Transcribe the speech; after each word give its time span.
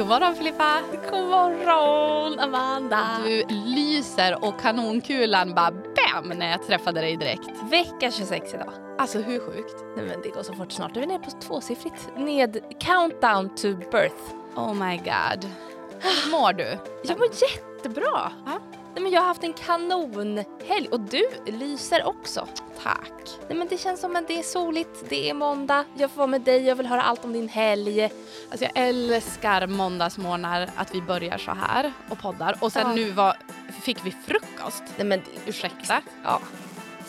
God 0.00 0.08
morgon 0.08 0.34
Filippa! 0.34 0.80
God 1.10 1.28
morgon 1.28 2.38
Amanda! 2.38 3.06
Du 3.24 3.44
lyser 3.48 4.44
och 4.44 4.60
kanonkulan 4.60 5.54
bara 5.54 5.70
bam 5.70 6.28
när 6.38 6.50
jag 6.50 6.66
träffade 6.66 7.00
dig 7.00 7.16
direkt. 7.16 7.48
Vecka 7.70 8.10
26 8.10 8.54
idag. 8.54 8.72
Alltså 8.98 9.18
hur 9.18 9.40
sjukt? 9.40 9.84
Nej 9.96 10.06
men 10.06 10.22
det 10.22 10.28
går 10.28 10.42
så 10.42 10.54
fort 10.54 10.72
snart. 10.72 10.96
är 10.96 11.00
vi 11.00 11.06
nere 11.06 11.18
på 11.18 11.30
tvåsiffrigt. 11.30 12.08
Ned 12.16 12.60
countdown 12.78 13.48
to 13.48 13.68
birth. 13.90 14.34
Oh 14.54 14.74
my 14.74 14.96
god. 14.96 15.50
Hur 16.00 16.30
mår 16.30 16.52
du? 16.52 16.78
Jag 17.04 17.18
mår 17.18 17.28
jättebra. 17.42 18.32
Ja. 18.46 18.60
Nej, 18.94 19.02
men 19.02 19.12
jag 19.12 19.20
har 19.20 19.28
haft 19.28 19.44
en 19.44 19.52
kanonhelg 19.52 20.88
och 20.90 21.00
du 21.00 21.22
lyser 21.46 22.06
också. 22.06 22.48
Tack. 22.82 23.12
Nej, 23.48 23.58
men 23.58 23.68
det 23.68 23.78
känns 23.78 24.00
som 24.00 24.16
att 24.16 24.28
det 24.28 24.38
är 24.38 24.42
soligt, 24.42 25.04
det 25.08 25.30
är 25.30 25.34
måndag, 25.34 25.84
jag 25.94 26.10
får 26.10 26.16
vara 26.16 26.26
med 26.26 26.40
dig, 26.40 26.66
jag 26.66 26.76
vill 26.76 26.86
höra 26.86 27.02
allt 27.02 27.24
om 27.24 27.32
din 27.32 27.48
helg. 27.48 28.02
Alltså 28.04 28.64
jag 28.64 28.72
älskar 28.74 29.66
måndagsmorgnar 29.66 30.70
att 30.76 30.94
vi 30.94 31.02
börjar 31.02 31.38
så 31.38 31.50
här 31.50 31.92
och 32.08 32.18
poddar 32.18 32.56
och 32.60 32.72
sen 32.72 32.82
Ja. 32.88 32.94
nu 32.94 33.10
var, 33.10 33.36
fick 33.82 34.06
vi 34.06 34.10
frukost. 34.26 34.82
Nej 34.96 35.06
men 35.06 35.22
Ursäkta? 35.46 36.02
ja. 36.24 36.40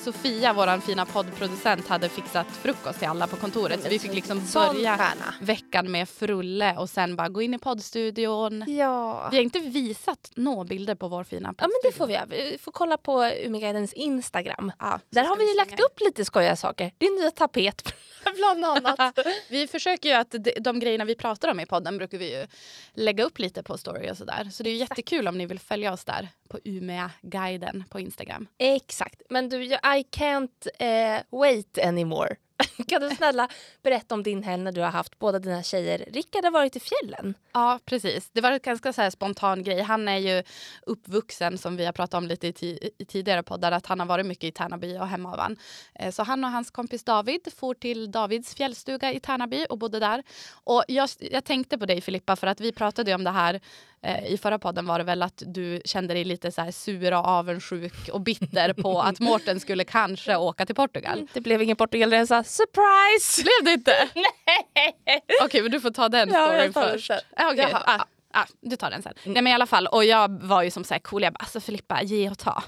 Sofia, 0.04 0.54
vår 0.54 0.80
fina 0.80 1.06
poddproducent, 1.06 1.88
hade 1.88 2.10
fixat 2.10 2.48
frukost 2.48 3.00
till 3.00 3.08
alla 3.08 3.28
på 3.28 3.36
kontoret 3.36 3.84
så 3.84 3.90
vi 3.90 4.00
fick 4.00 4.14
liksom 4.14 4.46
börja 4.54 5.00
veckan 5.42 5.92
med 5.92 6.10
frulle 6.10 6.78
och 6.78 6.90
sen 6.90 7.16
bara 7.16 7.30
gå 7.30 7.42
in 7.42 7.54
i 7.54 7.58
poddstudion. 7.60 8.64
Ja. 8.68 9.28
Vi 9.32 9.38
har 9.38 9.44
inte 9.44 9.60
visat 9.60 10.32
några 10.36 10.64
bilder 10.64 10.96
på 10.96 11.08
vår 11.08 11.24
fina 11.24 11.54
Ja 11.58 11.68
men 11.68 11.70
det 11.84 11.92
poddstudio. 11.92 11.98
får 11.98 12.08
vi 12.08 12.14
göra. 12.14 12.52
Vi 12.52 12.58
får 12.58 12.72
kolla 12.72 12.98
på 12.98 13.26
Umeguidens 13.26 13.94
Instagram. 13.94 14.72
Ja, 14.80 15.00
Där 15.10 15.24
har 15.24 15.38
vi 15.38 15.46
slänga 15.46 15.58
lagt 15.70 15.80
upp 15.80 16.00
lite 16.00 16.26
skojiga 16.26 16.56
saker. 16.56 16.92
Din 16.98 17.16
nya 17.16 17.32
tapet 17.32 17.94
bland 18.36 18.66
annat. 18.66 19.20
Vi 19.50 19.68
försöker 19.68 20.10
ju 20.10 20.16
att 20.16 20.32
de, 20.32 20.52
de 20.62 20.80
grejerna 20.80 21.06
vi 21.06 21.16
pratar 21.16 21.52
om 21.52 21.60
i 21.60 21.66
podden 21.66 21.98
brukar 21.98 22.18
vi 22.18 22.40
ju 22.40 22.48
lägga 22.94 23.24
upp 23.24 23.40
lite 23.40 23.64
på 23.64 23.78
story 23.78 24.12
och 24.12 24.18
sådär. 24.18 24.50
Så 24.52 24.64
det 24.64 24.70
är 24.70 24.76
jättekul 24.76 25.28
om 25.28 25.38
ni 25.38 25.46
vill 25.46 25.60
följa 25.60 25.94
oss 25.94 26.06
där 26.06 26.30
på 26.52 26.60
Umea-guiden 26.64 27.84
på 27.90 28.00
Instagram. 28.00 28.48
Exakt. 28.58 29.22
Men 29.30 29.50
du, 29.50 29.64
I 29.64 29.78
can't 30.12 30.68
eh, 30.80 31.22
wait 31.40 31.78
anymore. 31.78 32.36
kan 32.88 33.02
du 33.02 33.10
snälla 33.10 33.50
berätta 33.84 34.16
om 34.16 34.24
din 34.24 34.44
helg 34.44 34.64
när 34.64 34.72
du 34.72 34.82
har 34.82 34.90
haft 34.92 35.20
båda 35.20 35.40
dina 35.40 35.64
tjejer. 35.64 36.06
Rickard 36.14 36.44
har 36.44 36.52
varit 36.52 36.76
i 36.76 36.80
fjällen. 36.80 37.34
Ja, 37.54 37.80
precis. 37.86 38.30
Det 38.34 38.42
var 38.42 38.52
en 38.52 38.60
ganska 38.64 38.94
så 38.94 39.12
spontan 39.12 39.64
grej. 39.64 39.82
Han 39.82 40.08
är 40.08 40.18
ju 40.18 40.44
uppvuxen, 40.86 41.58
som 41.58 41.78
vi 41.78 41.86
har 41.86 41.92
pratat 41.94 42.14
om 42.18 42.28
lite 42.28 42.48
i, 42.48 42.52
ti- 42.52 42.90
i 42.98 43.06
tidigare 43.06 43.44
poddar, 43.44 43.72
att 43.72 43.86
han 43.86 44.00
har 44.00 44.08
varit 44.08 44.26
mycket 44.26 44.44
i 44.44 44.52
Tärnaby 44.52 44.98
och 44.98 45.08
Hemavan. 45.08 45.58
Eh, 45.96 46.12
Så 46.12 46.24
han 46.24 46.44
och 46.44 46.50
hans 46.52 46.72
kompis 46.72 47.04
David 47.04 47.42
for 47.56 47.74
till 47.74 48.12
Davids 48.12 48.56
fjällstuga 48.56 49.14
i 49.14 49.20
Tärnaby 49.20 49.66
och 49.70 49.78
bodde 49.78 50.00
där. 50.00 50.24
Och 50.64 50.84
jag, 50.88 51.10
jag 51.20 51.44
tänkte 51.46 51.78
på 51.78 51.86
dig 51.86 52.02
Filippa, 52.02 52.36
för 52.36 52.48
att 52.48 52.62
vi 52.62 52.72
pratade 52.72 53.12
ju 53.12 53.16
om 53.16 53.24
det 53.24 53.32
här 53.32 53.60
eh, 54.04 54.26
i 54.34 54.38
förra 54.38 54.60
podden 54.60 54.86
var 54.86 54.98
det 54.98 55.04
väl 55.04 55.22
att 55.22 55.44
du 55.46 55.82
kände 55.86 56.14
dig 56.14 56.24
lite 56.24 56.52
så 56.52 56.62
här 56.62 56.72
sur 56.72 57.14
och 57.14 57.26
avundsjuk 57.28 58.10
och 58.12 58.22
bitter 58.22 58.74
på 58.74 59.02
att 59.02 59.20
Mårten 59.30 59.60
skulle 59.60 59.84
kanske 59.84 60.36
åka 60.36 60.66
till 60.66 60.76
Portugal. 60.76 61.28
Det 61.34 61.42
blev 61.42 61.62
ingen 61.62 61.76
Portugalresa. 61.78 62.44
Surprise! 62.44 63.44
Blev 63.44 63.66
det 63.66 63.72
inte? 63.74 64.10
Okej, 65.46 65.62
men 65.62 65.72
du 65.72 65.80
får 65.80 65.92
ta 65.92 66.10
den 66.10 66.30
Ja, 66.30 66.46
storyn 66.46 66.72
den 66.72 66.74
först. 66.74 67.12
Ah. 67.12 67.54
Jaha. 67.54 67.84
ah, 67.86 68.04
ah, 68.34 68.46
du 68.62 68.76
tar 68.76 68.90
den 68.92 69.02
sen. 69.02 69.14
Nej 69.24 69.34
men 69.42 69.48
i 69.48 69.54
alla 69.54 69.66
fall, 69.66 69.88
och 69.88 70.06
jag 70.06 70.42
var 70.42 70.64
ju 70.64 70.72
som 70.72 70.84
så 70.84 70.94
här 70.94 71.00
cool, 71.02 71.24
jag 71.24 71.34
bara 71.34 71.38
alltså 71.40 71.60
Filippa, 71.60 72.04
ge 72.04 72.30
och 72.30 72.38
ta. 72.38 72.64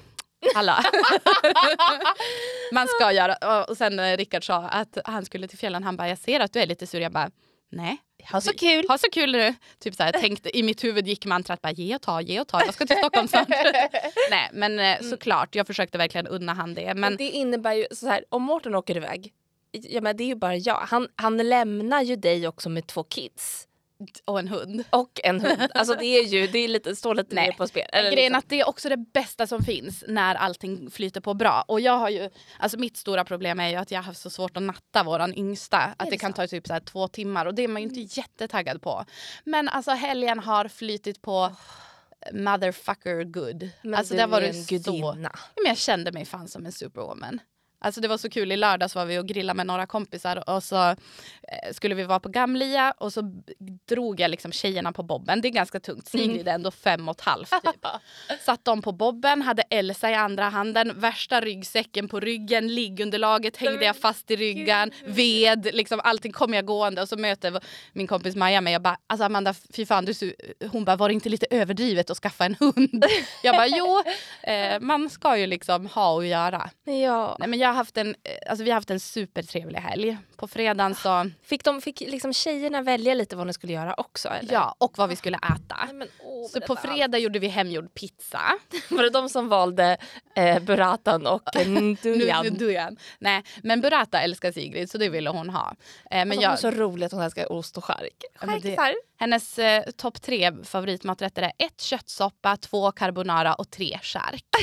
Alla. 0.56 0.84
Man 2.72 2.88
ska 2.88 3.12
göra, 3.12 3.36
och- 3.62 3.70
och 3.70 3.78
sen 3.78 3.96
när 3.96 4.18
Rickard 4.18 4.46
sa 4.46 4.56
att 4.56 4.98
han 5.06 5.26
skulle 5.26 5.48
till 5.48 5.58
fjällen, 5.58 5.84
han 5.84 5.98
bara 5.98 6.10
jag 6.10 6.18
ser 6.18 6.40
att 6.40 6.54
du 6.54 6.60
är 6.60 6.66
lite 6.66 6.88
sur, 6.88 7.02
jag 7.02 7.12
bara 7.12 7.30
nej. 7.72 7.98
Ha 8.32 8.42
så 8.42 8.54
kul! 8.54 8.86
Ha 8.88 8.98
så 8.98 9.10
kul 9.12 9.32
nu. 9.32 9.56
Typ 9.80 9.96
så 9.96 10.04
här, 10.04 10.12
tänkte, 10.12 10.58
I 10.58 10.64
mitt 10.64 10.84
huvud 10.84 11.08
gick 11.08 11.26
mantrat 11.26 11.62
bara 11.62 11.72
ge 11.72 11.96
och 11.96 12.02
ta, 12.02 12.22
ge 12.22 12.40
och 12.40 12.48
ta, 12.48 12.66
jag 12.66 12.74
ska 12.74 12.86
till 12.86 12.98
Stockholm 12.98 13.28
snart. 13.28 13.50
nej 14.30 14.50
men 14.54 14.80
eh, 14.80 15.02
såklart, 15.02 15.56
jag 15.56 15.68
försökte 15.68 15.98
verkligen 15.98 16.28
unna 16.28 16.54
han 16.54 16.74
det. 16.74 16.86
Men 16.86 17.00
Men 17.00 17.18
det 17.18 17.30
innebär 17.30 17.74
ju 17.74 17.86
så 17.92 18.08
här, 18.08 18.26
om 18.30 18.44
Mårten 18.44 18.76
åker 18.76 18.98
iväg, 18.98 19.34
ja, 19.72 20.02
men 20.02 20.18
det 20.18 20.24
är 20.24 20.28
ju 20.28 20.36
bara 20.36 20.56
jag. 20.56 20.76
Han, 20.76 21.08
han 21.16 21.38
lämnar 21.38 22.02
ju 22.02 22.16
dig 22.16 22.48
också 22.48 22.70
med 22.70 22.88
två 22.88 23.04
kids. 23.04 23.68
Och 24.26 24.40
en 24.40 24.48
hund. 24.48 24.84
Och 24.90 25.20
en 25.24 25.42
hund. 25.42 25.72
Alltså 25.74 25.96
det 25.96 26.06
är 26.06 26.24
ju, 26.24 26.48
det 26.48 26.60
är 26.60 26.68
lite, 26.68 26.96
står 26.96 27.16
lite 27.16 27.36
mer 27.36 27.52
på 27.52 27.68
spel. 27.68 27.90
Eller 27.94 28.12
Grejen 28.12 28.32
liksom. 28.32 28.40
att 28.40 28.50
det 28.50 28.60
är 28.60 28.70
också 28.70 28.90
det 28.90 28.98
bästa 28.98 29.48
som 29.48 29.64
finns 29.64 30.04
när 30.08 30.36
allting 30.36 30.92
flyter 30.92 31.22
på 31.22 31.34
bra. 31.34 31.66
Och 31.68 31.82
jag 31.82 31.98
har 31.98 32.10
ju, 32.10 32.30
alltså 32.60 32.80
mitt 32.80 32.98
stora 32.98 33.26
problem 33.26 33.60
är 33.60 33.70
ju 33.70 33.76
att 33.76 33.92
jag 33.92 34.00
har 34.00 34.04
haft 34.04 34.22
så 34.22 34.30
svårt 34.30 34.58
att 34.58 34.64
natta 34.64 35.04
våran 35.04 35.34
yngsta. 35.34 35.78
Att 35.78 35.98
det, 35.98 36.10
det 36.10 36.18
kan? 36.18 36.28
Mm. 36.28 36.34
ta 36.34 36.48
typ 36.48 36.68
så 36.68 36.80
två 36.80 37.08
timmar 37.08 37.46
och 37.46 37.56
det 37.56 37.64
är 37.64 37.68
man 37.68 37.82
ju 37.82 37.88
inte 37.88 38.20
jättetaggad 38.20 38.82
på. 38.82 39.06
Men 39.44 39.70
alltså 39.70 39.92
helgen 39.92 40.40
har 40.40 40.68
flytit 40.68 41.22
på 41.22 41.56
motherfucker 42.32 43.24
good. 43.24 43.70
Men 43.82 43.96
alltså 43.96 44.14
du 44.14 44.18
där 44.18 44.28
var 44.28 44.42
en 44.42 44.54
så... 44.54 44.76
gudinna. 44.76 45.32
Men 45.56 45.66
jag 45.66 45.78
kände 45.78 46.12
mig 46.12 46.26
fan 46.26 46.48
som 46.48 46.66
en 46.66 46.72
superwoman. 46.72 47.40
Alltså 47.84 48.02
det 48.02 48.08
var 48.08 48.18
så 48.18 48.30
kul, 48.30 48.52
i 48.52 48.58
lördags 48.58 48.96
var 48.96 49.06
vi 49.06 49.20
och 49.20 49.28
grillade 49.28 49.58
med 49.58 49.68
några 49.68 49.86
kompisar 49.86 50.50
och 50.50 50.64
så 50.64 50.90
eh, 50.90 50.96
skulle 51.72 51.96
vi 51.96 52.04
vara 52.04 52.20
på 52.20 52.30
Gamlia 52.30 52.94
och 52.98 53.14
så 53.14 53.22
drog 53.90 54.20
jag 54.20 54.32
liksom 54.32 54.52
tjejerna 54.52 54.92
på 54.92 55.04
bobben. 55.04 55.42
Det 55.42 55.48
är 55.48 55.50
ganska 55.50 55.80
tungt, 55.80 56.08
Sigrid 56.08 56.48
är 56.48 56.54
ändå 56.54 56.72
fem 56.72 57.10
och 57.10 57.16
ett 57.16 57.22
halvt 57.22 57.52
typ. 57.52 57.86
Satt 58.46 58.66
dem 58.66 58.82
på 58.82 58.92
bobben, 58.92 59.42
hade 59.42 59.62
Elsa 59.70 60.12
i 60.12 60.14
andra 60.14 60.50
handen, 60.50 61.00
värsta 61.00 61.42
ryggsäcken 61.42 62.08
på 62.08 62.20
ryggen, 62.20 62.76
liggunderlaget 62.76 63.58
hängde 63.58 63.86
jag 63.86 63.96
fast 63.96 64.32
i 64.32 64.36
ryggen, 64.36 64.92
ved, 65.06 65.70
liksom 65.74 66.00
allting 66.04 66.32
kom 66.32 66.54
jag 66.54 66.66
gående 66.66 67.02
och 67.02 67.10
så 67.10 67.18
möter 67.18 67.64
min 67.94 68.08
kompis 68.08 68.36
Maja 68.36 68.62
mig 68.62 68.76
och 68.76 68.82
bara 68.82 68.98
alltså 69.08 69.26
Amanda 69.26 69.54
fy 69.74 69.86
fan 69.86 70.06
du, 70.06 70.12
är 70.12 70.14
su-" 70.14 70.68
hon 70.72 70.86
bara 70.86 70.96
var 70.96 71.10
det 71.10 71.14
inte 71.14 71.30
lite 71.30 71.46
överdrivet 71.50 72.10
att 72.10 72.18
skaffa 72.18 72.46
en 72.46 72.56
hund? 72.60 73.06
Jag 73.44 73.56
bara 73.56 73.68
jo, 73.68 74.04
eh, 74.44 74.80
man 74.80 75.10
ska 75.10 75.38
ju 75.38 75.48
liksom 75.48 75.88
ha 75.88 76.20
att 76.20 76.28
göra. 76.28 76.70
Ja. 76.84 77.36
Nej, 77.40 77.50
men 77.50 77.60
jag 77.60 77.73
har 77.74 77.78
haft 77.78 77.98
en, 77.98 78.10
eh, 78.10 78.16
alltså 78.50 78.64
vi 78.64 78.70
har 78.72 78.76
haft 78.76 78.90
en 78.90 79.00
supertrevlig 79.00 79.80
helg. 79.80 80.18
På 80.36 80.48
fredagen 80.48 80.96
så, 80.96 81.30
Fick, 81.44 81.64
de, 81.64 81.82
fick 81.82 82.00
liksom 82.00 82.34
tjejerna 82.34 82.82
välja 82.82 83.14
lite 83.14 83.36
vad 83.36 83.48
de 83.48 83.54
skulle 83.54 83.74
göra 83.74 83.94
också? 83.98 84.30
Eller? 84.30 84.54
ja, 84.54 84.76
och 84.78 84.98
vad 84.98 85.10
vi 85.10 85.16
skulle 85.16 85.38
äta. 85.38 85.78
Nej, 85.86 85.94
men, 85.94 86.08
åh, 86.20 86.48
Så 86.50 86.62
på 86.62 86.76
fredag 86.76 87.18
gjorde 87.18 87.40
vi 87.40 87.48
hemgjord 87.48 87.94
pizza. 87.94 88.42
Var 88.90 89.04
det 89.04 89.10
de 89.10 89.30
som 89.30 89.50
valde 89.50 89.98
eh, 90.36 90.60
burratan 90.60 91.28
och 91.28 91.42
dujan. 92.58 92.98
Nej, 93.20 93.44
men 93.64 93.82
burrata 93.82 94.22
älskar 94.22 94.52
Sigrid 94.52 94.92
så 94.92 94.98
det 94.98 95.10
ville 95.10 95.30
hon 95.30 95.50
ha. 95.50 95.76
Eh, 96.12 96.26
men 96.26 96.32
Alltså, 96.32 96.42
jag, 96.42 96.50
hon 96.50 96.54
är 96.58 96.58
så 96.58 96.72
rolig 96.72 97.06
att 97.06 97.12
hon 97.12 97.22
älskar 97.22 97.52
ost 97.52 97.78
och 97.78 97.84
det- 97.88 98.48
Charkisar. 98.48 98.94
hennes 99.20 99.60
eh, 99.60 99.84
topp 99.92 100.22
tre 100.22 100.52
favoritmaträtter 100.64 101.42
är 101.42 101.52
ett 101.58 101.82
köttsoppa, 101.82 102.58
två 102.58 102.92
carbonara 102.92 103.54
och 103.54 103.70
tre 103.72 104.00
chark. 104.02 104.46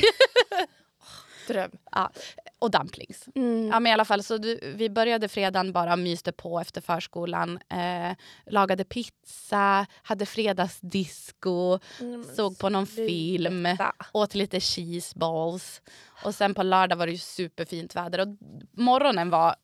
Dröm. 1.53 1.71
Ja, 1.93 2.11
och 2.59 2.71
dumplings. 2.71 3.29
Mm. 3.35 3.67
Ja, 3.69 3.81
men 3.81 3.91
i 3.91 3.93
alla 3.93 4.05
fall, 4.05 4.23
så 4.23 4.39
du, 4.39 4.61
vi 4.77 4.91
började 4.91 5.29
fredagen 5.29 5.73
bara 5.73 5.97
myste 5.97 6.33
på 6.33 6.61
efter 6.61 6.81
förskolan. 6.81 7.59
Eh, 7.69 8.17
lagade 8.47 8.85
pizza, 8.85 9.87
hade 10.03 10.27
fredagsdisco, 10.27 11.79
Mm, 12.01 12.25
såg 12.37 12.59
på 12.59 12.69
någon 12.69 12.87
film, 12.87 13.65
sluta. 13.67 13.93
åt 14.13 14.35
lite 14.35 14.61
cheese 14.61 15.19
balls. 15.19 15.83
Och 16.25 16.35
sen 16.35 16.55
på 16.55 16.63
lördag 16.63 16.97
var 16.97 17.07
det 17.07 17.13
ju 17.13 17.19
superfint 17.19 17.97
väder 17.97 18.21
och 18.21 18.29
morgonen 18.73 19.31
var 19.31 19.55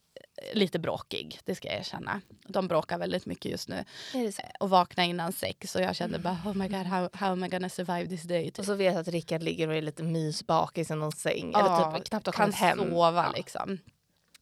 lite 0.53 0.79
bråkig, 0.79 1.41
det 1.45 1.55
ska 1.55 1.69
jag 1.69 1.79
erkänna. 1.79 2.21
De 2.49 2.69
bråkar 2.69 2.99
väldigt 2.99 3.27
mycket 3.27 3.51
just 3.51 3.69
nu. 3.69 3.85
Så? 4.13 4.43
Och 4.61 4.71
vakna 4.71 5.05
innan 5.05 5.33
sex 5.33 5.75
och 5.75 5.83
jag 5.83 5.97
kände 5.97 6.19
bara 6.19 6.39
oh 6.45 6.55
my 6.55 6.69
god 6.69 6.87
how, 6.87 7.09
how 7.13 7.33
am 7.33 7.45
I 7.45 7.49
gonna 7.49 7.69
survive 7.69 8.09
this 8.09 8.23
day? 8.23 8.53
Och 8.59 8.65
så 8.65 8.75
vet 8.75 8.95
jag 8.95 9.01
att 9.01 9.09
Rickard 9.09 9.43
ligger 9.43 9.69
och 9.69 9.75
är 9.75 9.83
lite 9.83 10.03
mysbakis 10.03 10.91
i 10.91 10.95
någon 10.95 11.13
säng. 11.13 11.51
Ja, 11.53 11.87
eller 11.87 11.99
typ 11.99 12.09
knappt 12.09 12.27
har 12.27 12.33
kan 12.33 12.45
kommit 12.45 12.57
hem. 12.57 12.79
sova 12.79 13.25
Ja. 13.25 13.33
liksom. 13.37 13.79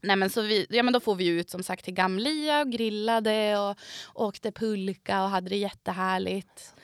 Nej, 0.00 0.16
men 0.16 0.30
så 0.30 0.42
vi, 0.42 0.66
ja, 0.70 0.82
men 0.82 0.92
då 0.92 1.00
får 1.00 1.14
vi 1.14 1.26
ut 1.26 1.50
som 1.50 1.62
sagt 1.62 1.84
till 1.84 1.94
Gamlia 1.94 2.60
och 2.60 2.72
grillade 2.72 3.58
och 3.58 3.76
åkte 4.14 4.52
pulka 4.52 5.22
och 5.22 5.28
hade 5.30 5.48
det 5.48 5.56
jättehärligt. 5.56 6.74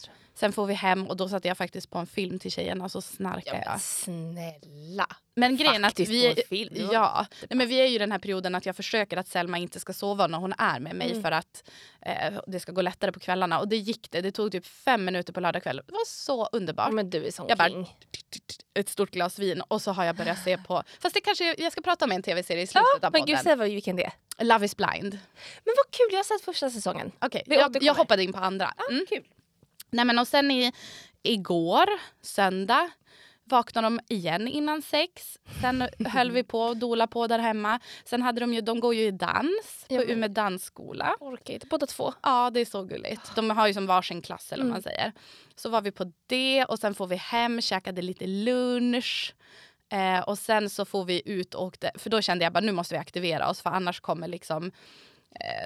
Sen 0.40 0.52
får 0.52 0.66
vi 0.66 0.74
hem 0.74 1.06
och 1.06 1.16
då 1.16 1.28
satte 1.28 1.48
jag 1.48 1.56
faktiskt 1.56 1.90
på 1.90 1.98
en 1.98 2.06
film 2.06 2.38
till 2.38 2.50
tjejerna 2.50 2.84
och 2.84 2.92
så 2.92 3.00
snarkade 3.00 3.56
Ja, 3.56 3.62
jag. 3.64 3.70
men 3.70 3.80
snälla. 3.80 5.06
Men 5.36 5.56
grejen 5.56 5.84
att 5.84 6.00
vi, 6.00 6.34
film, 6.48 6.88
ja, 6.92 7.26
nej, 7.50 7.56
men 7.56 7.68
vi 7.68 7.80
är 7.80 7.86
ju 7.86 7.94
i 7.94 7.98
den 7.98 8.12
här 8.12 8.18
perioden 8.18 8.54
att 8.54 8.66
jag 8.66 8.76
försöker 8.76 9.16
att 9.16 9.28
Selma 9.28 9.58
inte 9.58 9.80
ska 9.80 9.92
sova 9.92 10.26
när 10.26 10.38
hon 10.38 10.52
är 10.58 10.80
med 10.80 10.94
mig 10.96 11.10
Mm. 11.10 11.22
för 11.22 11.32
att 11.32 11.70
eh, 12.06 12.40
det 12.46 12.60
ska 12.60 12.72
gå 12.72 12.82
lättare 12.82 13.12
på 13.12 13.20
kvällarna. 13.20 13.58
Och 13.60 13.68
det 13.68 13.76
gick 13.76 14.10
det. 14.10 14.20
Det 14.20 14.32
tog 14.32 14.52
typ 14.52 14.66
fem 14.66 15.04
minuter 15.04 15.32
på 15.32 15.40
lördag 15.40 15.62
kväll. 15.62 15.76
Det 15.86 15.92
var 15.92 16.06
så 16.06 16.46
underbart. 16.52 16.92
Men 16.92 17.10
du 17.10 17.26
är 17.26 17.30
sån 17.30 17.46
Jag 17.48 17.58
bara- 17.58 17.68
king. 17.68 17.96
Ett 18.74 18.88
stort 18.88 19.10
glas 19.10 19.38
vin 19.38 19.60
och 19.68 19.82
så 19.82 19.92
har 19.92 20.04
jag 20.04 20.16
börjat 20.16 20.44
se 20.44 20.58
på... 20.58 20.82
Fast 21.00 21.14
det 21.14 21.20
kanske 21.20 21.54
jag 21.58 21.72
ska 21.72 21.80
prata 21.80 22.04
om 22.04 22.12
en 22.12 22.22
tv-serie 22.22 22.62
i 22.62 22.66
slutet 22.66 22.86
Ja, 23.00 23.06
av 23.06 23.12
men 23.12 23.20
podden. 23.22 23.26
gud, 23.36 23.44
säg 23.44 23.56
vad, 23.56 23.68
vilken 23.68 23.96
det 23.96 24.04
är. 24.04 24.44
Love 24.44 24.66
is 24.66 24.76
blind. 24.76 25.18
Men 25.64 25.74
vad 25.76 25.90
kul, 25.90 26.08
jag 26.10 26.18
har 26.18 26.24
sett 26.24 26.44
första 26.44 26.70
säsongen. 26.70 27.12
Okej, 27.20 27.42
Vi 27.46 27.56
jag, 27.56 27.82
jag 27.82 27.94
hoppade 27.94 28.22
in 28.22 28.32
på 28.32 28.38
andra. 28.38 28.74
Mm. 28.90 29.06
Kul. 29.08 29.22
Nej, 29.90 30.04
men 30.04 30.18
och 30.18 30.28
sen 30.28 30.50
i, 30.50 30.72
igår, 31.22 31.86
söndag, 32.22 32.90
vaknade 33.44 33.86
de 33.86 34.00
igen 34.08 34.48
innan 34.48 34.82
sex. 34.82 35.38
Sen 35.60 35.88
höll 36.06 36.30
vi 36.30 36.42
på 36.44 36.60
och 36.62 36.76
dola 36.76 37.06
på 37.06 37.26
där 37.26 37.38
hemma. 37.38 37.80
Sen 38.04 38.22
hade 38.22 38.40
de 38.40 38.54
ju, 38.54 38.60
de 38.60 38.80
går 38.80 38.94
ju 38.94 39.02
i 39.06 39.10
dans 39.10 39.86
på 39.88 39.94
Umeå 40.02 40.28
dansskola. 40.28 41.16
Orkar 41.20 41.54
inte. 41.54 41.66
Båda 41.66 41.86
två. 41.86 42.12
Ja, 42.22 42.50
det 42.50 42.60
är 42.60 42.64
så 42.64 42.82
gulligt. 42.84 43.34
De 43.34 43.50
har 43.50 43.66
ju 43.66 43.74
som 43.74 43.86
varsin 43.86 44.22
klass 44.22 44.52
eller 44.52 44.64
vad 44.64 44.70
Mm. 44.70 44.72
man 44.74 44.82
säger. 44.82 45.12
Så 45.56 45.68
var 45.68 45.80
vi 45.82 45.90
på 45.90 46.12
det 46.26 46.64
och 46.64 46.78
sen 46.78 46.94
får 46.94 47.06
vi 47.06 47.16
hem, 47.16 47.60
käkade 47.60 48.02
lite 48.02 48.26
lunch. 48.26 49.34
Eh, 49.92 50.20
och 50.20 50.38
sen 50.38 50.70
så 50.70 50.84
får 50.84 51.04
vi 51.04 51.22
ut 51.24 51.54
och 51.54 51.64
åkte, 51.64 51.90
för 51.98 52.10
då 52.10 52.20
kände 52.22 52.44
jag 52.44 52.52
bara 52.52 52.60
nu 52.60 52.72
måste 52.72 52.94
vi 52.94 52.98
aktivera 52.98 53.48
oss 53.50 53.60
för 53.60 53.70
annars 53.70 54.00
kommer 54.00 54.28
liksom 54.28 54.72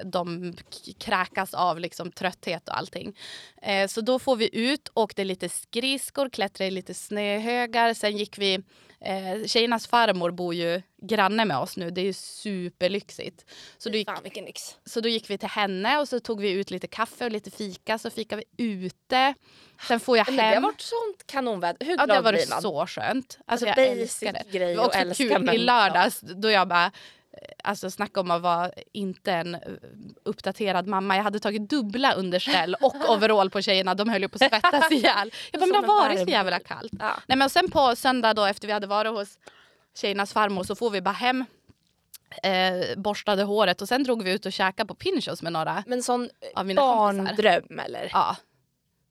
de 0.05 0.53
k- 0.57 0.91
kräkas 0.99 1.53
av 1.53 1.79
liksom 1.79 2.11
trötthet 2.11 2.69
och 2.69 2.77
allting. 2.77 3.17
Eh, 3.61 3.87
så 3.87 4.01
då 4.01 4.19
får 4.19 4.35
vi 4.35 4.49
ut, 4.57 4.89
åkte 4.93 5.23
lite 5.23 5.49
skridskor, 5.49 6.29
klättrade 6.29 6.67
i 6.67 6.71
lite 6.71 6.93
snöhögar. 6.93 7.93
Sen 7.93 8.17
gick 8.17 8.37
vi, 8.37 8.53
eh, 9.01 9.45
tjejernas 9.45 9.87
farmor 9.87 10.31
bor 10.31 10.53
ju 10.53 10.81
granne 11.01 11.45
med 11.45 11.57
oss 11.57 11.77
nu, 11.77 11.89
det 11.89 12.01
är 12.01 12.05
ju 12.05 12.13
superlyxigt. 12.13 13.45
Så 13.77 13.89
då 13.89 13.97
gick, 13.97 14.07
Fan 14.09 14.23
vilken 14.23 14.45
lyx. 14.45 14.75
så 14.85 15.01
då 15.01 15.09
gick 15.09 15.29
vi 15.29 15.37
till 15.37 15.49
henne 15.49 15.97
och 15.97 16.09
så 16.09 16.19
tog 16.19 16.41
vi 16.41 16.51
ut 16.51 16.71
lite 16.71 16.87
kaffe 16.87 17.25
och 17.25 17.31
lite 17.31 17.51
fika. 17.51 17.97
Så 17.97 18.09
fikade 18.09 18.43
vi 18.55 18.63
ute. 18.65 19.33
Sen 19.87 19.99
får 19.99 20.17
jag 20.17 20.27
Men 20.27 20.35
det 20.35 20.41
har 20.43 20.49
hem. 20.53 20.63
varit 20.63 20.81
sånt 20.81 21.27
kanonväder. 21.27 21.85
Hur 21.85 21.91
Ja, 21.91 21.95
glad 21.95 22.09
det 22.09 22.15
har 22.15 22.21
varit 22.21 22.49
så 22.61 22.87
skönt. 22.87 23.37
Alltså, 23.45 23.65
Alltså, 23.67 23.81
jag 23.81 23.89
basic 23.97 24.01
älskar 24.23 24.33
det. 24.33 24.57
grej 24.57 24.67
Det 24.71 24.77
var 24.77 24.85
också 24.85 25.23
kul 25.23 25.41
men- 25.41 25.55
i 25.55 25.57
lördags 25.57 26.19
då 26.21 26.49
jag 26.51 26.67
bara, 26.67 26.85
eh, 26.85 26.91
alltså 27.63 27.91
snacka 27.91 28.19
om 28.19 28.31
att 28.31 28.41
vara 28.41 28.71
inte 28.91 29.31
en 29.31 29.55
eh, 29.55 29.61
uppdaterad 30.23 30.87
mamma. 30.87 31.15
Jag 31.15 31.23
hade 31.23 31.39
tagit 31.39 31.69
dubbla 31.69 32.13
underställ 32.13 32.75
och 32.81 32.95
overall 33.09 33.49
på 33.49 33.61
tjejerna. 33.61 33.95
De 33.95 34.09
höll 34.09 34.21
ju 34.21 34.27
på 34.27 34.35
att 34.45 34.51
svettas 34.51 34.91
ihjäl. 34.91 35.31
Jag 35.51 35.61
bara, 35.61 35.65
men 35.65 35.81
det 35.81 35.87
har 35.87 36.03
varit 36.03 36.19
så 36.19 36.29
jävla 36.29 36.59
kallt. 36.59 36.93
Ja. 36.99 37.11
Nej, 37.27 37.37
men 37.37 37.49
sen 37.49 37.71
på 37.71 37.95
söndag 37.95 38.33
då 38.33 38.45
efter 38.45 38.67
vi 38.67 38.73
hade 38.73 38.87
varit 38.87 39.11
hos 39.11 39.37
tjejernas 39.97 40.33
farmor 40.33 40.63
så 40.63 40.75
får 40.75 40.89
vi 40.89 41.01
bara 41.01 41.11
hem 41.11 41.45
eh, 42.43 42.97
borstade 42.97 43.43
håret 43.43 43.81
och 43.81 43.87
sen 43.87 44.03
drog 44.03 44.23
vi 44.23 44.31
ut 44.31 44.45
och 44.45 44.53
käkade 44.53 44.87
på 44.87 44.95
Pinchos 44.95 45.41
med 45.41 45.53
några 45.53 45.83
Men 45.87 46.03
sån 46.03 46.29
av 46.55 46.65
mina 46.65 46.81
kompisar. 46.81 47.23
barndröm 47.25 47.79
eller? 47.79 48.09
Ja. 48.13 48.35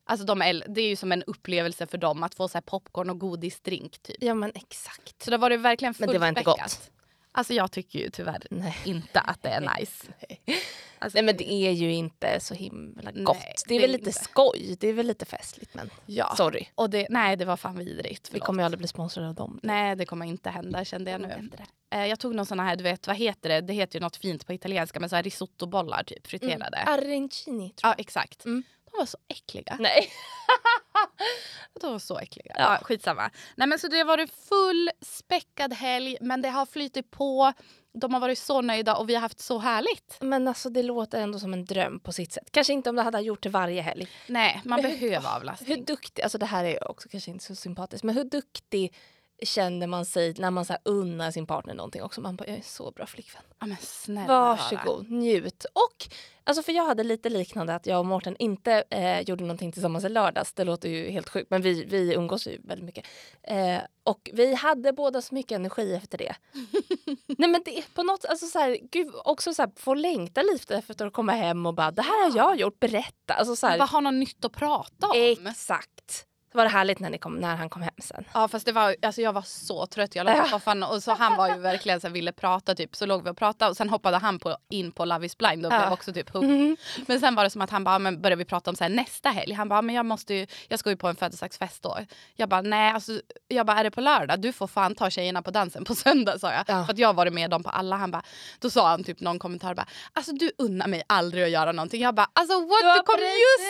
Alltså 0.07 0.27
de 0.27 0.43
är, 0.43 0.65
det 0.69 0.81
är 0.81 0.89
ju 0.89 0.97
som 0.97 1.13
en 1.13 1.23
upplevelse 1.23 1.87
för 1.87 1.99
dem 1.99 2.23
att 2.23 2.35
få 2.35 2.49
så 2.49 2.55
här 2.59 2.63
popcorn 2.63 3.11
och 3.11 3.19
godisdrink 3.19 3.99
typ. 4.03 4.17
Ja 4.21 4.35
men 4.35 4.53
exakt. 4.55 5.23
Så 5.23 5.31
det 5.31 5.37
var 5.37 5.51
det 5.51 5.57
verkligen 5.57 5.95
Men 5.99 6.09
det 6.09 6.19
var 6.19 6.29
inte 6.29 6.43
fullspäckat. 6.43 6.91
Alltså 7.37 7.53
jag 7.53 7.73
tycker 7.73 7.99
ju 7.99 8.11
tyvärr 8.11 8.43
Nej. 8.51 8.77
inte 8.85 9.21
att 9.21 9.43
det 9.43 9.49
är 9.49 9.79
nice. 9.79 10.07
Alltså, 10.99 11.17
Nej 11.17 11.25
men 11.25 11.37
det 11.37 11.53
är 11.53 11.71
ju 11.71 11.93
inte 11.93 12.41
så 12.41 12.55
himla 12.55 13.13
gott. 13.13 13.37
Nej, 13.37 13.55
det 13.69 13.75
är 13.75 13.81
det 13.81 13.87
väl 13.87 13.95
är 13.95 13.99
lite 13.99 14.11
inte. 14.11 14.25
skoj, 14.25 14.77
det 14.81 14.89
är 14.89 14.93
väl 14.93 15.07
lite 15.07 15.25
festligt 15.25 15.75
men 15.75 15.91
ja. 16.07 16.35
sorry. 16.37 16.67
Och 16.75 16.91
det, 16.91 17.07
nej 17.11 17.37
det 17.37 17.45
var 17.45 17.57
fan 17.57 17.79
vidrigt. 17.79 18.29
Vi 18.29 18.31
Förlåt. 18.31 18.47
kommer 18.47 18.63
ju 18.63 18.65
aldrig 18.65 18.79
bli 18.79 18.89
sponsrade 18.89 19.29
av 19.29 19.35
dem. 19.35 19.61
Nej 19.63 19.97
det 19.97 20.07
kommer 20.07 20.27
inte 20.27 20.51
hända 20.51 20.85
kände 20.85 21.11
jag 21.11 21.21
Nu 21.21 21.51
det. 21.57 21.97
Eh, 21.97 22.07
jag 22.07 22.19
tog 22.19 22.35
någon 22.35 22.47
sån 22.47 22.61
här, 22.61 22.77
du 22.77 22.85
vet 22.85 23.07
vad 23.07 23.17
heter 23.17 23.49
det? 23.49 23.61
Det 23.61 23.73
heter 23.73 23.99
ju 23.99 24.01
något 24.01 24.17
fint 24.17 24.47
på 24.47 24.53
italienska 24.53 25.01
men 25.01 25.09
så 25.11 25.17
här 25.17 25.23
risottobollar 25.23 26.03
typ 26.03 26.27
friterade. 26.27 26.77
Arancini 26.77 27.71
tror 27.71 27.91
Ja 27.91 27.95
exakt. 27.99 28.45
Mm. 28.45 28.63
De 28.91 28.99
var 28.99 29.07
så 29.07 29.19
äckliga. 29.29 29.77
Nej. 29.81 30.09
De 31.81 31.93
var 31.93 31.99
så 31.99 32.19
äckliga. 32.19 32.55
Ja. 32.59 32.61
Ja. 32.73 32.79
skitsamma. 32.83 33.31
Nej, 33.57 33.69
men 33.69 33.79
så 33.79 33.89
det 33.89 33.99
har 33.99 34.05
varit 34.05 34.31
full 34.49 34.91
späckad 35.01 35.73
helg 35.73 36.17
men 36.21 36.43
det 36.43 36.49
har 36.49 36.67
flyttit 36.67 37.11
på. 37.11 37.53
De 38.01 38.15
har 38.15 38.21
varit 38.21 38.39
så 38.39 38.61
nöjda 38.61 38.97
och 38.97 39.09
vi 39.09 39.15
har 39.15 39.21
haft 39.21 39.41
så 39.41 39.59
härligt. 39.59 40.17
Men 40.21 40.49
alltså 40.49 40.71
det 40.71 40.83
låter 40.83 41.21
ändå 41.23 41.39
som 41.39 41.53
en 41.53 41.65
dröm 41.65 42.01
på 42.01 42.13
sitt 42.13 42.33
sätt. 42.33 42.49
Kanske 42.51 42.73
inte 42.73 42.91
om 42.91 42.97
det 42.97 43.03
hade 43.03 43.21
gjort 43.21 43.43
det 43.43 43.49
varje 43.49 43.83
helg. 43.83 44.09
Nej, 44.29 44.61
man 44.65 44.81
Men 44.83 44.91
hur- 44.91 44.99
behöver 45.01 45.29
Hur 45.29 45.37
avlastning. 45.37 45.85
duktig, 45.85 46.23
alltså 46.23 46.39
det 46.39 46.47
här 46.47 46.65
är 46.65 46.91
också 46.91 47.09
kanske 47.09 47.31
inte 47.31 47.45
så 47.45 47.55
sympatiskt, 47.55 48.05
men 48.05 48.15
hur 48.15 48.25
duktig 48.25 48.95
känner 49.43 49.87
man 49.87 50.05
sig 50.07 50.35
när 50.39 50.51
man 50.51 50.65
så 50.65 50.73
här 50.73 50.83
unnar 50.85 51.31
sin 51.31 51.47
partner 51.47 51.75
någonting 51.75 52.03
också? 52.03 52.21
Man 52.21 52.37
bara, 52.37 52.47
jag 52.49 52.57
är 52.59 52.63
så 52.63 52.91
bra 52.91 53.07
flickvän. 53.07 53.43
Ja, 53.61 53.67
men 53.67 53.77
snälla 53.81 54.27
Varsågod, 54.27 55.11
njut. 55.11 55.65
Och, 55.65 56.09
alltså 56.45 56.63
för 56.63 56.73
jag 56.73 56.87
hade 56.87 57.05
lite 57.05 57.29
liknande 57.29 57.75
att 57.75 57.87
jag 57.87 57.99
och 57.99 58.07
Mårten 58.07 58.37
inte 58.39 58.85
eh, 58.91 59.21
gjorde 59.21 59.45
någonting 59.45 59.73
tillsammans 59.73 60.05
i 60.05 60.09
lördags. 60.09 60.53
Det 60.53 60.65
låter 60.65 60.89
ju 60.89 61.11
helt 61.11 61.29
sjukt, 61.29 61.51
men 61.51 61.63
vi, 61.63 61.85
vi 61.85 62.15
umgås 62.15 62.47
ju 62.47 62.59
väldigt 62.65 62.85
mycket. 62.85 63.07
Eh, 63.43 63.79
och 64.05 64.31
vi 64.33 64.55
hade 64.55 64.93
båda 64.93 65.23
så 65.23 65.35
mycket 65.35 65.57
energi 65.57 65.95
efter 65.95 66.19
det. 66.19 66.35
Nej 67.39 67.49
men 67.49 67.63
det 67.65 67.79
är 67.79 67.95
på 67.95 68.03
något, 68.03 68.25
alltså 68.25 68.47
så 68.47 68.59
här, 68.59 68.79
gud, 68.91 69.15
också 69.25 69.55
så 69.55 69.63
här, 69.63 69.71
få 69.77 69.95
längta 69.95 70.43
lite 70.43 70.77
efter 70.77 71.07
att 71.07 71.13
komma 71.13 71.33
hem 71.33 71.67
och 71.67 71.75
bara, 71.75 71.91
det 71.91 72.03
här 72.03 72.31
har 72.31 72.37
jag 72.37 72.61
gjort, 72.61 72.81
berätta. 72.81 73.35
Alltså 73.35 73.57
så 73.57 73.67
här, 73.67 73.79
Bara 73.79 73.85
ha 73.85 74.01
något 74.01 74.15
nytt 74.15 74.45
att 74.45 74.53
prata 74.53 75.07
om. 75.07 75.13
Exakt. 75.17 76.27
Det 76.55 76.59
var 76.59 76.65
det 76.65 76.71
härligt 76.71 77.01
när, 77.01 77.19
kom, 77.19 77.37
när 77.37 77.57
han 77.57 77.69
kom 77.69 77.83
hem 77.83 77.95
sen. 77.99 78.25
Ja 78.35 78.49
fast 78.49 78.67
det 78.67 78.73
var, 78.73 78.97
alltså 79.03 79.21
jag 79.23 79.33
var 79.33 79.43
så 79.43 79.87
trött. 79.87 80.15
Jag 80.15 80.27
låg 80.27 80.43
på 80.43 80.49
soffan 80.49 80.83
och 80.83 81.03
så 81.03 81.13
han 81.13 81.37
var 81.37 81.49
ju 81.49 81.59
verkligen 81.61 82.01
så 82.01 82.07
här, 82.07 82.15
ville 82.15 82.33
prata 82.33 82.75
typ. 82.75 82.97
Så 82.97 83.07
låg 83.07 83.25
vi 83.25 83.31
och 83.31 83.37
pratade 83.37 83.71
och 83.71 83.77
sen 83.77 83.89
hoppade 83.89 84.17
han 84.17 84.39
på, 84.39 84.57
in 84.71 84.93
på 84.93 85.05
Love 85.05 85.27
is 85.27 85.39
blind 85.39 85.67
och 85.67 85.73
Ja. 85.73 85.79
blev 85.79 85.93
också 85.93 86.13
typ 86.13 86.31
hooked. 86.31 86.77
Men 87.07 87.21
sen 87.21 87.35
var 87.35 87.45
det 87.45 87.51
som 87.51 87.63
att 87.63 87.71
han 87.71 87.85
bara, 87.85 87.99
men 87.99 88.21
började 88.23 88.37
vi 88.39 88.45
prata 88.45 88.71
om 88.71 88.77
så 88.77 88.85
här, 88.85 88.89
nästa 88.89 89.29
helg. 89.31 89.53
Han 89.53 89.69
bara, 89.69 89.83
men 89.83 89.95
jag 89.95 90.07
måste 90.07 90.35
ju, 90.35 90.47
jag 90.69 90.79
ska 90.79 90.91
ju 90.91 90.97
på 90.97 91.09
en 91.09 91.17
födelsedagsfest 91.17 91.83
då. 91.83 91.99
Jag 92.37 92.49
bara, 92.49 92.61
nej 92.63 92.93
alltså, 92.93 93.21
jag 93.49 93.67
bara, 93.67 93.79
är 93.79 93.85
det 93.85 93.91
på 93.91 94.01
lördag? 94.01 94.41
Du 94.41 94.53
får 94.53 94.67
fan 94.67 94.95
ta 94.95 95.11
tjejerna 95.11 95.43
på 95.43 95.51
dansen 95.51 95.85
på 95.85 95.95
söndag 95.95 96.39
sa 96.39 96.53
jag. 96.53 96.65
Ja. 96.69 96.85
För 96.85 96.93
att 96.93 96.99
jag 96.99 97.09
har 97.09 97.15
varit 97.15 97.33
med 97.33 97.51
dem 97.51 97.63
på 97.63 97.71
alla. 97.71 97.97
Han 97.97 98.11
bara, 98.11 98.23
då 98.59 98.71
sa 98.71 98.89
han 98.89 99.05
typ 99.05 99.21
någon 99.21 99.39
kommentar 99.39 99.75
bara, 99.75 99.87
alltså 100.13 100.33
du 100.33 100.51
unnar 100.59 100.87
mig 100.87 101.03
aldrig 101.07 101.45
att 101.45 101.51
göra 101.51 101.73
någonting. 101.73 102.03
Jag 102.03 102.15
bara, 102.15 102.29
alltså 102.33 102.61
what? 102.61 102.97
Du 102.97 103.03
kom 103.03 103.19
just 103.21 103.69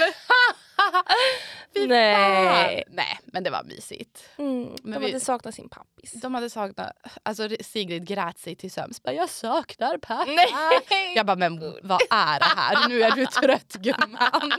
hem! 0.00 0.12
Nej. 1.88 2.84
Nej, 2.88 3.18
men 3.24 3.44
det 3.44 3.50
var 3.50 3.62
mysigt. 3.64 4.28
Mm, 4.38 4.76
de 4.82 4.90
vi- 5.00 5.06
hade 5.06 5.20
saknat 5.20 5.54
sin 5.54 5.68
pappis. 5.68 6.12
De 6.12 6.34
hade 6.34 6.50
saknat, 6.50 6.92
alltså 7.22 7.48
Sigrid 7.60 8.06
grät 8.06 8.38
sig 8.38 8.56
till 8.56 8.70
sömns. 8.70 9.02
Bara, 9.02 9.12
Jag 9.14 9.28
saknar 9.30 9.98
pappa. 9.98 10.24
Nej! 10.24 11.12
Jag 11.16 11.26
bara, 11.26 11.36
men 11.36 11.60
vad 11.82 12.00
är 12.10 12.38
det 12.38 12.44
här? 12.56 12.88
Nu 12.88 13.02
är 13.02 13.10
du 13.10 13.26
trött 13.42 13.72
gumman. 13.72 14.52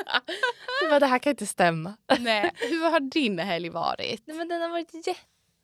Det, 0.81 0.88
var, 0.90 1.00
det 1.00 1.06
här 1.06 1.19
kan 1.19 1.30
inte 1.30 1.46
stämma. 1.46 1.94
Nej. 2.19 2.52
Hur 2.56 2.90
har 2.92 3.00
din 3.00 3.40
helg 3.40 3.69
varit? 3.69 4.22
Nej, 4.25 4.38
men 4.38 4.48
den 4.48 4.62
har 4.62 4.69
varit 4.69 4.94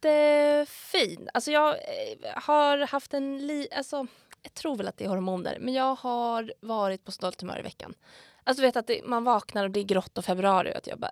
jättefin. 0.04 1.30
Alltså 1.34 1.52
jag 1.52 1.70
eh, 1.70 1.78
har 2.44 2.78
haft 2.88 3.14
en... 3.14 3.48
Li, 3.48 3.68
alltså, 3.78 4.08
jag 4.44 4.54
tror 4.54 4.76
väl 4.76 4.88
att 4.88 4.98
det 4.98 5.06
är 5.06 5.10
hormoner, 5.10 5.58
men 5.60 5.74
jag 5.74 5.96
har 5.96 6.54
varit 6.62 7.06
på 7.06 7.12
stolt 7.12 7.42
humör 7.42 7.60
i 7.60 7.62
veckan. 7.62 7.94
Alltså 8.44 8.62
du 8.62 8.68
vet 8.68 8.76
att 8.76 8.88
det, 8.88 9.02
man 9.06 9.24
vaknar 9.24 9.64
och 9.64 9.72
det 9.72 9.80
är 9.80 9.84
grått 9.84 10.18
och 10.18 10.26
februari 10.26 10.72
och 10.72 10.78
att 10.78 10.88
jag 10.88 11.00
bara... 11.00 11.12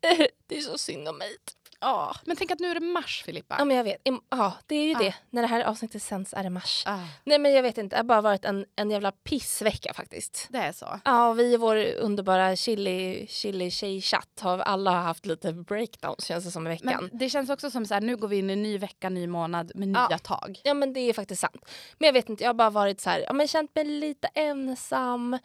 det 0.46 0.56
är 0.56 0.60
så 0.60 0.78
synd 0.78 1.08
om 1.08 1.18
mig. 1.18 1.36
Ja, 1.80 2.14
men 2.24 2.36
tänk 2.36 2.50
att 2.50 2.58
nu 2.60 2.68
är 2.70 2.74
det 2.74 2.80
mars 2.80 3.22
Filippa. 3.26 3.56
Ja 3.58 3.64
men 3.64 3.76
jag 3.76 3.84
vet. 3.84 3.96
Ja 4.30 4.52
det 4.66 4.74
är 4.76 4.84
ju 4.84 4.92
Ja. 4.92 4.98
det. 4.98 5.14
När 5.30 5.42
det 5.42 5.48
här 5.48 5.64
avsnittet 5.64 6.02
sänds 6.02 6.34
är 6.34 6.42
det 6.42 6.50
mars. 6.50 6.82
Ah, 6.86 6.98
Nej 7.24 7.38
men 7.38 7.52
jag 7.52 7.62
vet 7.62 7.78
inte, 7.78 7.96
det 7.96 7.98
har 7.98 8.04
bara 8.04 8.20
varit 8.20 8.44
en, 8.44 8.66
en 8.76 8.90
jävla 8.90 9.12
pissvecka 9.12 9.94
faktiskt. 9.94 10.46
det 10.50 10.58
är 10.58 10.72
så. 10.72 11.00
Ja, 11.04 11.28
och 11.28 11.38
vi 11.38 11.52
i 11.52 11.56
vår 11.56 11.76
underbara 11.94 12.56
chili, 12.56 13.26
chili 13.30 13.70
tjej-chatt 13.70 14.40
har 14.40 14.58
alla 14.58 14.90
haft 14.90 15.26
lite 15.26 15.52
breakdowns 15.52 16.24
känns 16.24 16.44
det 16.44 16.50
som 16.50 16.66
i 16.66 16.70
veckan. 16.70 17.08
Men 17.10 17.18
det 17.18 17.28
känns 17.30 17.50
också 17.50 17.70
som 17.70 17.86
så 17.86 17.94
här, 17.94 18.00
nu 18.00 18.16
går 18.16 18.28
vi 18.28 18.36
in 18.38 18.50
i 18.50 18.52
en 18.52 18.62
ny 18.62 18.78
vecka, 18.78 19.08
ny 19.08 19.26
månad 19.26 19.72
med 19.74 19.88
nya 19.88 20.06
Ja. 20.10 20.18
tag. 20.18 20.60
Ja 20.64 20.74
men 20.74 20.92
det 20.92 21.00
är 21.00 21.12
faktiskt 21.12 21.40
sant. 21.40 21.64
Men 21.98 22.06
jag 22.06 22.12
vet 22.12 22.28
inte, 22.28 22.44
jag 22.44 22.48
har 22.48 22.54
bara 22.54 22.70
varit 22.70 23.00
så 23.00 23.10
här, 23.10 23.20
ja 23.20 23.32
men 23.32 23.48
känt 23.48 23.74
mig 23.74 23.84
lite 23.84 24.28
ensam. 24.34 25.38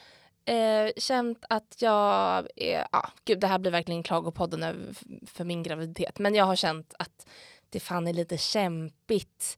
Eh, 0.45 0.91
känt 0.97 1.45
att 1.49 1.75
jag, 1.79 2.47
är, 2.55 2.87
ja 2.91 3.09
gud 3.25 3.39
det 3.39 3.47
här 3.47 3.59
blir 3.59 3.71
verkligen 3.71 4.03
klagopodden 4.03 4.63
över- 4.63 4.95
för 5.27 5.43
min 5.43 5.63
graviditet. 5.63 6.19
Men 6.19 6.35
jag 6.35 6.45
har 6.45 6.55
känt 6.55 6.93
att 6.99 7.27
det 7.69 7.79
fan 7.79 8.07
är 8.07 8.13
lite 8.13 8.37
kämpigt 8.37 9.57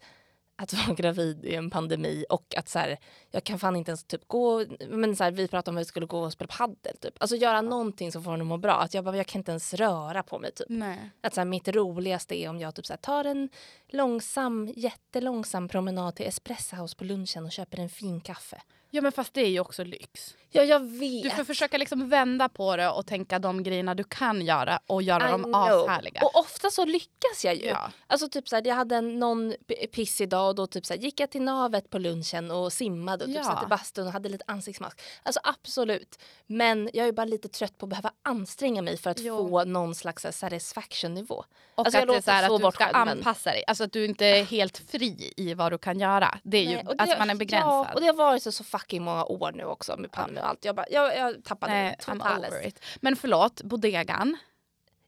att 0.56 0.74
vara 0.88 0.96
gravid 0.96 1.46
i 1.46 1.56
en 1.56 1.70
pandemi 1.70 2.26
och 2.30 2.56
att 2.58 2.70
så 2.70 2.80
här, 2.80 2.98
jag 3.32 3.44
kan 3.44 3.60
fan 3.60 3.76
inte 3.76 3.92
ens 3.92 4.04
typ 4.04 4.28
gå, 4.28 4.66
men 4.90 5.16
så 5.16 5.24
här, 5.24 5.32
vi 5.32 5.48
pratade 5.48 5.74
om 5.74 5.78
att 5.78 5.82
vi 5.82 5.86
skulle 5.86 6.06
gå 6.06 6.20
och 6.20 6.34
spela 6.34 6.48
padel 6.58 6.98
typ. 7.02 7.14
Alltså 7.18 7.36
göra 7.36 7.62
någonting 7.62 8.12
som 8.12 8.24
får 8.24 8.34
en 8.34 8.42
att 8.42 8.48
må 8.48 8.58
bra. 8.58 8.74
Att 8.74 8.94
jag 8.94 9.04
bara, 9.04 9.18
jag 9.18 9.28
kan 9.28 9.40
inte 9.40 9.52
ens 9.52 9.74
röra 9.74 10.24
på 10.24 10.40
mig 10.40 10.52
typ. 10.52 10.68
Nej. 10.70 11.10
Att 11.22 11.34
så 11.34 11.40
här, 11.42 11.46
mitt 11.46 11.68
roligaste 11.68 12.36
är 12.36 12.50
om 12.50 12.60
jag 12.60 12.76
typ 12.76 12.86
så 12.86 12.94
här, 12.94 12.98
tar 12.98 13.26
en 13.26 13.50
långsam, 13.88 14.74
jättelångsam 14.76 15.68
promenad 15.68 16.16
till 16.16 16.26
Espresso 16.26 16.76
House 16.76 16.96
på 16.96 17.04
lunchen 17.04 17.46
och 17.46 17.52
köper 17.52 17.80
en 17.80 17.90
fin 17.90 18.22
kaffe. 18.22 18.62
Ja 18.96 19.02
men 19.02 19.12
fast 19.12 19.34
det 19.34 19.42
är 19.42 19.50
ju 19.50 19.60
också 19.60 19.84
lyx. 19.84 20.36
Ja, 20.52 20.64
jag 20.64 20.80
vet. 20.80 21.24
Du 21.24 21.30
får 21.30 21.44
försöka 21.44 21.78
liksom 21.78 22.10
vända 22.10 22.50
på 22.50 22.76
det 22.76 22.90
och 22.90 23.06
tänka 23.08 23.40
de 23.40 23.64
grejerna 23.64 23.96
du 23.96 24.04
kan 24.04 24.42
göra 24.42 24.80
och 24.88 25.02
göra 25.04 25.28
I 25.28 25.32
dem 25.32 25.44
know. 25.44 25.56
ashärliga. 25.86 26.22
Och 26.24 26.36
ofta 26.36 26.70
så 26.70 26.86
lyckas 26.86 27.46
jag 27.46 27.56
ju. 27.56 27.66
Ja. 27.66 27.92
Alltså 28.08 28.30
typ 28.30 28.48
så 28.50 28.56
här, 28.56 28.68
jag 28.68 28.76
hade 28.76 29.02
någon 29.02 29.54
p- 29.68 29.88
piss 29.88 30.22
idag 30.22 30.50
och 30.50 30.56
då 30.56 30.68
typ 30.68 30.86
så 30.86 30.94
här, 30.94 31.02
gick 31.02 31.20
jag 31.20 31.30
till 31.30 31.42
navet 31.42 31.90
på 31.90 31.98
lunchen 32.00 32.52
och 32.52 32.74
simmade 32.74 33.24
och 33.24 33.28
typ 33.30 33.38
Ja. 33.38 33.44
satt 33.44 33.64
i 33.64 33.68
bastun 33.68 34.08
och 34.08 34.14
hade 34.14 34.30
lite 34.30 34.44
ansiktsmask. 34.48 35.02
Alltså 35.24 35.40
absolut. 35.44 36.20
Men 36.48 36.90
jag 36.94 37.08
är 37.08 37.12
bara 37.12 37.26
lite 37.26 37.48
trött 37.50 37.78
på 37.78 37.86
att 37.86 37.90
behöva 37.90 38.12
anstränga 38.24 38.82
mig 38.82 38.98
för 38.98 39.10
att 39.10 39.20
Jo. 39.20 39.50
få 39.50 39.64
någon 39.66 39.96
slags 39.96 40.22
så 40.22 40.28
här, 40.28 40.32
satisfaction-nivå. 40.32 41.44
Och 41.76 41.86
Alltså, 41.86 42.00
att 42.02 42.08
det 42.08 42.16
är 42.16 42.22
så 42.22 42.32
här 42.32 42.56
att 42.56 42.62
du 42.62 42.72
ska 42.72 42.86
men- 42.86 42.96
anpassa 43.10 43.52
dig. 43.52 43.64
Alltså 43.68 43.84
att 43.84 43.92
du 43.92 44.06
inte 44.06 44.26
är 44.26 44.44
helt 44.44 44.78
fri 44.78 45.34
i 45.38 45.54
vad 45.54 45.72
du 45.72 45.78
kan 45.78 46.00
göra. 46.00 46.38
Det 46.44 46.58
är 46.58 46.62
ju, 46.62 46.68
Nej, 46.76 46.86
och 46.88 46.96
det- 46.98 47.04
alltså 47.04 47.18
man 47.18 47.30
är 47.30 47.36
begränsad. 47.36 47.70
Ja, 47.70 47.94
och 47.94 48.02
det 48.02 48.08
har 48.08 48.14
varit 48.14 48.44
så, 48.44 48.52
så 48.52 48.64
fucking 48.86 49.04
många 49.04 49.26
år 49.26 49.52
nu 49.52 49.64
också 49.66 49.98
med 49.98 50.12
pandemi 50.12 50.42
och 50.42 50.48
allt. 50.48 50.66
Jag, 50.66 50.76
bara, 50.76 50.86
jag, 50.90 51.18
jag 51.18 51.44
tappade 51.44 51.74
Nej, 51.74 51.96
totalt. 52.00 52.80
Men 53.02 53.16
förlåt, 53.16 53.62
bodegan. 53.64 54.38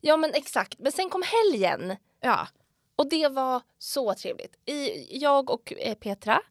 Ja 0.02 0.18
men 0.18 0.34
exakt. 0.34 0.80
Men 0.80 0.92
sen 0.92 1.10
kom 1.10 1.24
helgen. 1.24 1.96
Ja. 2.22 2.48
Och 2.96 3.10
det 3.10 3.28
var 3.28 3.62
så 3.78 4.14
trevligt. 4.14 4.56
I, 4.66 5.18
jag 5.18 5.50
och 5.50 5.74
eh, 5.78 5.96
Petra 5.96 6.42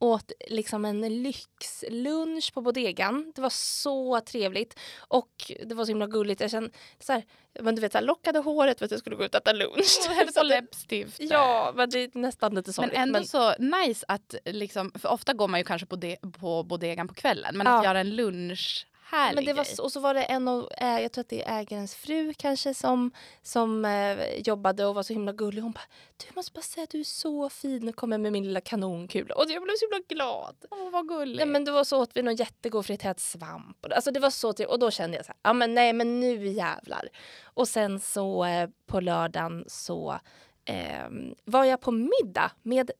åt 0.00 0.32
liksom 0.48 0.84
en 0.84 1.22
lyxlunch 1.22 2.52
på 2.54 2.60
bodegan. 2.60 3.32
Det 3.34 3.40
var 3.40 3.50
så 3.50 4.20
trevligt 4.20 4.78
och 4.98 5.52
det 5.66 5.74
var 5.74 5.84
så 5.84 5.88
himla 5.90 6.06
gulligt. 6.06 6.40
Jag 6.40 6.50
kände 6.50 6.70
så 7.00 7.12
här, 7.12 7.24
men 7.60 7.74
du 7.74 7.80
vet, 7.80 7.92
så 7.92 7.98
här, 7.98 8.04
lockade 8.04 8.38
håret 8.38 8.78
för 8.78 8.84
att 8.84 8.90
jag 8.90 9.00
skulle 9.00 9.16
gå 9.16 9.24
ut 9.24 9.34
och 9.34 9.40
äta 9.40 9.52
lunch. 9.52 9.98
Och 10.08 10.26
det- 10.34 10.42
läppstift. 10.42 11.16
Ja, 11.20 11.72
men 11.76 11.90
det 11.90 11.98
är 11.98 12.10
nästan 12.18 12.54
lite 12.54 12.68
Men 12.68 12.74
sorgligt. 12.74 12.98
ändå 12.98 13.24
så 13.24 13.54
nice 13.58 14.04
att 14.08 14.34
liksom, 14.44 14.92
för 14.94 15.08
ofta 15.08 15.32
går 15.34 15.48
man 15.48 15.60
ju 15.60 15.64
kanske 15.64 15.86
på, 15.86 15.96
de, 15.96 16.16
på 16.40 16.62
bodegan 16.62 17.08
på 17.08 17.14
kvällen 17.14 17.56
men 17.58 17.66
Ja. 17.66 17.78
att 17.78 17.84
göra 17.84 18.00
en 18.00 18.16
lunch 18.16 18.86
härlig 19.10 19.34
Men 19.34 19.44
det 19.44 19.52
var, 19.52 19.64
grej. 19.64 19.76
och 19.78 19.92
så 19.92 20.00
var 20.00 20.14
det 20.14 20.22
en 20.22 20.48
av, 20.48 20.68
äh, 20.76 21.00
jag 21.00 21.12
tror 21.12 21.22
att 21.22 21.28
det 21.28 21.42
är 21.42 21.60
ägarens 21.60 21.94
fru 21.94 22.34
kanske 22.34 22.74
som, 22.74 23.10
som 23.42 23.84
eh, 23.84 24.38
jobbade 24.38 24.86
och 24.86 24.94
var 24.94 25.02
så 25.02 25.12
himla 25.12 25.32
gullig. 25.32 25.62
Hon 25.62 25.72
bara, 25.72 25.86
du 26.16 26.26
måste 26.34 26.52
bara 26.52 26.62
säga 26.62 26.84
att 26.84 26.90
du 26.90 27.00
är 27.00 27.04
så 27.04 27.48
fin 27.48 27.88
och 27.88 27.96
kommer 27.96 28.18
med 28.18 28.32
min 28.32 28.44
lilla 28.44 28.60
kanonkula. 28.60 29.34
Och 29.34 29.44
jag 29.48 29.62
blev 29.62 29.74
så 29.74 29.84
himla 29.84 30.04
glad. 30.08 30.56
Åh 30.70 30.90
vad 30.90 31.08
gulligt. 31.08 31.36
Nej, 31.36 31.46
men 31.46 31.64
det 31.64 31.70
var 31.70 31.84
så 31.84 32.02
åt 32.02 32.10
vi 32.14 32.22
någon 32.22 32.36
jättegod 32.36 32.86
friterad 32.86 33.20
svamp. 33.20 33.86
Alltså 33.90 34.10
det 34.10 34.20
var 34.20 34.30
så 34.30 34.52
trevligt. 34.52 34.72
Och 34.72 34.78
då 34.78 34.90
kände 34.90 35.16
jag 35.16 35.26
så 35.26 35.32
ja 35.42 35.52
men 35.52 35.74
nej 35.74 35.92
men 35.92 36.20
nu 36.20 36.46
jävlar. 36.46 37.08
Och 37.44 37.68
sen 37.68 38.00
så 38.00 38.44
eh, 38.44 38.68
på 38.86 39.00
lördagen 39.00 39.64
så 39.68 40.18
eh, 40.64 41.08
var 41.44 41.64
jag 41.64 41.80
på 41.80 41.90
middag 41.90 42.50
med 42.62 42.90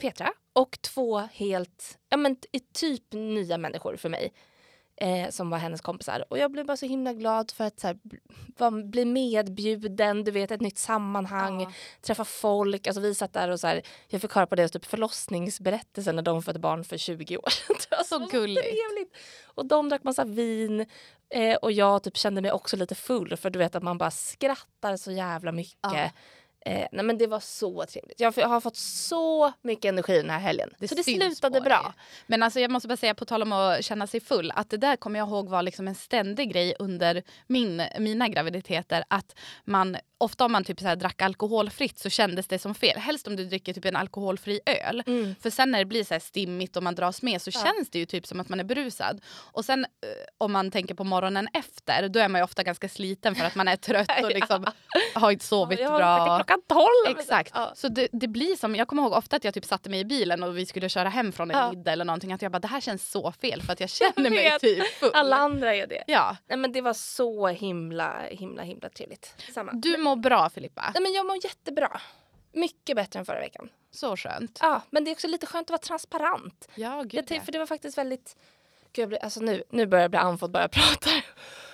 Petra 0.00 0.32
och 0.52 0.78
två 0.80 1.18
helt, 1.18 1.98
ja 2.08 2.16
men 2.16 2.36
typ 2.74 3.12
nya 3.12 3.58
människor 3.58 3.96
för 3.96 4.08
mig. 4.08 4.32
Eh, 5.00 5.30
som 5.30 5.50
var 5.50 5.58
hennes 5.58 5.80
kompisar. 5.80 6.24
Och 6.28 6.38
jag 6.38 6.50
blev 6.52 6.66
bara 6.66 6.76
så 6.76 6.86
himla 6.86 7.12
glad 7.12 7.50
för 7.50 7.64
att 7.64 7.80
så 7.80 7.86
här, 7.86 7.98
var, 8.58 8.82
bli 8.90 9.04
medbjuden, 9.04 10.24
du 10.24 10.30
vet 10.30 10.50
ett 10.50 10.60
nytt 10.60 10.78
sammanhang, 10.78 11.60
Ja. 11.60 11.72
träffa 12.02 12.24
folk. 12.24 12.86
Alltså 12.86 13.00
vi 13.00 13.14
satt 13.14 13.32
där 13.32 13.48
och 13.50 13.60
så 13.60 13.66
här, 13.66 13.82
jag 14.08 14.20
fick 14.20 14.32
höra 14.32 14.46
på 14.46 14.54
deras 14.54 14.70
typ 14.70 14.84
förlossningsberättelse 14.84 16.12
när 16.12 16.22
de 16.22 16.42
födde 16.42 16.58
barn 16.58 16.84
för 16.84 16.96
20 16.96 17.36
år 17.36 17.50
sedan. 17.50 17.76
Det 17.90 17.96
var 17.96 18.04
Så 18.04 18.18
så 18.18 18.26
gulligt. 18.26 18.62
trevligt. 18.66 19.16
Och 19.46 19.66
de 19.66 19.88
drack 19.88 20.04
massa 20.04 20.24
vin 20.24 20.86
eh, 21.30 21.56
och 21.56 21.72
jag 21.72 22.02
typ 22.02 22.16
kände 22.16 22.42
mig 22.42 22.52
också 22.52 22.76
lite 22.76 22.94
full 22.94 23.36
för 23.36 23.50
du 23.50 23.58
vet 23.58 23.74
att 23.74 23.82
man 23.82 23.98
bara 23.98 24.10
skrattar 24.10 24.96
så 24.96 25.12
jävla 25.12 25.52
mycket. 25.52 25.76
Ja. 25.82 26.10
Eh, 26.66 26.86
nej 26.92 27.04
men 27.04 27.18
det 27.18 27.26
var 27.26 27.40
så 27.40 27.84
trevligt. 27.84 28.20
Jag 28.20 28.32
har 28.32 28.60
fått 28.60 28.76
så 28.76 29.52
mycket 29.62 29.84
energi 29.84 30.16
den 30.16 30.30
här 30.30 30.38
helgen. 30.38 30.70
Det 30.78 30.88
så 30.88 30.94
det 30.94 31.02
slutade 31.02 31.60
bra. 31.60 31.94
Men 32.26 32.42
alltså 32.42 32.60
jag 32.60 32.70
måste 32.70 32.88
bara 32.88 32.96
säga 32.96 33.14
på 33.14 33.24
tal 33.24 33.42
om 33.42 33.52
att 33.52 33.84
känna 33.84 34.06
sig 34.06 34.20
full 34.20 34.52
att 34.54 34.70
det 34.70 34.76
där 34.76 34.96
kommer 34.96 35.18
jag 35.18 35.28
ihåg 35.28 35.48
var 35.48 35.62
liksom 35.62 35.88
en 35.88 35.94
ständig 35.94 36.52
grej 36.52 36.74
under 36.78 37.22
min, 37.46 37.82
mina 37.98 38.28
graviditeter 38.28 39.04
att 39.08 39.34
man 39.64 39.96
ofta 40.18 40.44
om 40.44 40.52
man 40.52 40.64
typ 40.64 40.80
så 40.80 40.86
här 40.86 40.96
drack 40.96 41.22
alkoholfritt 41.22 41.98
så 41.98 42.10
kändes 42.10 42.46
det 42.46 42.58
som 42.58 42.74
fel. 42.74 42.98
Helst 42.98 43.26
om 43.26 43.36
du 43.36 43.44
dricker 43.44 43.72
typ 43.72 43.84
en 43.84 43.96
alkoholfri 43.96 44.60
öl. 44.66 45.02
Mm. 45.06 45.34
För 45.40 45.50
sen 45.50 45.70
när 45.70 45.78
det 45.78 45.84
blir 45.84 46.04
så 46.04 46.14
här 46.14 46.18
stimmigt 46.20 46.76
och 46.76 46.82
man 46.82 46.94
dras 46.94 47.22
med 47.22 47.42
så 47.42 47.50
Ja. 47.54 47.60
känns 47.64 47.90
det 47.90 47.98
ju 47.98 48.06
typ 48.06 48.26
som 48.26 48.40
att 48.40 48.48
man 48.48 48.60
är 48.60 48.64
berusad. 48.64 49.20
Och 49.52 49.64
sen 49.64 49.84
eh, 49.84 49.88
om 50.38 50.52
man 50.52 50.70
tänker 50.70 50.94
på 50.94 51.04
morgonen 51.04 51.48
efter 51.52 52.08
då 52.08 52.20
är 52.20 52.28
man 52.28 52.38
ju 52.40 52.44
ofta 52.44 52.62
ganska 52.62 52.88
sliten 52.88 53.34
för 53.34 53.44
att 53.44 53.54
man 53.54 53.68
är 53.68 53.76
trött 53.76 54.22
och 54.22 54.30
liksom 54.34 54.66
har 55.14 55.30
inte 55.30 55.44
sovit 55.44 55.80
har 55.80 55.98
bra. 55.98 56.38
Klockan 56.66 56.76
tolv. 57.06 57.18
Exakt. 57.18 57.52
Ja. 57.54 57.72
Så 57.74 57.88
det, 57.88 58.08
det 58.12 58.28
blir 58.28 58.56
som, 58.56 58.74
jag 58.74 58.88
kommer 58.88 59.02
ihåg 59.02 59.12
ofta 59.12 59.36
att 59.36 59.44
jag 59.44 59.54
typ 59.54 59.64
satte 59.64 59.90
mig 59.90 60.00
i 60.00 60.04
bilen 60.04 60.42
och 60.42 60.58
vi 60.58 60.66
skulle 60.66 60.88
köra 60.88 61.08
hem 61.08 61.32
från 61.32 61.50
en 61.50 61.58
Ja. 61.58 61.70
middag 61.70 61.92
eller 61.92 62.04
någonting. 62.04 62.32
Att 62.32 62.42
jag 62.42 62.52
bara, 62.52 62.58
det 62.58 62.68
här 62.68 62.80
känns 62.80 63.10
så 63.10 63.32
fel 63.32 63.62
för 63.62 63.72
att 63.72 63.80
jag 63.80 63.90
känner 63.90 64.30
mig 64.30 64.42
vet. 64.50 64.60
typ 64.60 64.86
full. 64.86 65.10
Alla 65.14 65.36
andra 65.36 65.74
är 65.74 65.86
det. 65.86 66.04
Ja. 66.06 66.36
Nej 66.48 66.58
men 66.58 66.72
det 66.72 66.80
var 66.80 66.92
så 66.92 67.46
himla 67.48 68.20
himla 68.30 68.62
himla 68.62 68.88
trevligt. 68.88 69.34
Samma. 69.54 69.72
Du 69.72 69.96
mår 69.96 70.16
bra 70.16 70.50
Filippa. 70.50 70.90
Nej 70.94 71.02
men 71.02 71.12
jag 71.12 71.26
mår 71.26 71.36
jättebra. 71.44 72.00
Mycket 72.52 72.96
bättre 72.96 73.18
än 73.18 73.24
förra 73.26 73.40
veckan. 73.40 73.68
Så 73.90 74.16
skönt. 74.16 74.58
Ja, 74.62 74.82
men 74.90 75.04
det 75.04 75.10
är 75.10 75.12
också 75.12 75.28
lite 75.28 75.46
skönt 75.46 75.66
att 75.66 75.70
vara 75.70 75.78
transparent. 75.78 76.68
Ja, 76.74 76.96
Jag 76.96 77.02
gud 77.08 77.10
tänkte, 77.10 77.34
ja. 77.34 77.40
för 77.42 77.52
det 77.52 77.58
var 77.58 77.66
faktiskt 77.66 77.98
väldigt... 77.98 78.36
Jag 78.98 79.08
blir, 79.08 79.24
alltså 79.24 79.40
nu, 79.40 79.62
nu 79.70 79.86
börjar 79.86 80.04
jag 80.04 80.10
bli 80.10 80.18
andfådd 80.18 80.50
bara 80.50 80.62
jag 80.62 80.70
pratar. 80.70 81.24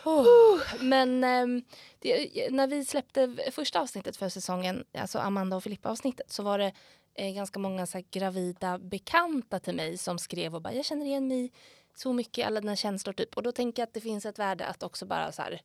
Oh. 0.04 0.60
Men 0.80 1.24
ehm, 1.24 1.62
det, 1.98 2.28
när 2.50 2.66
vi 2.66 2.84
släppte 2.84 3.36
första 3.52 3.80
avsnittet 3.80 4.16
för 4.16 4.28
säsongen, 4.28 4.84
alltså 4.98 5.18
Amanda 5.18 5.56
och 5.56 5.62
Filippa 5.62 5.90
avsnittet, 5.90 6.32
så 6.32 6.42
var 6.42 6.58
det 6.58 6.72
eh, 7.14 7.34
ganska 7.34 7.58
många 7.58 7.86
så 7.86 7.98
här, 7.98 8.04
gravida 8.10 8.78
bekanta 8.78 9.60
till 9.60 9.74
mig 9.74 9.98
som 9.98 10.18
skrev 10.18 10.54
och 10.54 10.62
bara 10.62 10.74
jag 10.74 10.84
känner 10.84 11.06
igen 11.06 11.28
mig 11.28 11.52
så 11.94 12.12
mycket 12.12 12.46
alla 12.46 12.60
dina 12.60 12.76
känslor 12.76 13.12
typ. 13.12 13.36
Och 13.36 13.42
då 13.42 13.52
tänker 13.52 13.82
jag 13.82 13.86
att 13.86 13.94
det 13.94 14.00
finns 14.00 14.26
ett 14.26 14.38
värde 14.38 14.66
att 14.66 14.82
också 14.82 15.06
bara 15.06 15.32
så 15.32 15.42
här, 15.42 15.60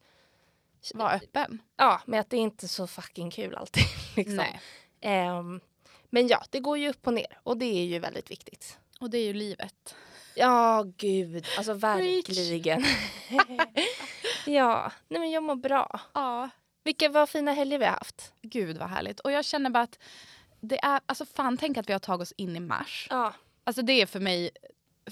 Var 0.94 1.14
öppen. 1.14 1.62
ja, 1.78 2.02
med 2.06 2.20
att 2.20 2.30
det 2.30 2.38
är 2.38 2.42
inte 2.42 2.68
så 2.68 2.88
fucking 2.88 3.32
kul 3.32 3.56
alltid. 3.56 3.84
liksom. 4.16 4.36
Nej. 4.36 4.62
Ehm, 5.02 5.60
men 6.10 6.28
ja, 6.28 6.44
det 6.50 6.60
går 6.60 6.78
ju 6.78 6.90
upp 6.90 7.08
och 7.08 7.14
ner 7.14 7.40
och 7.44 7.58
det 7.58 7.66
är 7.66 7.86
ju 7.86 8.00
väldigt 8.00 8.32
viktigt. 8.32 8.78
Och 9.00 9.10
det 9.10 9.18
är 9.18 9.26
ju 9.26 9.34
livet. 9.34 9.96
Ja, 10.38 10.86
gud. 10.98 11.46
Alltså 11.58 11.74
verkligen. 11.74 12.84
ja, 14.46 14.92
nej 15.08 15.20
men 15.20 15.32
jag 15.32 15.44
mår 15.44 15.56
bra. 15.56 16.00
Ja. 16.14 16.50
Vilka 16.84 17.10
var 17.10 17.26
fina 17.26 17.52
helger 17.52 17.80
vi 17.80 17.86
har 17.86 17.92
haft. 17.92 18.34
Gud 18.42 18.78
vad 18.78 18.90
härligt. 18.90 19.20
Och 19.20 19.32
jag 19.32 19.46
känner 19.46 19.70
bara 19.70 19.84
att 19.84 20.00
det 20.62 20.80
är, 20.84 21.00
alltså 21.06 21.26
fan 21.26 21.58
tänk 21.58 21.78
att 21.78 21.90
vi 21.90 21.94
har 21.94 22.00
tagit 22.00 22.22
oss 22.22 22.34
in 22.38 22.56
i 22.56 22.60
mars. 22.60 23.08
Ja. 23.10 23.34
Alltså 23.64 23.82
det 23.82 24.02
är 24.02 24.06
för 24.06 24.20
mig, 24.20 24.50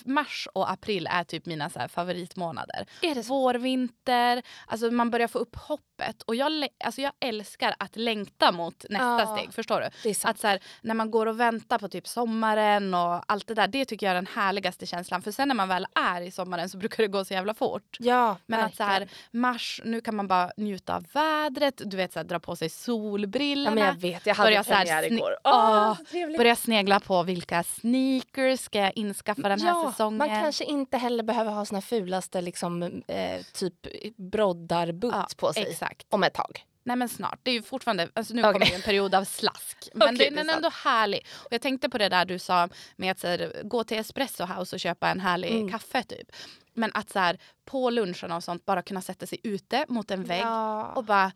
mars 0.05 0.47
och 0.53 0.71
april 0.71 1.07
är 1.11 1.23
typ 1.23 1.45
mina 1.45 1.69
så 1.69 1.79
favoritmånader. 1.89 2.85
Är 3.01 3.15
det 3.15 3.23
så? 3.23 3.33
Vår, 3.35 3.53
vinter, 3.53 4.41
alltså 4.67 4.91
man 4.91 5.09
börjar 5.11 5.27
få 5.27 5.39
upp 5.39 5.55
hoppet. 5.55 6.21
Och 6.21 6.35
jag, 6.35 6.67
alltså 6.83 7.01
jag 7.01 7.11
älskar 7.19 7.75
att 7.79 7.95
längta 7.95 8.51
mot 8.51 8.85
nästa 8.89 9.19
Ja. 9.19 9.37
steg. 9.37 9.53
Förstår 9.53 9.81
du? 10.03 10.09
Att 10.29 10.39
så 10.39 10.47
här, 10.47 10.59
när 10.81 10.93
man 10.93 11.11
går 11.11 11.25
och 11.25 11.39
väntar 11.39 11.77
på 11.79 11.87
typ 11.87 12.07
sommaren 12.07 12.93
och 12.93 13.23
allt 13.31 13.47
det 13.47 13.53
där. 13.53 13.67
Det 13.67 13.85
tycker 13.85 14.05
jag 14.05 14.11
är 14.11 14.15
den 14.15 14.27
härligaste 14.35 14.85
känslan. 14.85 15.21
För 15.21 15.31
sen 15.31 15.47
när 15.47 15.55
man 15.55 15.67
väl 15.67 15.85
är 15.95 16.21
i 16.21 16.31
sommaren 16.31 16.69
så 16.69 16.77
brukar 16.77 17.03
det 17.03 17.07
gå 17.07 17.25
så 17.25 17.33
jävla 17.33 17.53
fort. 17.53 17.97
Ja, 17.99 18.37
Men 18.45 18.59
att 18.65 18.75
så 18.75 18.83
här, 18.83 19.07
mars, 19.31 19.81
nu 19.85 20.01
kan 20.01 20.15
man 20.15 20.27
bara 20.27 20.51
njuta 20.57 20.95
av 20.95 21.05
vädret. 21.13 21.81
Du 21.85 21.97
vet 21.97 22.13
så 22.13 22.19
här, 22.19 22.23
dra 22.23 22.39
på 22.39 22.55
sig 22.55 22.65
Ja, 22.65 22.69
solbrillorna. 22.69 23.75
men 23.75 23.83
jag 23.85 23.93
vet, 23.93 24.25
jag 24.25 24.35
hade 24.35 24.47
Börja 24.49 24.63
premiär 24.63 25.11
igår. 25.13 25.35
Ja, 25.43 25.95
Åh, 25.99 26.05
trevligt. 26.11 26.37
Börja 26.37 26.55
snegla 26.55 26.99
på 26.99 27.23
vilka 27.23 27.63
sneakers 27.63 28.59
ska 28.59 28.79
jag 28.79 28.91
inskaffa 28.97 29.49
den 29.49 29.61
här 29.61 29.67
ja, 29.67 29.84
säsongen. 29.91 30.17
Man 30.17 30.29
kanske 30.29 30.63
inte 30.63 30.97
heller 30.97 31.23
behöver 31.23 31.51
ha 31.51 31.65
sina 31.65 31.81
fulaste 31.81 32.41
liksom, 32.41 32.83
eh, 33.07 33.41
typ 33.53 33.73
broddarboots 34.17 35.15
Ja, 35.17 35.27
på 35.37 35.53
sig 35.53 35.63
Exakt. 35.71 36.05
om 36.09 36.23
ett 36.23 36.33
tag. 36.33 36.65
Nej 36.83 36.95
men 36.95 37.09
snart. 37.09 37.39
Det 37.43 37.51
är 37.51 37.55
ju 37.55 37.61
fortfarande, 37.63 38.09
alltså 38.13 38.33
nu 38.33 38.41
Okej. 38.41 38.53
kommer 38.53 38.65
ju 38.65 38.73
en 38.73 38.81
period 38.81 39.15
av 39.15 39.23
slask. 39.23 39.89
Men 39.93 40.15
Okej, 40.15 40.29
den 40.31 40.49
är 40.49 40.53
ändå 40.55 40.69
härlig. 40.83 41.27
Och 41.33 41.53
jag 41.53 41.61
tänkte 41.61 41.89
på 41.89 41.97
det 41.97 42.09
där 42.09 42.25
du 42.25 42.39
sa 42.39 42.69
med 42.95 43.11
att 43.11 43.23
här, 43.23 43.61
gå 43.63 43.83
till 43.83 43.97
Espresso 43.97 44.43
House 44.45 44.75
och 44.75 44.79
köpa 44.79 45.09
en 45.09 45.19
härlig 45.19 45.51
Mm. 45.51 45.69
kaffe 45.71 46.03
typ. 46.03 46.27
Men 46.73 46.91
att 46.93 47.09
så 47.09 47.19
här, 47.19 47.37
på 47.65 47.89
lunchen 47.89 48.31
och 48.31 48.43
sånt 48.43 48.65
bara 48.65 48.81
kunna 48.81 49.01
sätta 49.01 49.25
sig 49.27 49.39
ute 49.43 49.85
mot 49.87 50.11
en 50.11 50.23
vägg 50.23 50.41
Ja. 50.41 50.85
och 50.95 51.03
bara 51.03 51.31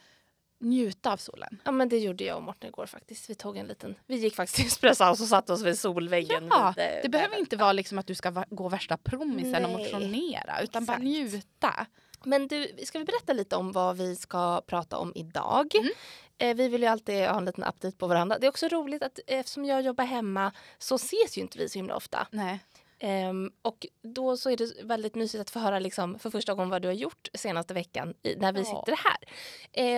njuta 0.60 1.14
av 1.14 1.18
solen. 1.18 1.62
ja, 1.64 1.72
men 1.72 1.90
det 1.90 1.98
gjorde 1.98 2.24
jag 2.24 2.38
och 2.38 2.44
Morten 2.44 2.70
igår 2.70 2.86
faktiskt. 2.86 3.30
Vi 3.30 3.36
tog 3.36 3.58
en 3.58 3.68
liten... 3.68 3.96
Vi 4.06 4.16
gick 4.16 4.36
faktiskt 4.36 4.56
till 4.56 4.66
Espresso 4.66 5.04
House 5.04 5.24
och 5.24 5.30
satte 5.30 5.54
oss 5.54 5.62
vid 5.62 5.80
solväggen. 5.80 6.48
Ja, 6.50 6.74
vid, 6.78 6.86
eh, 6.86 6.92
det 7.04 7.10
behöver 7.10 7.40
inte 7.40 7.58
vara 7.58 7.74
liksom 7.74 7.98
att 7.98 8.08
du 8.08 8.16
ska 8.16 8.46
gå 8.50 8.70
värsta 8.70 8.98
prommisen 8.98 9.66
och 9.66 9.72
motionera 9.72 10.62
utan 10.62 10.86
bara 10.86 10.94
exakt. 10.94 11.04
njuta. 11.04 11.88
Men 12.24 12.48
du, 12.48 12.68
ska 12.84 13.00
vi 13.00 13.06
berätta 13.06 13.34
lite 13.34 13.56
om 13.56 13.72
vad 13.72 13.98
vi 13.98 14.16
ska 14.16 14.62
prata 14.62 14.98
om 14.98 15.12
idag? 15.16 15.76
Mm. 15.76 15.92
Eh, 16.38 16.56
vi 16.56 16.68
vill 16.68 16.82
ju 16.82 16.88
alltid 16.88 17.16
ha 17.28 17.38
en 17.38 17.46
liten 17.46 17.64
update 17.64 17.98
på 17.98 18.08
varandra. 18.08 18.38
Det 18.40 18.48
är 18.48 18.50
också 18.50 18.68
roligt 18.68 19.04
att 19.04 19.20
eftersom 19.28 19.66
jag 19.66 19.82
jobbar 19.82 20.04
hemma 20.04 20.52
så 20.78 20.96
ses 20.96 21.38
ju 21.38 21.42
inte 21.42 21.58
vi 21.58 21.70
så 21.70 21.80
himla 21.80 21.96
ofta. 21.96 22.28
Nej. 22.32 22.60
Ehm, 23.00 23.52
och 23.62 23.88
då 24.02 24.38
så 24.38 24.50
är 24.50 24.58
det 24.58 24.84
väldigt 24.84 25.16
mysigt 25.16 25.42
att 25.42 25.50
få 25.50 25.60
höra 25.60 25.80
liksom, 25.80 26.20
för 26.20 26.30
första 26.30 26.54
gången 26.54 26.70
vad 26.70 26.82
du 26.82 26.88
har 26.88 26.96
gjort 26.96 27.28
senaste 27.34 27.74
veckan 27.74 28.14
i, 28.24 28.36
när 28.36 28.54
vi 28.54 28.60
Ja. 28.60 28.66
sitter 28.66 28.98
här. 29.04 29.18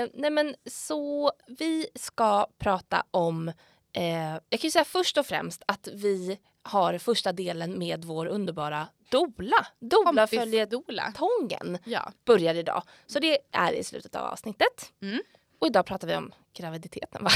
Eh, 0.03 0.09
nej 0.13 0.31
men 0.31 0.55
så 0.65 1.31
vi 1.47 1.87
ska 1.95 2.47
prata 2.57 3.03
om, 3.11 3.47
eh, 3.93 4.31
jag 4.49 4.59
kan 4.59 4.67
ju 4.67 4.71
säga 4.71 4.85
först 4.85 5.17
och 5.17 5.25
främst 5.25 5.63
att 5.65 5.87
vi 5.93 6.39
har 6.63 6.97
första 6.97 7.31
delen 7.31 7.79
med 7.79 8.05
vår 8.05 8.25
underbara 8.25 8.87
Dola. 9.09 9.67
Dola 9.79 10.27
följer 10.27 10.65
Dola. 10.65 11.13
Tången 11.15 11.77
Ja. 11.85 12.11
börjar 12.25 12.55
idag. 12.55 12.83
Så 13.07 13.19
det 13.19 13.37
är 13.51 13.73
i 13.73 13.83
slutet 13.83 14.15
av 14.15 14.25
avsnittet. 14.25 14.91
Mm. 15.01 15.21
Och 15.59 15.67
idag 15.67 15.85
pratar 15.85 16.07
vi 16.07 16.15
om 16.15 16.33
graviditeten 16.53 17.23
va? 17.23 17.29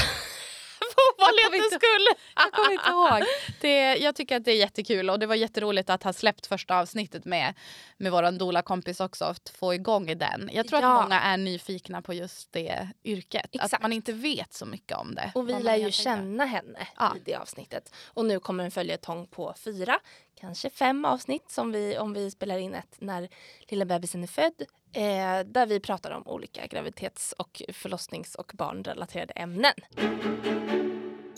Ovanlighetens 1.18 1.74
skull! 1.74 2.06
Jag 2.36 2.52
kommer 2.52 2.72
inte 2.72 2.90
ihåg. 2.90 3.28
Det, 3.60 3.96
jag 3.96 4.14
tycker 4.16 4.36
att 4.36 4.44
det 4.44 4.50
är 4.52 4.56
jättekul 4.56 5.10
och 5.10 5.18
det 5.18 5.26
var 5.26 5.34
jätteroligt 5.34 5.90
att 5.90 6.02
ha 6.02 6.12
släppt 6.12 6.46
första 6.46 6.78
avsnittet 6.78 7.24
med, 7.24 7.54
med 7.96 8.12
vår 8.12 8.38
Dola-kompis 8.38 9.00
också. 9.00 9.24
Att 9.24 9.48
få 9.58 9.74
igång 9.74 10.18
den. 10.18 10.50
Jag 10.52 10.68
tror 10.68 10.80
Ja. 10.82 10.96
att 10.98 11.02
många 11.04 11.20
är 11.20 11.36
nyfikna 11.36 12.02
på 12.02 12.14
just 12.14 12.52
det 12.52 12.88
yrket. 13.04 13.48
Exakt. 13.52 13.74
Att 13.74 13.82
man 13.82 13.92
inte 13.92 14.12
vet 14.12 14.54
så 14.54 14.66
mycket 14.66 14.96
om 14.98 15.14
det. 15.14 15.32
Och 15.34 15.48
vi 15.48 15.52
lär 15.62 15.76
ju 15.76 15.90
känna 15.90 16.44
henne 16.44 16.86
Ja. 16.96 17.12
i 17.16 17.20
det 17.24 17.34
avsnittet. 17.34 17.94
Och 18.06 18.24
nu 18.24 18.40
kommer 18.40 18.64
en 18.64 18.70
följetong 18.70 19.26
på 19.26 19.54
fyra 19.64 19.98
kanske 20.40 20.70
fem 20.70 21.04
avsnitt 21.04 21.50
som 21.50 21.72
vi, 21.72 21.98
om 21.98 22.12
vi 22.12 22.30
spelar 22.30 22.58
in 22.58 22.74
ett 22.74 22.96
när 22.98 23.28
lilla 23.68 23.84
bebisen 23.84 24.22
är 24.22 24.26
född. 24.26 24.62
Eh, 24.92 25.46
där 25.46 25.66
vi 25.66 25.80
pratar 25.80 26.10
om 26.10 26.26
olika 26.26 26.66
graviditets 26.66 27.32
och 27.32 27.62
förlossnings 27.72 28.34
och 28.34 28.52
barnrelaterade 28.54 29.32
ämnen. 29.32 29.74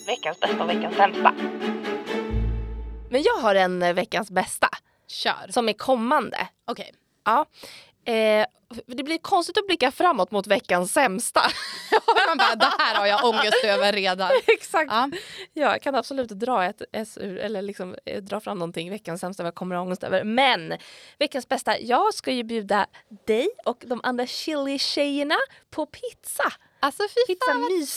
Veckans 0.07 0.39
bästa 0.39 0.63
och 0.63 0.69
veckans 0.69 0.95
sämsta. 0.95 1.33
Men 3.09 3.21
jag 3.23 3.35
har 3.41 3.55
en 3.55 3.83
eh, 3.83 3.93
veckans 3.93 4.31
bästa 4.31 4.69
Kör. 5.07 5.47
som 5.49 5.69
är 5.69 5.73
kommande. 5.73 6.47
Okej. 6.65 6.93
Ja. 7.25 7.45
Eh, 8.13 8.45
det 8.85 9.03
blir 9.03 9.17
konstigt 9.17 9.57
att 9.57 9.67
blicka 9.67 9.91
framåt 9.91 10.31
mot 10.31 10.47
veckans 10.47 10.93
sämsta. 10.93 11.41
Man 12.27 12.37
bara, 12.37 12.55
det 12.55 12.73
här 12.79 12.95
har 12.95 13.05
jag 13.05 13.25
ångest 13.25 13.63
över 13.63 13.93
redan. 13.93 14.31
Exakt. 14.47 14.91
Ja. 14.91 15.09
Ja, 15.53 15.71
jag 15.71 15.81
kan 15.81 15.95
absolut 15.95 16.29
dra 16.29 16.65
ett 16.65 16.81
eller 17.17 17.61
liksom 17.61 17.95
eh, 18.05 18.23
dra 18.23 18.39
fram 18.39 18.57
någonting 18.57 18.89
veckans 18.89 19.21
sämsta 19.21 19.43
vad 19.43 19.47
jag 19.47 19.55
kommer 19.55 19.75
ha 19.75 19.83
ångest 19.83 20.03
över. 20.03 20.23
Men 20.23 20.77
veckans 21.19 21.47
bästa, 21.47 21.79
jag 21.79 22.13
ska 22.13 22.31
ju 22.31 22.43
bjuda 22.43 22.87
dig 23.25 23.49
och 23.65 23.83
de 23.87 23.99
andra 24.03 24.25
chili-tjejerna 24.25 25.35
på 25.69 25.85
pizza 25.85 26.53
Alltså 26.79 27.03
fy 27.27 27.35
fan 27.45 27.61
vad 27.61 27.71
mys. 27.71 27.95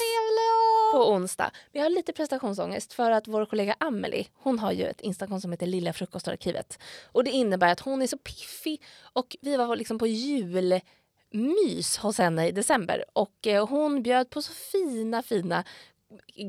på 0.93 1.13
onsdag. 1.13 1.51
Vi 1.73 1.81
har 1.81 1.91
lite 1.91 2.13
prestationsångest 2.13 2.93
för 2.93 3.11
att 3.11 3.29
vår 3.29 3.47
kollega 3.47 3.77
Amelie, 3.81 4.27
hon 4.35 4.59
har 4.59 4.73
ju 4.73 4.85
ett 4.87 5.01
Instagram 5.01 5.41
som 5.41 5.51
heter 5.51 5.67
Lilla 5.67 5.93
frukostarkivet. 5.93 6.79
Och 7.13 7.25
det 7.25 7.31
innebär 7.31 7.73
att 7.73 7.81
hon 7.81 8.03
är 8.03 8.07
så 8.07 8.19
piffig 8.19 8.83
och 9.13 9.37
vi 9.41 9.57
var 9.57 9.77
liksom 9.77 9.99
på 9.99 10.07
julmys 10.07 11.97
hos 11.99 12.19
henne 12.19 12.49
i 12.49 12.53
december 12.53 13.05
och 13.13 13.47
eh, 13.47 13.69
hon 13.69 14.03
bjöd 14.03 14.31
på 14.31 14.43
så 14.43 14.53
fina, 14.53 15.23
fina 15.23 15.65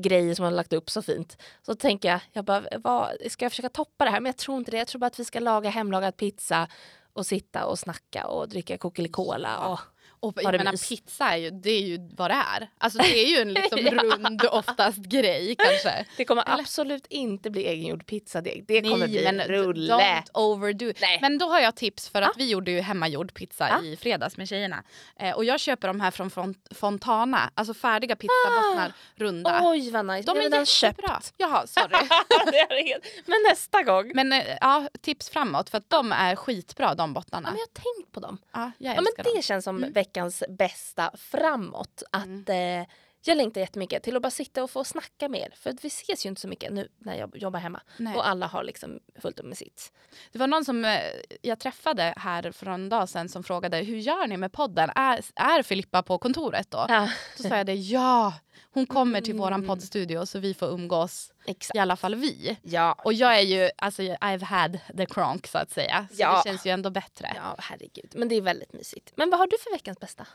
grejer 0.02 0.34
som 0.34 0.44
hon 0.44 0.52
har 0.52 0.56
lagt 0.56 0.72
upp 0.72 0.90
så 0.90 1.02
fint. 1.02 1.42
Så 1.62 1.74
tänker 1.74 2.08
jag, 2.08 2.20
jag 2.32 2.44
bara, 2.44 2.64
vad, 2.78 3.10
ska 3.28 3.44
jag 3.44 3.52
försöka 3.52 3.68
toppa 3.68 4.04
det 4.04 4.10
här? 4.10 4.20
Men 4.20 4.30
jag 4.30 4.36
tror 4.36 4.58
inte 4.58 4.70
det. 4.70 4.78
Jag 4.78 4.88
tror 4.88 4.98
bara 4.98 5.06
att 5.06 5.20
vi 5.20 5.24
ska 5.24 5.40
laga 5.40 5.70
hemlagad 5.70 6.16
pizza 6.16 6.68
och 7.12 7.26
sitta 7.26 7.66
och 7.66 7.78
snacka 7.78 8.26
och 8.26 8.48
dricka 8.48 8.78
Coca-Cola. 8.78 9.68
Och, 9.68 9.80
Och 10.24 10.42
jag 10.42 10.52
det 10.54 10.58
menar, 10.58 10.72
mys? 10.72 10.88
pizza 10.88 11.24
är 11.32 11.36
ju, 11.36 11.50
det 11.50 11.70
är 11.70 11.80
ju 11.80 11.98
vad 12.16 12.30
det 12.30 12.34
är. 12.34 12.68
Alltså 12.78 12.98
det 12.98 13.18
är 13.24 13.26
ju 13.36 13.36
en 13.42 13.52
liksom 13.52 13.78
Ja. 13.82 13.90
rund 13.92 14.44
oftast 14.50 14.98
grej 14.98 15.54
kanske. 15.58 16.04
det 16.16 16.24
kommer 16.24 16.42
Eller? 16.42 16.60
absolut 16.62 17.06
inte 17.06 17.50
bli 17.50 17.66
egengjord 17.66 18.06
pizzadeg. 18.06 18.64
Det 18.68 18.82
kommer 18.82 18.96
Nej, 18.96 19.08
bli 19.08 19.24
men 19.24 19.40
rulle. 19.48 19.94
Don't 19.94 20.22
overdo. 20.34 20.92
Nej. 21.00 21.18
Men 21.20 21.38
då 21.38 21.46
har 21.46 21.60
jag 21.60 21.74
tips 21.76 22.08
för 22.08 22.22
att 22.22 22.28
Ja. 22.28 22.34
vi 22.36 22.50
gjorde 22.50 22.70
ju 22.70 22.80
hemmagjord 22.80 23.34
pizza 23.34 23.68
Ja. 23.68 23.82
i 23.84 23.96
fredags 23.96 24.36
med 24.36 24.48
tjejerna. 24.48 24.82
Eh, 25.16 25.34
och 25.36 25.44
jag 25.44 25.60
köper 25.60 25.88
de 25.88 26.00
här 26.00 26.10
från 26.10 26.30
Font- 26.30 26.74
Fontana, 26.74 27.50
alltså 27.54 27.74
färdiga 27.74 28.16
pizzabottnar, 28.16 28.92
runda. 29.16 29.60
Oj 29.62 29.90
vad 29.90 30.06
nice. 30.06 30.26
de 30.26 30.38
är 30.38 30.42
redan 30.42 30.60
jättebra. 30.64 31.08
köpt. 31.08 31.34
Jaha, 31.36 31.66
sorry. 31.66 31.94
helt. 32.88 33.04
Men 33.26 33.36
nästa 33.50 33.82
gång. 33.82 34.12
Men 34.14 34.32
eh, 34.32 34.42
ja, 34.60 34.88
tips 35.00 35.30
framåt 35.30 35.70
för 35.70 35.78
att 35.78 35.90
de 35.90 36.12
är 36.12 36.36
skitbra 36.36 36.94
de 36.94 37.10
Ja, 37.10 37.14
bottnarna. 37.14 37.48
men 37.50 37.58
jag 37.58 37.66
har 37.82 37.94
tänkt 37.94 38.12
på 38.12 38.20
dem. 38.20 38.38
Ja, 38.52 38.70
jag 38.78 38.96
Ja, 38.96 39.00
men 39.00 39.24
det 39.24 39.34
dem. 39.34 39.42
känns 39.42 39.64
som 39.64 39.76
Mm. 39.76 39.92
Veckans 40.14 40.42
bästa 40.48 41.10
framåt. 41.14 42.02
Att 42.10 42.48
eh, 42.48 42.86
Jag 43.26 43.36
längtar 43.36 43.60
jättemycket 43.60 44.02
till 44.02 44.16
att 44.16 44.22
bara 44.22 44.30
sitta 44.30 44.62
och 44.64 44.70
få 44.70 44.84
snacka 44.84 45.28
med 45.28 45.40
er. 45.40 45.54
För 45.56 45.70
att 45.70 45.84
vi 45.84 45.88
ses 45.88 46.26
ju 46.26 46.28
inte 46.28 46.40
så 46.40 46.48
mycket 46.48 46.72
nu 46.72 46.88
när 46.98 47.14
jag 47.16 47.36
jobbar 47.36 47.60
hemma. 47.60 47.80
Nej. 47.96 48.16
Och 48.16 48.28
alla 48.28 48.46
har 48.46 48.64
liksom 48.64 49.00
fullt 49.22 49.38
upp 49.40 49.46
med 49.46 49.58
sitt. 49.58 49.92
Det 50.32 50.38
var 50.38 50.46
någon 50.46 50.64
som 50.64 50.84
eh, 50.84 51.00
jag 51.42 51.58
träffade 51.58 52.14
här 52.16 52.50
för 52.52 52.66
en 52.66 52.88
dag 52.88 53.08
sedan 53.08 53.28
som 53.28 53.44
frågade 53.44 53.76
hur 53.78 53.96
gör 53.98 54.26
ni 54.26 54.36
med 54.36 54.52
podden? 54.52 54.90
Är, 54.94 55.20
är 55.34 55.62
Filippa 55.62 56.02
på 56.02 56.18
kontoret 56.18 56.70
då? 56.70 56.86
Ja, 56.88 57.08
Så 57.36 57.42
sa 57.42 57.56
jag 57.56 57.66
det, 57.66 57.74
ja! 57.74 58.34
Hon 58.70 58.86
kommer 58.86 59.20
till 59.20 59.34
våran 59.34 59.52
Mm. 59.54 59.66
poddstudio 59.68 60.26
så 60.26 60.38
vi 60.38 60.54
får 60.54 60.66
umgås, 60.66 61.32
exakt. 61.46 61.76
i 61.76 61.78
alla 61.78 61.96
fall 61.96 62.14
vi. 62.14 62.56
Ja, 62.62 62.92
Och 63.04 63.12
jag 63.12 63.36
är 63.38 63.40
ju, 63.42 63.70
alltså 63.76 64.02
I've 64.02 64.42
had 64.44 64.78
the 64.96 65.06
cronk 65.06 65.46
så 65.46 65.58
att 65.58 65.70
säga. 65.70 66.06
Så 66.10 66.16
Ja. 66.22 66.36
det 66.44 66.50
känns 66.50 66.66
ju 66.66 66.70
ändå 66.70 66.90
bättre. 66.90 67.32
ja, 67.36 67.54
herregud. 67.58 68.12
Men 68.14 68.28
det 68.28 68.34
är 68.34 68.40
väldigt 68.40 68.72
mysigt. 68.72 69.12
Men 69.16 69.30
vad 69.30 69.38
har 69.40 69.46
du 69.46 69.58
för 69.58 69.72
veckans 69.72 69.98
bästa? 70.00 70.26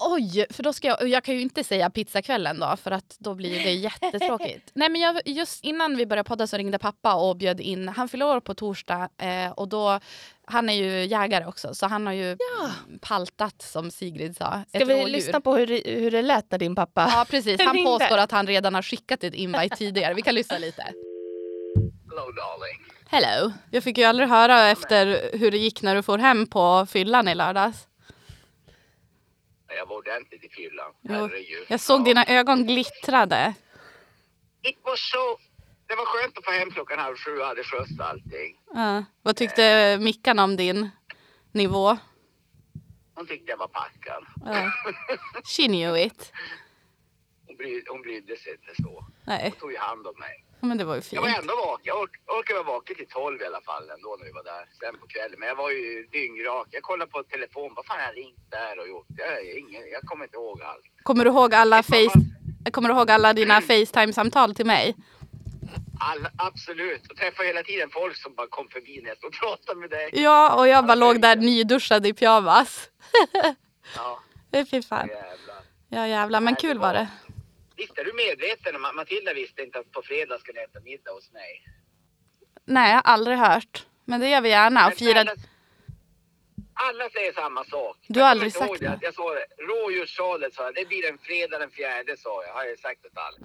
Oj, 0.00 0.46
för 0.50 0.62
då 0.62 0.72
ska 0.72 0.88
jag, 0.88 1.08
jag 1.08 1.24
kan 1.24 1.34
ju 1.34 1.40
inte 1.40 1.64
säga 1.64 1.90
pizzakvällen 1.90 2.60
då 2.60 2.76
för 2.76 2.90
att 2.90 3.16
då 3.18 3.34
blir 3.34 3.64
det 3.64 3.72
jättetråkigt. 3.72 4.70
Nej 4.74 4.88
men 4.88 5.00
jag, 5.00 5.20
just 5.24 5.64
innan 5.64 5.96
vi 5.96 6.06
började 6.06 6.26
podda 6.28 6.46
så 6.46 6.56
ringde 6.56 6.78
pappa 6.78 7.14
och 7.14 7.36
bjöd 7.36 7.60
in, 7.60 7.88
han 7.88 8.08
fyller 8.08 8.26
år 8.26 8.40
på 8.40 8.54
torsdag 8.54 9.08
eh, 9.18 9.50
och 9.52 9.68
då, 9.68 10.00
han 10.44 10.68
är 10.68 10.72
ju 10.72 11.04
jägare 11.06 11.44
också 11.44 11.74
så 11.74 11.86
han 11.86 12.06
har 12.06 12.12
ju 12.12 12.36
paltat 13.00 13.62
som 13.62 13.90
Sigrid 13.90 14.36
sa. 14.36 14.62
Ska 14.74 14.84
vi 14.84 14.94
rådjur. 14.94 15.06
lyssna 15.08 15.40
på 15.40 15.56
hur, 15.56 15.66
det- 15.66 15.82
hur 16.00 16.10
det 16.10 16.22
lät 16.22 16.50
när 16.50 16.58
din 16.58 16.74
pappa... 16.74 17.12
Ja 17.14 17.26
precis, 17.30 17.60
han 17.60 17.74
ringde? 17.74 17.90
påstår 17.90 18.18
att 18.18 18.30
han 18.30 18.46
redan 18.46 18.74
har 18.74 18.82
skickat 18.82 19.24
ett 19.24 19.34
invite 19.34 19.76
tidigare. 19.76 20.14
Vi 20.14 20.22
kan 20.22 20.34
lyssna 20.34 20.58
lite. 20.58 20.82
Hello, 20.82 22.32
darling. 22.32 22.78
Hello. 23.10 23.52
Jag 23.70 23.82
fick 23.84 23.98
ju 23.98 24.04
aldrig 24.04 24.28
höra 24.28 24.68
efter 24.68 25.30
hur 25.38 25.50
det 25.50 25.58
gick 25.58 25.82
när 25.82 25.94
du 25.94 26.02
får 26.02 26.18
hem 26.18 26.46
på 26.46 26.86
fyllan 26.90 27.28
i 27.28 27.34
lördags. 27.34 27.86
Jag 29.78 29.86
var 29.86 29.96
ordentligt 29.96 30.44
i 30.44 30.48
fyllan. 30.48 30.92
Herregud. 31.08 31.66
Jag 31.68 31.80
såg 31.80 32.04
dina 32.04 32.24
ögon 32.26 32.66
glittrade. 32.66 33.54
It 34.62 34.78
was 34.82 35.00
so... 35.10 35.38
Det 35.86 35.94
var 35.94 36.04
skönt 36.04 36.38
att 36.38 36.44
få 36.44 36.50
hem 36.50 36.70
klockan 36.70 36.98
halv 36.98 37.16
sju 37.16 37.38
och 37.38 37.46
hade 37.46 37.64
skjuts 37.64 38.00
allting. 38.00 38.60
Ja. 38.74 39.04
Vad 39.22 39.36
tyckte 39.36 39.98
Mickan 40.00 40.38
om 40.38 40.56
din 40.56 40.90
nivå? 41.52 41.98
Hon 43.14 43.26
tyckte 43.26 43.50
jag 43.50 43.58
var 43.58 43.68
packad. 43.68 44.24
Ja. 44.44 44.72
She 45.44 45.66
knew 45.66 45.96
it. 46.06 46.32
Hon, 47.46 47.56
bry, 47.56 47.82
hon 47.88 48.02
brydde 48.02 48.36
sig 48.36 48.52
inte 48.52 48.82
så. 48.82 49.04
Nej, 49.26 49.42
Hon 49.42 49.60
tog 49.60 49.72
ju 49.72 49.78
hand 49.78 50.06
om 50.06 50.14
mig. 50.18 50.44
Men 50.60 50.78
det 50.78 50.84
var 50.84 50.94
ju 50.96 51.02
Jag 51.10 51.20
var 51.22 51.28
fint. 51.28 51.40
ändå 51.40 51.54
vaken. 51.56 51.82
Jag 51.84 52.00
ork, 52.02 52.10
orkade 52.38 52.62
vara 52.62 52.72
vaken 52.76 52.96
till 52.96 53.08
tolv 53.08 53.42
i 53.42 53.46
alla 53.46 53.60
fall 53.60 53.90
ändå 53.96 54.16
när 54.18 54.26
vi 54.26 54.32
var 54.32 54.44
där. 54.44 54.64
Sen 54.80 55.00
på 55.00 55.06
kvällen. 55.06 55.36
Men 55.40 55.48
jag 55.48 55.56
var 55.56 55.70
ju 55.70 56.06
dyngrak. 56.12 56.66
Jag 56.70 56.82
kollade 56.82 57.10
på 57.10 57.22
telefon. 57.22 57.72
Vad 57.76 57.86
fan 57.86 57.96
har 58.00 58.06
jag 58.06 58.16
ringt 58.16 58.44
där 58.50 58.78
och 58.80 58.88
gjort? 58.88 59.06
Jag, 59.16 59.44
ingen, 59.58 59.82
jag 59.94 60.02
kommer 60.02 60.24
inte 60.24 60.36
ihåg 60.36 60.62
allt. 60.62 60.84
Kommer 61.02 61.24
du 61.24 61.30
ihåg 61.30 61.54
alla, 61.54 61.82
face, 61.82 62.18
kommer 62.72 62.88
du 62.88 62.94
ihåg 62.94 63.10
alla 63.10 63.32
dina 63.32 63.60
Facetime-samtal 63.60 64.54
till 64.54 64.66
mig? 64.66 64.94
All, 66.00 66.28
absolut. 66.38 67.10
Och 67.10 67.16
träffade 67.16 67.48
hela 67.48 67.62
tiden 67.62 67.90
folk 67.90 68.16
som 68.16 68.34
bara 68.34 68.46
kom 68.46 68.68
förbi 68.68 69.00
när 69.02 69.08
jag 69.08 69.18
stod 69.18 69.28
och 69.28 69.40
pratade 69.40 69.80
med 69.80 69.90
dig. 69.90 70.10
Ja, 70.12 70.54
och 70.58 70.68
jag 70.68 70.86
bara 70.86 70.94
låg 70.94 71.20
där 71.20 71.36
nyduschad 71.36 72.06
i 72.06 72.12
pyjamas. 72.12 72.90
Ja, 73.96 74.20
Fy 74.70 74.82
fan. 74.82 75.08
jävlar. 75.08 75.56
Ja 75.88 76.06
jävlar, 76.06 76.40
men 76.40 76.44
Nej, 76.44 76.54
det 76.62 76.68
kul 76.68 76.78
var- 76.78 76.86
var 76.86 76.94
det. 76.94 77.08
Visst 77.78 77.98
är 77.98 78.04
du 78.04 78.12
medveten 78.12 78.76
om 78.76 78.84
att 78.84 78.94
Matilda 78.94 79.34
visste 79.34 79.62
inte 79.62 79.78
att 79.78 79.92
på 79.92 80.02
fredag 80.02 80.38
ska 80.38 80.52
ni 80.52 80.60
äta 80.60 80.80
middag 80.80 81.10
hos 81.10 81.32
mig? 81.32 81.52
Nej, 82.64 82.88
jag 82.90 82.96
har 82.96 83.02
aldrig 83.14 83.36
hört. 83.36 83.86
Men 84.04 84.20
det 84.20 84.28
gör 84.28 84.40
vi 84.40 84.48
gärna. 84.48 84.80
Och 84.86 84.90
Men 84.90 84.96
fira... 84.98 85.20
Alla, 85.20 85.34
alla 86.74 87.10
säger 87.10 87.32
samma 87.32 87.64
sak. 87.64 87.96
Du 88.06 88.20
har 88.20 88.28
aldrig 88.28 88.52
sagt 88.52 88.80
det. 88.80 88.86
det. 88.88 88.98
Jag 89.02 89.14
sa 89.14 89.34
det. 89.34 89.46
Rådjurssalet 89.70 90.54
sa 90.54 90.62
jag. 90.62 90.74
Det 90.74 90.88
blir 90.88 91.08
en 91.08 91.18
fredag 91.18 91.58
den 91.58 91.70
fjärde 91.70 92.16
sa 92.16 92.44
jag. 92.46 92.54
Har 92.54 92.64
jag 92.64 92.78
sagt 92.78 93.06
åt 93.06 93.12
alla. 93.14 93.38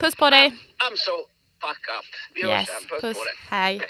Puss 0.00 0.16
på 0.16 0.30
dig. 0.30 0.46
I'm 0.78 0.96
so 0.96 1.12
fuck 1.60 1.88
up. 1.98 2.04
Vi 2.34 2.42
hörs 2.42 2.60
Yes, 2.60 2.68
sen. 2.68 2.88
Puss, 2.88 3.00
puss. 3.00 3.18
på 3.18 3.24
dig. 3.24 3.34
Hej. 3.50 3.80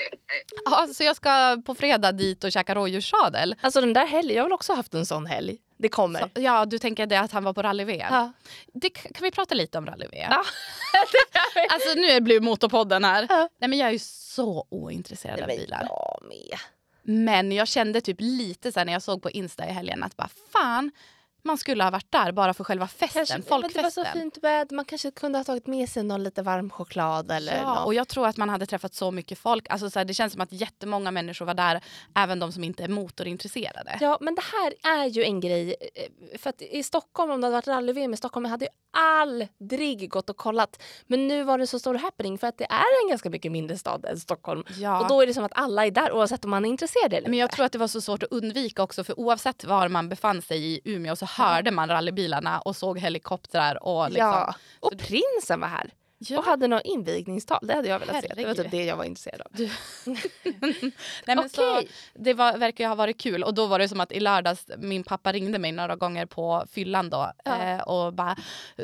Ja, 0.64 0.86
så 0.94 1.04
jag 1.04 1.16
ska 1.16 1.62
på 1.66 1.74
fredag 1.74 2.12
dit 2.12 2.44
och 2.44 2.52
käka 2.52 2.74
rådjurssadel? 2.74 3.54
Alltså 3.60 3.80
den 3.80 3.92
där 3.92 4.06
helgen, 4.06 4.36
jag 4.36 4.42
har 4.42 4.48
väl 4.48 4.52
också 4.52 4.72
haft 4.72 4.94
en 4.94 5.06
sån 5.06 5.26
helg. 5.26 5.58
Det 5.82 5.88
kommer. 5.88 6.20
Så, 6.20 6.28
ja, 6.34 6.64
du 6.64 6.78
tänker 6.78 7.06
det 7.06 7.20
att 7.20 7.32
han 7.32 7.44
var 7.44 7.52
på 7.52 7.62
rally-VM? 7.62 8.14
Ja. 8.14 8.32
Det, 8.72 8.90
kan 8.90 9.22
vi 9.24 9.30
prata 9.30 9.54
lite 9.54 9.78
om 9.78 9.86
rally-VM? 9.86 10.28
Ja. 10.30 10.44
Alltså 11.70 11.94
nu 11.94 12.20
blir 12.20 12.40
motorpodden 12.40 13.04
här. 13.04 13.26
Ja. 13.28 13.48
Nej 13.58 13.68
men 13.68 13.78
jag 13.78 13.88
är 13.88 13.92
ju 13.92 13.98
så 13.98 14.66
ointresserad 14.68 15.40
av 15.40 15.46
Men 15.46 15.56
bilar. 15.56 15.86
jag 15.88 16.22
med. 16.28 16.58
Men 17.02 17.52
jag 17.52 17.68
kände 17.68 18.00
typ 18.00 18.16
lite 18.20 18.72
så 18.72 18.80
här 18.80 18.84
när 18.86 18.92
jag 18.92 19.02
såg 19.02 19.22
på 19.22 19.30
Insta 19.30 19.68
i 19.68 19.72
helgen 19.72 20.02
att 20.02 20.16
bara 20.16 20.28
fan, 20.52 20.90
man 21.44 21.58
skulle 21.58 21.84
ha 21.84 21.90
varit 21.90 22.12
där 22.12 22.32
bara 22.32 22.54
för 22.54 22.64
själva 22.64 22.88
festen, 22.88 23.08
Kanske, 23.26 23.34
men 23.34 23.42
det 23.42 23.50
var 23.50 23.60
folkfesten. 23.62 24.04
så 24.04 24.10
fint 24.18 24.38
väder, 24.42 24.76
man 24.76 24.84
kanske 24.84 25.10
kunde 25.10 25.38
ha 25.38 25.44
tagit 25.44 25.66
med 25.66 25.88
sig 25.88 26.02
någon 26.02 26.22
lite 26.24 26.42
varm 26.42 26.70
choklad 26.70 27.30
eller 27.30 27.56
Ja, 27.56 27.74
något. 27.74 27.86
och 27.86 27.94
jag 27.94 28.08
tror 28.08 28.26
att 28.26 28.36
man 28.36 28.48
hade 28.48 28.66
träffat 28.66 28.94
så 28.94 29.10
mycket 29.10 29.38
folk. 29.38 29.66
Alltså 29.70 29.90
så 29.90 29.98
här, 29.98 30.04
det 30.04 30.14
känns 30.14 30.32
som 30.32 30.42
att 30.42 30.52
jättemånga 30.52 31.10
människor 31.10 31.46
var 31.46 31.54
där, 31.54 31.80
även 32.14 32.38
de 32.38 32.52
som 32.52 32.64
inte 32.64 32.84
är 32.84 32.88
motorintresserade. 32.88 33.98
Ja, 34.00 34.18
men 34.20 34.34
det 34.34 34.42
här 34.42 34.96
är 35.00 35.06
ju 35.06 35.22
en 35.24 35.40
grej. 35.40 35.74
eh, 35.94 36.38
För 36.38 36.50
att 36.50 36.62
i 36.62 36.82
Stockholm, 36.82 37.30
om 37.30 37.40
det 37.40 37.46
hade 37.46 37.56
varit 37.56 37.66
rally-VM 37.68 38.14
i 38.14 38.16
Stockholm, 38.16 38.44
jag 38.44 38.50
hade 38.50 38.64
ju 38.64 38.70
aldrig 39.60 40.10
gått 40.10 40.30
och 40.30 40.36
kollat. 40.36 40.82
Men 41.06 41.28
nu 41.28 41.42
var 41.44 41.58
det 41.58 41.66
så 41.66 41.78
stor 41.78 41.94
happening 41.94 42.38
för 42.38 42.46
att 42.46 42.58
det 42.58 42.64
är 42.70 43.02
en 43.04 43.08
ganska 43.08 43.30
mycket 43.30 43.52
mindre 43.52 43.78
stad 43.78 44.04
än 44.04 44.20
Stockholm. 44.20 44.64
Ja. 44.78 45.00
Och 45.00 45.08
då 45.08 45.20
är 45.22 45.26
det 45.26 45.34
som 45.34 45.44
att 45.44 45.52
alla 45.54 45.86
är 45.86 45.90
där 45.90 46.12
oavsett 46.12 46.44
om 46.44 46.50
man 46.50 46.64
är 46.64 46.68
intresserad 46.68 47.12
eller 47.14 47.28
Men 47.28 47.38
jag 47.38 47.46
inte. 47.46 47.56
tror 47.56 47.66
att 47.66 47.72
det 47.72 47.78
var 47.78 47.88
så 47.88 48.00
svårt 48.00 48.22
att 48.22 48.32
undvika 48.32 48.82
också 48.82 49.04
för 49.04 49.20
oavsett 49.20 49.64
var 49.64 49.88
man 49.88 50.08
befann 50.08 50.42
sig 50.42 50.64
i 50.64 50.80
Umeå 50.84 51.16
så 51.16 51.26
hörde 51.36 51.70
man 51.70 51.88
rallybilarna 51.88 52.60
och 52.60 52.76
såg 52.76 52.98
helikoptrar 52.98 53.82
och 53.82 54.10
liksom. 54.10 54.26
Ja, 54.28 54.54
och 54.80 54.98
prinsen 54.98 55.60
var 55.60 55.68
här. 55.68 55.90
Ja. 56.28 56.38
och 56.38 56.44
hade 56.44 56.68
något 56.68 56.82
invigningstal. 56.84 57.58
Det 57.62 57.74
hade 57.74 57.88
jag 57.88 57.98
velat 57.98 58.20
se. 58.22 58.28
Det 58.28 58.34
var 58.34 58.42
Herregud. 58.42 58.64
typ 58.64 58.70
det 58.70 58.84
jag 58.84 58.96
var 58.96 59.04
intresserad 59.04 59.40
av. 59.40 59.48
Nej, 61.26 61.36
men 61.36 61.48
så, 61.48 61.80
det 62.14 62.34
var, 62.34 62.58
verkar 62.58 62.84
ju 62.84 62.88
ha 62.88 62.94
varit 62.94 63.20
kul 63.20 63.42
och 63.44 63.54
då 63.54 63.66
var 63.66 63.78
det 63.78 63.88
som 63.88 64.00
att 64.00 64.12
i 64.12 64.20
lördags, 64.20 64.66
min 64.78 65.04
pappa 65.04 65.32
ringde 65.32 65.58
mig 65.58 65.72
några 65.72 65.96
gånger 65.96 66.26
på 66.26 66.64
fyllan 66.70 67.10
då 67.10 67.32
Ja. 67.44 67.62
eh, 67.62 67.80
och 67.80 68.12
bara 68.12 68.36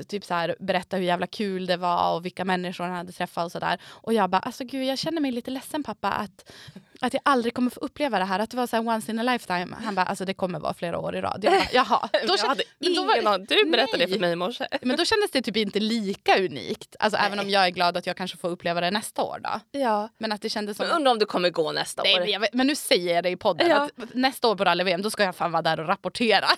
typ 0.09 0.25
så 0.25 0.35
här, 0.35 0.57
berättade 0.61 1.01
hur 1.01 1.07
jävla 1.09 1.27
kul 1.27 1.67
det 1.67 1.77
var 1.77 2.15
och 2.15 2.25
vilka 2.25 2.45
människor 2.45 2.85
han 2.85 2.95
hade 2.97 3.13
träffat 3.13 3.45
och 3.45 3.53
sådär. 3.53 3.79
Och 3.87 4.13
jag 4.13 4.31
bara, 4.31 4.39
alltså 4.39 4.65
gud 4.65 4.85
jag 4.85 4.99
känner 4.99 5.21
mig 5.21 5.33
lite 5.33 5.51
ledsen 5.51 5.83
pappa 5.85 6.11
att, 6.13 6.53
att 7.01 7.13
jag 7.15 7.23
aldrig 7.25 7.55
kommer 7.55 7.71
få 7.71 7.81
uppleva 7.81 8.19
det 8.19 8.25
här, 8.25 8.39
att 8.39 8.51
det 8.51 8.57
var 8.57 8.67
så 8.67 8.77
här 8.77 8.89
once 8.89 9.13
in 9.13 9.19
a 9.19 9.23
lifetime. 9.23 9.77
Han 9.85 9.95
bara, 9.95 10.07
alltså 10.07 10.25
det 10.25 10.35
kommer 10.35 10.59
vara 10.61 10.75
flera 10.75 10.99
år 10.99 11.17
i 11.17 11.21
rad. 11.21 11.45
Jag 11.45 11.53
bara, 11.53 11.69
jaha. 11.73 12.09
Då 12.27 12.35
jag 12.39 12.49
hade 12.49 12.63
var- 12.79 12.89
ingen 13.17 13.27
aning. 13.27 13.47
Du 13.49 13.71
berättade 13.71 13.99
det 13.99 14.07
Nej. 14.07 14.13
för 14.13 14.21
mig 14.21 14.33
i 14.33 14.37
morse. 14.37 14.67
Men 14.83 14.97
då 14.97 15.05
kändes 15.05 15.31
det 15.31 15.43
typ 15.43 15.57
inte 15.57 15.81
lika 15.81 16.39
unikt. 16.39 16.97
Alltså 16.99 17.19
även 17.21 17.39
om 17.39 17.51
jag 17.51 17.67
är 17.67 17.71
glad 17.71 17.97
att 17.97 18.07
jag 18.07 18.17
kanske 18.17 18.37
får 18.37 18.49
uppleva 18.49 18.81
det 18.81 18.91
nästa 18.91 19.23
år 19.23 19.39
då. 19.43 19.79
Ja. 19.81 20.09
Men 20.19 20.33
att 20.33 20.43
det 20.43 20.49
kändes 20.49 20.77
som 20.77 20.87
Men 20.87 20.97
undrar 20.97 21.13
om 21.13 21.19
du 21.19 21.27
kommer 21.27 21.51
gå 21.51 21.73
nästa 21.73 22.03
Nej, 22.03 22.15
år. 22.17 22.27
men, 22.31 22.41
vet, 22.41 22.55
men 22.55 22.67
nu 22.67 22.75
säger 22.77 23.15
jag 23.15 23.25
det 23.25 23.31
i 23.31 23.37
podden. 23.37 23.69
Ja. 23.71 23.77
Att 23.77 24.15
nästa 24.15 24.49
år 24.49 24.57
på 24.57 24.65
rally-VM 24.65 25.03
då 25.03 25.11
ska 25.11 25.23
jag 25.25 25.37
fan 25.37 25.53
vara 25.53 25.63
där 25.63 25.81
och 25.81 25.87
rapportera. 25.89 26.47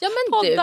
Ja 0.00 0.08
men 0.08 0.42
du, 0.56 0.62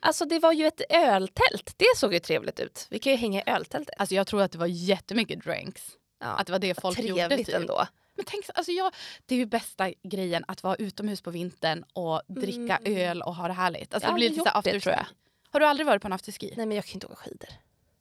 alltså 0.00 0.24
det 0.24 0.38
var 0.38 0.52
ju 0.52 0.66
ett 0.66 0.80
öltält. 0.90 1.74
Det 1.76 1.96
såg 1.96 2.14
ju 2.14 2.20
trevligt 2.20 2.60
ut. 2.60 2.86
Vi 2.90 2.98
kan 2.98 3.12
ju 3.12 3.18
hänga 3.18 3.40
i 3.40 3.42
öltältet. 3.46 3.94
Alltså 3.98 4.14
jag 4.14 4.26
tror 4.26 4.42
att 4.42 4.52
det 4.52 4.58
var 4.58 4.66
jättemycket 4.66 5.44
drinks. 5.44 5.82
Ja. 6.20 6.26
Att 6.26 6.46
det 6.46 6.52
var 6.52 6.58
det 6.58 6.80
folk 6.80 6.98
gjorde. 6.98 7.26
Trevligt 7.28 7.46
Typ. 7.46 7.56
ändå. 7.56 7.86
Men 8.14 8.24
tänk, 8.28 8.44
så- 8.46 8.52
alltså 8.54 8.72
jag, 8.72 8.94
det 9.26 9.34
är 9.34 9.38
ju 9.38 9.46
bästa 9.46 9.92
grejen 10.02 10.44
att 10.48 10.62
vara 10.62 10.74
utomhus 10.76 11.20
på 11.22 11.30
vintern 11.30 11.84
och 11.92 12.22
dricka 12.28 12.78
öl 12.84 13.22
och 13.22 13.34
ha 13.34 13.48
det 13.48 13.54
härligt. 13.54 13.94
Alltså 13.94 14.06
Jag 14.08 14.14
det 14.14 14.18
blir 14.18 14.28
lite 14.30 14.42
så 14.42 14.48
afterski. 14.48 14.80
tror 14.80 14.94
jag. 14.94 15.06
Har 15.50 15.60
du 15.60 15.66
aldrig 15.66 15.86
varit 15.86 16.02
på 16.02 16.08
en 16.08 16.12
afterski? 16.12 16.54
Nej 16.56 16.66
men 16.66 16.76
jag 16.76 16.84
kan 16.84 16.94
inte 16.94 17.06
åka 17.06 17.14
skidor. 17.16 17.48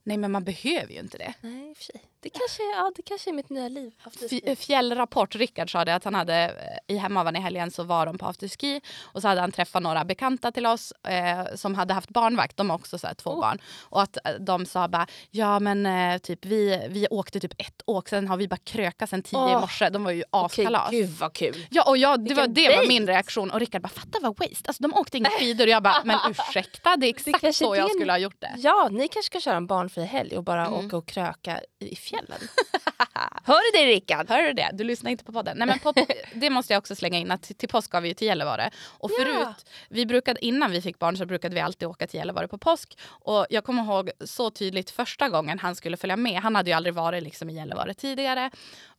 Nej 0.10 0.18
men 0.18 0.32
man 0.32 0.44
behöver 0.44 0.94
ju 0.94 1.00
inte 1.00 1.18
det. 1.18 1.34
Nej 1.42 1.72
i 1.72 1.76
för 1.76 1.84
sig. 1.84 2.02
Det 2.22 2.30
kanske, 2.30 2.64
ja, 2.64 2.92
det 2.96 3.02
kanske 3.02 3.30
är 3.30 3.34
mitt 3.34 3.50
nya 3.50 3.68
liv. 3.68 3.92
Fjällrapport, 4.56 5.36
Rickard 5.36 5.72
sa 5.72 5.86
det 5.86 5.96
att 5.96 6.04
han 6.04 6.16
hade 6.16 6.36
eh, 6.88 6.96
i 6.96 6.98
Hemavan 6.98 7.36
i 7.36 7.40
helgen 7.40 7.72
så 7.72 7.84
var 7.84 8.06
de 8.06 8.18
på 8.18 8.26
afterski 8.26 8.82
och 9.02 9.22
så 9.22 9.28
hade 9.28 9.42
han 9.42 9.52
träffat 9.52 9.84
några 9.84 10.06
bekanta 10.06 10.52
till 10.52 10.66
oss 10.66 10.92
eh, 10.92 11.56
som 11.56 11.76
hade 11.76 11.94
haft 11.94 12.10
barnvakt, 12.10 12.58
de 12.58 12.70
har 12.70 12.78
också 12.78 12.98
så 12.98 13.08
här, 13.08 13.14
två 13.14 13.30
Oh. 13.30 13.40
barn. 13.42 13.60
Och 13.82 14.02
att 14.02 14.18
eh, 14.26 14.32
de 14.40 14.66
sa 14.66 14.88
bara, 14.88 15.08
ja 15.32 15.60
men 15.60 15.86
eh, 15.86 16.18
typ 16.18 16.46
vi, 16.46 16.88
vi 16.90 17.08
åkte 17.10 17.40
typ 17.40 17.54
ett 17.58 17.82
åk, 17.86 18.10
sen 18.10 18.28
har 18.28 18.38
vi 18.38 18.48
bara 18.48 18.58
krökat 18.58 19.10
sen 19.10 19.24
tio 19.24 19.40
i 19.40 19.56
Åh. 19.56 19.62
morse. 19.62 19.90
De 19.90 20.04
var 20.04 20.12
ju 20.12 20.24
askalas. 20.32 20.92
gud 20.92 21.10
vad 21.10 21.34
kul. 21.34 21.66
Ja, 21.70 21.84
och 21.90 21.98
jag, 21.98 22.26
det, 22.26 22.34
var, 22.34 22.48
det 22.48 22.76
var 22.78 22.88
min 22.88 23.08
reaktion. 23.08 23.52
Och 23.52 23.60
Rickard 23.60 23.82
bara, 23.82 23.90
fatta 23.90 24.20
vad 24.22 24.38
waste. 24.40 24.64
Alltså, 24.68 24.84
de 24.84 24.94
åkte 24.94 25.18
inga 25.18 25.30
skidor. 25.30 25.66
Och 25.66 25.70
jag 25.72 25.84
bara, 25.84 26.02
men 26.06 26.20
ursäkta, 26.30 26.98
det 26.98 27.06
är 27.08 27.10
exakt 27.10 27.42
kanske 27.42 27.66
så 27.66 27.76
jag 27.76 27.86
det- 27.86 27.94
skulle 27.94 28.12
ha 28.12 28.18
gjort 28.18 28.40
det. 28.42 28.54
Ja, 28.58 28.88
ni 28.92 29.08
kanske 29.08 29.24
ska 29.24 29.40
köra 29.40 29.58
en 29.58 29.68
barnfri 29.68 29.99
helg 30.06 30.38
och 30.38 30.44
bara 30.44 30.66
Mm. 30.66 30.86
åka 30.86 30.98
och 30.98 31.06
kröka 31.08 31.62
i 31.80 31.96
fjällen. 31.96 32.40
Hör 33.44 33.72
du 33.74 33.80
det 33.80 33.86
Rickard? 33.94 34.30
Hör 34.30 34.42
du 34.42 34.54
det? 34.54 34.70
Du 34.74 34.84
lyssnar 34.84 35.12
inte 35.12 35.24
på 35.24 35.32
podden. 35.32 35.58
Nej, 35.58 35.68
men 35.68 35.80
på, 35.80 35.94
det 36.34 36.50
måste 36.50 36.74
jag 36.74 36.78
också 36.82 36.96
slänga 36.96 37.18
in 37.20 37.32
att 37.32 37.42
till, 37.44 37.70
påsk 37.70 37.88
ska 37.88 38.00
vi 38.00 38.08
ju 38.08 38.14
till 38.14 38.28
Gällivare. 38.28 38.72
Och 38.88 39.12
förut, 39.20 39.66
vi 39.90 40.06
brukade, 40.06 40.46
innan 40.46 40.72
vi 40.72 40.82
fick 40.82 41.00
barn 41.00 41.18
så 41.18 41.26
brukade 41.26 41.56
vi 41.56 41.62
alltid 41.62 41.88
åka 41.88 42.08
till 42.08 42.18
Gällivare 42.18 42.48
på 42.48 42.58
påsk. 42.58 42.98
Och 43.08 43.46
jag 43.50 43.64
kommer 43.64 43.84
ihåg 43.84 44.12
så 44.26 44.50
tydligt 44.52 44.92
första 44.92 45.30
gången 45.30 45.60
han 45.60 45.76
skulle 45.76 45.98
följa 45.98 46.18
med. 46.18 46.42
Han 46.42 46.56
hade 46.56 46.70
ju 46.70 46.76
aldrig 46.76 46.94
varit 46.94 47.24
liksom 47.24 47.50
i 47.50 47.54
Gällivare 47.56 47.94
tidigare. 47.94 48.52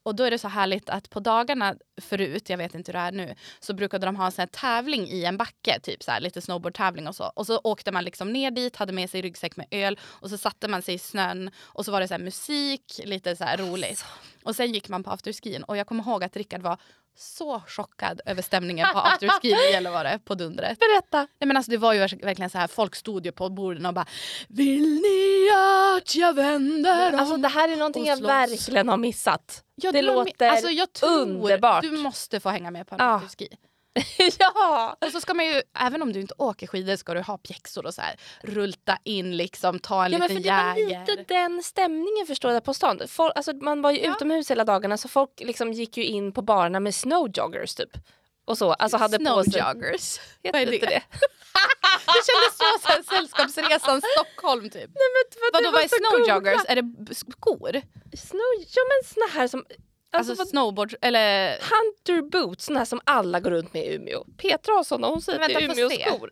Och 0.02 0.14
då 0.14 0.24
är 0.24 0.30
det 0.30 0.38
så 0.38 0.48
härligt 0.48 0.90
att 0.90 1.10
på 1.10 1.20
dagarna 1.20 1.74
förut, 2.00 2.50
jag 2.50 2.58
vet 2.58 2.74
inte 2.74 2.92
hur 2.92 2.98
det 2.98 3.04
är 3.04 3.12
nu, 3.12 3.34
så 3.60 3.74
brukade 3.74 4.06
de 4.06 4.16
ha 4.16 4.26
en 4.26 4.32
sån 4.32 4.48
tävling 4.48 5.08
i 5.08 5.24
en 5.24 5.36
backe, 5.36 5.80
typ 5.80 6.02
så 6.02 6.10
här, 6.10 6.20
lite 6.20 6.40
snowboardtävling 6.40 7.08
och 7.08 7.16
så. 7.16 7.24
Och 7.24 7.46
så 7.46 7.60
åkte 7.64 7.92
man 7.92 8.04
liksom 8.04 8.32
ner 8.32 8.50
dit, 8.50 8.76
hade 8.76 8.92
med 8.92 9.10
sig 9.10 9.22
ryggsäck 9.22 9.56
med 9.56 9.66
öl 9.70 9.98
och 10.02 10.30
så 10.30 10.38
satte 10.38 10.68
man 10.68 10.82
sig 10.82 10.94
i 10.94 10.98
snön 10.98 11.50
och 11.58 11.84
så 11.84 11.92
var 11.92 12.00
det 12.00 12.08
så 12.08 12.18
musik, 12.18 13.00
lite 13.04 13.36
så 13.36 13.44
roligt. 13.58 14.04
Och 14.42 14.56
sen 14.56 14.72
gick 14.72 14.88
man 14.88 15.02
på 15.02 15.10
afterskin 15.10 15.62
och 15.64 15.76
jag 15.76 15.86
kommer 15.86 16.02
ihåg 16.02 16.24
att 16.24 16.36
Rickard 16.36 16.62
var 16.62 16.76
så 17.16 17.60
chockad 17.66 18.20
över 18.26 18.42
stämningen 18.42 18.86
på 18.92 18.98
afterskin 18.98 19.56
i 19.56 19.70
Gällivare 19.72 20.18
på 20.24 20.34
Dundret. 20.34 20.78
Berätta. 20.78 21.18
Nej, 21.18 21.46
men 21.46 21.56
alltså, 21.56 21.70
det 21.70 21.76
var 21.76 21.92
ju 21.92 21.98
verkligen 21.98 22.50
så 22.50 22.58
här, 22.58 22.66
folk 22.66 22.94
stod 22.94 23.26
ju 23.26 23.32
på 23.32 23.48
borden 23.48 23.86
och 23.86 23.94
bara 23.94 24.06
Vill 24.48 24.82
ni 24.94 25.48
att 25.96 26.14
jag 26.14 26.34
vänder 26.34 27.12
om? 27.12 27.18
Alltså 27.20 27.36
det 27.36 27.48
här 27.48 27.68
är 27.68 27.76
någonting 27.76 28.06
jag 28.06 28.22
verkligen 28.22 28.88
har 28.88 28.96
missat. 28.96 29.64
Ja, 29.74 29.92
det 29.92 30.02
låter 30.02 30.50
alltså, 30.50 30.70
jag 30.70 30.92
tror 30.92 31.10
underbart. 31.20 31.82
Du 31.82 31.90
måste 31.90 32.40
få 32.40 32.48
hänga 32.48 32.70
med 32.70 32.86
på 32.86 32.94
en 32.94 32.98
Ja. 33.00 33.14
afterski. 33.14 33.48
ja! 34.38 34.96
Och 35.00 35.12
så 35.12 35.20
ska 35.20 35.34
man 35.34 35.46
ju, 35.46 35.62
även 35.78 36.02
om 36.02 36.12
du 36.12 36.20
inte 36.20 36.34
åker 36.38 36.66
skidor 36.66 36.96
ska 36.96 37.14
du 37.14 37.20
ha 37.20 37.38
pjäxor 37.38 37.86
och 37.86 37.94
så 37.94 38.00
här 38.02 38.16
rulta 38.42 38.98
in 39.04 39.36
liksom, 39.36 39.78
ta 39.78 40.04
en 40.04 40.12
Ja, 40.12 40.18
men 40.18 40.28
för 40.28 40.34
liten 40.34 40.56
det 40.56 40.62
var 40.64 40.76
jäger. 40.76 41.00
lite 41.16 41.24
den 41.34 41.62
stämningen 41.62 42.26
förstår 42.26 42.52
jag 42.52 42.64
på 42.64 42.74
stan. 42.74 43.00
Folk, 43.08 43.32
alltså, 43.36 43.52
man 43.52 43.82
var 43.82 43.90
ju 43.90 44.00
Ja. 44.00 44.10
utomhus 44.16 44.50
hela 44.50 44.64
dagarna 44.64 44.96
så 44.96 45.08
folk 45.08 45.30
liksom 45.40 45.72
gick 45.72 45.96
ju 45.96 46.04
in 46.04 46.32
på 46.32 46.42
barerna 46.42 46.80
med 46.80 46.94
snowjoggers 46.94 47.74
typ. 47.74 47.90
Och 48.44 48.58
så, 48.58 48.72
alltså 48.72 48.96
hade. 48.96 49.16
Snowjoggers. 49.16 50.18
Heter 50.42 50.58
Vad 50.58 50.68
är 50.68 50.72
inte 50.72 50.86
det? 50.86 50.92
det? 50.92 51.02
Det 52.06 52.22
kändes 52.26 52.56
så, 52.58 52.64
så 52.82 52.88
här, 52.88 53.02
Sällskapsresan 53.02 54.02
Stockholm 54.16 54.70
typ. 54.70 54.90
Vadå 55.52 55.58
det 55.58 55.64
vad 55.64 55.72
var 55.72 55.80
är 55.80 55.88
så 55.88 55.96
snowjoggers? 55.96 56.62
Är 56.68 56.76
det 56.82 57.14
skor? 57.14 57.82
Snow, 58.16 58.52
ja 58.58 58.82
men 58.88 59.08
såna 59.14 59.26
här 59.40 59.48
som... 59.48 59.64
Alltså, 60.12 60.32
Alltså, 60.32 60.46
snowboard 60.46 60.94
eller... 61.00 61.50
Hunter 61.50 62.22
boots, 62.30 62.64
såna 62.64 62.78
här 62.78 62.84
som 62.86 63.00
alla 63.04 63.40
går 63.40 63.50
runt 63.50 63.74
med 63.74 63.84
i 63.86 63.94
Umeå. 63.94 64.24
Petra 64.36 64.72
har 64.72 64.84
såna, 64.84 65.06
hon 65.06 65.22
säger 65.22 65.38
Men 65.38 65.50
att 65.50 65.58
det 65.58 65.64
är. 65.64 65.70
Umeå-skor. 65.70 66.30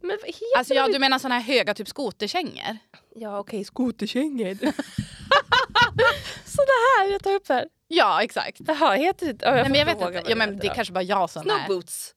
Men 0.00 0.18
Alltså 0.56 0.74
ja, 0.74 0.86
du 0.86 0.98
menar 0.98 1.18
såna 1.18 1.38
här 1.38 1.54
höga 1.54 1.74
typ 1.74 1.88
skoterkängor? 1.88 2.78
Ja 3.14 3.38
okej, 3.38 3.64
skoterkängor. 3.64 4.54
såna 6.44 6.74
här, 6.98 7.12
jag 7.12 7.22
tar 7.22 7.34
upp 7.34 7.48
här. 7.48 7.68
Ja 7.88 8.22
exakt. 8.22 8.60
Jaha, 8.66 8.94
heter 8.94 9.32
det... 9.32 9.44
Ja, 9.46 9.54
Nej, 9.54 9.62
men 9.62 9.74
jag 9.74 9.86
vet 9.86 10.00
inte. 10.00 10.22
Ja, 10.30 10.36
men 10.36 10.58
det 10.58 10.68
då. 10.68 10.74
kanske 10.74 10.92
bara 10.92 11.02
jag 11.02 11.30
som 11.30 11.50
är... 11.50 11.66
Snowboots. 11.66 12.14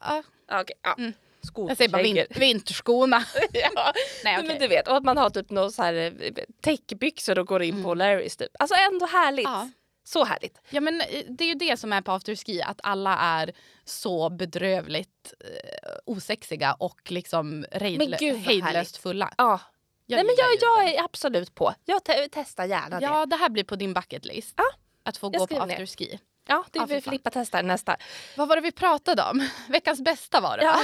Ja, 0.00 0.22
Ja, 0.48 0.60
Okej, 0.60 0.76
ja. 0.82 0.94
Mm. 0.98 1.12
Skoterkängor. 1.46 1.70
jag 1.70 1.76
säger 1.76 1.90
bara 1.90 2.02
vin 2.02 2.26
vinterskorna. 2.30 3.24
ja. 3.52 3.92
Nej, 4.24 4.36
Men 4.36 4.46
okej. 4.46 4.58
du 4.60 4.68
vet, 4.68 4.88
och 4.88 4.96
att 4.96 5.04
man 5.04 5.16
har 5.16 5.30
typ 5.30 5.50
någon 5.50 5.72
så 5.72 5.82
här 5.82 5.94
eh, 5.94 6.32
täckbyxor 6.62 7.38
och 7.38 7.46
går 7.46 7.62
in 7.62 7.82
på 7.82 7.94
Larrys 7.94 8.36
typ. 8.36 8.50
Alltså 8.58 8.76
ändå 8.92 9.06
härligt. 9.06 9.44
Ja. 9.44 9.68
Så 10.04 10.24
härligt. 10.24 10.60
Ja 10.70 10.80
men 10.80 11.00
eh, 11.00 11.06
det 11.28 11.44
är 11.44 11.48
ju 11.48 11.54
det 11.54 11.76
som 11.76 11.92
är 11.92 12.00
på 12.00 12.12
afterski, 12.12 12.62
att 12.62 12.80
alla 12.82 13.16
är 13.18 13.52
så 13.84 14.30
bedrövligt 14.30 15.34
eh, 15.40 15.90
osexiga 16.04 16.72
och 16.74 17.00
liksom 17.12 17.66
hejdlöst 17.72 18.96
fulla. 18.96 19.30
Ja. 19.38 19.60
Jag 20.06 20.16
Nej 20.16 20.24
men 20.24 20.34
jag, 20.38 20.48
jag 20.86 20.94
är 20.94 21.04
absolut 21.04 21.54
på. 21.54 21.74
Jag 21.84 22.04
te- 22.04 22.28
testar 22.32 22.64
gärna 22.64 23.00
det. 23.00 23.06
Ja, 23.06 23.26
det 23.26 23.36
här 23.36 23.48
blir 23.48 23.64
på 23.64 23.76
din 23.76 23.94
bucket 23.94 24.24
list. 24.24 24.54
Ja, 24.56 24.64
Att 25.02 25.16
få 25.16 25.30
jag 25.32 25.40
gå 25.40 25.46
på 25.46 25.66
ner. 25.66 25.72
afterski. 25.74 26.18
Ja, 26.48 26.64
det 26.70 26.78
vill 26.78 26.88
fan. 26.88 27.02
Filippa 27.02 27.30
testa 27.30 27.62
nästa. 27.62 27.96
Vad 28.36 28.48
var 28.48 28.56
det 28.56 28.62
vi 28.62 28.72
pratade 28.72 29.22
om? 29.22 29.48
Veckans 29.68 30.00
bästa 30.00 30.40
var 30.40 30.56
det 30.56 30.64
Ja. 30.64 30.82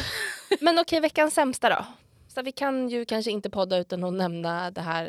Men 0.60 0.78
okej, 0.78 1.00
veckans 1.00 1.34
sämsta 1.34 1.68
då? 1.68 1.84
Så 2.38 2.42
vi 2.42 2.52
kan 2.52 2.88
ju 2.88 3.04
kanske 3.04 3.30
inte 3.30 3.50
podda 3.50 3.78
utan 3.78 4.04
att 4.04 4.12
nämna 4.12 4.70
det 4.70 4.80
här 4.80 5.04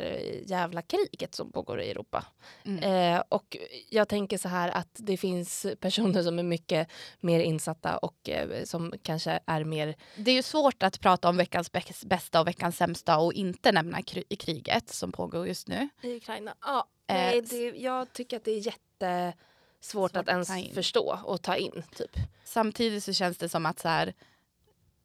jävla 0.46 0.82
kriget 0.82 1.34
som 1.34 1.52
pågår 1.52 1.80
i 1.80 1.90
Europa. 1.90 2.24
Mm. 2.64 3.14
Eh, 3.14 3.22
och 3.28 3.56
jag 3.90 4.08
tänker 4.08 4.38
så 4.38 4.48
här 4.48 4.68
att 4.68 4.88
det 4.92 5.16
finns 5.16 5.66
personer 5.80 6.22
som 6.22 6.38
är 6.38 6.42
mycket 6.42 6.88
mer 7.20 7.40
insatta 7.40 7.96
och 7.98 8.28
eh, 8.28 8.64
som 8.64 8.92
kanske 9.02 9.40
är 9.46 9.64
mer... 9.64 9.96
Det 10.16 10.30
är 10.30 10.34
ju 10.34 10.42
svårt 10.42 10.82
att 10.82 11.00
prata 11.00 11.28
om 11.28 11.36
veckans 11.36 11.72
bäs- 11.72 12.06
bästa 12.06 12.40
och 12.40 12.48
veckans 12.48 12.76
sämsta 12.76 13.18
och 13.18 13.32
inte 13.32 13.72
nämna 13.72 13.98
kri- 14.02 14.36
kriget 14.36 14.88
som 14.88 15.12
pågår 15.12 15.46
just 15.48 15.68
nu. 15.68 15.88
I 16.02 16.16
Ukraina? 16.16 16.54
Ja. 16.60 16.88
Eh, 17.06 17.14
Nej, 17.14 17.40
det, 17.42 17.64
jag 17.76 18.12
tycker 18.12 18.36
att 18.36 18.44
det 18.44 18.50
är 18.52 18.66
jättesvårt 18.66 19.34
Svårt 19.80 20.16
att 20.16 20.16
att 20.16 20.28
ens 20.28 20.56
in. 20.56 20.74
förstå 20.74 21.18
och 21.24 21.42
ta 21.42 21.56
in. 21.56 21.82
Typ. 21.96 22.10
Samtidigt 22.44 23.04
så 23.04 23.12
känns 23.12 23.38
det 23.38 23.48
som 23.48 23.66
att 23.66 23.78
så 23.78 23.88
här, 23.88 24.06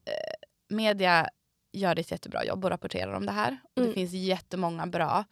eh, 0.06 0.34
media 0.68 1.30
gör 1.76 2.00
ett 2.00 2.12
jättebra 2.12 2.46
jobb 2.46 2.66
och 2.66 2.72
rapporterar 2.72 3.14
om 3.14 3.26
det 3.26 3.32
här. 3.32 3.58
Och 3.64 3.78
Mm. 3.78 3.90
Det 3.90 3.94
finns 3.94 4.14
jättemånga 4.14 4.88
bra 4.88 5.26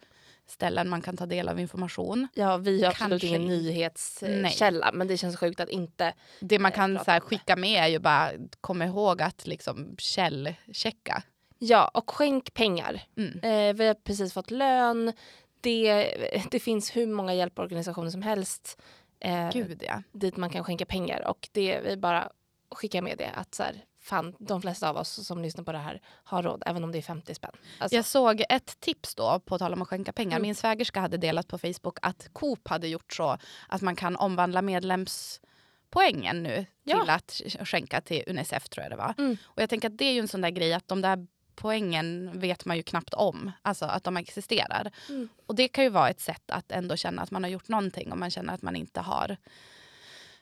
ställen 0.46 0.88
man 0.88 1.02
kan 1.02 1.16
ta 1.16 1.26
del 1.26 1.48
av 1.48 1.60
information. 1.60 2.28
Ja, 2.34 2.56
vi 2.56 2.82
har 2.82 2.90
absolut 2.90 3.10
Kanske 3.10 3.26
ingen 3.26 3.46
nyhetskälla 3.46 4.90
men 4.92 5.08
det 5.08 5.16
känns 5.16 5.36
sjukt 5.36 5.60
att 5.60 5.68
inte... 5.68 6.14
Det 6.40 6.58
man 6.58 6.72
Eh, 6.72 6.76
kan 6.76 7.04
så 7.04 7.10
här, 7.10 7.20
skicka 7.20 7.56
med 7.56 7.84
är 7.84 7.88
ju 7.88 7.98
bara 7.98 8.30
komma 8.60 8.84
ihåg 8.84 9.22
att 9.22 9.46
liksom 9.46 9.94
källchecka. 9.98 11.22
Ja, 11.58 11.90
och 11.94 12.10
skänk 12.10 12.54
pengar. 12.54 13.02
Mm. 13.16 13.40
Eh, 13.40 13.74
vi 13.74 13.86
har 13.86 13.94
precis 13.94 14.32
fått 14.32 14.50
lön. 14.50 15.12
Det, 15.60 16.14
det 16.50 16.60
finns 16.60 16.96
hur 16.96 17.06
många 17.06 17.34
hjälporganisationer 17.34 18.10
som 18.10 18.22
helst 18.22 18.80
eh, 19.20 19.50
Gud 19.52 19.82
ja. 19.86 20.02
dit 20.12 20.36
man 20.36 20.50
kan 20.50 20.64
skänka 20.64 20.86
pengar. 20.86 21.28
Och 21.28 21.48
det 21.52 21.80
vi 21.80 21.96
bara 21.96 22.30
skickar 22.70 23.02
med 23.02 23.18
det 23.18 23.30
att 23.34 23.54
så 23.54 23.62
här, 23.62 23.84
fan, 24.04 24.34
de 24.38 24.62
flesta 24.62 24.88
av 24.90 24.96
oss 24.96 25.26
som 25.26 25.42
lyssnar 25.42 25.64
på 25.64 25.72
det 25.72 25.78
här 25.78 26.00
har 26.24 26.42
råd, 26.42 26.62
även 26.66 26.84
om 26.84 26.92
det 26.92 26.98
är 26.98 27.02
50 27.02 27.34
spänn. 27.34 27.50
Alltså, 27.78 27.96
Jag 27.96 28.04
såg 28.04 28.42
ett 28.48 28.80
tips 28.80 29.14
då, 29.14 29.40
på 29.44 29.58
tal 29.58 29.72
om 29.72 29.82
att 29.82 29.88
skänka 29.88 30.12
pengar. 30.12 30.36
Mm. 30.36 30.42
Min 30.42 30.54
svägerska 30.54 31.00
hade 31.00 31.16
delat 31.16 31.48
på 31.48 31.58
Facebook 31.58 31.98
att 32.02 32.28
Coop 32.32 32.68
hade 32.68 32.88
gjort 32.88 33.12
så 33.12 33.38
att 33.68 33.82
man 33.82 33.96
kan 33.96 34.16
omvandla 34.16 34.62
medlemspoängen 34.62 36.42
nu 36.42 36.66
Ja. 36.82 37.00
till 37.00 37.10
att 37.10 37.26
sk- 37.26 37.64
skänka 37.64 38.00
till 38.00 38.24
Unicef 38.26 38.68
tror 38.68 38.82
jag 38.84 38.92
det 38.92 38.96
var. 38.96 39.14
Mm. 39.18 39.36
Och 39.44 39.62
jag 39.62 39.70
tänker 39.70 39.88
att 39.88 39.98
det 39.98 40.04
är 40.04 40.12
ju 40.12 40.20
en 40.20 40.28
sån 40.28 40.40
där 40.40 40.50
grej 40.50 40.72
att 40.74 40.88
de 40.88 41.00
där 41.00 41.26
poängen 41.56 42.30
vet 42.40 42.64
man 42.64 42.76
ju 42.76 42.82
knappt 42.82 43.14
om. 43.14 43.52
Alltså 43.62 43.84
att 43.84 44.04
de 44.04 44.16
existerar. 44.16 44.90
Mm. 45.08 45.28
Och 45.46 45.54
det 45.54 45.68
kan 45.68 45.84
ju 45.84 45.90
vara 45.90 46.10
ett 46.10 46.20
sätt 46.20 46.50
att 46.50 46.72
ändå 46.72 46.96
känna 46.96 47.22
att 47.22 47.30
man 47.30 47.42
har 47.42 47.50
gjort 47.50 47.68
någonting 47.68 48.12
om 48.12 48.20
man 48.20 48.30
känner 48.30 48.54
att 48.54 48.62
man 48.62 48.76
inte 48.76 49.00
har 49.00 49.36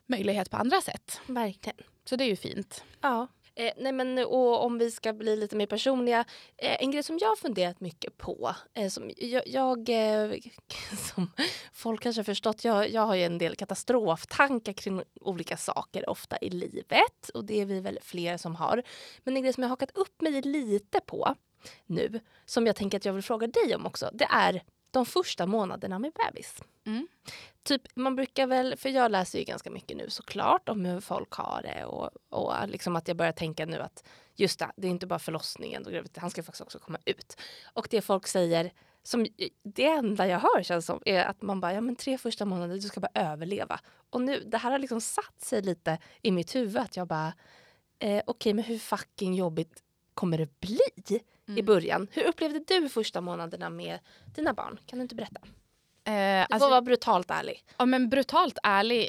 möjlighet 0.07 0.51
på 0.51 0.57
andra 0.57 0.81
sätt. 0.81 1.20
Verkligen. 1.27 1.77
Så 2.05 2.16
det 2.16 2.25
är 2.25 2.29
ju 2.29 2.37
fint. 2.37 2.85
Ja. 3.01 3.27
Eh, 3.55 3.73
nej 3.77 3.93
men, 3.93 4.19
och 4.19 4.65
om 4.65 4.79
vi 4.79 4.91
ska 4.91 5.12
bli 5.12 5.37
lite 5.37 5.57
mer 5.57 5.67
personliga. 5.67 6.25
Eh, 6.57 6.83
en 6.83 6.91
grej 6.91 7.03
som 7.03 7.19
jag 7.21 7.29
har 7.29 7.37
funderat 7.37 7.81
mycket 7.81 8.19
på. 8.19 8.55
Eh, 8.75 8.88
som 8.88 9.11
jag, 9.17 9.43
jag 9.47 9.88
eh, 9.88 10.37
som 11.15 11.31
folk 11.73 12.03
kanske 12.03 12.21
har 12.21 12.25
förstått, 12.25 12.65
jag, 12.65 12.91
jag 12.91 13.07
har 13.07 13.15
ju 13.15 13.23
en 13.25 13.38
del 13.38 13.57
katastroftankar 13.57 14.73
kring 14.73 15.03
olika 15.21 15.57
saker 15.57 16.11
ofta 16.11 16.38
i 16.38 16.51
livet. 16.51 17.29
Och 17.35 17.45
det 17.45 17.61
är 17.61 17.67
vi 17.67 17.81
väl 17.81 17.99
fler 18.03 18.37
som 18.37 18.55
har. 18.55 18.83
Men 19.25 19.37
en 19.37 19.43
grej 19.43 19.53
som 19.53 19.62
jag 19.62 19.69
har 19.69 19.73
hakat 19.73 19.97
upp 19.97 20.21
mig 20.21 20.43
lite 20.43 21.01
på 21.01 21.35
nu, 21.87 22.21
som 22.45 22.67
jag 22.67 22.77
tänker 22.77 22.99
att 22.99 23.05
jag 23.05 23.12
vill 23.12 23.23
fråga 23.23 23.47
dig 23.47 23.75
om 23.77 23.87
också, 23.87 24.11
det 24.12 24.29
är 24.31 24.62
de 24.91 25.07
första 25.07 25.47
månaderna 25.47 25.99
med 25.99 26.12
bebis. 26.12 26.62
Mm. 26.87 27.09
Typ, 27.62 27.83
man 27.94 28.16
brukar 28.16 28.46
väl, 28.46 28.77
för 28.77 28.88
jag 28.88 29.11
läser 29.11 29.38
ju 29.38 29.44
ganska 29.44 29.70
mycket 29.70 29.96
nu 29.96 30.11
såklart 30.11 30.68
om 30.68 30.85
hur 30.85 31.01
folk 31.01 31.33
har 31.33 31.62
det 31.62 31.85
och, 31.85 32.11
och 32.29 32.68
liksom 32.68 32.96
att 32.96 33.09
jag 33.09 33.16
börjar 33.16 33.33
tänka 33.33 33.66
nu 33.66 33.79
att 33.81 34.05
just 34.35 34.59
det, 34.59 34.72
det 34.77 34.87
är 34.87 34.90
inte 34.90 35.07
bara 35.07 35.18
förlossningen, 35.18 35.87
och 35.87 35.92
graviditet, 35.92 36.18
han 36.18 36.31
ska 36.31 36.42
faktiskt 36.42 36.62
också 36.62 36.79
komma 36.79 36.98
ut. 37.05 37.37
Och 37.72 37.87
det 37.90 38.03
folk 38.03 38.27
säger, 38.27 38.72
som 39.03 39.27
det 39.62 39.87
enda 39.87 40.27
jag 40.27 40.38
hör 40.38 40.62
känns 40.62 40.87
som, 40.87 41.03
är 41.05 41.25
att 41.25 41.42
man 41.42 41.61
bara, 41.61 41.72
ja 41.72 41.81
men 41.81 41.96
tre 41.96 42.18
första 42.18 42.44
månader, 42.44 42.75
du 42.75 42.81
ska 42.81 43.01
bara 43.01 43.12
överleva. 43.14 43.81
Och 44.11 44.20
nu, 44.20 44.40
det 44.46 44.59
här 44.59 44.70
har 44.70 44.79
liksom 44.79 45.01
satt 45.01 45.40
sig 45.40 45.62
lite 45.62 45.98
i 46.22 46.31
mitt 46.31 46.55
huvud 46.55 46.77
att 46.77 46.96
jag 46.96 47.07
bara, 47.07 47.33
eh, 47.98 48.09
okej 48.09 48.22
okay, 48.27 48.55
men 48.55 48.64
hur 48.64 48.79
fucking 48.79 49.35
jobbigt 49.35 49.83
kommer 50.14 50.38
det 50.38 50.61
bli 50.61 50.79
Mm. 51.48 51.59
i 51.59 51.62
början? 51.62 52.09
Hur 52.12 52.25
upplevde 52.25 52.64
du 52.66 52.88
första 52.88 53.20
månaderna 53.20 53.70
med 53.70 53.98
dina 54.35 54.55
barn? 54.55 54.79
Kan 54.87 54.98
du 54.98 55.03
inte 55.03 55.14
berätta? 55.14 55.40
Eh, 56.05 56.12
Du 56.12 56.19
alltså, 56.41 56.59
får 56.67 56.71
vara 56.71 56.83
brutalt 56.83 57.31
ärlig. 57.31 57.65
Ja, 57.79 57.87
men 57.87 58.09
brutalt 58.09 58.59
ärlig 58.62 59.09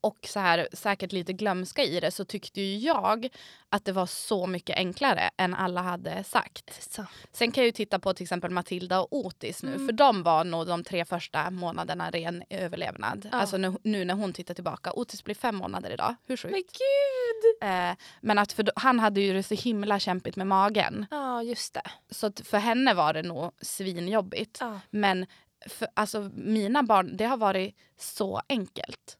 och 0.00 0.18
så 0.26 0.40
här, 0.40 0.68
säkert 0.72 1.12
lite 1.12 1.32
glömska 1.32 1.82
i 1.84 2.00
det 2.00 2.10
så 2.10 2.24
tyckte 2.24 2.60
ju 2.60 2.76
jag 2.78 3.28
att 3.68 3.84
det 3.84 3.92
var 3.92 4.06
så 4.06 4.46
mycket 4.46 4.76
enklare 4.76 5.30
än 5.36 5.54
alla 5.54 5.82
hade 5.82 6.24
sagt. 6.24 6.92
Så. 6.92 7.04
Sen 7.32 7.52
kan 7.52 7.62
jag 7.62 7.66
ju 7.66 7.72
titta 7.72 7.98
på 7.98 8.14
till 8.14 8.22
exempel 8.24 8.50
Matilda 8.50 9.00
och 9.00 9.08
Otis 9.16 9.62
nu 9.62 9.74
Mm. 9.74 9.86
för 9.86 9.92
de 9.92 10.22
var 10.22 10.44
nog 10.44 10.66
de 10.66 10.84
tre 10.84 11.04
första 11.04 11.50
månaderna 11.50 12.10
ren 12.10 12.42
överlevnad. 12.50 13.28
Ja. 13.32 13.38
Alltså 13.38 13.56
nu, 13.56 13.76
nu 13.82 14.04
när 14.04 14.14
hon 14.14 14.32
tittar 14.32 14.54
tillbaka. 14.54 14.92
Otis 14.92 15.24
blir 15.24 15.34
fem 15.34 15.56
månader 15.56 15.90
idag. 15.90 16.14
Hur 16.26 16.36
sjukt? 16.36 16.52
Men 16.52 16.62
gud! 16.62 17.70
Eh, 17.70 17.96
men 18.20 18.38
att 18.38 18.52
för, 18.52 18.70
han 18.76 19.00
hade 19.00 19.20
ju 19.20 19.32
det 19.32 19.42
så 19.42 19.54
himla 19.54 19.98
kämpigt 19.98 20.36
med 20.36 20.46
magen. 20.46 21.06
Ja, 21.10 21.42
just 21.42 21.74
det. 21.74 21.82
Så 22.10 22.32
för 22.44 22.58
henne 22.58 22.94
var 22.94 23.12
det 23.12 23.22
nog 23.22 23.52
svinjobbigt. 23.60 24.58
Ja. 24.60 24.80
Men 24.90 25.26
för, 25.66 25.88
alltså, 25.94 26.30
mina 26.34 26.82
barn, 26.82 27.16
det 27.16 27.24
har 27.24 27.36
varit 27.36 27.74
så 27.98 28.40
enkelt. 28.48 29.16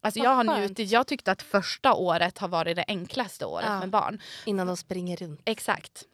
Alltså, 0.00 0.20
jag 0.20 0.30
har 0.30 0.44
njutit. 0.60 0.90
Jag 0.90 1.06
tyckte 1.06 1.32
att 1.32 1.42
första 1.42 1.94
året 1.94 2.38
har 2.38 2.48
varit 2.48 2.76
det 2.76 2.84
enklaste 2.88 3.46
året 3.46 3.66
Ja. 3.68 3.80
med 3.80 3.90
barn. 3.90 4.20
Innan 4.46 4.66
de 4.66 4.76
springer 4.76 5.16
runt. 5.16 5.40
Exakt. 5.44 6.04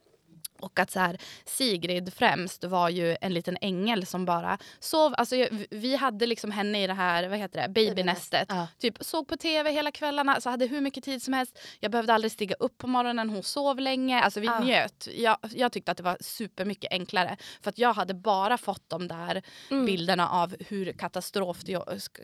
Och 0.64 0.78
att 0.78 0.90
så 0.90 1.00
här, 1.00 1.18
Sigrid 1.44 2.12
främst 2.14 2.64
var 2.64 2.88
ju 2.88 3.16
en 3.20 3.34
liten 3.34 3.56
ängel 3.60 4.06
som 4.06 4.24
bara 4.24 4.58
sov. 4.80 5.14
Alltså, 5.18 5.36
vi 5.70 5.96
hade 5.96 6.26
liksom 6.26 6.50
henne 6.50 6.84
i 6.84 6.86
det 6.86 6.94
här 6.94 7.28
vad 7.28 7.38
heter 7.38 7.62
det, 7.62 7.68
babynästet. 7.68 8.46
Ja. 8.48 8.66
Typ 8.78 8.96
såg 9.00 9.28
på 9.28 9.36
tv 9.36 9.70
hela 9.70 9.90
kvällarna, 9.92 10.40
så 10.40 10.50
hade 10.50 10.66
hur 10.66 10.80
mycket 10.80 11.04
tid 11.04 11.22
som 11.22 11.34
helst. 11.34 11.58
Jag 11.80 11.90
behövde 11.90 12.14
aldrig 12.14 12.32
stiga 12.32 12.54
upp 12.58 12.78
på 12.78 12.86
morgonen, 12.86 13.30
hon 13.30 13.42
sov 13.42 13.80
länge. 13.80 14.20
Alltså 14.20 14.40
vi 14.40 14.48
Ah. 14.48 14.60
njöt. 14.60 15.08
Jag, 15.16 15.38
jag 15.54 15.72
tyckte 15.72 15.90
att 15.90 15.96
det 15.96 16.02
var 16.02 16.16
supermycket 16.20 16.92
enklare. 16.92 17.36
För 17.62 17.70
att 17.70 17.78
jag 17.78 17.92
hade 17.94 18.14
bara 18.14 18.58
fått 18.58 18.88
de 18.88 19.08
där 19.08 19.42
Mm. 19.70 19.86
bilderna 19.86 20.28
av 20.28 20.54
hur 20.68 20.92
katastrof, 20.92 21.58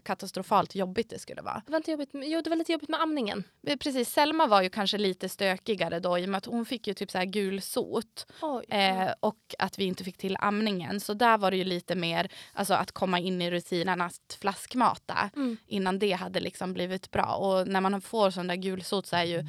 katastrofalt 0.05 0.75
jobbigt 0.75 1.11
det 1.11 1.19
skulle 1.19 1.43
vara. 1.43 1.63
Det 1.67 1.73
var 1.73 1.77
inte 1.77 1.91
jobbigt. 1.91 2.11
Jo, 2.13 2.41
det 2.43 2.51
var 2.51 2.57
lite 2.57 2.73
jobbigt 2.73 2.89
med 2.89 3.01
amningen. 3.01 3.45
Men 3.61 3.79
Precis, 3.79 4.11
Selma 4.13 4.47
var 4.47 4.63
ju 4.63 4.69
kanske 4.71 4.99
lite 4.99 5.29
stökigare 5.29 6.01
då 6.01 6.19
i 6.19 6.25
och 6.25 6.29
med 6.29 6.39
att 6.39 6.47
hon 6.47 6.65
fick 6.67 6.87
ju 6.87 6.95
typ 6.95 7.11
så 7.11 7.19
här 7.19 7.25
gul 7.25 7.63
sot. 7.63 8.27
Oj. 8.29 8.30
Eh, 8.69 9.13
och 9.21 9.55
att 9.59 9.79
vi 9.79 9.85
inte 9.85 10.05
fick 10.05 10.17
till 10.17 10.37
amningen. 10.41 11.01
Så 11.01 11.15
där 11.15 11.39
var 11.39 11.51
det 11.51 11.57
ju 11.57 11.65
lite 11.65 11.95
mer 11.95 12.33
alltså, 12.53 12.75
att 12.75 12.93
komma 12.93 13.19
in 13.19 13.43
i 13.43 13.51
rutinerna 13.51 14.05
att 14.05 14.39
flaskmata 14.41 15.31
Mm. 15.37 15.57
innan 15.67 15.99
det 15.99 16.13
hade 16.13 16.41
liksom 16.41 16.73
blivit 16.73 17.11
bra. 17.11 17.35
Och 17.35 17.69
när 17.69 17.81
man 17.81 18.01
får 18.01 18.31
sån 18.31 18.47
där 18.47 18.57
gulsot 18.57 19.07
så 19.07 19.17
är 19.17 19.25
ju 19.25 19.45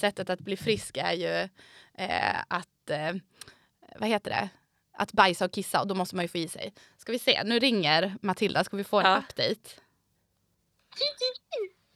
sättet 0.00 0.30
att 0.30 0.40
bli 0.40 0.56
frisk 0.56 0.96
är 0.96 1.12
ju 1.12 1.48
eh, 1.94 2.36
att, 2.48 2.90
eh, 2.90 3.12
vad 3.98 4.08
heter 4.08 4.30
det? 4.30 4.48
Att 4.92 5.12
bajsa 5.12 5.44
och 5.44 5.52
kissa 5.52 5.80
och 5.80 5.86
då 5.86 5.94
måste 5.94 6.16
man 6.16 6.24
ju 6.24 6.28
få 6.28 6.38
i 6.38 6.48
sig. 6.48 6.72
Ska 6.96 7.12
vi 7.12 7.18
se, 7.18 7.42
nu 7.44 7.58
ringer 7.58 8.14
Matilda, 8.22 8.64
ska 8.64 8.76
vi 8.76 8.84
få 8.84 9.00
en 9.00 9.06
Ja. 9.06 9.18
update? 9.18 9.70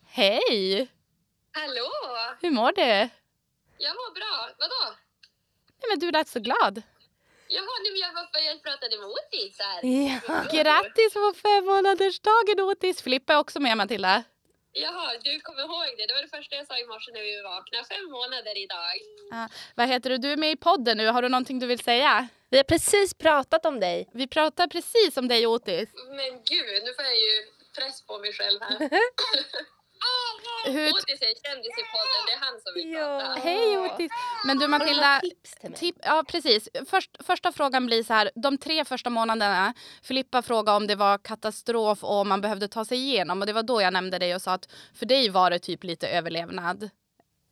Hej! 0.06 0.88
Hallå! 1.52 1.90
Hur 2.40 2.50
mår 2.50 2.72
du? 2.72 3.08
Jag 3.78 3.94
mår 3.94 4.14
bra. 4.14 4.54
Vadå? 4.58 4.96
Men 5.90 5.98
du 5.98 6.10
lät 6.10 6.28
så 6.28 6.40
glad. 6.40 6.82
Jaha, 7.56 7.74
nej, 7.82 7.90
men 7.92 8.00
jag, 8.00 8.12
var, 8.14 8.26
jag 8.50 8.62
pratade 8.62 8.98
med 8.98 9.08
Otis 9.16 9.58
här. 9.58 9.80
Ja. 9.84 10.62
Grattis 10.62 11.12
på 11.14 11.32
fem 11.42 11.64
månadersdagen 11.64 12.60
Otis! 12.60 13.02
Filippa 13.02 13.32
är 13.32 13.38
också 13.38 13.60
med 13.60 13.76
Matilda. 13.76 14.22
Jaha, 14.72 15.12
du 15.24 15.40
kommer 15.40 15.62
ihåg 15.62 15.88
det. 15.96 16.06
Det 16.06 16.14
var 16.14 16.22
det 16.22 16.28
första 16.28 16.56
jag 16.56 16.66
sa 16.66 16.78
i 16.78 16.86
morse 16.86 17.12
när 17.12 17.20
vi 17.20 17.42
vaknade. 17.42 17.84
Fem 17.84 18.10
månader 18.10 18.58
idag. 18.58 18.96
Vad 19.74 19.88
heter 19.88 20.10
du? 20.10 20.18
Du 20.18 20.32
är 20.32 20.36
med 20.36 20.50
i 20.52 20.56
podden 20.56 20.96
nu. 20.98 21.06
Har 21.06 21.22
du 21.22 21.28
någonting 21.28 21.58
du 21.58 21.66
vill 21.66 21.78
säga? 21.78 22.28
Vi 22.50 22.56
har 22.56 22.64
precis 22.64 23.14
pratat 23.14 23.66
om 23.66 23.80
dig. 23.80 24.08
Vi 24.14 24.26
pratar 24.26 24.66
precis 24.66 25.16
om 25.16 25.28
dig 25.28 25.46
Otis. 25.46 25.88
Men 26.08 26.30
gud, 26.30 26.82
nu 26.84 26.94
får 26.94 27.04
jag 27.04 27.16
ju 27.16 27.34
press 27.78 28.06
på 28.06 28.18
mig 28.18 28.32
själv 28.32 28.60
här. 28.60 28.78
Hur... 30.64 30.88
Otis 30.90 31.22
är 31.22 31.28
en 31.28 31.34
kändis 31.46 31.72
i 31.78 31.84
podden. 31.94 32.20
Det 32.26 32.32
är 32.32 32.38
han 32.40 32.60
som 32.60 32.74
vill 32.74 32.92
Ja. 32.92 33.20
prata. 33.20 33.40
Hej 33.40 33.78
Otis! 33.78 34.12
Men 34.46 34.58
du 34.58 34.64
Har 34.64 34.68
du 34.68 34.84
Matilda, 34.84 35.20
tips 35.20 35.54
till 35.60 35.70
mig? 35.70 35.78
Tip, 35.78 35.96
ja, 36.02 36.24
precis. 36.28 36.68
Först, 36.90 37.10
första 37.26 37.52
frågan 37.52 37.86
blir 37.86 38.02
så 38.02 38.12
här. 38.12 38.30
De 38.34 38.58
tre 38.58 38.84
första 38.84 39.10
månaderna. 39.10 39.74
Filippa 40.02 40.42
frågade 40.42 40.76
om 40.76 40.86
det 40.86 40.94
var 40.94 41.18
katastrof 41.18 42.04
och 42.04 42.14
om 42.20 42.28
man 42.28 42.40
behövde 42.40 42.68
ta 42.68 42.84
sig 42.84 42.98
igenom. 42.98 43.40
Och 43.40 43.46
det 43.46 43.52
var 43.52 43.62
då 43.62 43.82
jag 43.82 43.92
nämnde 43.92 44.18
dig 44.18 44.34
och 44.34 44.42
sa 44.42 44.52
att 44.52 44.68
för 44.94 45.06
dig 45.06 45.28
var 45.28 45.50
det 45.50 45.58
typ 45.58 45.84
lite 45.84 46.08
överlevnad. 46.08 46.90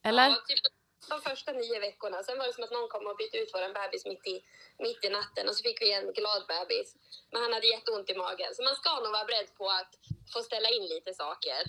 Eller? 0.05 0.29
Ja, 0.29 0.37
typ 0.49 0.61
de 1.09 1.21
första 1.31 1.53
nio 1.53 1.79
veckorna. 1.81 2.23
Sen 2.23 2.39
var 2.39 2.47
det 2.47 2.53
som 2.53 2.65
att 2.65 2.71
någon 2.71 2.89
kom 2.89 3.07
och 3.07 3.17
bytte 3.17 3.37
ut 3.37 3.51
vår 3.55 3.75
bebis 3.79 4.05
mitt 4.07 4.27
i, 4.27 4.37
mitt 4.79 5.05
i 5.05 5.11
natten 5.19 5.49
och 5.49 5.57
så 5.57 5.63
fick 5.63 5.83
vi 5.83 5.93
en 5.93 6.13
glad 6.13 6.43
bebis. 6.53 6.89
Men 7.33 7.43
han 7.43 7.53
hade 7.53 7.67
jätteont 7.67 8.11
i 8.11 8.15
magen. 8.15 8.55
Så 8.55 8.63
man 8.63 8.77
ska 8.81 8.91
nog 9.01 9.13
vara 9.13 9.25
beredd 9.25 9.55
på 9.59 9.67
att 9.79 9.93
få 10.33 10.43
ställa 10.43 10.69
in 10.77 10.83
lite 10.95 11.15
saker. 11.15 11.61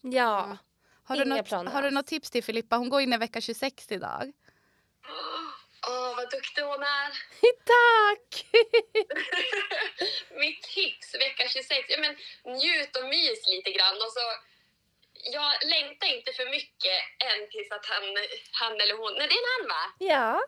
Ja. 0.00 0.58
Har 1.04 1.16
du, 1.16 1.24
något, 1.24 1.46
planer 1.46 1.70
har 1.70 1.82
du 1.82 1.90
något 1.90 2.06
tips 2.06 2.30
till 2.30 2.44
Filippa? 2.44 2.76
Hon 2.76 2.88
går 2.88 3.00
in 3.00 3.12
i 3.12 3.16
vecka 3.16 3.40
26 3.40 3.92
idag. 3.92 4.32
Åh, 5.88 6.16
vad 6.16 6.30
duktig 6.30 6.62
hon 6.62 6.82
är! 6.82 7.10
Tack! 7.74 8.46
Mitt 10.42 10.62
tips 10.62 11.14
vecka 11.14 11.48
26, 11.48 11.86
ja, 11.88 11.98
men 12.04 12.12
njut 12.56 12.96
och 12.96 13.08
mys 13.08 13.46
lite 13.46 13.70
grann. 13.76 13.96
Och 14.04 14.12
så, 14.16 14.24
jag 15.36 15.50
längtar 15.74 16.06
inte 16.16 16.32
för 16.32 16.46
mycket 16.56 16.98
än 17.28 17.40
tills 17.50 17.70
att 17.70 17.86
han, 17.86 18.04
han 18.60 18.80
eller 18.80 18.96
hon... 19.00 19.12
Nej, 19.18 19.28
det 19.28 19.34
är 19.34 19.42
en 19.44 19.52
han 19.54 19.68
va? 19.74 19.84
ja. 19.98 20.42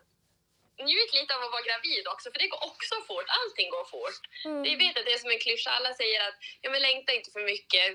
Njut 0.87 1.13
lite 1.13 1.35
av 1.35 1.41
att 1.43 1.55
vara 1.57 1.67
gravid 1.69 2.07
också, 2.13 2.31
för 2.31 2.39
det 2.39 2.47
går 2.47 2.63
också 2.71 2.95
fort. 3.07 3.29
Allting 3.39 3.69
går 3.75 3.85
fort. 3.95 4.23
Mm. 4.45 4.65
Jag 4.65 4.77
vet 4.77 4.97
att 4.97 5.05
det 5.05 5.13
är 5.13 5.23
som 5.25 5.31
en 5.35 5.45
klyscha. 5.45 5.69
Alla 5.71 5.93
säger 5.93 6.19
att 6.27 6.37
ja, 6.61 6.69
men 6.71 6.81
längta 6.81 7.13
inte 7.13 7.31
för 7.31 7.45
mycket. 7.53 7.87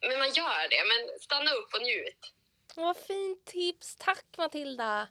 Men 0.00 0.18
man 0.18 0.32
gör 0.32 0.68
det. 0.70 0.82
Men 0.90 1.18
stanna 1.20 1.50
upp 1.50 1.74
och 1.74 1.82
njut. 1.82 2.32
Vad 2.76 2.96
fint 2.96 3.44
tips. 3.44 3.96
Tack 3.96 4.24
Matilda. 4.36 5.08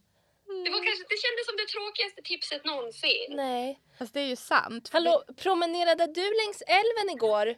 Det, 0.65 0.69
var 0.69 0.83
kanske, 0.87 1.03
det 1.09 1.19
kändes 1.25 1.45
som 1.49 1.55
det 1.57 1.67
tråkigaste 1.67 2.21
tipset 2.21 2.65
någonsin. 2.65 3.27
Nej. 3.29 3.79
Fast 3.99 4.13
det 4.13 4.19
är 4.19 4.25
ju 4.25 4.35
sant. 4.35 4.89
Hallå, 4.93 5.23
promenerade 5.37 6.07
du 6.07 6.33
längs 6.41 6.61
älven 6.61 7.09
igår? 7.15 7.55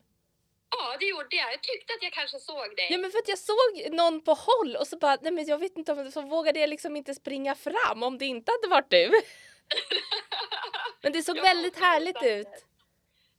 Ja, 0.71 0.97
det 0.99 1.05
gjorde 1.05 1.35
jag. 1.35 1.53
Jag 1.53 1.63
tyckte 1.63 1.93
att 1.93 2.03
jag 2.03 2.13
kanske 2.13 2.39
såg 2.39 2.75
dig. 2.75 2.87
Ja 2.91 2.97
men 2.97 3.11
för 3.11 3.17
att 3.19 3.27
jag 3.27 3.39
såg 3.39 3.93
någon 3.93 4.23
på 4.23 4.33
håll 4.33 4.75
och 4.75 4.87
så 4.87 4.97
bara, 4.97 5.17
nej 5.21 5.31
men 5.31 5.45
jag 5.45 5.57
vet 5.57 5.77
inte 5.77 5.91
om 5.91 6.11
så 6.11 6.21
vågade 6.21 6.59
jag 6.59 6.69
liksom 6.69 6.95
inte 6.95 7.13
springa 7.13 7.55
fram 7.55 8.03
om 8.03 8.17
det 8.17 8.25
inte 8.25 8.51
hade 8.51 8.67
varit 8.67 8.89
du. 8.89 9.11
Men 11.01 11.11
det 11.13 11.23
såg 11.23 11.37
Ja, 11.37 11.41
väldigt 11.41 11.79
jag 11.79 11.85
härligt 11.85 12.23
ut. 12.23 12.65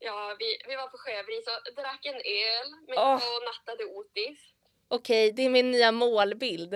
Ja, 0.03 0.37
vi, 0.39 0.59
vi 0.69 0.77
var 0.77 0.89
på 0.89 0.99
Sjöbris 0.99 1.47
och 1.47 1.75
drack 1.75 2.07
en 2.07 2.15
öl 2.15 2.71
men 2.89 2.99
Åh. 2.99 3.15
och 3.15 3.43
nattade 3.49 3.85
Otis. 3.85 4.39
Okej, 4.89 5.33
det 5.33 5.43
är 5.43 5.51
min 5.51 5.71
nya 5.71 5.93
målbild. 5.93 6.75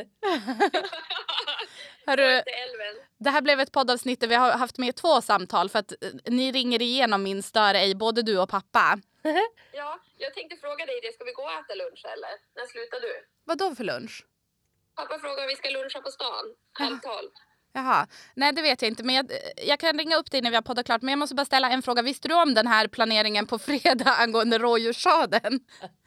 Hörru, 2.07 2.43
det 3.19 3.31
här 3.31 3.43
blev 3.43 3.61
ett 3.61 3.73
poddavsnitt 3.73 4.21
där 4.21 4.29
vi 4.29 4.35
har 4.35 4.53
haft 4.53 4.79
med 4.79 4.97
två 4.97 5.21
samtal 5.21 5.69
för 5.69 5.79
att 5.79 5.93
eh, 5.93 6.11
ni 6.27 6.53
ringer 6.53 6.83
igenom 6.83 7.23
min 7.23 7.43
stör 7.43 7.75
ej, 7.75 7.95
både 7.95 8.23
du 8.23 8.39
och 8.39 8.49
pappa. 8.49 8.99
Ja, 9.73 10.01
jag 10.19 10.35
tänkte 10.35 10.57
fråga 10.57 10.87
dig 10.87 11.01
det. 11.03 11.13
Ska 11.13 11.25
vi 11.25 11.33
gå 11.33 11.43
och 11.43 11.53
äta 11.53 11.75
lunch 11.75 12.05
eller? 12.05 12.35
När 12.57 12.67
slutar 12.67 13.01
du? 13.01 13.27
Vad 13.45 13.59
då 13.59 13.75
för 13.75 13.85
lunch? 13.85 14.27
Pappa 14.95 15.19
frågar 15.19 15.43
om 15.43 15.49
vi 15.49 15.57
ska 15.57 15.71
luncha 15.71 16.01
på 16.01 16.11
stan. 16.11 16.45
Halv 16.73 16.99
tolv. 16.99 17.31
Jaha, 17.77 18.07
nej 18.35 18.53
det 18.53 18.63
vet 18.63 18.83
jag 18.83 18.89
inte. 18.91 19.03
Men 19.03 19.15
jag, 19.15 19.31
jag 19.67 19.79
kan 19.81 19.99
ringa 19.99 20.17
upp 20.17 20.31
dig 20.31 20.41
när 20.43 20.51
vi 20.51 20.57
har 20.57 20.63
poddat 20.63 20.87
klart. 20.87 21.03
Men 21.03 21.13
jag 21.13 21.19
måste 21.19 21.35
bara 21.35 21.45
ställa 21.45 21.71
en 21.71 21.83
fråga. 21.83 22.03
Visste 22.03 22.29
du 22.29 22.35
om 22.35 22.55
den 22.55 22.67
här 22.67 22.89
planeringen 22.89 23.47
på 23.47 23.59
fredag 23.69 24.11
angående 24.15 24.59
rådjurssadeln? 24.59 25.61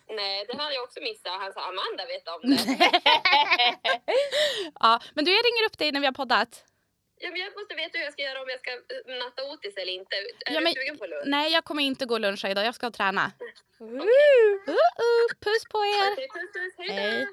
Nej, 0.10 0.46
det 0.48 0.58
hade 0.58 0.74
jag 0.76 0.84
också 0.84 1.00
missat. 1.02 1.42
Han 1.42 1.54
sa 1.54 1.62
Amanda 1.62 2.06
vet 2.06 2.28
om 2.28 2.42
det. 2.50 2.92
Ja, 4.80 5.00
men 5.14 5.26
du, 5.26 5.32
jag 5.32 5.46
ringer 5.46 5.66
upp 5.66 5.78
dig 5.78 5.92
när 5.92 6.00
vi 6.00 6.06
har 6.06 6.14
poddat. 6.14 6.64
Ja, 7.20 7.30
men 7.32 7.40
jag 7.42 7.54
måste 7.60 7.76
veta 7.76 7.98
hur 7.98 8.04
jag 8.06 8.14
ska 8.14 8.22
göra 8.22 8.42
om 8.42 8.50
jag 8.50 8.60
ska 8.60 8.72
natta 9.26 9.44
otis 9.52 9.78
eller 9.78 9.94
inte. 9.94 10.16
Är 10.16 10.54
Ja, 10.54 10.60
du 10.60 10.64
men- 10.64 10.74
sugen 10.74 10.98
på 10.98 11.06
lunch? 11.06 11.24
Nej, 11.26 11.52
jag 11.52 11.64
kommer 11.66 11.84
inte 11.84 12.06
gå 12.06 12.14
och 12.14 12.20
luncha 12.20 12.50
idag. 12.50 12.66
Jag 12.66 12.76
ska 12.76 12.92
träna. 12.92 13.32
Woo! 13.80 13.88
Uh, 13.88 14.70
uh, 14.70 15.28
puss 15.40 15.64
på 15.72 15.86
er! 15.86 16.12
Okej, 16.14 16.28
puss, 16.34 16.52
puss. 16.54 16.88
Hej. 16.88 17.28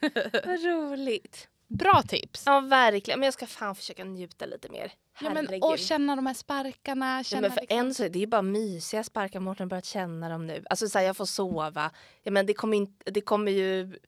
då! 0.00 0.40
Vad 0.50 0.64
roligt. 0.64 1.47
Bra 1.68 2.02
tips. 2.08 2.42
Ja, 2.46 2.60
verkligen. 2.60 3.20
Men 3.20 3.26
jag 3.26 3.34
ska 3.34 3.46
fan 3.46 3.74
försöka 3.74 4.04
njuta 4.04 4.46
lite 4.46 4.68
mer. 4.68 4.92
Ja, 5.20 5.30
men, 5.30 5.62
och 5.62 5.78
känna 5.78 6.16
de 6.16 6.26
här 6.26 6.34
sparkarna. 6.34 7.16
Ja, 7.16 7.24
Känna 7.24 7.40
men 7.40 7.50
för 7.50 7.60
liksom... 7.60 7.78
en 7.78 7.94
så 7.94 8.04
är 8.04 8.08
det 8.08 8.18
ju 8.18 8.26
bara 8.26 8.42
mysiga 8.42 9.04
sparkar. 9.04 9.40
Mårten 9.40 9.64
har 9.64 9.68
börjat 9.68 9.84
känna 9.84 10.28
dem 10.28 10.46
nu. 10.46 10.64
Alltså 10.70 10.88
så 10.88 10.98
här, 10.98 11.06
jag 11.06 11.16
får 11.16 11.24
sova. 11.24 11.90
Ja, 12.22 12.30
men 12.30 12.46
det, 12.46 12.54
kommer 12.54 12.76
inte, 12.76 13.10
det 13.10 13.20
kommer 13.20 13.52
ju 13.52 13.98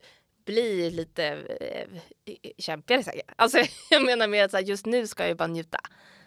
bli 0.45 0.91
lite 0.91 1.25
eh, 1.61 2.01
kämpigare 2.59 3.03
säkert. 3.03 3.33
Alltså 3.37 3.59
jag 3.91 4.05
menar 4.05 4.29
med 4.29 4.55
att 4.55 4.69
just 4.69 4.87
nu 4.87 5.07
ska 5.07 5.23
jag 5.23 5.29
ju 5.29 5.35
bara 5.35 5.49
njuta. 5.49 5.79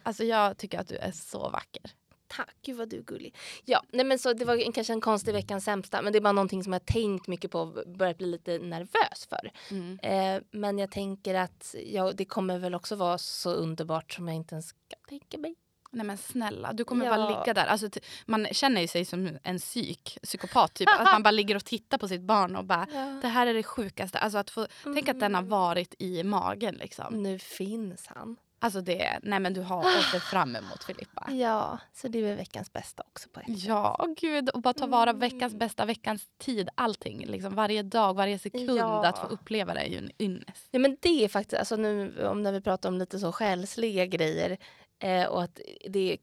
Alltså 0.04 0.24
jag 0.24 0.58
tycker 0.58 0.80
att 0.80 0.88
du 0.88 0.96
är 0.96 1.12
så 1.12 1.50
vacker. 1.50 1.92
Tack, 2.36 2.56
gud 2.66 2.78
vad 2.78 2.90
du 2.90 2.98
är 2.98 3.02
gullig. 3.02 3.36
Ja, 3.66 3.84
nej 3.92 4.06
men 4.06 4.20
så 4.20 4.34
det 4.34 4.46
var 4.46 4.58
en, 4.58 4.72
kanske 4.72 4.94
en 4.94 5.02
konstig 5.02 5.34
veckans 5.34 5.64
sämsta, 5.66 6.02
men 6.02 6.14
det 6.14 6.20
är 6.20 6.22
bara 6.22 6.32
någonting 6.32 6.64
som 6.64 6.74
jag 6.74 6.86
tänkt 6.86 7.28
mycket 7.28 7.52
på 7.52 7.60
och 7.60 7.84
börjat 7.98 8.18
bli 8.18 8.28
lite 8.28 8.58
nervös 8.60 9.28
för. 9.30 9.52
Mm. 9.72 10.00
Eh, 10.04 10.44
men 10.52 10.78
jag 10.80 10.92
tänker 10.92 11.36
att 11.36 11.76
ja, 11.86 12.12
det 12.12 12.26
kommer 12.26 12.60
väl 12.60 12.76
också 12.76 12.96
vara 12.96 13.18
så 13.18 13.54
underbart 13.54 14.12
som 14.14 14.28
jag 14.28 14.36
inte 14.36 14.56
ens 14.56 14.72
kan 14.72 15.00
tänka 15.10 15.38
mig. 15.38 15.56
Nej 15.92 16.06
men 16.06 16.18
snälla, 16.18 16.74
du 16.74 16.84
kommer 16.84 17.06
Ja. 17.06 17.16
bara 17.18 17.30
ligga 17.30 17.54
där. 17.54 17.66
Alltså, 17.66 17.90
man 18.26 18.48
känner 18.52 18.82
ju 18.82 18.88
sig 18.88 19.06
som 19.06 19.38
en 19.44 19.58
psyk, 19.60 20.18
psykopat. 20.24 20.74
Typ. 20.74 20.90
att 21.00 21.04
man 21.06 21.24
bara 21.24 21.32
ligger 21.32 21.56
och 21.56 21.66
tittar 21.66 21.98
på 21.98 22.08
sitt 22.08 22.22
barn 22.22 22.56
och 22.56 22.66
bara 22.66 22.86
det 23.22 23.28
här 23.28 23.48
är 23.48 23.54
det 23.54 23.64
sjukaste. 23.64 24.20
Alltså 24.20 24.38
att 24.38 24.50
få, 24.50 24.68
Tänk 24.84 25.10
att 25.10 25.20
den 25.20 25.36
har 25.36 25.42
varit 25.42 25.96
i 26.00 26.24
magen 26.24 26.76
liksom. 26.76 27.24
Nu 27.24 27.40
finns 27.40 28.08
han. 28.08 28.36
Alltså 28.64 28.82
det, 28.82 29.20
nej 29.24 29.40
men 29.40 29.54
du 29.54 29.62
har 29.62 29.80
att 29.80 30.04
se 30.12 30.20
fram 30.20 30.56
emot 30.56 30.84
Filippa. 30.84 31.28
Ja, 31.32 31.80
så 31.94 32.08
det 32.08 32.20
är 32.20 32.36
veckans 32.36 32.74
bästa 32.74 33.04
också 33.08 33.30
på 33.30 33.40
ett 33.40 33.46
sätt. 33.46 33.64
Ja, 33.68 34.08
gud. 34.22 34.50
Och 34.50 34.62
bara 34.62 34.74
ta 34.74 34.88
vara 34.88 35.14
veckans 35.14 35.54
bästa, 35.54 35.86
veckans 35.86 36.28
tid, 36.38 36.70
allting. 36.76 37.26
Liksom 37.26 37.56
varje 37.56 37.84
dag, 37.84 38.14
varje 38.16 38.40
sekund 38.40 38.70
Ja. 38.80 39.06
att 39.08 39.20
få 39.20 39.28
uppleva 39.28 39.74
det 39.74 39.80
är 39.80 39.88
ju 39.90 39.98
en 39.98 40.12
ynnest. 40.20 40.68
Ja, 40.72 40.80
men 40.80 40.98
det 41.02 41.24
är 41.24 41.28
faktiskt, 41.28 41.60
alltså 41.60 41.76
nu 41.76 42.26
om 42.28 42.44
när 42.44 42.52
vi 42.52 42.62
pratar 42.62 42.90
om 42.90 42.98
lite 42.98 43.20
så 43.20 43.32
själsliga 43.32 44.06
grejer 44.06 44.58
eh, 45.00 45.26
och 45.26 45.44
att 45.44 45.60
det 45.90 46.14
är, 46.14 46.18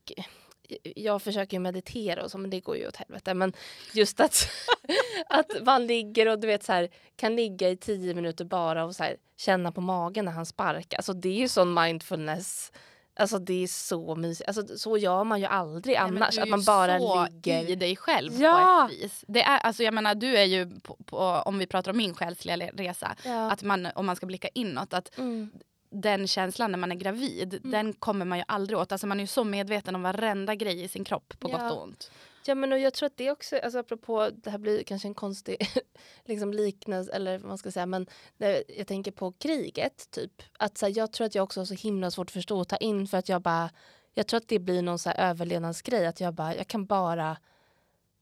jag 0.82 1.22
försöker 1.22 1.56
ju 1.56 1.60
meditera 1.60 2.24
och 2.24 2.30
så 2.30 2.38
men 2.38 2.50
det 2.50 2.60
går 2.60 2.76
ju 2.76 2.88
åt 2.88 2.96
helvete. 2.96 3.34
Men 3.34 3.52
just 3.94 4.20
att, 4.20 4.48
att 5.28 5.50
man 5.64 5.86
ligger 5.86 6.28
och 6.28 6.38
du 6.40 6.46
vet 6.46 6.64
så 6.64 6.72
här, 6.72 6.88
kan 7.16 7.36
ligga 7.36 7.68
i 7.68 7.76
tio 7.76 8.14
minuter 8.14 8.44
bara 8.44 8.84
och 8.84 8.96
så 8.96 9.02
här, 9.02 9.16
känna 9.36 9.72
på 9.72 9.80
magen 9.80 10.24
när 10.24 10.32
han 10.32 10.46
sparkar. 10.46 10.96
Alltså 10.98 11.12
det 11.12 11.28
är 11.28 11.38
ju 11.38 11.48
sån 11.48 11.74
mindfulness. 11.74 12.72
Alltså 13.16 13.38
det 13.38 13.62
är 13.62 13.66
så 13.66 14.14
mysigt. 14.16 14.48
Alltså, 14.48 14.78
så 14.78 14.96
gör 14.98 15.24
man 15.24 15.40
ju 15.40 15.46
aldrig 15.46 15.94
Nej, 15.96 16.02
annars. 16.02 16.38
Att 16.38 16.48
man 16.48 16.64
bara 16.64 16.98
så 16.98 17.26
ligger. 17.26 17.70
i 17.70 17.74
dig 17.74 17.96
själv 17.96 18.32
Ja. 18.40 18.86
på 18.88 18.94
ett 18.94 19.00
vis. 19.02 19.24
Det 19.28 19.42
är, 19.42 19.58
alltså, 19.58 19.82
jag 19.82 19.94
menar, 19.94 20.14
du 20.14 20.36
är 20.38 20.44
ju, 20.44 20.80
på, 20.80 20.96
på, 21.06 21.16
om 21.18 21.58
vi 21.58 21.66
pratar 21.66 21.90
om 21.90 21.96
min 21.96 22.14
själsliga 22.14 22.56
resa, 22.56 23.16
Ja. 23.24 23.50
att 23.50 23.62
man, 23.62 23.88
om 23.94 24.06
man 24.06 24.16
ska 24.16 24.26
blicka 24.26 24.48
inåt, 24.54 24.92
att 24.94 25.18
Mm. 25.18 25.50
Den 25.90 26.26
känslan 26.26 26.70
när 26.70 26.78
man 26.78 26.92
är 26.92 26.96
gravid, 26.96 27.60
den 27.64 27.92
kommer 27.92 28.24
man 28.24 28.38
ju 28.38 28.44
aldrig 28.48 28.78
åt. 28.78 28.92
Alltså 28.92 29.06
man 29.06 29.18
är 29.20 29.22
ju 29.22 29.26
så 29.26 29.44
medveten 29.44 29.94
om 29.94 30.02
varenda 30.02 30.54
grej 30.54 30.82
i 30.82 30.88
sin 30.88 31.04
kropp 31.04 31.34
på 31.38 31.50
Ja. 31.50 31.58
gott 31.58 31.72
och 31.72 31.82
ont. 31.82 32.10
Ja 32.46 32.54
men 32.54 32.72
och 32.72 32.78
jag 32.78 32.94
tror 32.94 33.06
att 33.06 33.16
det 33.16 33.30
också, 33.30 33.58
alltså 33.58 33.78
apropå, 33.78 34.30
det 34.34 34.50
här 34.50 34.58
blir 34.58 34.82
kanske 34.82 35.08
en 35.08 35.14
konstig 35.14 35.56
liksom 36.24 36.52
liknelse 36.52 37.12
eller 37.12 37.38
vad 37.38 37.48
man 37.48 37.58
ska 37.58 37.70
säga 37.70 37.86
men 37.86 38.06
det, 38.38 38.64
jag 38.78 38.86
tänker 38.86 39.10
på 39.12 39.32
kriget 39.32 40.10
typ. 40.10 40.42
Att 40.58 40.78
så 40.78 40.86
här, 40.86 40.92
jag 40.96 41.12
tror 41.12 41.26
att 41.26 41.34
jag 41.34 41.42
också 41.42 41.60
har 41.60 41.64
så 41.64 41.74
himla 41.74 42.10
svårt 42.10 42.28
att 42.28 42.32
förstå 42.32 42.60
och 42.60 42.68
ta 42.68 42.76
in 42.76 43.06
för 43.06 43.18
att 43.18 43.28
jag 43.28 43.42
bara, 43.42 43.70
jag 44.14 44.26
tror 44.26 44.38
att 44.38 44.48
det 44.48 44.58
blir 44.58 44.82
någon 44.82 44.98
så 44.98 45.10
här 45.10 45.30
överlevnadsgrej 45.30 46.06
att 46.06 46.20
jag 46.20 46.34
bara, 46.34 46.56
jag 46.56 46.66
kan 46.68 46.86
bara 46.86 47.36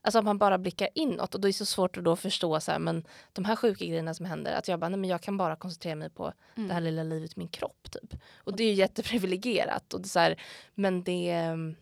Alltså 0.03 0.19
att 0.19 0.25
man 0.25 0.39
bara 0.39 0.59
blickar 0.59 0.89
inåt 0.95 1.35
och 1.35 1.41
då 1.41 1.49
är 1.49 1.53
det 1.53 1.57
så 1.57 1.67
svårt 1.67 1.97
att 1.97 2.05
då 2.05 2.17
förstå 2.17 2.61
så 2.61 2.73
här, 2.73 2.79
men 2.79 3.05
de 3.33 3.45
här 3.45 3.57
sjuka 3.57 3.85
grejerna 3.85 4.15
som 4.15 4.27
händer 4.27 4.53
att 4.53 4.69
jag 4.69 4.81
bara, 4.81 4.89
nej 4.89 4.99
men 4.99 5.11
jag 5.11 5.21
kan 5.21 5.37
bara 5.37 5.57
koncentrera 5.57 5.95
mig 5.95 6.11
på 6.11 6.33
det 6.55 6.73
här 6.73 6.81
lilla 6.81 7.03
livet 7.03 7.37
min 7.37 7.49
kropp 7.49 7.89
typ. 7.91 8.15
Och 8.37 8.57
det 8.57 8.63
är 8.65 8.69
ju 8.69 8.75
jätteprivilegierat 8.75 9.95
och 9.95 10.01
det 10.01 10.09
så 10.09 10.19
här, 10.19 10.41
men 10.75 11.03
det, 11.03 11.31
ehm, 11.31 11.77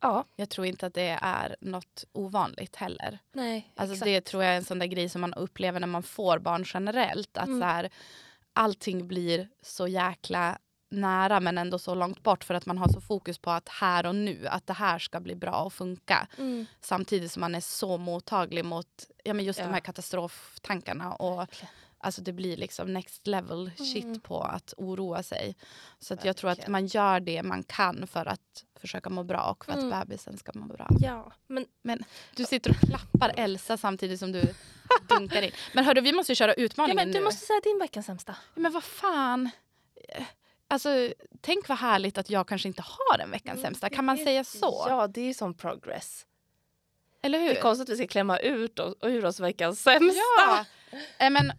ja, 0.00 0.24
Jag 0.36 0.48
tror 0.48 0.66
inte 0.66 0.86
att 0.86 0.94
det 0.94 1.18
är 1.22 1.56
något 1.60 2.04
ovanligt 2.12 2.76
heller. 2.76 3.18
nej 3.32 3.72
Alltså 3.76 3.94
exakt. 3.94 4.06
det 4.06 4.20
tror 4.20 4.44
jag 4.44 4.52
är 4.52 4.56
en 4.56 4.64
sån 4.64 4.78
där 4.78 4.86
grej 4.86 5.08
som 5.08 5.20
man 5.20 5.34
upplever 5.34 5.80
när 5.80 5.86
man 5.86 6.02
får 6.02 6.38
barn 6.38 6.64
generellt. 6.74 7.36
Att 7.38 7.46
Mm. 7.48 7.60
så 7.60 7.66
här, 7.66 7.90
allting 8.52 9.08
blir 9.08 9.48
så 9.62 9.88
jäkla 9.88 10.58
nära 10.90 11.40
men 11.40 11.58
ändå 11.58 11.78
så 11.78 11.94
långt 11.94 12.22
bort 12.22 12.44
för 12.44 12.54
att 12.54 12.66
man 12.66 12.78
har 12.78 12.88
så 12.88 13.00
fokus 13.00 13.38
på 13.38 13.50
att 13.50 13.68
här 13.68 14.06
och 14.06 14.14
nu, 14.14 14.46
att 14.48 14.66
det 14.66 14.72
här 14.72 14.98
ska 14.98 15.20
bli 15.20 15.34
bra 15.34 15.62
och 15.62 15.72
funka. 15.72 16.26
Mm. 16.38 16.66
Samtidigt 16.80 17.32
som 17.32 17.40
man 17.40 17.54
är 17.54 17.60
så 17.60 17.96
mottaglig 17.98 18.64
mot 18.64 18.86
ja, 19.24 19.34
men 19.34 19.44
just 19.44 19.58
Ja. 19.58 19.64
de 19.66 19.72
här 19.72 19.80
katastroftankarna. 19.80 21.12
Och, 21.14 21.38
Verkligen. 21.40 21.68
alltså 21.98 22.22
det 22.22 22.32
blir 22.32 22.56
liksom 22.56 22.92
next 22.94 23.26
level 23.26 23.70
shit 23.76 24.04
Mm. 24.04 24.20
på 24.20 24.42
att 24.42 24.74
oroa 24.76 25.22
sig. 25.22 25.56
Så 25.98 26.14
att 26.14 26.24
jag 26.24 26.36
tror 26.36 26.50
att 26.50 26.68
man 26.68 26.86
gör 26.86 27.20
det 27.20 27.42
man 27.42 27.62
kan 27.62 28.06
för 28.06 28.26
att 28.26 28.64
försöka 28.80 29.10
må 29.10 29.24
bra 29.24 29.42
och 29.50 29.64
för 29.64 29.72
att 29.72 29.78
Mm. 29.78 30.00
bebisen 30.00 30.38
ska 30.38 30.52
må 30.54 30.66
bra. 30.66 30.88
Ja, 31.00 31.32
men 31.82 32.04
Du 32.36 32.44
sitter 32.44 32.70
och 32.70 32.76
klappar 32.76 33.32
Elsa 33.36 33.76
samtidigt 33.76 34.20
som 34.20 34.32
du 34.32 34.42
dunkar 35.08 35.42
in. 35.42 35.50
Men 35.74 35.84
hörru, 35.84 36.00
vi 36.00 36.12
måste 36.12 36.34
köra 36.34 36.50
Ja, 36.56 36.62
utmaningen 36.64 36.96
men 36.96 37.12
du 37.12 37.18
nu. 37.18 37.24
måste 37.24 37.46
säga 37.46 37.60
din 37.64 37.78
veckans 37.78 38.06
sämsta. 38.06 38.36
Men 38.54 38.72
vad 38.72 38.84
fan. 38.84 39.50
Alltså, 40.68 41.12
tänk 41.40 41.68
vad 41.68 41.78
härligt 41.78 42.18
att 42.18 42.30
jag 42.30 42.48
kanske 42.48 42.68
inte 42.68 42.82
har 42.82 43.18
en 43.18 43.30
veckans 43.30 43.60
sämsta. 43.60 43.90
Kan 43.90 44.04
man 44.04 44.18
säga 44.18 44.44
så? 44.44 44.86
Ja, 44.88 45.06
det 45.06 45.20
är 45.20 45.24
ju 45.26 45.34
som 45.34 45.54
progress. 45.54 46.26
Eller 47.22 47.38
hur? 47.38 47.48
Det 47.48 47.58
är 47.58 47.62
konstigt 47.62 47.88
att 47.88 47.92
vi 47.92 47.96
ska 47.96 48.06
klämma 48.06 48.38
ut 48.38 48.78
oss, 48.78 48.94
ur 49.02 49.24
oss 49.24 49.40
veckans 49.40 49.82
sämsta. 49.82 50.20
Ja. 50.38 50.64
Eh, 51.18 51.30
Men, 51.30 51.50
eh, 51.50 51.54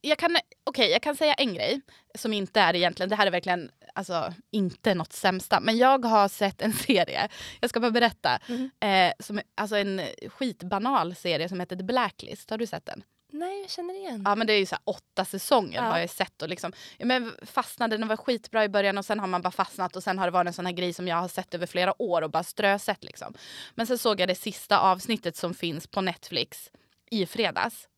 jag, 0.00 0.18
kan, 0.18 0.36
okej, 0.64 0.90
jag 0.90 1.02
kan 1.02 1.16
säga 1.16 1.34
en 1.34 1.54
grej 1.54 1.80
som 2.14 2.32
inte 2.32 2.60
är 2.60 2.76
egentligen, 2.76 3.10
det 3.10 3.16
här 3.16 3.26
är 3.26 3.30
verkligen 3.30 3.70
alltså, 3.94 4.34
inte 4.50 4.94
något 4.94 5.12
sämsta. 5.12 5.60
Men 5.60 5.78
jag 5.78 6.04
har 6.04 6.28
sett 6.28 6.62
en 6.62 6.72
serie, 6.86 7.28
jag 7.60 7.70
ska 7.70 7.80
bara 7.80 7.90
berätta. 7.90 8.38
Mhm. 8.48 8.70
Eh, 8.80 9.12
som, 9.18 9.40
alltså 9.54 9.76
en 9.76 10.00
skitbanal 10.28 11.14
serie 11.14 11.48
som 11.48 11.60
heter 11.60 11.76
The 11.76 11.82
Blacklist. 11.82 12.50
Har 12.50 12.58
du 12.58 12.66
sett 12.66 12.86
den? 12.86 13.02
Nej, 13.32 13.60
jag 13.60 13.70
känner 13.70 13.94
igen. 13.94 14.22
Ja 14.24 14.34
men 14.34 14.46
det 14.46 14.52
är 14.52 14.58
ju 14.58 14.66
så 14.66 14.76
åtta 14.84 15.24
säsonger 15.24 15.76
Ja. 15.82 15.90
har 15.90 15.98
jag 15.98 16.10
sett 16.10 16.42
och 16.42 16.48
liksom, 16.48 16.72
ja, 16.98 17.06
men 17.06 17.32
fastnade, 17.42 17.96
den 17.96 18.08
var 18.08 18.16
skitbra 18.16 18.64
i 18.64 18.68
början 18.68 18.98
och 18.98 19.04
sen 19.04 19.20
har 19.20 19.26
man 19.26 19.42
bara 19.42 19.50
fastnat 19.50 19.96
och 19.96 20.02
sen 20.02 20.18
har 20.18 20.26
det 20.26 20.30
varit 20.30 20.46
en 20.46 20.52
sån 20.52 20.66
här 20.66 20.72
grej 20.72 20.92
som 20.92 21.08
jag 21.08 21.16
har 21.16 21.28
sett 21.28 21.54
över 21.54 21.66
flera 21.66 22.02
år 22.02 22.22
och 22.22 22.30
bara 22.30 22.42
strösett 22.44 23.04
liksom. 23.04 23.34
Men 23.74 23.86
sen 23.86 23.98
såg 23.98 24.20
jag 24.20 24.28
det 24.28 24.34
sista 24.34 24.78
avsnittet 24.78 25.36
som 25.36 25.54
finns 25.54 25.86
på 25.86 26.00
Netflix 26.00 26.70
i 27.10 27.26
fredags. 27.26 27.88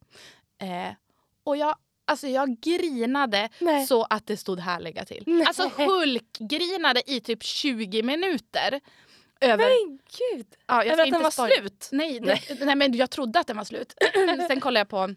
Eh, 0.59 0.93
och 1.45 1.57
jag, 1.57 1.77
alltså 2.05 2.29
jag 2.29 2.61
grinade 2.61 3.49
Nej. 3.59 3.87
så 3.87 4.05
att 4.11 4.27
det 4.27 4.37
stod 4.37 4.61
härliga 4.61 5.05
till. 5.05 5.23
Nej. 5.27 5.47
Alltså 5.47 5.69
Hulk-grinade 5.77 7.03
i 7.07 7.21
typ 7.21 7.43
20 7.43 8.03
minuter. 8.03 8.81
Över, 9.43 9.57
Men 9.89 9.99
gud! 10.33 10.47
ja, 10.67 10.85
jag 10.85 10.87
ska 10.87 10.93
att 10.93 10.99
den 10.99 11.07
inte 11.07 11.19
var 11.19 11.31
slut? 11.49 11.89
Nej, 11.93 12.21
det, 12.21 12.41
nej. 12.65 12.75
men 12.77 12.97
jag 12.97 13.11
trodde 13.11 13.41
att 13.41 13.47
den 13.47 13.57
var 13.57 13.65
slut. 13.65 13.95
Sen 14.49 14.61
kollade 14.61 14.81
jag 14.81 14.89
på 14.89 15.15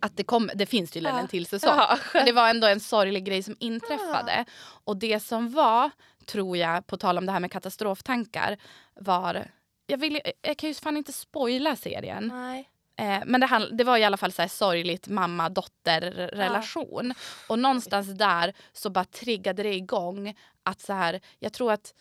att 0.00 0.16
det, 0.16 0.24
kom, 0.24 0.50
det 0.54 0.66
finns 0.66 0.90
tydligen 0.90 1.16
Ja. 1.16 1.22
en 1.22 1.28
till 1.28 1.46
säsong. 1.46 1.74
Ja. 1.76 1.98
Men 2.14 2.26
det 2.26 2.32
var 2.32 2.48
ändå 2.48 2.66
en 2.66 2.80
sorglig 2.80 3.24
grej 3.24 3.42
som 3.42 3.56
inträffade. 3.60 4.44
Och 4.84 4.96
det 4.96 5.20
som 5.20 5.52
var, 5.52 5.90
tror 6.26 6.56
jag, 6.56 6.86
på 6.86 6.96
tal 6.96 7.18
om 7.18 7.26
det 7.26 7.32
här 7.32 7.40
med 7.40 7.52
katastroftankar, 7.52 8.56
var... 8.94 9.46
Jag, 9.86 9.98
vill, 9.98 10.20
jag 10.42 10.56
kan 10.56 10.68
ju 10.68 10.74
fan 10.74 10.96
inte 10.96 11.12
spoila 11.12 11.76
serien. 11.76 12.28
Nej. 12.34 12.70
Eh, 12.98 13.22
men 13.26 13.40
det, 13.40 13.46
handl- 13.46 13.76
det 13.76 13.84
var 13.84 13.96
i 13.98 14.04
alla 14.04 14.16
fall 14.16 14.32
så 14.32 14.42
här 14.42 14.48
sorgligt 14.48 15.08
mamma-dotter-relation. 15.08 17.14
Och 17.48 17.58
någonstans 17.58 18.08
där 18.18 18.52
så 18.72 18.90
bara 18.90 19.04
triggade 19.04 19.62
det 19.62 19.74
igång 19.74 20.34
att 20.62 20.80
så 20.80 20.92
här, 20.92 21.20
jag 21.38 21.52
tror 21.52 21.72
att 21.72 21.94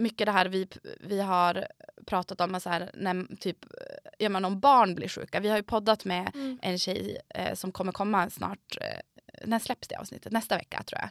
mycket 0.00 0.26
det 0.26 0.32
här 0.32 0.46
vi, 0.46 0.68
vi 1.00 1.20
har 1.20 1.66
pratat 2.06 2.40
om, 2.40 2.60
så 2.60 2.70
här, 2.70 2.90
när, 2.94 3.36
typ, 3.36 3.58
ja, 4.18 4.28
men 4.28 4.44
om 4.44 4.60
barn 4.60 4.94
blir 4.94 5.08
sjuka. 5.08 5.40
Vi 5.40 5.48
har 5.48 5.56
ju 5.56 5.62
poddat 5.62 6.04
med 6.04 6.30
en 6.62 6.78
tjej 6.78 7.18
eh, 7.28 7.54
som 7.54 7.72
kommer 7.72 7.92
komma 7.92 8.30
snart. 8.30 8.76
Eh, 8.80 9.00
när 9.44 9.58
släpps 9.58 9.88
det 9.88 9.96
avsnittet? 9.96 10.32
Nästa 10.32 10.56
vecka 10.56 10.82
tror 10.82 11.00
jag. 11.00 11.10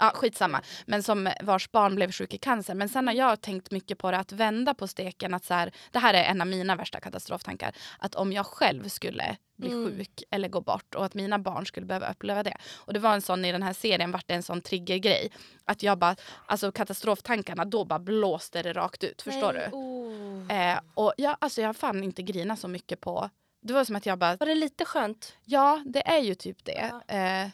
Ja, 0.00 0.12
skitsamma. 0.14 0.62
Men 0.86 1.02
som 1.02 1.32
vars 1.40 1.70
barn 1.70 1.94
blev 1.94 2.12
sjuk 2.12 2.34
i 2.34 2.38
cancer. 2.38 2.74
Men 2.74 2.88
sen 2.88 3.06
har 3.06 3.14
jag 3.14 3.40
tänkt 3.40 3.70
mycket 3.70 3.98
på 3.98 4.10
det 4.10 4.18
att 4.18 4.32
vända 4.32 4.74
på 4.74 4.86
steken. 4.86 5.34
Att 5.34 5.44
så 5.44 5.54
här, 5.54 5.72
det 5.90 5.98
här 5.98 6.14
är 6.14 6.24
en 6.24 6.40
av 6.40 6.46
mina 6.46 6.76
värsta 6.76 7.00
katastroftankar. 7.00 7.72
Att 7.98 8.14
om 8.14 8.32
jag 8.32 8.46
själv 8.46 8.88
skulle 8.88 9.36
bli 9.56 9.68
Mm. 9.70 9.86
sjuk 9.86 10.22
eller 10.30 10.48
gå 10.48 10.60
bort 10.60 10.94
och 10.94 11.04
att 11.04 11.14
mina 11.14 11.38
barn 11.38 11.66
skulle 11.66 11.86
behöva 11.86 12.10
uppleva 12.10 12.42
det. 12.42 12.56
Och 12.76 12.92
det 12.92 12.98
var 13.00 13.14
en 13.14 13.22
sån 13.22 13.44
i 13.44 13.52
den 13.52 13.62
här 13.62 13.72
serien, 13.72 14.10
vart 14.12 14.28
det 14.28 14.34
en 14.34 14.42
sån 14.42 14.60
triggergrej. 14.60 15.30
Att 15.64 15.82
jag 15.82 15.98
bara, 15.98 16.16
alltså 16.46 16.72
katastroftankarna, 16.72 17.64
då 17.64 17.84
bara 17.84 17.98
blåste 17.98 18.62
det 18.62 18.72
rakt 18.72 19.04
ut. 19.04 19.22
Förstår 19.22 19.52
Nej, 19.52 19.68
du? 19.70 19.76
oh. 19.76 20.70
Eh, 20.72 20.78
och 20.94 21.14
jag, 21.16 21.36
alltså 21.38 21.60
jag 21.60 21.68
har 21.68 21.74
fan 21.74 22.04
inte 22.04 22.22
grinat 22.22 22.58
så 22.58 22.68
mycket 22.68 23.00
på... 23.00 23.30
Det 23.62 23.72
var 23.72 23.84
som 23.84 23.96
att 23.96 24.06
jag 24.06 24.18
bara, 24.18 24.36
Var 24.36 24.46
det 24.46 24.54
lite 24.54 24.84
skönt? 24.84 25.36
Ja, 25.44 25.82
det 25.86 26.08
är 26.08 26.18
ju 26.20 26.34
typ 26.34 26.64
det. 26.64 26.92
Eh, 27.08 27.48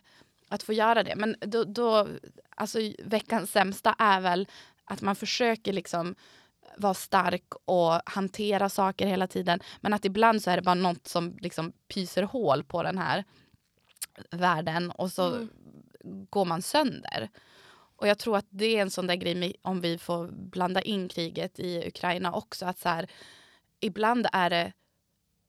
att 0.48 0.62
få 0.62 0.72
göra 0.72 1.02
det. 1.02 1.16
Men 1.16 1.36
då, 1.40 1.64
då, 1.64 2.08
alltså 2.56 2.78
veckans 3.04 3.50
sämsta 3.50 3.94
är 3.98 4.20
väl 4.20 4.48
att 4.84 5.02
man 5.02 5.16
försöker 5.16 5.72
liksom 5.72 6.14
vara 6.76 6.94
stark 6.94 7.54
och 7.64 8.00
hantera 8.06 8.68
saker 8.68 9.06
hela 9.06 9.26
tiden. 9.26 9.60
Men 9.80 9.92
att 9.92 10.04
ibland 10.04 10.42
så 10.42 10.50
är 10.50 10.56
det 10.56 10.62
bara 10.62 10.74
något 10.74 11.08
som 11.08 11.36
liksom 11.40 11.72
pyser 11.88 12.22
hål 12.22 12.64
på 12.64 12.82
den 12.82 12.98
här 12.98 13.24
världen 14.30 14.90
och 14.90 15.12
så 15.12 15.26
Mm. 15.26 15.48
går 16.30 16.44
man 16.44 16.62
sönder. 16.62 17.28
Och 17.96 18.08
jag 18.08 18.18
tror 18.18 18.36
att 18.36 18.46
det 18.50 18.76
är 18.76 18.82
en 18.82 18.90
sån 18.90 19.06
där 19.06 19.14
grej 19.14 19.54
om 19.62 19.80
vi 19.80 19.98
får 19.98 20.28
blanda 20.28 20.82
in 20.82 21.08
kriget 21.08 21.58
i 21.60 21.88
Ukraina 21.88 22.32
också. 22.32 22.66
Att 22.66 22.78
så 22.78 22.88
här, 22.88 23.06
ibland 23.80 24.26
är 24.32 24.50
det, 24.50 24.72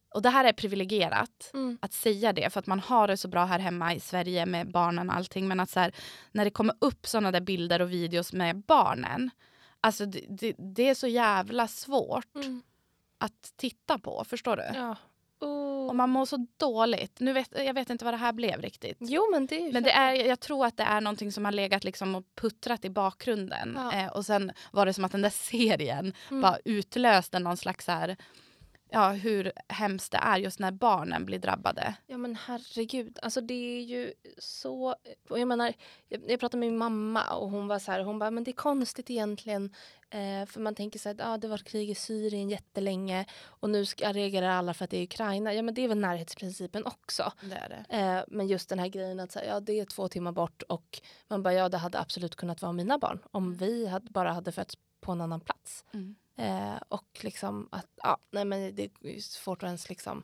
och 0.09 0.21
det 0.21 0.29
här 0.29 0.45
är 0.45 0.53
privilegierat 0.53 1.51
Mm. 1.53 1.77
att 1.81 1.93
säga 1.93 2.33
det 2.33 2.49
för 2.53 2.59
att 2.59 2.67
man 2.67 2.79
har 2.79 3.07
det 3.07 3.17
så 3.17 3.27
bra 3.27 3.45
här 3.45 3.59
hemma 3.59 3.93
i 3.93 3.99
Sverige 3.99 4.45
med 4.45 4.71
barnen 4.71 5.09
och 5.09 5.15
allting. 5.15 5.47
Men 5.47 5.59
att 5.59 5.69
så 5.69 5.79
här, 5.79 5.91
när 6.31 6.45
det 6.45 6.51
kommer 6.51 6.75
upp 6.79 7.07
såna 7.07 7.31
där 7.31 7.41
bilder 7.41 7.81
och 7.81 7.91
videos 7.91 8.33
med 8.33 8.57
barnen. 8.57 9.29
Alltså 9.81 10.05
det, 10.05 10.21
det, 10.29 10.55
det 10.57 10.89
är 10.89 10.95
så 10.95 11.07
jävla 11.07 11.67
svårt 11.67 12.35
Mm. 12.35 12.61
att 13.17 13.51
titta 13.55 13.99
på. 13.99 14.23
Förstår 14.27 14.55
du? 14.57 14.63
Ja. 14.75 14.95
Oh. 15.39 15.87
Och 15.87 15.95
man 15.95 16.09
mår 16.09 16.25
så 16.25 16.47
dåligt. 16.57 17.19
Nu 17.19 17.33
vet, 17.33 17.49
jag 17.65 17.73
vet 17.73 17.89
inte 17.89 18.05
vad 18.05 18.13
det 18.13 18.17
här 18.17 18.33
blev 18.33 18.61
riktigt. 18.61 18.97
Jo 18.99 19.29
men 19.31 19.45
det 19.47 19.55
är 19.67 19.73
Men 19.73 19.83
det 19.83 19.91
är, 19.91 20.13
jag 20.13 20.39
tror 20.39 20.65
att 20.65 20.77
det 20.77 20.83
är 20.83 21.01
någonting 21.01 21.31
som 21.31 21.45
har 21.45 21.51
legat 21.51 21.83
liksom 21.83 22.15
och 22.15 22.23
puttrat 22.35 22.85
i 22.85 22.89
bakgrunden. 22.89 23.73
Ja. 23.75 23.93
Eh, 23.93 24.07
och 24.07 24.25
sen 24.25 24.51
var 24.71 24.85
det 24.85 24.93
som 24.93 25.05
att 25.05 25.11
den 25.11 25.21
där 25.21 25.29
serien 25.49 26.13
Mm. 26.29 26.41
bara 26.41 26.57
utlöste 26.65 27.39
någon 27.39 27.57
slags 27.57 27.85
så 27.85 27.91
här, 27.91 28.17
ja, 28.89 29.09
hur 29.09 29.51
hemskt 29.67 30.11
det 30.11 30.17
är 30.17 30.38
just 30.38 30.59
när 30.59 30.71
barnen 30.71 31.25
blir 31.25 31.39
drabbade. 31.39 31.95
Ja 32.07 32.17
men 32.17 32.35
herregud, 32.35 33.19
alltså 33.21 33.41
det 33.41 33.77
är 33.77 33.81
ju 33.81 34.13
så... 34.38 34.95
Jag 35.29 35.47
menar, 35.47 35.73
jag, 36.07 36.21
jag 36.27 36.39
pratade 36.39 36.59
med 36.59 36.69
min 36.69 36.77
mamma 36.77 37.33
och 37.33 37.49
hon 37.49 37.67
var 37.67 37.79
så 37.79 37.91
här, 37.91 38.03
hon 38.03 38.19
bara, 38.19 38.31
men 38.31 38.43
det 38.43 38.51
är 38.51 38.53
konstigt 38.53 39.09
egentligen. 39.09 39.73
Eh, 40.09 40.45
för 40.45 40.59
man 40.59 40.75
tänker 40.75 40.99
så 40.99 41.09
här, 41.09 41.15
ah, 41.19 41.38
det 41.38 41.47
var 41.47 41.57
krig 41.57 41.89
i 41.89 41.95
Syrien 41.95 42.49
jättelänge 42.49 43.25
och 43.43 43.69
nu 43.69 43.85
ska, 43.85 44.11
reagerar 44.13 44.49
alla 44.49 44.73
för 44.73 44.83
att 44.83 44.89
det 44.91 44.97
är 44.97 45.03
Ukraina. 45.03 45.53
Ja 45.53 45.61
men 45.61 45.73
det 45.73 45.81
är 45.81 45.88
väl 45.88 45.97
närhetsprincipen 45.97 46.85
också. 46.85 47.31
Det 47.41 47.55
är 47.55 47.69
det. 47.69 47.97
Eh, 47.97 48.23
men 48.27 48.47
just 48.47 48.69
den 48.69 48.79
här 48.79 48.88
grejen 48.88 49.19
att 49.19 49.31
så 49.31 49.39
här, 49.39 49.45
ja, 49.45 49.59
det 49.59 49.79
är 49.79 49.85
två 49.85 50.07
timmar 50.07 50.31
bort 50.31 50.61
och 50.61 51.01
man 51.27 51.43
bara, 51.43 51.53
ja 51.53 51.69
det 51.69 51.77
hade 51.77 51.99
absolut 51.99 52.35
kunnat 52.35 52.61
vara 52.61 52.73
mina 52.73 52.97
barn 52.97 53.19
om 53.31 53.55
vi 53.55 53.88
hade, 53.88 54.11
bara 54.11 54.31
hade 54.33 54.51
fötts 54.51 54.77
på 55.01 55.11
en 55.11 55.21
annan 55.21 55.39
plats. 55.39 55.85
Mm. 55.93 56.15
Eh, 56.38 56.75
och 56.89 57.19
liksom 57.21 57.69
att, 57.71 57.88
ja, 58.03 58.17
nej 58.31 58.45
men 58.45 58.75
det 58.75 58.83
är 59.01 59.19
svårt 59.19 59.63
att 59.63 59.67
ens 59.67 59.89
liksom 59.89 60.23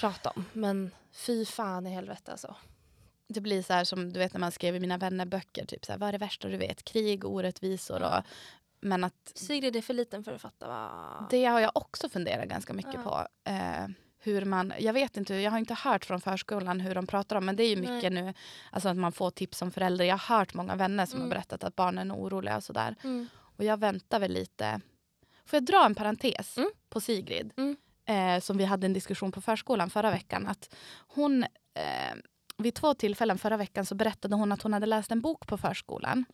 prata 0.00 0.30
om. 0.30 0.44
Men 0.52 0.90
fy 1.12 1.44
fan 1.44 1.86
i 1.86 1.90
helvete 1.90 2.30
alltså. 2.32 2.54
Det 3.28 3.40
blir 3.40 3.62
så 3.62 3.72
här 3.72 3.84
som 3.84 4.12
du 4.12 4.18
vet 4.18 4.32
när 4.32 4.40
man 4.40 4.52
skrev 4.52 4.76
i 4.76 4.80
mina 4.80 4.98
vännerböcker. 4.98 5.66
Typ 5.66 5.84
så 5.84 5.92
här, 5.92 5.98
vad 5.98 6.08
är 6.08 6.12
det 6.12 6.18
värsta 6.18 6.48
du 6.48 6.56
vet? 6.56 6.84
Krig, 6.84 7.24
orättvisor 7.24 8.02
och... 8.02 8.22
Men 8.80 9.04
att 9.04 9.32
Sigrid 9.34 9.76
är 9.76 9.82
för 9.82 9.94
liten 9.94 10.24
för 10.24 10.32
att 10.32 10.40
fatta 10.40 10.68
vad... 10.68 11.30
det 11.30 11.44
har 11.44 11.60
jag 11.60 11.70
också 11.74 12.08
funderat 12.08 12.48
ganska 12.48 12.72
mycket 12.72 12.94
Ja. 12.94 13.02
på. 13.44 13.50
Eh, 13.50 13.86
hur 14.18 14.44
man, 14.44 14.72
jag 14.78 14.92
vet 14.92 15.16
inte, 15.16 15.34
jag 15.34 15.50
har 15.50 15.58
inte 15.58 15.74
hört 15.74 16.04
från 16.04 16.20
förskolan 16.20 16.80
hur 16.80 16.94
de 16.94 17.06
pratar 17.06 17.36
om 17.36 17.46
men 17.46 17.56
det 17.56 17.62
är 17.62 17.68
ju 17.76 17.80
Nej. 17.82 17.90
mycket 17.94 18.12
nu 18.12 18.34
alltså 18.70 18.88
att 18.88 18.96
man 18.96 19.12
får 19.12 19.30
tips 19.30 19.58
som 19.58 19.70
förälder. 19.70 20.04
Jag 20.04 20.16
har 20.16 20.36
hört 20.38 20.54
många 20.54 20.76
vänner 20.76 21.06
som 21.06 21.16
Mm. 21.18 21.28
har 21.30 21.34
berättat 21.36 21.64
att 21.64 21.76
barnen 21.76 22.10
är 22.10 22.14
oroliga 22.14 22.56
och 22.56 22.64
sådär. 22.64 22.96
Mm. 23.04 23.28
Och 23.60 23.66
jag 23.66 23.76
väntar 23.76 24.20
väl 24.20 24.32
lite. 24.32 24.80
Får 25.44 25.56
jag 25.56 25.64
dra 25.64 25.84
en 25.86 25.94
parentes 25.94 26.56
Mm. 26.56 26.70
på 26.88 27.00
Sigrid? 27.00 27.52
Mm. 27.56 27.76
Eh, 28.04 28.40
som 28.42 28.56
vi 28.56 28.64
hade 28.64 28.86
en 28.86 28.92
diskussion 28.92 29.32
på 29.32 29.40
förskolan 29.40 29.90
förra 29.90 30.10
veckan. 30.10 30.46
Att 30.46 30.74
hon, 31.08 31.42
eh, 31.74 32.14
vid 32.58 32.74
två 32.74 32.94
tillfällen 32.94 33.38
förra 33.38 33.56
veckan 33.56 33.86
så 33.86 33.94
berättade 33.94 34.36
hon 34.36 34.52
att 34.52 34.62
hon 34.62 34.72
hade 34.72 34.86
läst 34.86 35.10
en 35.10 35.20
bok 35.20 35.46
på 35.46 35.56
förskolan. 35.58 36.24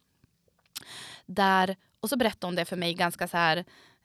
Där, 1.26 1.76
och 2.00 2.08
så 2.08 2.16
berättade 2.16 2.46
hon 2.46 2.54
det 2.54 2.64
för 2.64 2.76
mig 2.76 2.94
ganska 2.94 3.28
så 3.28 3.36
här 3.36 3.56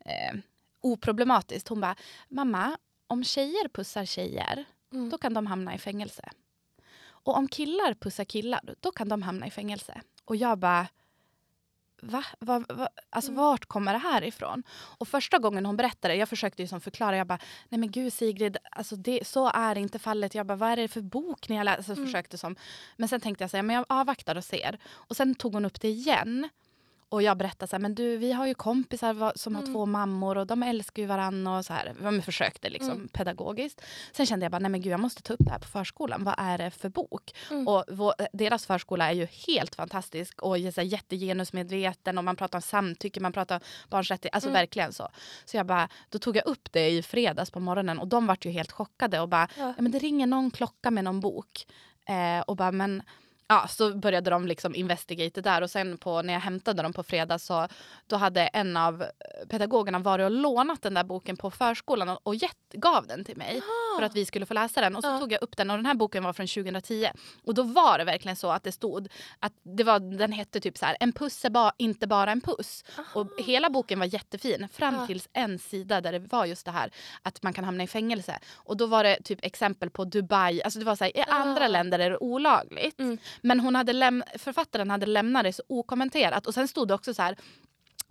eh, 0.06 0.40
oproblematiskt. 0.82 1.68
Hon 1.68 1.82
bara, 1.82 1.96
mamma, 2.30 2.78
om 3.08 3.24
tjejer 3.24 3.68
pussar 3.68 4.06
tjejer, 4.06 4.66
Mm. 4.94 5.10
då 5.10 5.18
kan 5.18 5.34
de 5.34 5.48
hamna 5.48 5.76
i 5.76 5.78
fängelse. 5.78 6.30
Och 7.04 7.38
om 7.38 7.48
killar 7.48 7.94
pussar 7.94 8.24
killar, 8.26 8.76
då 8.80 8.92
kan 8.92 9.10
de 9.10 9.22
hamna 9.22 9.48
i 9.48 9.52
fängelse. 9.52 10.02
Och 10.26 10.36
jag 10.36 10.58
bara, 10.60 10.88
va? 12.02 12.24
va, 12.40 12.64
va? 12.70 12.90
Alltså 13.10 13.32
Mm. 13.32 13.44
vart 13.44 13.66
kommer 13.66 13.94
det 13.94 14.00
här 14.00 14.24
ifrån? 14.24 14.64
Och 14.98 15.08
första 15.08 15.40
gången 15.40 15.66
hon 15.66 15.78
berättade, 15.78 16.16
jag 16.16 16.30
försökte 16.30 16.62
ju 16.62 16.68
som 16.68 16.82
förklara, 16.82 17.18
jag 17.18 17.28
bara, 17.28 17.40
nej 17.70 17.80
men 17.80 17.92
gud 17.92 18.14
Sigrid, 18.14 18.58
alltså 18.72 18.96
det, 18.96 19.28
så 19.28 19.52
är 19.54 19.78
inte 19.78 20.00
fallet. 20.00 20.36
Jag 20.36 20.46
bara, 20.46 20.56
vad 20.56 20.70
är 20.72 20.76
det 20.78 20.88
för 20.88 21.02
bok 21.02 21.50
ni 21.50 21.56
har 21.56 21.64
läst? 21.64 21.78
Alltså, 21.78 21.92
Mm. 21.94 22.06
försökte 22.06 22.38
som. 22.38 22.56
Men 22.98 23.10
sen 23.10 23.22
tänkte 23.22 23.44
jag 23.44 23.52
säga, 23.52 23.64
men 23.64 23.76
jag 23.76 23.86
avvaktar 23.90 24.36
och 24.36 24.44
ser. 24.44 24.78
Och 24.90 25.16
sen 25.18 25.36
tog 25.36 25.54
hon 25.54 25.66
upp 25.66 25.82
det 25.82 25.90
igen. 25.90 26.50
Och 27.12 27.22
jag 27.24 27.38
berättade 27.38 27.70
så 27.70 27.76
här, 27.76 27.82
men 27.82 27.96
du 27.96 28.18
vi 28.18 28.32
har 28.32 28.48
ju 28.48 28.54
kompisar 28.54 29.32
som 29.38 29.56
har 29.56 29.62
Mm. 29.62 29.74
två 29.74 29.86
mammor 29.86 30.38
och 30.38 30.48
de 30.48 30.64
älskar 30.64 31.02
ju 31.02 31.08
varandra 31.08 31.58
och 31.58 31.66
så 31.66 31.74
här. 31.74 31.94
Jag 32.04 32.24
försökte 32.26 32.70
liksom 32.70 32.92
Mm. 32.92 33.08
pedagogiskt. 33.08 33.82
Sen 34.12 34.26
kände 34.26 34.46
jag 34.46 34.52
bara, 34.52 34.60
nej 34.60 34.72
men 34.72 34.82
gud 34.82 34.94
jag 34.94 35.00
måste 35.00 35.22
ta 35.22 35.34
upp 35.34 35.40
det 35.46 35.52
här 35.52 35.60
på 35.60 35.68
förskolan. 35.68 36.24
Vad 36.24 36.36
är 36.38 36.58
det 36.58 36.72
för 36.72 36.90
bok? 36.90 37.36
Mm. 37.52 37.68
Och 37.68 37.84
vår, 37.90 38.14
deras 38.34 38.66
förskola 38.66 39.10
är 39.10 39.14
ju 39.14 39.26
helt 39.48 39.76
fantastisk 39.76 40.42
och 40.42 40.58
är 40.58 40.72
så 40.72 40.82
här 40.82 40.88
jättegenusmedveten 40.88 42.18
och 42.18 42.24
man 42.24 42.36
pratar 42.36 42.58
om 42.58 42.62
samtycke, 42.62 43.20
man 43.20 43.34
pratar 43.34 43.56
om 43.56 43.62
barns 43.90 44.12
rättigheter. 44.12 44.36
Alltså 44.36 44.50
Mm. 44.50 44.60
verkligen 44.62 44.94
så. 44.94 45.10
Så 45.46 45.58
jag 45.58 45.66
bara, 45.66 45.90
då 46.10 46.20
tog 46.20 46.36
jag 46.38 46.46
upp 46.48 46.72
det 46.72 46.90
i 46.90 47.04
fredags 47.04 47.52
på 47.52 47.60
morgonen 47.60 48.00
och 48.00 48.08
de 48.08 48.28
vart 48.28 48.46
ju 48.46 48.50
helt 48.52 48.72
chockade 48.72 49.20
och 49.20 49.30
bara, 49.30 49.48
Ja. 49.58 49.74
ja, 49.78 49.82
men 49.82 49.92
det 49.92 50.00
ringer 50.00 50.28
någon 50.28 50.52
klocka 50.52 50.92
med 50.92 51.04
någon 51.04 51.20
bok. 51.20 51.68
Eh, 52.06 52.42
och 52.42 52.56
bara, 52.56 52.72
men 52.72 53.04
Ja, 53.52 53.68
så 53.68 53.96
började 53.96 54.30
de 54.30 54.48
liksom 54.48 54.76
investigate 54.76 55.42
där 55.42 55.62
och 55.62 55.70
sen 55.70 55.98
på, 55.98 56.22
när 56.22 56.34
jag 56.34 56.40
hämtade 56.40 56.84
dem 56.84 56.94
på 56.94 57.04
fredag 57.04 57.40
så 57.40 57.68
då 58.08 58.16
hade 58.16 58.42
en 58.42 58.78
av 58.78 59.06
pedagogerna 59.50 60.00
varit 60.00 60.24
och 60.24 60.32
lånat 60.32 60.82
den 60.82 60.94
där 60.94 61.04
boken 61.04 61.38
på 61.38 61.52
förskolan 61.52 62.10
och, 62.10 62.20
och 62.24 62.36
gett, 62.36 62.74
gav 62.74 63.08
den 63.08 63.26
till 63.26 63.38
mig 63.38 63.62
för 63.98 64.04
att 64.06 64.16
vi 64.16 64.26
skulle 64.26 64.46
få 64.46 64.54
läsa 64.54 64.82
den. 64.82 64.96
Och 64.96 65.04
så 65.04 65.10
Ja. 65.10 65.20
tog 65.20 65.32
jag 65.32 65.42
upp 65.44 65.58
den 65.58 65.70
och 65.72 65.78
den 65.78 65.86
här 65.86 65.94
boken 65.94 66.24
var 66.24 66.34
från 66.34 66.48
2010. 66.48 67.10
Och 67.44 67.54
då 67.54 67.64
var 67.64 67.98
det 67.98 68.04
verkligen 68.04 68.36
så 68.36 68.52
att 68.52 68.64
det 68.64 68.72
stod 68.72 69.08
att 69.40 69.54
det 69.64 69.84
var, 69.84 70.00
den 70.18 70.32
hette 70.32 70.60
typ 70.60 70.78
så 70.78 70.86
här, 70.86 70.98
en 71.00 71.12
puss 71.14 71.46
är 71.46 71.50
ba, 71.50 71.72
inte 71.78 72.08
bara 72.08 72.32
en 72.32 72.42
puss. 72.42 72.84
Och 73.14 73.28
hela 73.38 73.70
boken 73.70 74.00
var 74.00 74.06
jättefin 74.06 74.68
fram 74.74 74.96
Ja. 74.96 75.08
tills 75.08 75.30
en 75.34 75.60
sida 75.60 76.02
där 76.02 76.12
det 76.12 76.20
var 76.20 76.46
just 76.46 76.66
det 76.66 76.72
här 76.72 76.92
att 77.22 77.44
man 77.44 77.54
kan 77.54 77.64
hamna 77.66 77.84
i 77.84 77.88
fängelse. 77.88 78.40
Och 78.54 78.78
då 78.78 78.86
var 78.86 79.04
det 79.04 79.18
typ 79.24 79.40
exempel 79.46 79.90
på 79.90 80.06
Dubai, 80.06 80.62
alltså 80.62 80.80
det 80.80 80.86
var 80.86 80.96
så 80.96 81.04
här, 81.04 81.18
i 81.18 81.22
andra 81.22 81.66
Ah. 81.66 81.68
länder 81.68 82.00
är 82.00 82.10
det 82.10 82.18
olagligt. 82.18 83.00
Mm. 83.00 83.18
Men 83.42 83.60
hon 83.60 83.76
hade 83.76 83.94
läm- 83.94 84.24
författaren 84.38 84.90
hade 84.92 85.06
lämnat 85.06 85.44
det 85.44 85.54
så 85.54 85.64
okommenterat. 85.68 86.48
Och 86.48 86.54
sen 86.54 86.68
stod 86.68 86.88
det 86.88 86.94
också 86.94 87.14
så 87.14 87.22
här 87.22 87.36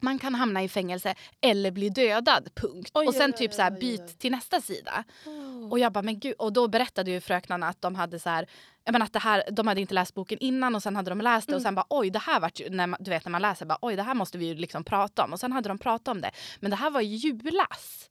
man 0.03 0.18
kan 0.18 0.34
hamna 0.34 0.62
i 0.62 0.68
fängelse 0.68 1.14
eller 1.40 1.70
bli 1.70 1.88
dödad, 1.88 2.48
punkt. 2.55 2.90
Oj, 2.94 3.07
och 3.07 3.14
sen 3.14 3.30
oj, 3.30 3.36
typ 3.36 3.53
så 3.55 3.62
här, 3.62 3.72
oj, 3.72 3.80
byt 3.80 4.18
till 4.18 4.30
nästa 4.32 4.61
sida. 4.61 5.05
Oh. 5.26 5.70
Och 5.70 5.78
jag 5.78 5.92
bara, 5.92 6.03
men 6.03 6.18
gud. 6.20 6.34
Och 6.38 6.53
då 6.53 6.68
berättade 6.68 7.11
ju 7.11 7.20
fröknarna 7.20 7.68
att 7.68 7.82
de 7.82 7.94
hade 7.94 8.18
så 8.18 8.30
här, 8.30 8.46
jag 8.84 8.92
menar 8.92 9.07
att 9.07 9.12
det 9.12 9.18
här, 9.18 9.42
de 9.51 9.66
hade 9.66 9.80
inte 9.80 9.94
läst 9.94 10.14
boken 10.14 10.38
innan 10.38 10.74
och 10.74 10.82
sen 10.82 10.96
hade 10.96 11.11
de 11.11 11.20
läst 11.20 11.48
det 11.48 11.55
och 11.57 11.62
sen 11.62 11.74
bara 11.74 11.86
oj 11.88 12.11
det 12.11 12.18
här 12.18 12.40
vart 12.40 12.61
ju, 12.61 12.70
när 12.70 12.86
man, 12.86 12.96
du 13.03 13.11
vet 13.11 13.24
när 13.24 13.30
man 13.30 13.42
läser 13.42 13.66
bara 13.66 13.78
oj 13.82 13.96
det 13.96 14.03
här 14.03 14.14
måste 14.14 14.38
vi 14.38 14.46
ju 14.46 14.55
liksom 14.55 14.84
prata 14.84 15.24
om 15.24 15.32
och 15.32 15.40
sen 15.40 15.53
hade 15.53 15.68
de 15.68 15.78
pratat 15.78 16.09
om 16.09 16.20
det. 16.20 16.30
Men 16.61 16.70
det 16.70 16.76
här 16.76 16.90
var 16.90 17.01
i 17.01 17.05
julas. 17.14 18.11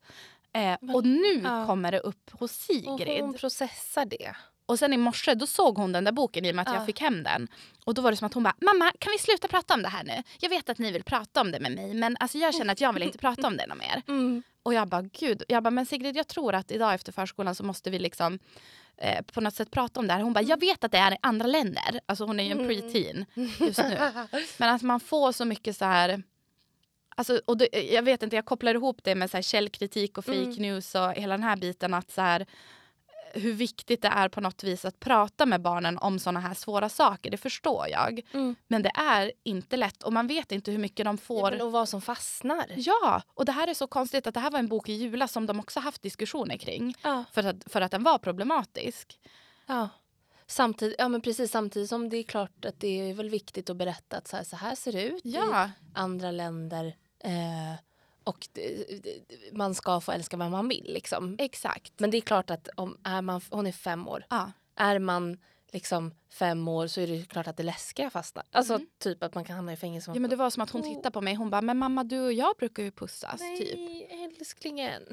Eh, 0.54 0.96
och 0.96 1.06
nu 1.06 1.42
Ja. 1.44 1.66
kommer 1.66 1.92
det 1.92 2.00
upp 2.00 2.30
hos 2.32 2.42
Och 2.42 2.50
Sigrid. 2.50 3.22
hon 3.22 3.34
processar 3.34 4.06
det. 4.06 4.36
Och 4.70 4.80
sen 4.80 4.94
i 4.94 4.98
morse 4.98 5.34
då 5.36 5.48
såg 5.48 5.78
hon 5.78 5.92
den 5.92 6.04
där 6.04 6.12
boken 6.12 6.46
i 6.46 6.52
och 6.52 6.56
med 6.56 6.62
att 6.64 6.74
Ja. 6.74 6.76
jag 6.80 6.86
fick 6.86 7.02
hem 7.02 7.24
den. 7.24 7.48
Och 7.86 7.94
då 7.94 8.02
var 8.02 8.12
det 8.12 8.18
som 8.18 8.26
att 8.26 8.34
hon 8.34 8.44
bara, 8.44 8.56
mamma 8.62 8.92
kan 9.00 9.12
vi 9.12 9.18
sluta 9.20 9.48
prata 9.48 9.74
om 9.74 9.82
det 9.82 9.90
här 9.90 10.04
nu? 10.04 10.24
Jag 10.40 10.50
vet 10.50 10.70
att 10.70 10.78
ni 10.78 10.92
vill 10.92 11.04
prata 11.04 11.42
om 11.42 11.52
det 11.52 11.60
med 11.60 11.72
mig 11.72 11.94
men 11.94 12.18
alltså 12.20 12.38
jag 12.38 12.56
känner 12.56 12.72
att 12.74 12.82
jag 12.82 12.94
vill 12.94 13.04
inte 13.04 13.18
prata 13.18 13.48
om 13.48 13.58
det 13.58 13.68
något 13.68 13.78
mer. 13.78 14.02
Mm. 14.08 14.44
Och 14.64 14.74
jag 14.74 14.88
bara, 14.88 15.02
gud. 15.02 15.44
Jag 15.48 15.64
bara, 15.64 15.72
men 15.72 15.86
Sigrid 15.86 16.18
jag 16.18 16.28
tror 16.28 16.56
att 16.56 16.72
idag 16.72 16.94
efter 16.94 17.12
förskolan 17.12 17.56
så 17.56 17.64
måste 17.64 17.90
vi 17.90 18.00
liksom 18.00 18.40
eh, 18.98 19.22
på 19.22 19.42
något 19.42 19.54
sätt 19.56 19.72
prata 19.72 20.00
om 20.00 20.08
det 20.08 20.14
här. 20.14 20.22
Hon 20.22 20.34
bara, 20.34 20.42
jag 20.44 20.60
vet 20.60 20.84
att 20.84 20.92
det 20.92 20.98
är 20.98 21.12
i 21.14 21.18
andra 21.22 21.48
länder. 21.48 22.00
Alltså 22.06 22.26
hon 22.26 22.40
är 22.40 22.44
ju 22.44 22.52
en 22.52 22.60
Mm. 22.60 22.68
preteen 22.68 23.26
just 23.60 23.80
nu. 23.84 23.98
Men 24.58 24.70
att 24.76 24.82
man 24.82 25.00
får 25.00 25.32
så 25.32 25.46
mycket 25.46 25.78
så 25.78 25.86
här... 25.86 26.24
Alltså, 27.16 27.42
och 27.46 27.58
det, 27.58 27.68
jag 27.92 28.04
vet 28.04 28.24
inte, 28.24 28.36
jag 28.36 28.46
kopplar 28.46 28.76
ihop 28.76 29.04
det 29.04 29.16
med 29.16 29.32
så 29.32 29.38
här 29.38 29.42
källkritik 29.42 30.18
och 30.18 30.26
fake 30.26 30.38
Mm. 30.38 30.56
news 30.62 30.96
och 30.96 31.12
hela 31.14 31.34
den 31.34 31.44
här 31.44 31.56
biten. 31.56 31.94
att 31.94 32.12
så 32.12 32.22
här, 32.22 32.46
hur 33.34 33.54
viktigt 33.54 34.02
det 34.02 34.08
är 34.08 34.30
på 34.30 34.42
något 34.42 34.64
vis 34.64 34.86
att 34.86 35.00
prata 35.00 35.46
med 35.46 35.62
barnen 35.62 35.98
om 35.98 36.20
såna 36.20 36.40
här 36.40 36.54
svåra 36.54 36.90
saker. 36.90 37.32
Det 37.32 37.38
förstår 37.38 37.88
jag. 37.88 38.22
Mm. 38.34 38.56
Men 38.68 38.82
det 38.82 38.92
är 38.96 39.32
inte 39.44 39.78
lätt 39.78 40.04
och 40.04 40.14
man 40.14 40.28
vet 40.28 40.52
inte 40.52 40.72
hur 40.72 40.78
mycket 40.78 41.06
de 41.06 41.18
får. 41.18 41.56
Ja, 41.56 41.64
och 41.64 41.72
vad 41.72 41.90
som 41.90 42.02
fastnar. 42.02 42.66
Ja, 42.76 43.22
och 43.34 43.46
det 43.46 43.52
här 43.52 43.68
är 43.68 43.74
så 43.74 43.88
konstigt 43.88 44.28
att 44.28 44.34
det 44.34 44.40
här 44.40 44.52
var 44.52 44.60
en 44.60 44.68
bok 44.68 44.90
i 44.90 44.94
julas 44.94 45.32
som 45.32 45.46
de 45.46 45.60
också 45.60 45.80
haft 45.80 46.02
diskussioner 46.02 46.58
kring. 46.58 46.96
Ja. 47.04 47.24
För 47.32 47.44
att, 47.44 47.56
för 47.68 47.82
att 47.82 47.92
den 47.92 48.04
var 48.04 48.18
problematisk. 48.18 49.20
Ja. 49.66 49.90
Samtidigt, 50.48 50.96
ja, 51.00 51.08
men 51.08 51.22
precis, 51.22 51.52
samtidigt 51.52 51.90
som 51.90 52.10
det 52.10 52.18
är 52.18 52.24
klart 52.24 52.66
att 52.66 52.80
det 52.80 53.10
är 53.10 53.14
väl 53.14 53.30
viktigt 53.30 53.70
att 53.70 53.78
berätta 53.78 54.18
att 54.18 54.28
så 54.28 54.38
här, 54.38 54.44
så 54.44 54.56
här 54.56 54.76
ser 54.76 54.92
det 54.92 55.04
ut 55.04 55.26
i 55.26 55.32
Ja, 55.32 55.70
andra 55.94 56.32
länder. 56.32 56.96
Eh, 57.24 57.74
och 58.30 58.48
man 59.52 59.76
ska 59.76 60.02
få 60.02 60.12
älska 60.12 60.38
vem 60.38 60.52
man 60.52 60.68
vill. 60.70 60.86
Liksom. 60.94 61.36
exakt. 61.40 61.94
Men 62.00 62.12
det 62.12 62.18
är 62.18 62.22
klart 62.22 62.50
att 62.50 62.70
om 62.76 62.98
är 63.04 63.22
man, 63.22 63.42
hon 63.50 63.68
är 63.68 63.72
fem 63.72 64.08
år. 64.08 64.26
Ja. 64.30 64.52
Är 64.76 65.00
man 65.00 65.38
liksom 65.72 66.14
fem 66.30 66.68
år 66.68 66.88
så 66.88 67.02
är 67.02 67.08
det 67.08 67.30
klart 67.30 67.48
att 67.48 67.58
det 67.58 67.64
läskiga 67.64 68.10
fastnar. 68.10 68.46
Alltså 68.52 68.80
typ 68.98 69.24
att 69.24 69.36
man 69.36 69.44
kan 69.44 69.56
hamna 69.56 69.74
i 69.74 69.76
fängelse. 69.78 70.12
ja, 70.14 70.20
men 70.20 70.30
det 70.30 70.36
var 70.36 70.50
som 70.50 70.64
att 70.64 70.70
hon 70.70 70.84
tittade 70.84 71.12
på 71.12 71.22
mig. 71.22 71.36
Hon 71.36 71.50
bara, 71.50 71.62
men 71.62 71.78
mamma 71.78 72.04
du 72.04 72.20
och 72.20 72.34
jag 72.34 72.56
brukar 72.58 72.84
ju 72.84 72.92
pussas. 72.92 73.40
Typ. 73.40 73.78
Nej, 73.78 74.30
älsklingen. 74.40 75.04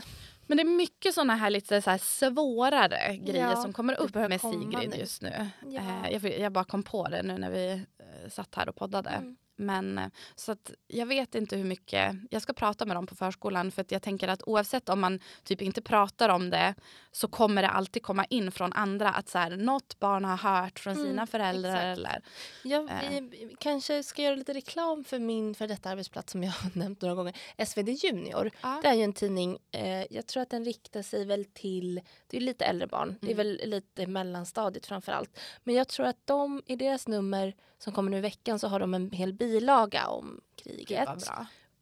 Men 0.47 0.57
det 0.57 0.63
är 0.63 0.65
mycket 0.65 1.15
såna 1.15 1.35
här 1.37 1.51
lite 1.51 1.83
så 1.83 1.91
här 1.91 1.99
svårare 1.99 3.17
grejer 3.17 3.51
Ja, 3.51 3.57
som 3.63 3.73
kommer 3.73 3.95
upp 4.01 4.15
med 4.15 4.41
Sigrid 4.41 4.91
nu. 4.91 4.97
just 4.97 5.23
nu. 5.23 5.49
Ja. 5.67 5.81
Eh, 5.81 6.13
jag, 6.13 6.39
jag 6.39 6.53
bara 6.53 6.65
kom 6.65 6.83
på 6.83 7.09
det 7.09 7.23
nu 7.23 7.39
när 7.39 7.51
vi 7.51 7.73
eh, 7.73 8.31
satt 8.31 8.55
här 8.55 8.69
och 8.69 8.77
poddade. 8.77 9.11
Mm. 9.11 9.37
Men 9.57 9.99
eh, 9.99 10.07
så 10.35 10.53
att 10.53 10.71
jag 10.87 11.07
vet 11.07 11.35
inte 11.35 11.57
hur 11.57 11.65
mycket, 11.65 12.17
jag 12.31 12.43
ska 12.43 12.53
prata 12.53 12.85
med 12.85 12.97
dem 12.97 13.07
på 13.07 13.15
förskolan 13.15 13.71
för 13.71 13.83
att 13.83 13.91
jag 13.91 14.03
tänker 14.03 14.29
att 14.29 14.43
oavsett 14.47 14.89
om 14.89 15.01
man 15.01 15.21
typ 15.45 15.63
inte 15.63 15.83
pratar 15.83 16.29
om 16.29 16.51
det 16.51 16.75
så 17.13 17.29
kommer 17.29 17.63
det 17.63 17.69
alltid 17.69 18.03
komma 18.03 18.25
in 18.25 18.53
från 18.53 18.73
andra 18.73 19.09
att 19.11 19.29
så 19.29 19.39
här, 19.39 19.57
något 19.57 19.99
barn 19.99 20.25
har 20.25 20.37
hört 20.37 20.79
från 20.79 20.95
sina 20.95 21.09
Mm, 21.13 21.27
föräldrar 21.27 21.93
exakt. 21.93 21.99
eller 21.99 22.23
Jag 22.63 22.91
Eh. 22.91 23.21
vi 23.31 23.57
kanske 23.61 24.03
ska 24.03 24.23
göra 24.23 24.35
lite 24.35 24.55
reklam 24.55 25.05
för 25.05 25.19
min 25.19 25.55
för 25.55 25.67
detta 25.69 25.91
arbetsplats 25.91 26.33
som 26.33 26.43
jag 26.45 26.53
har 26.53 26.71
nämnt 26.75 27.01
några 27.03 27.15
gånger. 27.15 27.37
SvD 27.67 27.89
Junior. 27.89 28.51
Ja. 28.63 28.81
Det 28.83 28.89
är 28.89 28.95
ju 28.95 29.03
en 29.03 29.13
tidning, 29.13 29.59
eh, 29.73 30.05
jag 30.15 30.27
tror 30.27 30.43
att 30.43 30.51
den 30.51 30.65
riktar 30.65 31.03
sig 31.03 31.25
väl 31.25 31.45
till, 31.45 32.01
det 32.27 32.37
är 32.37 32.41
lite 32.41 32.65
äldre 32.65 32.87
barn, 32.87 33.17
det 33.21 33.27
är 33.27 33.33
Mm. 33.35 33.37
väl 33.37 33.61
lite 33.71 34.07
mellanstadiet 34.07 34.87
framför 34.87 35.13
allt. 35.13 35.39
Men 35.65 35.75
jag 35.75 35.89
tror 35.89 36.07
att 36.07 36.21
de 36.27 36.63
i 36.67 36.77
deras 36.77 37.09
nummer 37.09 37.55
som 37.79 37.93
kommer 37.93 38.11
nu 38.11 38.19
i 38.19 38.21
veckan 38.21 38.59
så 38.59 38.69
har 38.69 38.81
de 38.81 38.95
en 38.95 39.11
hel 39.11 39.33
bilaga 39.33 40.07
om 40.07 40.41
kriget. 40.57 41.09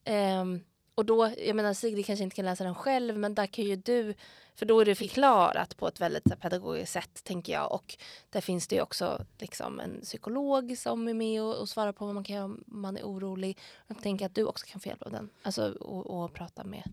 Ehm, 0.04 0.60
och 0.94 1.04
då, 1.04 1.32
jag 1.38 1.56
menar 1.56 1.74
Sigrid 1.74 2.06
kanske 2.06 2.22
inte 2.24 2.36
kan 2.36 2.44
läsa 2.44 2.64
den 2.64 2.74
själv 2.74 3.18
men 3.18 3.34
där 3.34 3.46
kan 3.46 3.64
ju 3.64 3.76
du, 3.76 4.14
för 4.54 4.66
då 4.66 4.80
är 4.80 4.84
det 4.84 4.94
förklarat 4.94 5.76
på 5.76 5.88
ett 5.88 6.00
väldigt 6.00 6.40
pedagogiskt 6.40 6.92
sätt 6.92 7.24
tänker 7.24 7.52
jag. 7.52 7.72
Och 7.72 7.96
där 8.30 8.40
finns 8.40 8.66
det 8.68 8.76
ju 8.76 8.82
också 8.82 9.24
liksom 9.38 9.80
en 9.80 10.00
psykolog 10.00 10.78
som 10.78 11.08
är 11.08 11.14
med 11.14 11.42
och, 11.42 11.54
och 11.56 11.68
svarar 11.68 11.92
på 11.92 12.06
vad 12.06 12.14
man 12.14 12.24
kan 12.24 12.36
göra 12.36 12.44
om 12.44 12.64
man 12.66 12.96
är 12.96 13.02
orolig. 13.02 13.58
Jag 13.86 14.02
tänker 14.02 14.26
att 14.26 14.34
du 14.34 14.44
också 14.44 14.66
kan 14.66 14.80
få 14.80 14.88
hjälp 14.88 15.02
av 15.02 15.12
den. 15.12 15.30
Alltså 15.42 15.72
och, 15.72 16.06
och 16.24 16.32
prata 16.32 16.64
med 16.64 16.92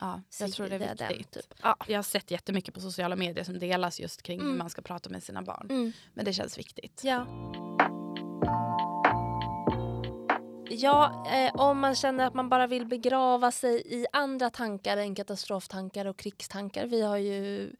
Ja, 0.00 0.22
jag 0.40 0.52
tror 0.52 0.68
det 0.68 0.74
är 0.74 0.78
viktigt. 0.78 0.98
Den, 1.32 1.42
typ. 1.42 1.54
ja. 1.62 1.76
Jag 1.88 1.98
har 1.98 2.02
sett 2.02 2.30
jättemycket 2.30 2.74
på 2.74 2.80
sociala 2.80 3.16
medier 3.16 3.44
som 3.44 3.58
delas 3.58 4.00
just 4.00 4.22
kring 4.22 4.40
hur 4.40 4.46
Mm. 4.46 4.58
man 4.58 4.70
ska 4.70 4.82
prata 4.82 5.10
med 5.10 5.22
sina 5.22 5.42
barn. 5.42 5.66
Mm. 5.70 5.92
Men 6.14 6.24
det 6.24 6.32
känns 6.32 6.58
viktigt. 6.58 7.00
Ja. 7.04 7.26
Ja, 10.70 11.26
eh, 11.32 11.54
om 11.54 11.78
man 11.78 11.94
känner 11.94 12.26
att 12.26 12.34
man 12.34 12.48
bara 12.48 12.66
vill 12.66 12.86
begrava 12.86 13.50
sig 13.50 13.82
i 13.86 14.06
andra 14.12 14.50
tankar 14.50 14.96
än 14.96 15.14
katastroftankar 15.14 16.06
och 16.06 16.16
krigstankar. 16.16 16.86
Vi 16.86 17.02
har 17.02 17.16
ju 17.16 17.72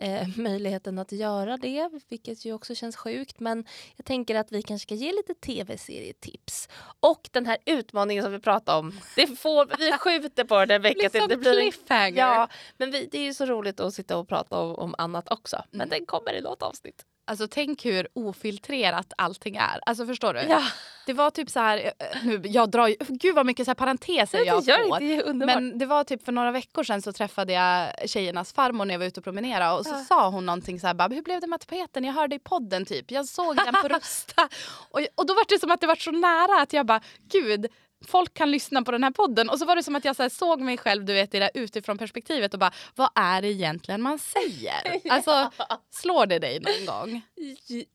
eh, 0.00 0.28
möjligheten 0.36 0.98
att 0.98 1.12
göra 1.12 1.56
det, 1.56 1.90
vilket 2.08 2.44
ju 2.44 2.52
också 2.52 2.74
känns 2.74 2.96
sjukt. 2.96 3.40
Men 3.40 3.64
jag 3.96 4.06
tänker 4.06 4.34
att 4.34 4.52
vi 4.52 4.62
kanske 4.62 4.86
ska 4.86 4.94
ge 4.94 5.12
lite 5.12 5.34
tv-serietips. 5.34 6.68
Och 7.00 7.28
den 7.32 7.46
här 7.46 7.56
utmaningen 7.66 8.24
som 8.24 8.32
vi 8.32 8.38
pratade 8.40 8.78
om, 8.78 8.92
det 9.16 9.26
får, 9.26 9.78
vi 9.78 9.92
skjuter 9.92 10.44
på 10.44 10.54
den 10.64 10.70
en 10.70 10.82
vecka 10.82 11.10
till. 11.10 11.20
som 11.20 11.28
Det 11.28 11.36
blir 11.36 11.50
en 11.50 11.72
cliffhanger. 11.72 12.16
Ja, 12.18 12.48
men 12.76 12.90
vi, 12.90 13.08
det 13.12 13.18
är 13.18 13.22
ju 13.24 13.34
så 13.34 13.46
roligt 13.46 13.80
att 13.80 13.94
sitta 13.94 14.16
och 14.18 14.28
prata 14.28 14.58
om, 14.58 14.74
om 14.74 14.94
annat 14.98 15.30
också. 15.30 15.62
Men 15.70 15.80
Mm. 15.80 15.88
den 15.98 16.06
kommer 16.06 16.32
i 16.34 16.40
något 16.40 16.62
avsnitt. 16.62 17.04
Alltså 17.28 17.48
tänk 17.50 17.84
hur 17.84 18.08
ofiltrerat 18.14 19.12
allting 19.18 19.56
är. 19.56 19.80
Alltså 19.86 20.06
förstår 20.06 20.34
du? 20.34 20.40
Ja, 20.40 20.62
Det 21.06 21.12
var 21.12 21.30
typ 21.30 21.50
så 21.50 21.60
här, 21.60 21.92
eh, 21.98 22.22
nu, 22.24 22.40
jag 22.44 22.70
drar 22.70 22.86
ju, 22.88 22.96
gud 23.08 23.34
vad 23.34 23.46
mycket 23.46 23.64
så 23.64 23.70
här 23.70 23.74
parenteser 23.74 24.38
jag 24.46 24.64
får. 24.64 24.98
det. 25.00 25.16
Det. 25.32 25.46
Men 25.46 25.78
det 25.78 25.86
var 25.86 26.04
typ 26.04 26.24
för 26.24 26.32
några 26.32 26.50
veckor 26.52 26.82
sedan 26.84 27.02
så 27.02 27.12
träffade 27.12 27.52
jag 27.52 27.92
tjejernas 28.10 28.52
farmor 28.52 28.84
när 28.84 28.94
jag 28.94 28.98
var 28.98 29.06
ute 29.06 29.20
och 29.20 29.24
promenerade 29.24 29.78
och 29.78 29.86
så 29.86 29.92
Ja. 29.92 30.04
sa 30.08 30.28
hon 30.28 30.46
någonting 30.46 30.80
så 30.80 30.86
här, 30.86 30.94
bara, 30.94 31.08
hur 31.08 31.22
blev 31.22 31.40
det 31.40 31.46
med 31.46 31.60
tapeten? 31.60 32.04
Jag 32.04 32.12
hörde 32.12 32.36
i 32.36 32.38
podden 32.38 32.84
typ, 32.86 33.10
jag 33.10 33.26
såg 33.26 33.56
den 33.56 33.74
på 33.82 33.88
Rusta. 33.98 34.48
och, 34.90 35.00
och 35.14 35.26
då 35.26 35.34
var 35.34 35.44
det 35.48 35.58
som 35.60 35.70
att 35.70 35.80
det 35.80 35.86
var 35.86 35.96
så 35.96 36.10
nära 36.10 36.62
att 36.62 36.72
jag 36.72 36.86
bara, 36.86 37.00
gud, 37.32 37.66
folk 38.06 38.34
kan 38.34 38.50
lyssna 38.50 38.82
på 38.82 38.90
den 38.90 39.04
här 39.04 39.10
podden. 39.10 39.48
Och 39.50 39.58
så 39.58 39.64
var 39.64 39.76
det 39.76 39.82
som 39.82 39.96
att 39.96 40.04
jag 40.04 40.16
så 40.16 40.30
såg 40.30 40.60
mig 40.60 40.78
själv 40.78 41.04
du 41.04 41.12
vet, 41.12 41.34
i 41.34 41.38
det 41.38 41.50
utifrån 41.54 41.98
perspektivet 41.98 42.54
och 42.54 42.60
bara, 42.60 42.72
vad 42.94 43.10
är 43.14 43.42
det 43.42 43.48
egentligen 43.48 44.02
man 44.02 44.18
säger? 44.18 45.00
Alltså, 45.10 45.50
slår 45.90 46.26
det 46.26 46.38
dig 46.38 46.60
någon 46.60 46.86
gång? 46.86 47.22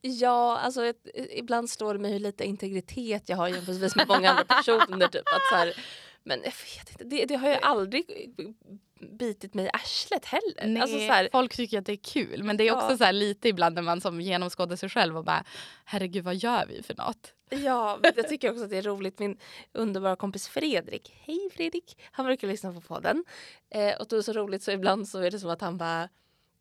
Ja, 0.01 0.57
alltså 0.57 0.85
ett, 0.85 1.07
ibland 1.35 1.69
står 1.69 1.93
det 1.93 1.99
mig 1.99 2.11
hur 2.11 2.19
lite 2.19 2.43
integritet 2.43 3.29
jag 3.29 3.37
har 3.37 3.47
jämfört 3.47 3.95
med 3.95 4.07
många 4.07 4.29
andra 4.29 4.43
personer. 4.43 5.07
Typ, 5.07 5.21
att 5.27 5.49
så 5.51 5.55
här, 5.55 5.73
men 6.23 6.39
jag 6.43 6.51
vet 6.51 6.89
inte, 6.91 7.03
det, 7.03 7.25
det 7.25 7.35
har 7.35 7.49
ju 7.49 7.55
aldrig 7.55 8.05
bitit 9.19 9.53
mig 9.53 9.65
i 9.65 9.69
arslet 9.73 10.25
heller. 10.25 10.67
Nej, 10.67 10.81
Alltså, 10.81 10.97
så 10.97 11.03
här, 11.13 11.29
folk 11.31 11.55
tycker 11.55 11.79
att 11.79 11.85
det 11.85 11.91
är 11.93 12.03
kul 12.13 12.43
men 12.43 12.57
det 12.57 12.67
är 12.67 12.73
också 12.75 12.91
Ja. 12.91 12.97
så 12.97 13.03
här 13.03 13.13
lite 13.13 13.49
ibland 13.49 13.75
när 13.75 13.81
man 13.81 14.01
som 14.01 14.21
genomskådar 14.21 14.75
sig 14.75 14.89
själv 14.89 15.17
och 15.17 15.23
bara 15.23 15.43
herregud 15.85 16.23
vad 16.23 16.35
gör 16.35 16.65
vi 16.65 16.83
för 16.83 16.95
något? 16.95 17.33
ja, 17.65 17.99
jag 18.15 18.27
tycker 18.27 18.51
också 18.51 18.63
att 18.63 18.69
det 18.69 18.77
är 18.77 18.81
roligt. 18.81 19.19
Min 19.19 19.37
underbara 19.73 20.15
kompis 20.15 20.47
Fredrik, 20.47 21.13
hej 21.21 21.49
Fredrik, 21.53 21.97
han 22.11 22.25
brukar 22.25 22.47
lyssna 22.47 22.73
på 22.73 22.81
podden. 22.81 23.23
Eh, 23.69 23.95
och 23.99 24.07
då 24.07 24.15
är 24.15 24.17
det 24.17 24.23
så 24.23 24.33
roligt 24.33 24.63
så 24.63 24.71
ibland 24.71 25.07
så 25.07 25.19
är 25.19 25.31
det 25.31 25.39
som 25.39 25.49
att 25.49 25.61
han 25.61 25.77
bara 25.77 26.09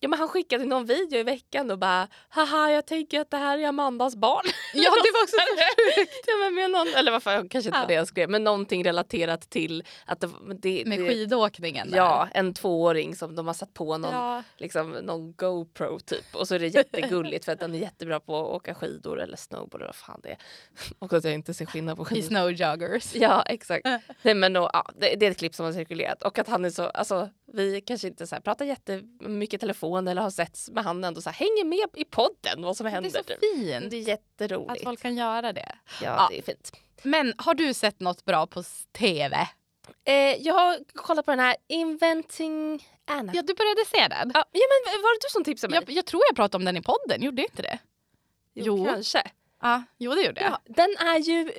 Ja 0.05 0.09
men 0.09 0.19
han 0.19 0.29
skickade 0.29 0.65
någon 0.65 0.85
video 0.87 1.19
i 1.19 1.23
veckan 1.23 1.71
och 1.71 1.79
bara 1.79 2.09
haha 2.29 2.71
jag 2.71 2.87
tänker 2.87 3.21
att 3.21 3.31
det 3.31 3.37
här 3.37 3.59
är 3.59 3.67
Amandas 3.69 4.17
barn. 4.17 4.43
Ja 4.75 4.91
det 4.91 5.11
var 5.15 5.23
också 5.23 5.37
så 5.57 6.01
sjukt. 6.01 6.25
Ja, 6.27 6.33
men 6.45 6.55
med 6.55 6.71
någon, 6.71 6.89
eller 6.97 7.13
varför, 7.13 7.49
kanske 7.49 7.69
inte 7.69 7.79
Ja. 7.81 7.87
det 7.87 7.95
jag 7.95 8.07
skrev, 8.09 8.31
men 8.31 8.45
någonting 8.45 8.85
relaterat 8.85 9.51
till 9.51 9.85
att 10.07 10.21
det, 10.21 10.29
det, 10.61 10.83
Med 10.87 10.99
det, 11.01 11.09
skidåkningen 11.09 11.91
där. 11.91 11.97
Ja, 11.97 12.29
en 12.35 12.55
tvååring 12.55 13.17
som 13.17 13.35
de 13.37 13.47
har 13.47 13.55
satt 13.55 13.75
på 13.75 13.99
någon, 13.99 14.15
Ja. 14.15 14.43
liksom, 14.57 14.91
någon 14.91 15.33
GoPro 15.33 15.99
typ. 16.01 16.35
Och 16.35 16.49
så 16.49 16.55
är 16.55 16.59
det 16.59 16.67
jättegulligt 16.69 17.45
för 17.45 17.53
att 17.53 17.61
den 17.61 17.75
är 17.75 17.79
jättebra 17.79 18.21
på 18.21 18.41
att 18.41 18.47
åka 18.57 18.75
skidor 18.75 19.21
eller 19.21 19.37
snowboard 19.37 19.75
eller 19.81 19.87
vad 19.87 19.95
fan 19.97 20.21
det 20.23 20.29
är. 20.31 20.39
Och 20.99 21.13
att 21.13 21.25
jag 21.25 21.35
inte 21.35 21.55
ser 21.55 21.67
skillnad 21.67 21.97
på 21.97 22.03
I 22.03 22.07
skidor. 22.07 22.23
snowjoggers. 22.29 23.15
Ja, 23.15 23.43
exakt. 23.43 23.87
Nej, 24.23 24.35
men 24.35 24.53
då, 24.53 24.71
ja, 24.73 24.91
det, 25.01 25.15
det 25.15 25.27
är 25.27 25.31
ett 25.31 25.39
klipp 25.39 25.55
som 25.55 25.65
har 25.67 25.73
cirkulerat. 25.73 26.23
Och 26.23 26.39
att 26.39 26.49
han 26.49 26.65
är 26.65 26.71
så, 26.71 26.83
alltså, 26.83 27.29
vi 27.55 27.81
kanske 27.81 28.09
inte 28.09 28.27
så 28.27 28.35
här, 28.35 28.43
pratar 28.43 28.65
jättemycket 28.65 29.61
telefon 29.61 30.09
eller 30.09 30.23
har 30.23 30.31
setts, 30.31 30.71
men 30.71 30.85
han 30.85 31.05
ändå 31.05 31.21
så 31.21 31.31
här, 31.31 31.37
hänger 31.37 31.65
med 31.65 31.89
i 31.95 32.05
podden 32.05 32.63
vad 32.63 32.77
som 32.77 32.85
Det 32.85 32.91
händer. 32.91 33.11
är 33.11 33.15
så 33.15 33.23
typ. 33.25 33.41
fint 33.41 33.91
Det 33.91 33.97
är 33.97 34.09
jätteroligt. 34.09 34.71
att 34.71 34.83
folk 34.85 35.01
kan 35.03 35.17
göra 35.17 35.53
det. 35.53 35.73
Ja, 35.87 36.07
Ja. 36.07 36.27
det 36.31 36.39
är 36.39 36.43
fint. 36.43 36.73
Men 37.03 37.35
har 37.39 37.55
du 37.55 37.75
sett 37.75 38.01
något 38.01 38.25
bra 38.25 38.47
på 38.47 38.63
tv? 38.93 39.49
Eh, 40.05 40.15
jag 40.15 40.55
har 40.55 40.79
kollat 40.95 41.25
på 41.25 41.31
den 41.33 41.41
här 41.41 41.57
Inventing 41.69 42.89
Anna. 43.05 43.33
Ja 43.35 43.43
du 43.43 43.55
började 43.55 43.85
se 43.87 44.09
den. 44.09 44.31
Ja, 44.35 44.45
ja, 44.53 44.61
men 44.85 45.03
var 45.03 45.15
det 45.15 45.27
du 45.27 45.31
som 45.31 45.45
tipsade 45.45 45.71
mig? 45.75 45.83
Jag, 45.87 45.97
jag 45.97 46.07
tror 46.07 46.23
jag 46.29 46.37
pratade 46.37 46.61
om 46.61 46.65
den 46.65 46.77
i 46.77 46.83
podden, 46.83 47.23
gjorde 47.23 47.43
jag 47.43 47.51
inte 47.51 47.63
det? 47.63 47.79
jo. 48.55 48.85
Kanske. 48.85 49.23
Ja, 49.63 49.83
jo 49.99 50.15
det 50.15 50.23
gjorde 50.23 50.41
jag. 50.41 50.51
Ja, 50.51 50.59
den 50.65 50.97
är 50.99 51.19
ju 51.19 51.53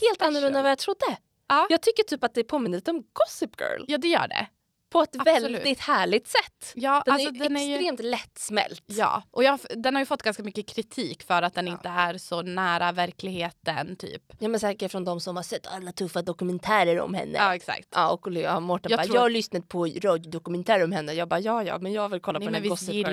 helt 0.00 0.22
annorlunda 0.22 0.58
än 0.58 0.62
vad 0.62 0.70
jag 0.70 0.78
trodde. 0.78 1.16
Ja. 1.48 1.66
Jag 1.70 1.82
tycker 1.82 2.02
typ 2.02 2.24
att 2.24 2.34
det 2.34 2.44
påminner 2.44 2.78
lite 2.78 2.90
om 2.90 3.04
Gossip 3.12 3.60
Girl. 3.60 3.84
Ja 3.88 3.98
det 3.98 4.08
gör 4.08 4.28
det. 4.28 4.46
På 4.90 5.02
ett 5.02 5.16
Absolut. 5.18 5.56
väldigt 5.56 5.80
härligt 5.80 6.28
sätt. 6.28 6.72
Ja, 6.74 7.02
Den 7.04 7.14
alltså, 7.14 7.28
är 7.28 7.32
den 7.32 7.56
är 7.56 7.64
ju... 7.64 7.74
extremt 7.74 8.00
lättsmält. 8.00 8.82
Ja, 8.86 9.22
och 9.30 9.44
jag, 9.44 9.58
den 9.76 9.94
har 9.94 10.02
ju 10.02 10.06
fått 10.06 10.22
ganska 10.22 10.42
mycket 10.42 10.68
kritik 10.68 11.22
för 11.22 11.42
att 11.42 11.54
den 11.54 11.68
inte 11.68 11.88
är 11.88 12.18
så 12.18 12.42
nära 12.42 12.92
verkligheten 12.92 13.96
typ. 13.96 14.22
Ja, 14.38 14.48
men 14.48 14.60
säkert 14.60 14.92
från 14.92 15.04
de 15.04 15.20
som 15.20 15.36
har 15.36 15.42
sett 15.42 15.66
alla 15.66 15.92
tuffa 15.92 16.22
dokumentärer 16.22 17.00
om 17.00 17.14
henne. 17.14 17.38
Ja 17.38 17.54
exakt. 17.54 17.88
Ja, 17.90 18.10
och 18.10 18.32
ja, 18.32 18.60
Mårten 18.60 18.90
Jag 18.90 18.98
bara, 18.98 19.04
tror- 19.04 19.16
jag 19.16 19.22
har 19.22 19.30
lyssnat 19.30 19.68
på 19.68 19.84
radiodokumentärer 19.84 20.84
om 20.84 20.92
henne. 20.92 21.12
Jag 21.12 21.28
bara, 21.28 21.40
ja 21.40 21.62
ja, 21.62 21.78
men 21.78 21.92
jag 21.92 22.08
vill 22.08 22.20
kolla 22.20 22.38
Nej, 22.38 22.48
på 22.48 22.52
men 22.52 22.62
den 22.62 22.62
här 22.62 22.70
Gossip 22.70 23.06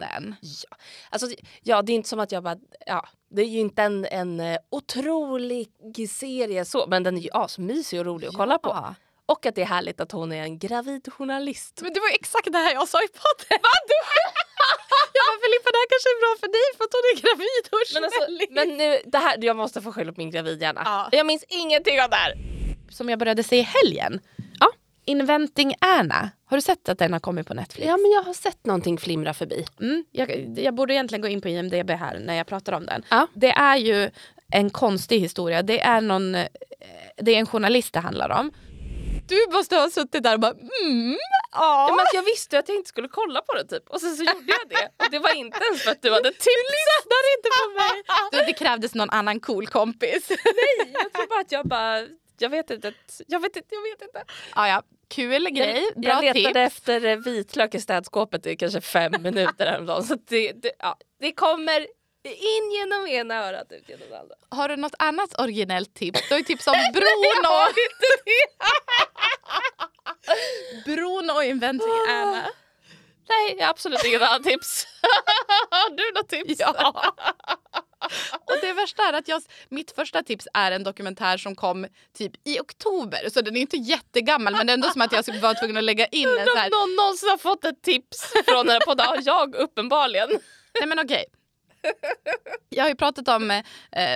den? 0.00 0.34
Ja. 0.40 0.76
Alltså, 1.10 1.28
ja, 1.62 1.82
det 1.82 1.92
är 1.92 1.94
inte 1.94 2.08
som 2.08 2.20
att 2.20 2.32
jag 2.32 2.42
bara... 2.42 2.56
Ja, 2.86 3.08
det 3.30 3.42
är 3.42 3.46
ju 3.46 3.58
inte 3.58 3.82
en, 3.82 4.04
en 4.04 4.40
eh, 4.40 4.58
otrolig 4.70 5.68
serie 6.10 6.64
så, 6.64 6.86
men 6.86 7.02
den 7.02 7.16
är 7.16 7.20
ju 7.20 7.30
asmysig 7.32 8.00
och 8.00 8.06
rolig 8.06 8.28
att 8.28 8.34
kolla 8.34 8.58
på. 8.58 8.94
Och 9.32 9.46
att 9.46 9.54
det 9.54 9.62
är 9.62 9.66
härligt 9.76 10.00
att 10.00 10.12
hon 10.12 10.32
är 10.32 10.42
en 10.42 10.58
gravid 10.58 11.12
journalist. 11.12 11.80
Men 11.82 11.92
det 11.92 12.00
var 12.00 12.08
ju 12.08 12.14
exakt 12.14 12.52
det 12.52 12.58
här 12.58 12.72
jag 12.72 12.88
sa 12.88 12.98
i 13.02 13.08
podden. 13.08 13.58
Vad? 13.62 13.82
jag 15.16 15.24
bara 15.28 15.38
Filippa 15.44 15.68
det 15.74 15.80
här 15.82 15.88
kanske 15.92 16.08
är 16.14 16.20
bra 16.24 16.32
för 16.42 16.50
dig 16.58 16.68
för 16.76 16.84
att 16.86 16.94
hon 16.96 17.06
är 17.12 17.16
gravid 17.22 17.64
och 17.74 17.84
Men, 17.94 18.04
alltså, 18.04 18.22
men 18.56 18.68
nu, 18.80 19.10
det 19.12 19.18
här, 19.18 19.36
jag 19.40 19.56
måste 19.56 19.82
få 19.82 19.92
skylla 19.92 20.12
på 20.12 20.20
min 20.20 20.30
gravidhjärna. 20.30 20.82
Ja. 20.84 21.08
Jag 21.12 21.26
minns 21.26 21.44
ingenting 21.48 22.00
av 22.00 22.10
det 22.10 22.16
här. 22.16 22.32
Som 22.90 23.08
jag 23.08 23.18
började 23.18 23.42
se 23.42 23.56
i 23.56 23.62
helgen. 23.62 24.20
Ja. 24.60 24.68
Inventing 25.04 25.74
Anna. 25.78 26.30
Har 26.44 26.56
du 26.56 26.60
sett 26.60 26.88
att 26.88 26.98
den 26.98 27.12
har 27.12 27.20
kommit 27.20 27.46
på 27.46 27.54
Netflix? 27.54 27.86
Ja 27.86 27.96
men 27.96 28.10
jag 28.10 28.22
har 28.22 28.34
sett 28.34 28.66
någonting 28.66 28.98
flimra 28.98 29.34
förbi. 29.34 29.66
Mm, 29.80 30.04
jag, 30.10 30.58
jag 30.58 30.74
borde 30.74 30.94
egentligen 30.94 31.22
gå 31.22 31.28
in 31.28 31.40
på 31.40 31.48
IMDB 31.48 31.90
här 31.90 32.18
när 32.18 32.34
jag 32.34 32.46
pratar 32.46 32.72
om 32.72 32.86
den. 32.86 33.02
Ja. 33.08 33.26
Det 33.34 33.50
är 33.50 33.76
ju 33.76 34.10
en 34.52 34.70
konstig 34.70 35.20
historia. 35.20 35.62
Det 35.62 35.80
är, 35.80 36.00
någon, 36.00 36.34
eh, 36.34 36.46
det 37.16 37.34
är 37.34 37.38
en 37.38 37.46
journalist 37.46 37.92
det 37.92 38.00
handlar 38.00 38.30
om. 38.30 38.52
Du 39.28 39.46
måste 39.52 39.76
ha 39.76 39.90
suttit 39.90 40.22
där 40.22 40.34
och 40.34 40.40
bara 40.40 40.54
mm, 40.82 41.18
Ja, 41.52 41.88
men 41.90 42.00
att 42.00 42.14
jag 42.14 42.22
visste 42.22 42.58
att 42.58 42.68
jag 42.68 42.76
inte 42.76 42.88
skulle 42.88 43.08
kolla 43.08 43.40
på 43.40 43.54
det 43.54 43.64
typ. 43.64 43.88
Och 43.88 44.00
sen 44.00 44.16
så 44.16 44.22
gjorde 44.24 44.44
jag 44.46 44.68
det. 44.68 45.04
Och 45.04 45.10
det 45.10 45.18
var 45.18 45.34
inte 45.34 45.58
ens 45.64 45.82
för 45.82 45.90
att 45.90 46.02
du 46.02 46.10
hade 46.12 46.30
tipsat. 46.30 46.46
lyssnar 46.76 47.22
inte 47.36 47.48
på 47.60 47.68
mig. 47.80 48.02
Du, 48.32 48.52
det 48.52 48.58
krävdes 48.58 48.94
någon 48.94 49.10
annan 49.10 49.40
cool 49.40 49.66
kompis. 49.66 50.28
Nej, 50.28 50.92
jag 50.92 51.12
tror 51.12 51.28
bara 51.28 51.40
att 51.40 51.52
jag 51.52 51.66
bara... 51.66 52.06
Jag 52.40 52.48
vet 52.48 52.70
inte. 52.70 52.92
Jag 53.26 53.40
vet 53.40 53.56
inte. 53.56 53.68
Jag 53.74 53.82
vet 53.82 54.02
inte. 54.02 54.24
Ja, 54.54 54.68
ja. 54.68 54.82
Kul 55.08 55.48
grej, 55.50 55.84
jag, 55.94 56.02
bra 56.02 56.10
jag 56.10 56.36
letade 56.36 56.68
tips. 56.70 56.78
efter 56.78 57.04
eh, 57.04 57.16
vitlök 57.16 57.74
i 57.74 57.80
städskåpet 57.80 58.46
i 58.46 58.56
kanske 58.56 58.80
fem 58.80 59.12
minuter 59.20 59.66
häromdagen. 59.66 60.04
Så 60.04 60.14
det, 60.28 60.52
det, 60.52 60.72
ja, 60.78 60.96
det 61.20 61.32
kommer 61.32 61.86
in 62.34 62.70
genom 62.72 63.06
ena 63.06 63.34
örat 63.48 63.72
ut 63.72 63.88
genom 63.88 64.08
det 64.10 64.18
andra. 64.18 64.34
Har 64.48 64.68
du 64.68 64.76
något 64.76 64.94
annat 64.98 65.40
originellt 65.40 65.94
tips? 65.94 66.20
Du 66.28 66.34
har 66.34 66.38
ju 66.38 66.44
tips 66.44 66.66
om 66.66 66.74
Bruno. 66.92 67.54
Bruno 70.84 71.42
Inventing 71.42 72.00
Anna. 72.08 72.46
Nej, 73.28 73.54
jag 73.58 73.64
har 73.64 73.70
absolut 73.70 74.04
inget 74.04 74.22
annat 74.22 74.42
tips. 74.42 74.86
Har 75.70 75.90
du 75.96 76.12
något 76.14 76.28
tips? 76.28 76.60
Ja. 76.60 77.14
Och 78.44 78.56
det 78.60 78.72
värsta 78.72 79.02
är 79.02 79.12
att 79.12 79.28
jag, 79.28 79.42
mitt 79.68 79.90
första 79.90 80.22
tips 80.22 80.48
är 80.54 80.72
en 80.72 80.84
dokumentär 80.84 81.36
som 81.36 81.54
kom 81.54 81.86
typ 82.18 82.32
i 82.44 82.60
oktober. 82.60 83.28
Så 83.32 83.40
den 83.40 83.56
är 83.56 83.60
inte 83.60 83.76
jättegammal 83.76 84.52
men 84.56 84.66
det 84.66 84.72
är 84.72 84.74
ändå 84.74 84.90
som 84.90 85.02
att 85.02 85.12
jag 85.12 85.40
var 85.40 85.54
tvungen 85.54 85.76
att 85.76 85.84
lägga 85.84 86.06
in 86.06 86.28
en 86.28 86.46
så 86.46 86.56
här. 86.56 86.70
någon 86.70 86.96
någonsin 86.96 87.28
har 87.28 87.38
fått 87.38 87.64
ett 87.64 87.82
tips 87.82 88.32
från 88.48 88.66
den 88.66 88.72
här 88.72 88.80
podden. 88.80 89.06
Ja, 89.08 89.20
Jag 89.24 89.54
uppenbarligen. 89.54 90.28
Nej 90.78 90.86
men 90.88 90.98
okej. 90.98 91.24
Jag 92.68 92.84
har 92.84 92.88
ju 92.88 92.94
pratat 92.94 93.28
om 93.28 93.50
eh, 93.50 93.62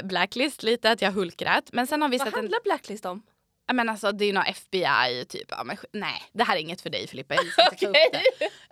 Blacklist 0.05 0.63
lite, 0.63 0.91
att 0.91 1.03
jag 1.03 1.13
hulkrät. 1.13 1.73
Men 1.73 1.87
sen 1.87 2.03
har 2.03 2.09
vi 2.09 2.19
Vad 2.19 2.27
sett 2.27 2.35
en... 2.35 2.41
handlar 2.41 2.61
Blacklist 2.65 3.07
om? 3.07 3.23
Ja, 3.67 3.75
men 3.75 3.89
alltså, 3.89 4.13
det 4.13 4.25
är 4.25 4.27
ju 4.27 4.33
någon 4.33 4.47
FBI 4.47 5.25
typ. 5.29 5.49
Ja, 5.49 5.65
men, 5.65 5.77
nej, 5.93 6.23
det 6.33 6.45
här 6.45 6.57
är 6.57 6.61
inget 6.61 6.81
för 6.81 6.91
dig 6.91 7.07
Filippa. 7.07 7.35
Jag. 7.79 7.97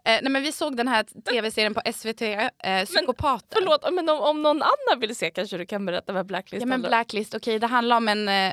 Eh, 0.04 0.18
nej, 0.22 0.30
men 0.30 0.42
vi 0.42 0.52
såg 0.52 0.76
den 0.76 0.88
här 0.88 1.04
tv-serien 1.30 1.74
på 1.74 1.82
SVT, 1.92 2.22
eh, 2.22 2.84
Psykopaten. 2.84 3.48
Förlåt, 3.52 3.92
men 3.92 4.08
om, 4.08 4.20
om 4.20 4.42
någon 4.42 4.62
annan 4.62 5.00
vill 5.00 5.16
se 5.16 5.30
kanske 5.30 5.58
du 5.58 5.66
kan 5.66 5.86
berätta 5.86 6.12
vad 6.12 6.26
Blacklist 6.26 6.60
Ja 6.62 6.66
men 6.66 6.72
handlar. 6.72 6.88
Blacklist, 6.88 7.34
okej 7.34 7.58
det 7.58 7.66
handlar 7.66 7.96
om 7.96 8.08
en... 8.08 8.28
Eh, 8.28 8.52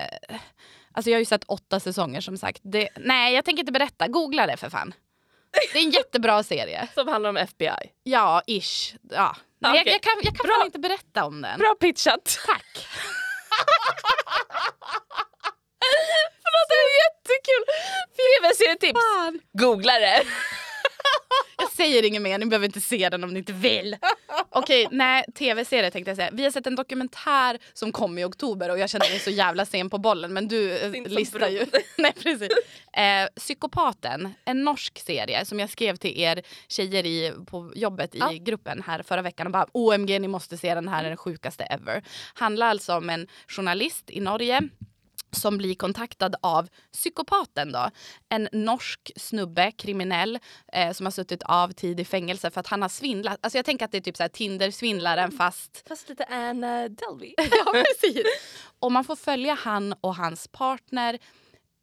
alltså 0.92 1.10
jag 1.10 1.16
har 1.16 1.20
ju 1.20 1.26
sett 1.26 1.44
åtta 1.44 1.80
säsonger 1.80 2.22
som 2.22 2.38
sagt. 2.38 2.62
Det, 2.64 2.90
nej 2.96 3.36
jag 3.36 3.46
tänker 3.46 3.60
inte 3.60 3.72
berätta, 3.72 4.08
googla 4.08 4.48
det 4.48 4.58
för 4.58 4.70
fan. 4.70 4.94
Det 5.74 5.80
är 5.80 5.84
en 5.84 5.92
jättebra 5.92 6.44
serie. 6.44 6.88
Som 6.94 7.08
handlar 7.08 7.30
om 7.30 7.38
FBI. 7.38 7.92
Ja, 8.04 8.42
ish. 8.48 8.96
Ja. 9.10 9.36
Men 9.60 9.72
jag, 9.72 9.82
Okej. 9.82 9.94
jag 9.94 10.02
kan, 10.02 10.14
jag 10.22 10.36
kan 10.38 10.48
fan 10.48 10.66
inte 10.66 10.80
berätta 10.80 11.26
om 11.26 11.42
den. 11.42 11.60
Bra 11.60 11.76
pitchat. 11.80 12.40
Tack. 12.46 12.88
Förlåt, 16.44 16.70
det 16.70 16.76
är 16.76 16.90
jättekul. 17.06 17.64
Tv-serietips. 18.18 19.00
Googla 19.54 20.00
det. 20.00 20.24
Jag 21.58 21.72
säger 21.72 22.06
inget 22.06 22.22
mer, 22.22 22.38
ni 22.38 22.46
behöver 22.46 22.66
inte 22.66 22.82
se 22.82 23.10
den 23.10 23.24
om 23.24 23.34
ni 23.34 23.40
inte 23.40 23.54
vill. 23.54 23.98
Okej, 24.50 24.88
nej, 24.92 25.26
tv-serie 25.36 25.92
tänkte 25.92 26.10
jag 26.12 26.16
säga. 26.16 26.30
Vi 26.34 26.44
har 26.44 26.52
sett 26.52 26.68
en 26.68 26.76
dokumentär 26.76 27.58
som 27.74 27.92
kom 27.92 28.18
i 28.18 28.24
oktober 28.24 28.70
och 28.70 28.80
jag 28.80 28.90
känner 28.90 29.10
mig 29.10 29.20
så 29.20 29.30
jävla 29.30 29.66
sen 29.66 29.90
på 29.90 29.98
bollen 29.98 30.34
men 30.34 30.48
du 30.48 30.78
eh, 30.78 30.92
listar 30.92 31.48
ju. 31.48 31.66
Nej, 31.98 32.14
precis. 32.24 32.50
Eh, 32.94 33.28
Psykopaten, 33.36 34.34
en 34.46 34.64
norsk 34.64 35.00
serie 35.00 35.46
som 35.46 35.60
jag 35.60 35.70
skrev 35.70 35.96
till 35.96 36.20
er 36.20 36.42
tjejer 36.68 37.06
i, 37.06 37.34
på 37.46 37.72
jobbet 37.76 38.16
i 38.16 38.18
Ja. 38.20 38.32
gruppen 38.42 38.84
här 38.88 39.04
förra 39.04 39.22
veckan 39.22 39.48
och 39.48 39.54
bara 39.54 39.68
OMG 39.72 40.20
ni 40.22 40.28
måste 40.28 40.58
se 40.58 40.76
den 40.76 40.88
här, 40.88 41.04
är 41.04 41.08
den 41.08 41.18
sjukaste 41.18 41.64
ever. 41.64 42.04
Handlar 42.34 42.68
alltså 42.68 42.94
om 42.98 43.10
en 43.10 43.28
journalist 43.48 44.04
i 44.10 44.20
Norge 44.20 44.62
som 45.32 45.58
blir 45.58 45.76
kontaktad 45.76 46.36
av 46.42 46.68
psykopaten 46.94 47.72
då. 47.72 47.90
En 48.30 48.50
norsk 48.52 49.12
snubbe, 49.16 49.72
kriminell, 49.72 50.40
eh, 50.74 50.94
som 50.94 51.06
har 51.06 51.12
suttit 51.12 51.44
av 51.44 51.72
tid 51.72 52.00
i 52.00 52.06
fängelse 52.06 52.52
för 52.52 52.60
att 52.60 52.68
han 52.68 52.82
har 52.82 52.90
svindlat. 52.90 53.40
Alltså 53.42 53.58
jag 53.58 53.66
tänker 53.66 53.86
att 53.86 53.92
det 53.92 53.98
är 53.98 54.02
typ 54.02 54.18
så 54.18 54.24
här 54.24 54.30
Tinder-svindlaren 54.30 55.32
fast... 55.32 55.84
Fast 55.88 56.10
lite 56.10 56.26
Anna 56.26 56.90
Delvey. 56.90 57.34
ja 57.38 57.74
precis. 57.74 58.24
Och 58.80 58.92
man 58.92 59.04
får 59.04 59.16
följa 59.16 59.54
han 59.54 59.94
och 60.02 60.16
hans 60.16 60.48
partner 60.48 61.20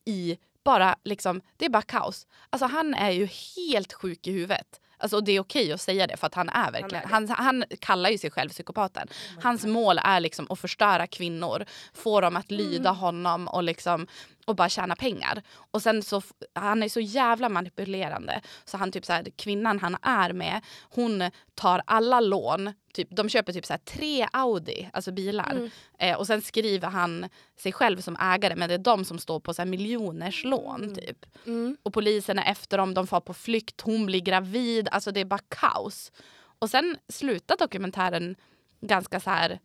i 0.04 0.38
bara 0.64 0.96
liksom, 1.04 1.40
det 1.56 1.64
är 1.64 1.70
bara 1.70 1.82
kaos. 1.82 2.26
Alltså 2.50 2.66
han 2.66 2.94
är 2.94 3.10
ju 3.10 3.28
helt 3.56 3.92
sjuk 3.92 4.26
i 4.26 4.32
huvudet. 4.32 4.80
Alltså, 5.04 5.16
och 5.16 5.24
det 5.24 5.32
är 5.32 5.40
okej 5.40 5.72
att 5.72 5.80
säga 5.80 6.06
det 6.06 6.16
för 6.16 6.26
att 6.26 6.34
han 6.34 6.48
är 6.48 6.70
verkligen, 6.70 7.08
han, 7.08 7.28
han, 7.28 7.64
kallar 7.78 8.10
ju 8.10 8.18
sig 8.18 8.30
själv 8.30 8.48
psykopaten. 8.48 9.08
Hans 9.42 9.66
mål 9.66 9.98
är 10.04 10.20
liksom 10.20 10.46
att 10.50 10.58
förstöra 10.58 11.06
kvinnor, 11.06 11.64
få 11.94 12.20
dem 12.20 12.36
att 12.36 12.50
lyda 12.50 12.90
honom 12.90 13.48
och 13.48 13.62
liksom 13.62 14.06
och 14.44 14.56
bara 14.56 14.68
tjäna 14.68 14.96
pengar. 14.96 15.42
Och 15.70 15.82
sen 15.82 16.02
så, 16.02 16.22
han 16.52 16.82
är 16.82 16.88
så 16.88 17.00
jävla 17.00 17.48
manipulerande. 17.48 18.40
Så 18.64 18.76
han 18.76 18.92
typ 18.92 19.04
så 19.04 19.12
här, 19.12 19.24
kvinnan 19.36 19.78
han 19.78 19.96
är 20.02 20.32
med, 20.32 20.60
hon 20.82 21.30
tar 21.54 21.82
alla 21.86 22.20
lån. 22.20 22.72
Typ, 22.92 23.08
de 23.10 23.28
köper 23.28 23.52
typ 23.52 23.66
så 23.66 23.72
här, 23.72 23.78
tre 23.78 24.28
Audi, 24.32 24.90
alltså 24.92 25.12
bilar. 25.12 25.70
Eh, 25.98 26.16
och 26.16 26.26
sen 26.26 26.42
skriver 26.42 26.88
han 26.88 27.28
sig 27.58 27.72
själv 27.72 28.00
som 28.00 28.16
ägare 28.20 28.56
men 28.56 28.68
det 28.68 28.74
är 28.74 28.78
de 28.78 29.04
som 29.04 29.18
står 29.18 29.40
på 29.40 29.54
så 29.54 29.62
här, 29.62 29.66
miljoners 29.66 30.44
lån. 30.44 30.94
Typ. 30.94 31.26
Mm. 31.46 31.76
Och 31.82 31.92
polisen 31.92 32.38
är 32.38 32.52
efter 32.52 32.78
dem, 32.78 32.94
de 32.94 33.06
far 33.06 33.20
på 33.20 33.34
flykt, 33.34 33.80
hon 33.80 34.06
blir 34.06 34.20
gravid. 34.20 34.88
Alltså 34.90 35.12
det 35.12 35.20
är 35.20 35.24
bara 35.24 35.40
kaos. 35.48 36.12
Och 36.58 36.70
sen 36.70 36.96
slutar 37.08 37.56
dokumentären 37.56 38.36
ganska 38.80 39.20
så 39.20 39.30
här... 39.30 39.58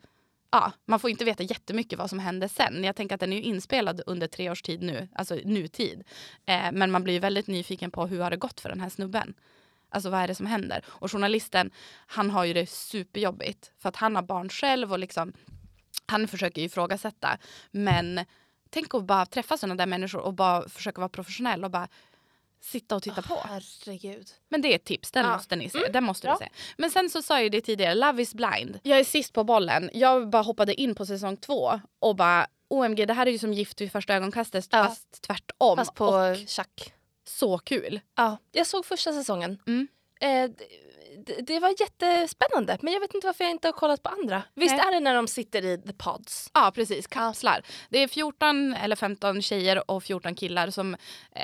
Ja, 0.52 0.72
man 0.86 1.00
får 1.00 1.10
inte 1.10 1.26
veta 1.26 1.44
jättemycket 1.44 2.00
vad 2.00 2.10
som 2.10 2.20
hände 2.20 2.50
sen. 2.50 2.84
Jag 2.84 2.96
tänker 2.96 3.16
att 3.16 3.20
den 3.20 3.34
är 3.34 3.38
ju 3.38 3.44
inspelad 3.44 4.02
under 4.06 4.28
tre 4.28 4.50
års 4.50 4.62
tid 4.62 4.82
nu, 4.82 5.08
alltså 5.16 5.36
nutid. 5.46 6.04
Eh, 6.46 6.72
men 6.72 6.92
man 6.92 7.04
blir 7.04 7.14
ju 7.14 7.20
väldigt 7.20 7.48
nyfiken 7.48 7.92
på 7.92 8.08
hur 8.08 8.20
har 8.20 8.32
det 8.32 8.38
gått 8.38 8.60
för 8.60 8.70
den 8.70 8.80
här 8.80 8.90
snubben. 8.90 9.34
Alltså 9.90 10.10
vad 10.10 10.20
är 10.20 10.28
det 10.28 10.36
som 10.36 10.46
händer? 10.46 10.86
Och 10.88 11.12
journalisten, 11.12 11.72
han 12.08 12.30
har 12.30 12.46
ju 12.46 12.54
det 12.54 12.70
superjobbigt. 12.70 13.72
För 13.78 13.90
att 13.90 13.96
han 13.96 14.16
har 14.16 14.24
barn 14.24 14.50
själv 14.50 14.92
och 14.92 15.00
liksom, 15.00 15.34
han 16.06 16.28
försöker 16.28 16.62
ju 16.62 16.66
ifrågasätta. 16.66 17.38
Men 17.72 18.26
tänk 18.70 18.94
att 18.94 19.04
bara 19.04 19.26
träffa 19.26 19.58
sådana 19.58 19.76
där 19.76 19.86
människor 19.86 20.20
och 20.20 20.34
bara 20.34 20.70
försöka 20.70 21.02
vara 21.02 21.10
professionell 21.10 21.64
och 21.64 21.72
bara 21.72 21.88
sitta 22.62 22.96
och 22.96 23.04
titta 23.04 23.22
på. 23.22 23.36
Herregud. 23.46 24.28
Men 24.50 24.62
det 24.62 24.68
är 24.72 24.76
ett 24.76 24.84
tips, 24.84 25.12
den 25.12 25.26
Ja. 25.26 25.34
måste 25.34 25.56
ni 25.56 25.70
se. 25.70 25.88
Den 25.92 26.04
måste 26.04 26.28
du 26.32 26.36
se. 26.40 26.50
Men 26.78 26.92
sen 26.92 27.10
så 27.10 27.22
sa 27.22 27.34
jag 27.34 27.44
ju 27.44 27.50
det 27.50 27.62
tidigare, 27.62 27.96
Love 27.96 28.22
is 28.22 28.34
blind. 28.34 28.80
Jag 28.84 29.00
är 29.00 29.04
sist 29.04 29.34
på 29.34 29.44
bollen. 29.44 29.90
Jag 29.94 30.30
bara 30.30 30.42
hoppade 30.44 30.82
in 30.82 30.96
på 30.96 31.06
säsong 31.06 31.38
två 31.38 31.82
och 32.00 32.16
bara 32.16 32.48
OMG, 32.68 33.06
det 33.06 33.14
här 33.14 33.26
är 33.26 33.32
ju 33.32 33.40
som 33.40 33.54
Gift 33.54 33.82
vid 33.82 33.92
första 33.92 34.14
ögonkastet 34.16 34.68
Ja. 34.72 34.84
fast 34.86 35.22
tvärtom. 35.22 35.78
Fast 35.78 35.94
på 35.94 36.06
Och 36.06 36.38
tjack. 36.48 36.94
så 37.28 37.58
kul. 37.58 38.00
Ja, 38.16 38.38
jag 38.52 38.68
såg 38.68 38.86
första 38.86 39.14
säsongen. 39.14 39.62
Mm. 39.68 39.88
Eh, 40.22 40.52
det, 41.44 41.60
var 41.60 41.76
jättespännande 41.80 42.78
men 42.82 42.94
jag 42.94 43.00
vet 43.00 43.14
inte 43.14 43.28
varför 43.28 43.44
jag 43.44 43.52
inte 43.52 43.68
har 43.68 43.74
kollat 43.74 44.04
på 44.04 44.10
andra. 44.10 44.44
Visst 44.54 44.76
Nej. 44.76 44.88
är 44.88 44.92
det 44.92 45.00
när 45.00 45.16
de 45.16 45.28
sitter 45.28 45.66
i 45.66 45.78
the 45.78 45.94
pods? 45.94 46.50
Ja, 46.54 46.72
precis. 46.76 47.08
Kapslar. 47.08 47.62
Det 47.90 48.00
är 48.00 48.08
14 48.08 48.74
eller 48.74 48.96
15 48.96 49.42
tjejer 49.42 49.92
och 49.92 50.04
14 50.04 50.36
killar 50.36 50.70
som 50.70 50.94
eh, 51.32 51.42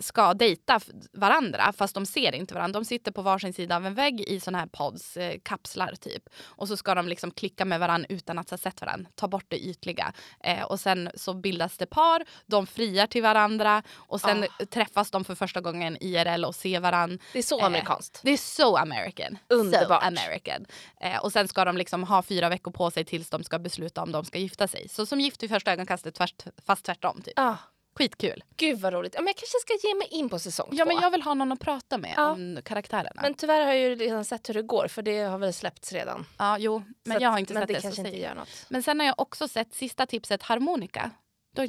ska 0.00 0.34
dejta 0.34 0.80
varandra 1.12 1.72
fast 1.72 1.94
de 1.94 2.06
ser 2.06 2.34
inte 2.34 2.54
varandra. 2.54 2.80
De 2.80 2.84
sitter 2.84 3.12
på 3.12 3.22
varsin 3.22 3.52
sida 3.52 3.76
av 3.76 3.86
en 3.86 3.94
vägg 3.94 4.20
i 4.20 4.40
såna 4.40 4.58
här 4.58 4.66
pods, 4.66 5.16
eh, 5.16 5.38
kapslar 5.42 5.94
typ. 6.00 6.22
Och 6.42 6.68
så 6.68 6.76
ska 6.76 6.94
de 6.94 7.08
liksom 7.08 7.30
klicka 7.30 7.64
med 7.64 7.80
varandra 7.80 8.06
utan 8.08 8.38
att 8.38 8.50
ha 8.50 8.58
sett 8.58 8.80
varandra. 8.80 9.10
Ta 9.14 9.28
bort 9.28 9.46
det 9.48 9.58
ytliga. 9.58 10.12
Eh, 10.40 10.62
och 10.62 10.80
sen 10.80 11.10
så 11.14 11.34
bildas 11.34 11.76
det 11.76 11.86
par, 11.86 12.24
de 12.46 12.66
friar 12.66 13.06
till 13.06 13.22
varandra 13.22 13.82
och 13.94 14.20
sen 14.20 14.46
träffas 14.70 15.10
de 15.10 15.24
för 15.24 15.34
första 15.34 15.60
gången 15.60 15.96
IRL 16.00 16.44
och 16.44 16.54
ser 16.54 16.80
varandra. 16.80 17.18
Det 17.32 17.38
är 17.38 17.42
så 17.42 17.64
Eh, 17.64 17.66
amerikanskt. 17.66 18.20
Det 18.22 18.30
är 18.30 18.36
so 18.68 18.76
American. 18.76 19.38
Underbart. 19.48 20.02
So 20.02 20.06
American. 20.06 20.66
Eh, 21.00 21.24
och 21.24 21.32
sen 21.32 21.48
ska 21.48 21.64
de 21.64 21.76
liksom 21.76 22.04
ha 22.04 22.22
fyra 22.22 22.48
veckor 22.48 22.70
på 22.70 22.90
sig 22.90 23.04
tills 23.04 23.30
de 23.30 23.44
ska 23.44 23.58
besluta 23.58 24.02
om 24.02 24.12
de 24.12 24.24
ska 24.24 24.38
gifta 24.38 24.68
sig. 24.68 24.88
Så 24.88 25.06
som 25.06 25.20
gift 25.20 25.42
vid 25.42 25.50
första 25.50 25.72
ögonkastet 25.72 26.14
tvärt, 26.14 26.44
fast 26.66 26.84
tvärtom. 26.84 27.22
Typ. 27.22 27.32
Ja. 27.36 27.56
Skitkul. 27.98 28.44
Gud 28.56 28.78
vad 28.80 28.92
roligt. 28.92 29.14
Ja, 29.14 29.20
men 29.20 29.26
jag 29.26 29.36
kanske 29.36 29.58
ska 29.60 29.88
ge 29.88 29.94
mig 29.94 30.08
in 30.10 30.28
på 30.28 30.38
säsong 30.38 30.68
Ja 30.72 30.84
två. 30.84 30.92
men 30.92 31.02
jag 31.02 31.10
vill 31.10 31.22
ha 31.22 31.34
någon 31.34 31.52
att 31.52 31.60
prata 31.60 31.98
med 31.98 32.14
Ja. 32.16 32.30
om 32.30 32.58
karaktärerna. 32.64 33.22
Men 33.22 33.34
tyvärr 33.34 33.60
har 33.60 33.66
jag 33.72 33.78
ju 33.78 33.94
redan 33.94 34.24
sett 34.24 34.48
hur 34.48 34.54
det 34.54 34.62
går 34.62 34.88
för 34.88 35.02
det 35.02 35.20
har 35.22 35.38
väl 35.38 35.52
släppts 35.52 35.92
redan. 35.92 36.26
ja, 36.38 36.58
jo, 36.58 36.82
men 37.04 37.18
Så 37.18 37.22
jag 37.24 37.30
har 37.30 37.38
inte 37.38 37.54
men 37.54 37.60
sett 37.62 37.68
det. 37.68 37.74
det. 37.74 37.80
så 37.80 37.82
kanske 37.86 38.02
inte 38.02 38.18
gör 38.20 38.34
något. 38.34 38.48
Men 38.68 38.82
sen 38.82 39.00
har 39.00 39.06
jag 39.06 39.20
också 39.20 39.48
sett 39.48 39.74
sista 39.74 40.06
tipset 40.06 40.42
Harmonica. 40.42 41.10
Då, 41.54 41.66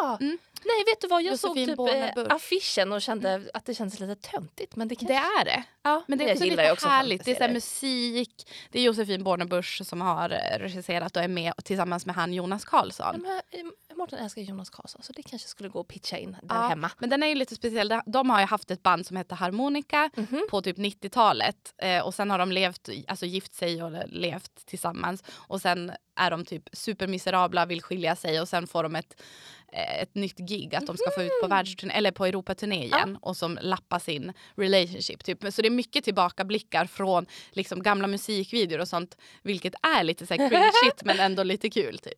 Ja. 0.00 0.18
Mm. 0.20 0.38
Nej 0.64 0.84
vet 0.86 1.00
du 1.00 1.08
vad, 1.08 1.22
jag 1.22 1.30
Josefin 1.30 1.54
såg 1.54 1.66
typ 1.66 1.76
Borne 1.76 2.12
eh, 2.16 2.34
affischen 2.34 2.92
och 2.92 3.02
kände 3.02 3.42
att 3.54 3.64
det 3.64 3.74
kändes 3.74 4.00
lite 4.00 4.14
töntigt. 4.14 4.76
Men 4.76 4.88
det 4.88 4.94
kanske... 4.94 5.14
det 5.14 5.40
är 5.40 5.44
det. 5.44 5.64
ja, 5.82 6.02
Men 6.06 6.18
det 6.18 6.24
är 6.24 6.32
också 6.32 6.44
lite 6.44 6.72
också 6.72 6.88
härligt. 6.88 7.24
Det 7.24 7.40
är 7.40 7.48
så 7.48 7.52
musik. 7.52 8.52
Det 8.70 8.78
är 8.78 8.82
Josefin 8.82 9.24
Bornebusch 9.24 9.80
som 9.84 10.00
har 10.00 10.30
eh, 10.30 10.58
regisserat 10.58 11.16
och 11.16 11.22
är 11.22 11.28
med 11.28 11.52
tillsammans 11.64 12.06
med 12.06 12.14
han 12.14 12.32
Jonas 12.34 12.64
Karlsson. 12.64 13.24
Ja, 13.24 13.42
men, 13.52 13.66
eh, 13.66 13.87
Mårten 13.98 14.18
älskar 14.18 14.42
Jonas 14.42 14.70
Karlsson 14.70 15.02
så 15.02 15.12
det 15.12 15.22
kanske 15.22 15.48
skulle 15.48 15.68
gå 15.68 15.80
att 15.80 15.88
pitcha 15.88 16.18
in 16.18 16.32
där 16.32 16.40
Ja, 16.56 16.68
hemma. 16.68 16.90
Men 16.98 17.10
den 17.10 17.22
är 17.22 17.26
ju 17.26 17.34
lite 17.34 17.54
speciell. 17.54 17.92
De- 18.06 18.30
har 18.30 18.40
ju 18.40 18.46
haft 18.46 18.70
ett 18.70 18.82
band 18.82 19.06
som 19.06 19.16
hette 19.16 19.34
Harmonica 19.34 20.10
Mhm. 20.16 20.46
på 20.50 20.62
typ 20.62 20.76
90-talet. 20.76 21.74
Eh, 21.78 22.06
och 22.06 22.14
sen 22.14 22.30
har 22.30 22.38
de 22.38 22.52
levt, 22.52 22.88
alltså 23.08 23.26
gift 23.26 23.54
sig 23.54 23.82
och 23.82 23.92
levt 24.08 24.66
tillsammans. 24.66 25.22
Och 25.30 25.60
sen 25.60 25.92
är 26.16 26.30
de 26.30 26.44
typ 26.44 26.62
supermiserabla, 26.72 27.66
vill 27.66 27.82
skilja 27.82 28.16
sig 28.16 28.40
och 28.40 28.48
sen 28.48 28.66
får 28.66 28.82
de 28.82 28.96
ett, 28.96 29.22
eh, 29.72 30.02
ett 30.02 30.14
nytt 30.14 30.38
gig 30.38 30.74
att 30.74 30.86
de 30.86 30.96
ska 30.96 31.10
få 31.10 31.22
ut 31.22 31.32
på 31.42 31.48
världsturné 31.48 31.94
eller 31.94 32.10
på 32.10 32.24
Europaturné 32.26 32.84
igen 32.84 33.18
och 33.22 33.36
som 33.36 33.58
lappar 33.62 33.98
sin 33.98 34.32
relationship. 34.54 35.24
Typ. 35.24 35.38
Så 35.54 35.62
det 35.62 35.68
är 35.68 35.70
mycket 35.70 36.04
tillbakablickar 36.04 36.86
från 36.86 37.26
liksom, 37.50 37.82
gamla 37.82 38.06
musikvideor 38.06 38.80
och 38.80 38.88
sånt. 38.88 39.16
Vilket 39.42 39.74
är 39.82 40.04
lite 40.04 40.26
så 40.26 40.34
här 40.34 40.48
cringe 40.48 40.92
men 41.04 41.20
ändå 41.20 41.42
lite 41.42 41.70
kul. 41.70 41.98
Typ. 41.98 42.14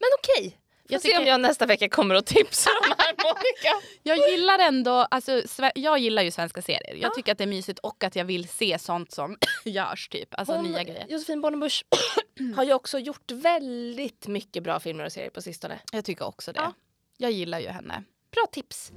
Men 0.00 0.08
okej. 0.18 0.58
Jag 0.88 0.94
Jag 0.94 1.02
se 1.02 1.08
om 1.08 1.18
tycker- 1.18 1.30
jag 1.30 1.40
nästa 1.40 1.66
vecka 1.66 1.88
kommer 1.88 2.14
att 2.14 2.26
tipsa 2.26 2.70
om 2.70 2.94
harmonika. 2.98 3.86
Jag 4.02 4.30
gillar 4.30 4.58
ändå, 4.58 4.90
alltså, 4.90 5.42
jag 5.74 5.98
gillar 5.98 6.22
ju 6.22 6.30
svenska 6.30 6.62
serier. 6.62 6.94
Jag 6.94 7.14
tycker 7.14 7.32
att 7.32 7.38
det 7.38 7.44
är 7.44 7.48
mysigt 7.48 7.78
och 7.78 8.04
att 8.04 8.16
jag 8.16 8.24
vill 8.24 8.48
se 8.48 8.78
sånt 8.78 9.12
som 9.12 9.36
görs 9.64 10.08
typ. 10.08 10.28
Alltså 10.34 10.54
Hon, 10.54 10.64
nya 10.64 10.82
grejer. 10.84 11.06
Josefin 11.08 11.40
Bornebusch 11.40 11.84
har 12.56 12.64
ju 12.64 12.72
också 12.74 12.98
gjort 12.98 13.30
väldigt 13.30 14.26
mycket 14.26 14.62
bra 14.62 14.80
filmer 14.80 15.04
och 15.04 15.12
serier 15.12 15.30
på 15.30 15.42
sistone. 15.42 15.78
Jag 15.92 16.04
tycker 16.04 16.24
också 16.26 16.52
det. 16.52 16.60
Ja. 16.60 16.72
Jag 17.16 17.30
gillar 17.30 17.58
ju 17.60 17.68
henne. 17.68 18.04
Bra 18.30 18.46
tips. 18.52 18.92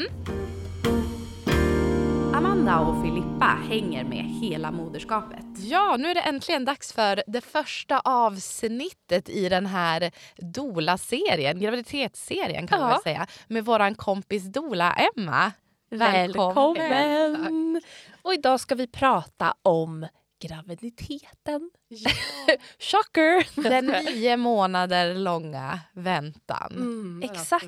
Amanda 2.37 2.79
och 2.79 3.01
Filippa 3.03 3.57
hänger 3.69 4.03
med 4.03 4.23
hela 4.41 4.71
moderskapet. 4.71 5.45
Ja, 5.57 5.95
nu 5.99 6.07
är 6.09 6.15
det 6.15 6.21
äntligen 6.21 6.65
dags 6.65 6.93
för 6.93 7.23
det 7.27 7.41
första 7.41 7.99
avsnittet 7.99 9.29
i 9.29 9.49
den 9.49 9.65
här 9.65 10.11
Dola-serien, 10.37 11.59
graviditetsserien 11.59 12.67
kan 12.67 12.79
man 12.79 12.89
Ja. 12.89 12.93
väl 12.95 13.03
säga, 13.03 13.27
med 13.47 13.65
våran 13.65 13.95
kompis 13.95 14.43
Dola 14.43 14.93
Emma. 14.93 15.51
Välkommen! 15.89 17.81
Och 18.21 18.33
idag 18.33 18.59
ska 18.59 18.75
vi 18.75 18.87
prata 18.87 19.53
om 19.63 20.07
graviditeten. 20.39 21.71
Shocker! 22.79 23.61
Den 23.69 23.85
nio 23.85 24.37
månader 24.37 25.15
långa 25.15 25.79
väntan. 25.93 26.71
Mm, 26.75 27.21
Exakt. 27.31 27.65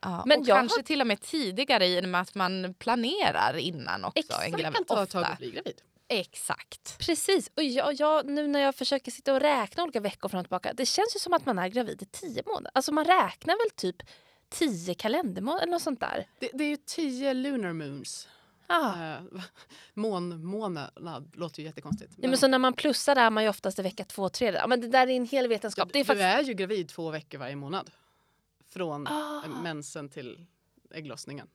Ja, 0.00 0.22
Men 0.26 0.40
och 0.40 0.46
jag 0.48 0.56
kanske 0.58 0.78
har- 0.78 0.82
till 0.82 1.00
och 1.00 1.06
med 1.06 1.20
tidigare 1.20 1.86
i 1.86 2.00
och 2.00 2.04
med 2.08 2.20
att 2.20 2.34
man 2.34 2.74
planerar 2.78 3.56
innan 3.56 4.04
också. 4.04 4.18
Exakt. 4.18 4.44
En 4.44 4.52
gravid, 4.52 4.74
kan 4.74 4.84
ta 4.84 5.02
ett 5.02 5.14
ofta. 5.14 5.26
att 5.26 5.38
bli 5.38 5.50
gravid. 5.50 5.80
Exakt. 6.08 6.98
Precis. 6.98 7.50
Och 7.56 7.62
jag, 7.62 7.94
jag, 7.94 8.26
nu 8.26 8.46
när 8.46 8.60
jag 8.60 8.74
försöker 8.74 9.10
sitta 9.10 9.34
och 9.34 9.40
räkna 9.40 9.82
olika 9.82 10.00
veckor 10.00 10.28
fram 10.28 10.38
och 10.38 10.44
tillbaka. 10.44 10.72
Det 10.72 10.86
känns 10.86 11.16
ju 11.16 11.20
som 11.20 11.32
att 11.32 11.46
man 11.46 11.58
är 11.58 11.68
gravid 11.68 12.02
i 12.02 12.06
tio 12.06 12.42
månader. 12.46 12.70
Alltså 12.74 12.92
man 12.92 13.04
räknar 13.04 13.54
väl 13.54 13.70
typ 13.76 13.96
tio 14.50 14.94
kalendermånader 14.94 15.62
eller 15.62 15.72
något 15.72 15.82
sånt 15.82 16.00
där. 16.00 16.26
Det, 16.38 16.50
det 16.54 16.64
är 16.64 16.68
ju 16.68 16.76
tio 16.76 17.34
lunar 17.34 17.72
moons. 17.72 18.28
Ah. 18.72 19.18
Uh, 19.34 19.42
Månmånad 19.94 21.30
låter 21.34 21.60
ju 21.60 21.66
jättekonstigt. 21.66 22.12
Ja, 22.16 22.28
men 22.28 22.38
så 22.38 22.48
när 22.48 22.58
man 22.58 22.72
plussar 22.72 23.16
är 23.16 23.30
man 23.30 23.42
ju 23.42 23.48
oftast 23.48 23.78
i 23.78 23.82
vecka 23.82 24.04
två, 24.04 24.28
tre. 24.28 24.52
Ja, 24.52 24.66
men 24.66 24.80
det 24.80 24.88
där 24.88 25.06
är 25.06 25.16
en 25.16 25.26
hel 25.26 25.48
vetenskap. 25.48 25.88
Det 25.92 25.98
är 25.98 26.00
Du 26.00 26.04
faktiskt... 26.06 26.24
är 26.24 26.42
ju 26.42 26.54
gravid 26.54 26.88
två 26.88 27.10
veckor 27.10 27.38
varje 27.38 27.56
månad. 27.56 27.90
Från 28.68 29.06
Ah. 29.06 29.42
eh, 29.44 29.62
mensen 29.62 30.08
till 30.08 30.46
ägglossningen. 30.90 31.46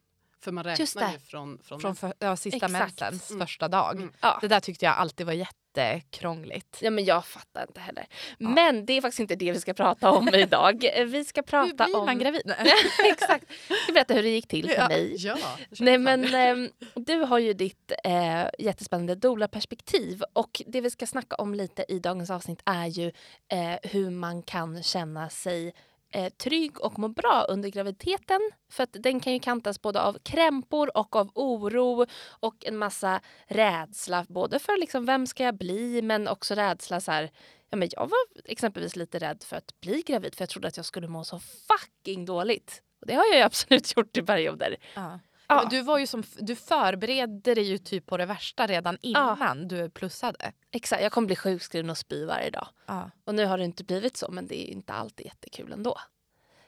För 0.43 0.51
man 0.51 0.63
räknar 0.63 1.11
ju 1.11 1.19
från, 1.19 1.59
från, 1.63 1.79
Från 1.79 1.95
för, 1.95 2.13
ja, 2.19 2.35
sista 2.35 2.55
Exakt. 2.65 2.71
mensens 2.73 3.29
Mm. 3.31 3.47
första 3.47 3.67
dag. 3.67 3.95
Mm. 3.95 4.11
Ja. 4.21 4.37
Det 4.41 4.47
där 4.47 4.59
tyckte 4.59 4.85
jag 4.85 4.95
alltid 4.95 5.25
var 5.25 5.33
jättekrångligt. 5.33 6.77
Ja, 6.81 6.89
men 6.89 7.05
jag 7.05 7.25
fattar 7.25 7.61
inte 7.67 7.79
heller. 7.79 8.05
Men 8.37 8.85
det 8.85 8.93
är 8.93 9.01
faktiskt 9.01 9.19
inte 9.19 9.35
det 9.35 9.51
vi 9.51 9.59
ska 9.59 9.73
prata 9.73 10.11
om 10.11 10.27
idag. 10.33 10.89
Vi 11.07 11.25
ska 11.25 11.41
Hur 11.41 11.43
prata 11.45 11.85
blir 11.85 11.95
om... 11.97 12.05
man 12.05 12.19
gravid? 12.19 12.41
Exakt. 13.05 13.45
Jag 13.69 13.77
ska 13.77 13.93
berätta 13.93 14.13
hur 14.13 14.23
det 14.23 14.29
gick 14.29 14.47
till 14.47 14.69
för 14.69 14.75
Ja. 14.75 14.87
mig. 14.87 15.15
Ja, 15.17 15.37
Nej 15.79 15.97
men 15.97 16.35
ehm, 16.35 16.69
du 16.95 17.15
har 17.19 17.39
ju 17.39 17.53
ditt 17.53 17.91
eh, 18.03 18.45
jättespännande 18.59 19.15
doula-perspektiv 19.15 20.23
och 20.33 20.61
det 20.67 20.81
vi 20.81 20.89
ska 20.91 21.07
snacka 21.07 21.35
om 21.35 21.53
lite 21.53 21.85
i 21.89 21.99
dagens 21.99 22.29
avsnitt 22.29 22.61
är 22.65 22.85
ju 22.87 23.07
eh, 23.51 23.75
hur 23.83 24.09
man 24.09 24.43
kan 24.43 24.83
känna 24.83 25.29
sig 25.29 25.73
eh, 26.11 26.29
trygg 26.29 26.81
och 26.81 26.99
må 26.99 27.07
bra 27.07 27.45
under 27.49 27.69
graviditeten. 27.69 28.51
För 28.71 28.83
att 28.83 28.95
den 28.99 29.19
kan 29.19 29.33
ju 29.33 29.39
kantas 29.39 29.81
både 29.81 30.01
av 30.01 30.17
krämpor 30.23 30.97
och 30.97 31.15
av 31.15 31.31
oro 31.33 32.05
och 32.29 32.65
en 32.65 32.77
massa 32.77 33.21
rädsla. 33.47 34.25
Både 34.29 34.59
för 34.59 34.79
liksom 34.79 35.05
vem 35.05 35.27
ska 35.27 35.43
jag 35.43 35.57
bli 35.57 36.01
men 36.01 36.27
också 36.27 36.55
rädsla 36.55 37.01
så 37.01 37.11
här 37.11 37.31
Ja, 37.69 37.77
men 37.77 37.89
jag 37.91 38.07
var 38.07 38.19
exempelvis 38.45 38.95
lite 38.95 39.19
rädd 39.19 39.43
för 39.43 39.55
att 39.55 39.79
bli 39.81 40.01
gravid 40.01 40.35
för 40.35 40.41
jag 40.41 40.49
trodde 40.49 40.67
att 40.67 40.77
jag 40.77 40.85
skulle 40.85 41.07
må 41.07 41.23
så 41.23 41.39
fucking 41.39 42.25
dåligt. 42.25 42.81
Och 43.01 43.07
det 43.07 43.13
har 43.13 43.25
jag 43.25 43.35
ju 43.35 43.41
absolut 43.43 43.97
gjort 43.97 44.17
i 44.17 44.21
perioder. 44.21 44.75
Uh. 44.97 45.15
Ja. 45.47 45.55
Men 45.55 45.69
du, 45.69 45.81
var 45.81 45.97
ju 45.97 46.07
som, 46.07 46.23
du 46.39 46.55
förberedde 46.55 47.55
dig 47.55 47.63
ju 47.63 47.77
typ 47.77 48.05
på 48.05 48.17
det 48.17 48.25
värsta 48.25 48.67
redan 48.67 48.97
innan 49.01 49.67
du 49.67 49.89
plussade. 49.89 50.51
Exakt, 50.71 51.03
jag 51.03 51.11
kommer 51.11 51.25
bli 51.25 51.35
sjukskriven 51.35 51.89
och 51.89 51.97
spy 51.97 52.25
varje 52.25 52.49
dag. 52.49 52.67
Ja. 52.85 53.11
Och 53.25 53.35
nu 53.35 53.45
har 53.45 53.57
det 53.57 53.63
inte 53.63 53.83
blivit 53.83 54.17
så, 54.17 54.31
men 54.31 54.47
det 54.47 54.69
är 54.69 54.71
inte 54.71 54.93
alltid 54.93 55.25
jättekul 55.25 55.71
ändå. 55.71 55.97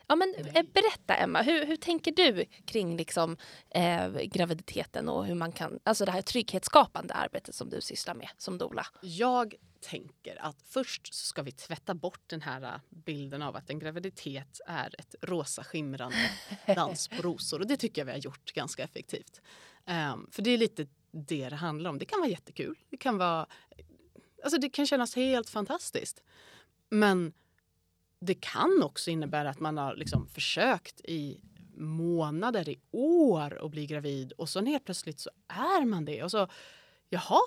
Ja, 0.07 0.15
men 0.15 0.35
eh, 0.35 0.63
berätta 0.73 1.15
Emma, 1.15 1.41
hur, 1.41 1.65
hur 1.65 1.75
tänker 1.75 2.11
du 2.11 2.45
kring 2.65 2.97
liksom, 2.97 3.37
eh, 3.69 4.09
graviditeten 4.09 5.09
och 5.09 5.25
hur 5.25 5.35
man 5.35 5.51
kan, 5.51 5.79
alltså 5.83 6.05
det 6.05 6.11
här 6.11 6.21
trygghetsskapande 6.21 7.13
arbetet 7.13 7.55
som 7.55 7.69
du 7.69 7.81
sysslar 7.81 8.13
med 8.13 8.29
som 8.37 8.57
doula? 8.57 8.85
Jag 9.01 9.55
tänker 9.81 10.41
att 10.41 10.61
först 10.65 11.13
så 11.13 11.25
ska 11.25 11.41
vi 11.41 11.51
tvätta 11.51 11.93
bort 11.93 12.21
den 12.27 12.41
här 12.41 12.61
äh, 12.61 12.81
bilden 12.89 13.41
av 13.41 13.55
att 13.55 13.69
en 13.69 13.79
graviditet 13.79 14.61
är 14.67 14.95
ett 14.99 15.15
rosa 15.21 15.63
skimrande 15.63 16.31
dans 16.75 17.07
på 17.07 17.21
rosor. 17.21 17.59
Och 17.59 17.67
det 17.67 17.77
tycker 17.77 18.01
jag 18.01 18.05
vi 18.05 18.11
har 18.11 18.19
gjort 18.19 18.53
ganska 18.53 18.83
effektivt. 18.83 19.41
Ehm, 19.85 20.27
för 20.31 20.41
det 20.41 20.49
är 20.49 20.57
lite 20.57 20.87
det 21.11 21.49
det 21.49 21.55
handlar 21.55 21.89
om. 21.89 21.97
Det 21.97 22.05
kan 22.05 22.19
vara 22.19 22.29
jättekul. 22.29 22.79
Det 22.89 22.97
kan 22.97 23.17
vara... 23.17 23.47
Alltså 24.43 24.59
det 24.59 24.69
kan 24.69 24.87
kännas 24.87 25.15
helt 25.15 25.49
fantastiskt. 25.49 26.23
Men 26.89 27.33
det 28.19 28.33
kan 28.33 28.83
också 28.83 29.11
innebära 29.11 29.49
att 29.49 29.59
man 29.59 29.77
har 29.77 29.95
liksom 29.95 30.27
försökt 30.27 31.01
i 31.01 31.41
månader, 31.77 32.69
i 32.69 32.79
år 32.91 33.65
att 33.65 33.71
bli 33.71 33.85
gravid 33.85 34.31
och 34.31 34.49
så 34.49 34.65
helt 34.65 34.85
plötsligt 34.85 35.19
så 35.19 35.29
är 35.47 35.85
man 35.85 36.05
det. 36.05 36.23
Och 36.23 36.31
så, 36.31 36.47
jaha, 37.09 37.41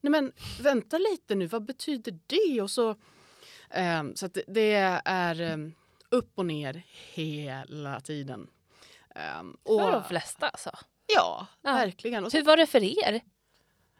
nej 0.00 0.10
men 0.10 0.32
vänta 0.60 0.98
lite 0.98 1.34
nu, 1.34 1.46
vad 1.46 1.64
betyder 1.64 2.18
det? 2.26 2.62
Och 2.62 2.70
så, 2.70 2.96
ehm, 3.70 4.16
så 4.16 4.26
det, 4.28 4.42
det 4.48 4.72
är 5.04 5.40
ehm, 5.40 5.74
upp 6.10 6.32
och 6.38 6.46
ner 6.46 6.82
hela 7.12 8.00
tiden. 8.00 8.50
Ehm, 9.14 9.56
och, 9.62 9.80
För 9.80 9.92
de 9.92 10.04
flesta 10.04 10.48
alltså. 10.48 10.70
Ja, 11.14 11.46
Ja. 11.62 11.72
verkligen. 11.72 12.24
Och 12.24 12.30
så, 12.30 12.36
Hur 12.36 12.44
var 12.44 12.56
det 12.56 12.66
för 12.66 12.82
er? 13.08 13.20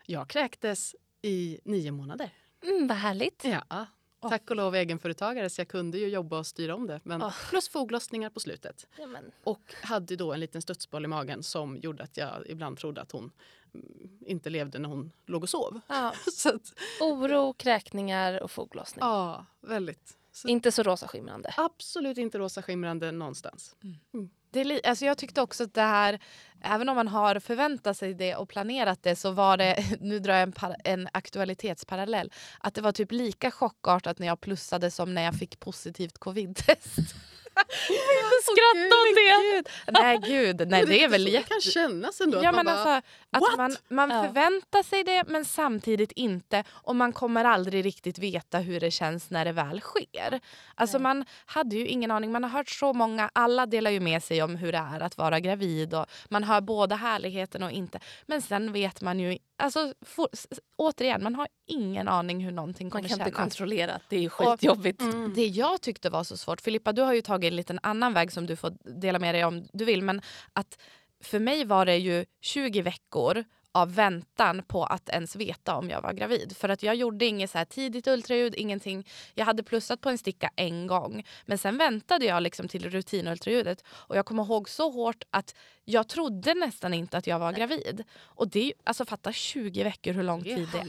jag 0.07 0.29
kräktes 0.31 0.97
i 1.23 1.61
nio 1.65 1.91
månader. 1.93 2.31
Mm, 2.63 2.87
vad 2.89 2.97
härligt. 2.97 3.45
Ja. 3.45 3.87
Tack 4.29 4.51
och 4.51 4.57
lov 4.57 4.75
egenföretagare 4.75 5.51
så 5.51 5.61
jag 5.61 5.69
kunde 5.69 5.99
ju 5.99 6.09
jobba 6.09 6.39
och 6.39 6.47
styra 6.47 6.75
om 6.75 6.87
det. 6.87 7.01
Men 7.05 7.23
Åh. 7.23 7.35
Plus 7.51 7.69
foglossningar 7.69 8.31
på 8.31 8.41
slutet. 8.41 8.87
Ja, 8.99 9.07
men, 9.07 9.31
Och 9.45 9.75
hade 9.83 10.17
då 10.17 10.33
en 10.33 10.41
liten 10.41 10.63
studsboll 10.63 11.05
i 11.05 11.09
magen 11.09 11.43
som 11.43 11.77
gjorde 11.77 12.03
att 12.05 12.17
jag 12.17 12.43
ibland 12.47 12.79
trodde 12.79 13.01
att 13.01 13.13
hon 13.13 13.31
mm, 13.75 14.19
inte 14.27 14.51
levde 14.51 14.79
när 14.79 14.89
hon 14.89 15.13
låg 15.27 15.43
och 15.43 15.49
sov. 15.49 15.81
ja. 15.87 16.13
Så 16.33 16.49
att, 16.49 16.73
Oro, 17.01 17.53
kräkningar 17.53 18.43
och 18.43 18.51
foglossning. 18.51 19.05
ja, 19.05 19.47
väldigt. 19.61 20.19
Så 20.33 20.49
Inte 20.49 20.73
så 20.73 20.83
rosa 20.83 21.09
skimrande. 21.09 21.55
absolut 21.57 22.19
inte 22.19 22.39
rosa 22.39 22.63
skimrande 22.63 23.13
någonstans. 23.13 23.77
Det 23.81 24.19
är 24.19 24.29
det, 24.65 24.85
alltså 24.85 25.05
jag 25.05 25.19
tyckte 25.19 25.43
också 25.43 25.65
att 25.65 25.75
det 25.75 25.83
här, 25.83 26.19
även 26.63 26.89
om 26.89 26.97
man 26.97 27.09
har 27.09 27.41
förväntat 27.41 27.97
sig 27.97 28.15
det 28.15 28.37
och 28.37 28.49
planerat 28.49 29.03
det 29.03 29.17
så 29.17 29.31
var 29.31 29.57
det, 29.57 29.85
nu 30.01 30.19
drar 30.19 30.35
jag 30.35 30.43
en, 30.43 30.53
par, 30.53 30.77
en 30.85 31.09
aktualitetsparallell, 31.13 32.33
att 32.61 32.75
det 32.75 32.81
var 32.81 32.93
typ 32.93 33.13
lika 33.13 33.51
chockartat 33.51 34.19
när 34.19 34.27
jag 34.27 34.41
plussade 34.41 34.91
som 34.91 35.15
när 35.15 35.23
jag 35.23 35.35
fick 35.35 35.61
positivt 35.61 36.19
covid-test. 36.19 36.99
Skratta 38.43 38.97
åt 39.03 39.15
det! 39.15 39.55
Gud. 39.57 39.69
Nej 40.01 40.19
gud, 40.27 40.69
nej 40.69 40.87
det 40.87 41.05
är 41.05 41.09
väl 41.09 41.27
jätte... 41.29 41.39
Det 41.49 41.49
kan 41.49 41.61
kännas 41.61 42.21
ändå. 42.21 42.41
Ja, 42.43 42.49
att 42.49 42.55
man 42.57 42.65
men 42.65 42.75
bara, 42.75 42.95
alltså, 43.33 43.53
att 43.53 43.59
man, 43.59 43.77
man 43.89 44.11
Ja. 44.11 44.25
förväntar 44.25 44.83
sig 44.83 45.05
det 45.05 45.25
men 45.29 45.45
samtidigt 45.45 46.13
inte 46.13 46.65
och 46.71 46.97
man 46.97 47.13
kommer 47.13 47.45
aldrig 47.45 47.85
riktigt 47.85 48.19
veta 48.19 48.59
hur 48.59 48.81
det 48.81 48.91
känns 48.91 49.31
när 49.31 49.45
det 49.45 49.53
väl 49.53 49.81
sker. 49.81 50.41
Alltså 50.75 50.99
Nej. 50.99 51.03
man 51.03 51.25
hade 51.47 51.77
ju 51.77 51.87
ingen 51.87 52.11
aning, 52.11 52.33
man 52.33 52.43
har 52.45 52.51
hört 52.51 52.71
så 52.71 52.93
många, 52.93 53.31
alla 53.33 53.67
delar 53.67 53.91
ju 53.91 54.01
med 54.01 54.23
sig 54.23 54.43
om 54.43 54.57
hur 54.57 54.73
det 54.73 54.79
är 54.79 55.01
att 55.01 55.19
vara 55.19 55.41
gravid 55.41 55.95
och 55.95 56.07
man 56.29 56.45
hör 56.45 56.61
både 56.61 56.95
härligheten 56.95 57.63
och 57.63 57.71
inte. 57.71 58.01
Men 58.27 58.43
sen 58.43 58.73
vet 58.73 59.01
man 59.03 59.21
ju, 59.21 59.39
alltså 59.59 59.93
for, 60.03 60.29
återigen, 60.77 61.23
man 61.23 61.35
har 61.35 61.49
ingen 61.67 62.09
aning 62.09 62.45
hur 62.45 62.53
någonting 62.53 62.87
Man 62.87 62.91
kommer 62.91 63.09
kan 63.09 63.15
inte 63.21 63.25
kännas. 63.25 63.37
kontrollera, 63.37 64.01
det 64.09 64.25
är 64.25 64.29
skitjobbigt. 64.29 65.01
Mm. 65.03 65.33
Det 65.35 65.47
jag 65.47 65.81
tyckte 65.81 66.11
var 66.11 66.25
så 66.25 66.37
svårt, 66.37 66.61
Filippa 66.61 66.93
du 66.93 67.03
har 67.03 67.15
ju 67.15 67.21
tagit 67.23 67.46
en 67.47 67.57
liten 67.57 67.79
annan 67.83 68.15
väg 68.15 68.33
som 68.33 68.47
du 68.47 68.57
får 68.57 69.01
dela 69.01 69.19
med 69.19 69.35
dig 69.35 69.45
om 69.45 69.69
du 69.73 69.85
vill, 69.85 70.03
men 70.03 70.21
att 70.53 70.79
för 71.21 71.39
mig 71.39 71.65
var 71.65 71.87
det 71.87 71.97
ju 71.97 72.25
20 72.41 72.83
veckor 72.83 73.45
av 73.77 73.95
väntan 73.95 74.63
på 74.63 74.85
att 74.85 75.09
ens 75.09 75.37
veta 75.37 75.77
om 75.77 75.91
jag 75.91 76.03
var 76.03 76.13
gravid. 76.13 76.57
För 76.57 76.69
att 76.69 76.83
jag 76.83 76.95
gjorde 76.95 77.25
inget 77.25 77.51
så 77.51 77.65
tidigt 77.65 78.07
ultraljud, 78.07 78.55
ingenting. 78.55 79.07
Jag 79.35 79.45
hade 79.45 79.63
plussat 79.63 80.01
på 80.01 80.11
en 80.11 80.19
sticka 80.19 80.51
en 80.57 80.87
gång. 80.87 81.27
Men 81.47 81.59
sen 81.59 81.79
väntade 81.79 82.25
jag 82.25 82.43
liksom 82.43 82.69
till 82.69 82.91
rutinultraljudet. 82.91 83.85
Och 83.89 84.17
jag 84.17 84.27
kommer 84.27 84.45
ihåg 84.45 84.69
så 84.69 84.91
hårt 84.91 85.25
att 85.31 85.55
jag 85.85 86.09
trodde 86.09 86.55
nästan 86.55 86.95
inte 86.95 87.19
att 87.19 87.27
jag 87.27 87.39
var 87.39 87.53
gravid. 87.53 88.05
Och 88.23 88.49
det 88.49 88.73
alltså 88.85 89.05
fatta 89.05 89.33
20 89.33 89.85
veckor 89.85 90.13
hur 90.13 90.23
lång 90.23 90.43
tid 90.43 90.69
det 90.73 90.79
är. 90.79 90.85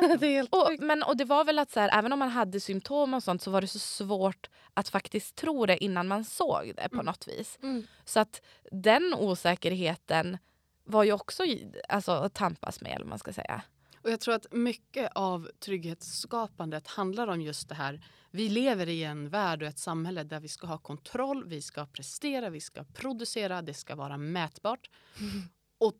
Det 0.18 0.36
är 0.36 0.48
Och, 0.50 0.70
men, 0.78 1.02
och 1.02 1.16
det 1.16 1.24
var 1.24 1.44
väl 1.44 1.58
att 1.58 1.70
så 1.70 1.80
här, 1.80 1.98
även 1.98 2.12
om 2.12 2.18
man 2.18 2.28
hade 2.28 2.60
symptom 2.60 3.14
och 3.14 3.22
sånt 3.22 3.42
så 3.42 3.50
var 3.50 3.60
det 3.60 3.66
så 3.66 3.78
svårt 3.78 4.50
att 4.74 4.88
faktiskt 4.88 5.36
tro 5.36 5.66
det 5.66 5.84
innan 5.84 6.08
man 6.08 6.24
såg 6.24 6.72
det 6.76 6.88
på 6.88 7.02
något 7.02 7.28
vis. 7.28 7.58
Mm. 7.62 7.86
Så 8.04 8.20
att 8.20 8.42
den 8.70 9.14
osäkerheten 9.14 10.38
var 10.84 11.04
ju 11.04 11.12
också 11.12 11.42
alltså, 11.88 12.12
att 12.12 12.34
tampas 12.34 12.80
med 12.80 12.92
eller 12.92 13.06
man 13.06 13.18
ska 13.18 13.32
säga. 13.32 13.62
Och 14.02 14.10
jag 14.10 14.20
tror 14.20 14.34
att 14.34 14.52
mycket 14.52 15.12
av 15.14 15.50
trygghetsskapandet 15.58 16.86
handlar 16.86 17.28
om 17.28 17.40
just 17.40 17.68
det 17.68 17.74
här. 17.74 18.06
Vi 18.30 18.48
lever 18.48 18.88
i 18.88 19.04
en 19.04 19.28
värld 19.28 19.62
och 19.62 19.68
ett 19.68 19.78
samhälle 19.78 20.24
där 20.24 20.40
vi 20.40 20.48
ska 20.48 20.66
ha 20.66 20.78
kontroll, 20.78 21.44
vi 21.46 21.62
ska 21.62 21.86
prestera, 21.86 22.50
vi 22.50 22.60
ska 22.60 22.84
producera, 22.84 23.62
det 23.62 23.74
ska 23.74 23.94
vara 23.94 24.16
mätbart. 24.16 24.90
Och 25.78 25.96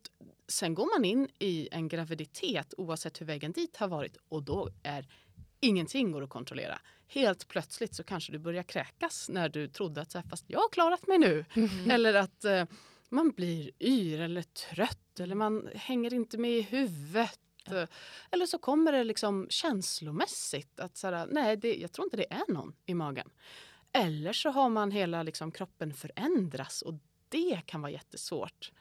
sen 0.48 0.74
går 0.74 0.98
man 0.98 1.04
in 1.04 1.28
i 1.38 1.68
en 1.72 1.88
graviditet 1.88 2.74
oavsett 2.76 3.20
hur 3.20 3.26
vägen 3.26 3.52
dit 3.52 3.76
har 3.76 3.88
varit 3.88 4.16
och 4.28 4.42
då 4.42 4.68
är 4.82 5.06
ingenting 5.60 6.12
går 6.12 6.22
att 6.22 6.30
kontrollera. 6.30 6.78
Helt 7.08 7.48
plötsligt 7.48 7.94
så 7.94 8.04
kanske 8.04 8.32
du 8.32 8.38
börjar 8.38 8.62
kräkas 8.62 9.28
när 9.28 9.48
du 9.48 9.68
trodde 9.68 10.00
att 10.00 10.12
så 10.12 10.18
här, 10.18 10.28
fast 10.28 10.44
jag 10.48 10.58
har 10.58 10.68
klarat 10.68 11.06
mig 11.06 11.18
nu. 11.18 11.44
Eller 11.90 12.14
att 12.14 12.44
eh, 12.44 12.64
man 13.08 13.30
blir 13.30 13.70
yr 13.80 14.20
eller 14.20 14.42
trött 14.42 15.20
eller 15.20 15.34
man 15.34 15.68
hänger 15.74 16.14
inte 16.14 16.38
med 16.38 16.50
i 16.50 16.62
huvudet. 16.62 17.38
Eh, 17.70 17.84
Eller 18.30 18.46
så 18.46 18.58
kommer 18.58 18.92
det 18.92 19.04
liksom 19.04 19.46
känslomässigt 19.50 20.80
att 20.80 20.96
så 20.96 21.06
här, 21.10 21.26
nej, 21.30 21.56
det, 21.56 21.74
jag 21.76 21.92
tror 21.92 22.06
inte 22.06 22.16
det 22.16 22.32
är 22.32 22.52
någon 22.52 22.74
i 22.86 22.94
magen. 22.94 23.30
Eller 23.92 24.32
så 24.32 24.50
har 24.50 24.68
man 24.68 24.90
hela 24.90 25.22
liksom, 25.22 25.50
kroppen 25.52 25.94
förändras 25.94 26.82
och 26.82 26.94
det 27.28 27.60
kan 27.66 27.80
vara 27.82 27.92
jättesvårt. 27.92 28.72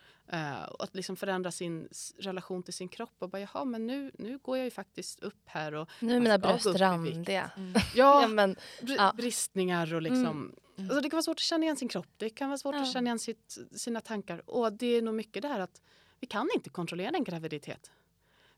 Och 0.70 0.84
att 0.84 0.96
liksom 0.96 1.16
förändra 1.16 1.52
sin 1.52 1.88
relation 2.20 2.64
till 2.64 2.74
sin 2.74 2.88
kropp 2.90 3.16
och 3.20 3.30
bara 3.30 3.42
jaha 3.42 3.66
men 3.66 3.88
nu, 3.88 4.12
nu 4.20 4.38
går 4.38 4.58
jag 4.58 4.66
ju 4.66 4.72
faktiskt 4.72 5.20
upp 5.24 5.42
här 5.46 5.74
och 5.74 5.90
Nu 6.00 6.16
är 6.16 6.20
mina 6.20 6.38
bröst 6.38 6.66
randiga. 6.66 7.52
ja, 7.56 7.82
Ja, 7.96 8.28
men, 8.28 8.56
br- 8.82 8.96
ja. 8.98 9.14
bristningar 9.18 9.94
och 9.94 10.02
liksom 10.02 10.26
Mm. 10.26 10.56
Alltså 10.78 11.02
det 11.02 11.10
kan 11.10 11.18
vara 11.18 11.24
svårt 11.24 11.38
att 11.38 11.40
känna 11.40 11.64
igen 11.64 11.78
sin 11.78 11.88
kropp, 11.88 12.08
det 12.18 12.30
kan 12.30 12.50
vara 12.50 12.58
svårt 12.58 12.76
Ja. 12.76 12.82
att 12.82 12.92
känna 12.94 13.08
igen 13.08 13.20
sitt, 13.20 13.58
sina 13.72 14.02
tankar. 14.02 14.50
Och 14.50 14.74
det 14.74 14.88
är 14.88 15.02
nog 15.02 15.16
mycket 15.16 15.42
det 15.42 15.48
här 15.48 15.60
att 15.60 15.82
vi 16.20 16.28
kan 16.28 16.50
inte 16.56 16.70
kontrollera 16.70 17.16
en 17.18 17.24
graviditet. 17.24 17.92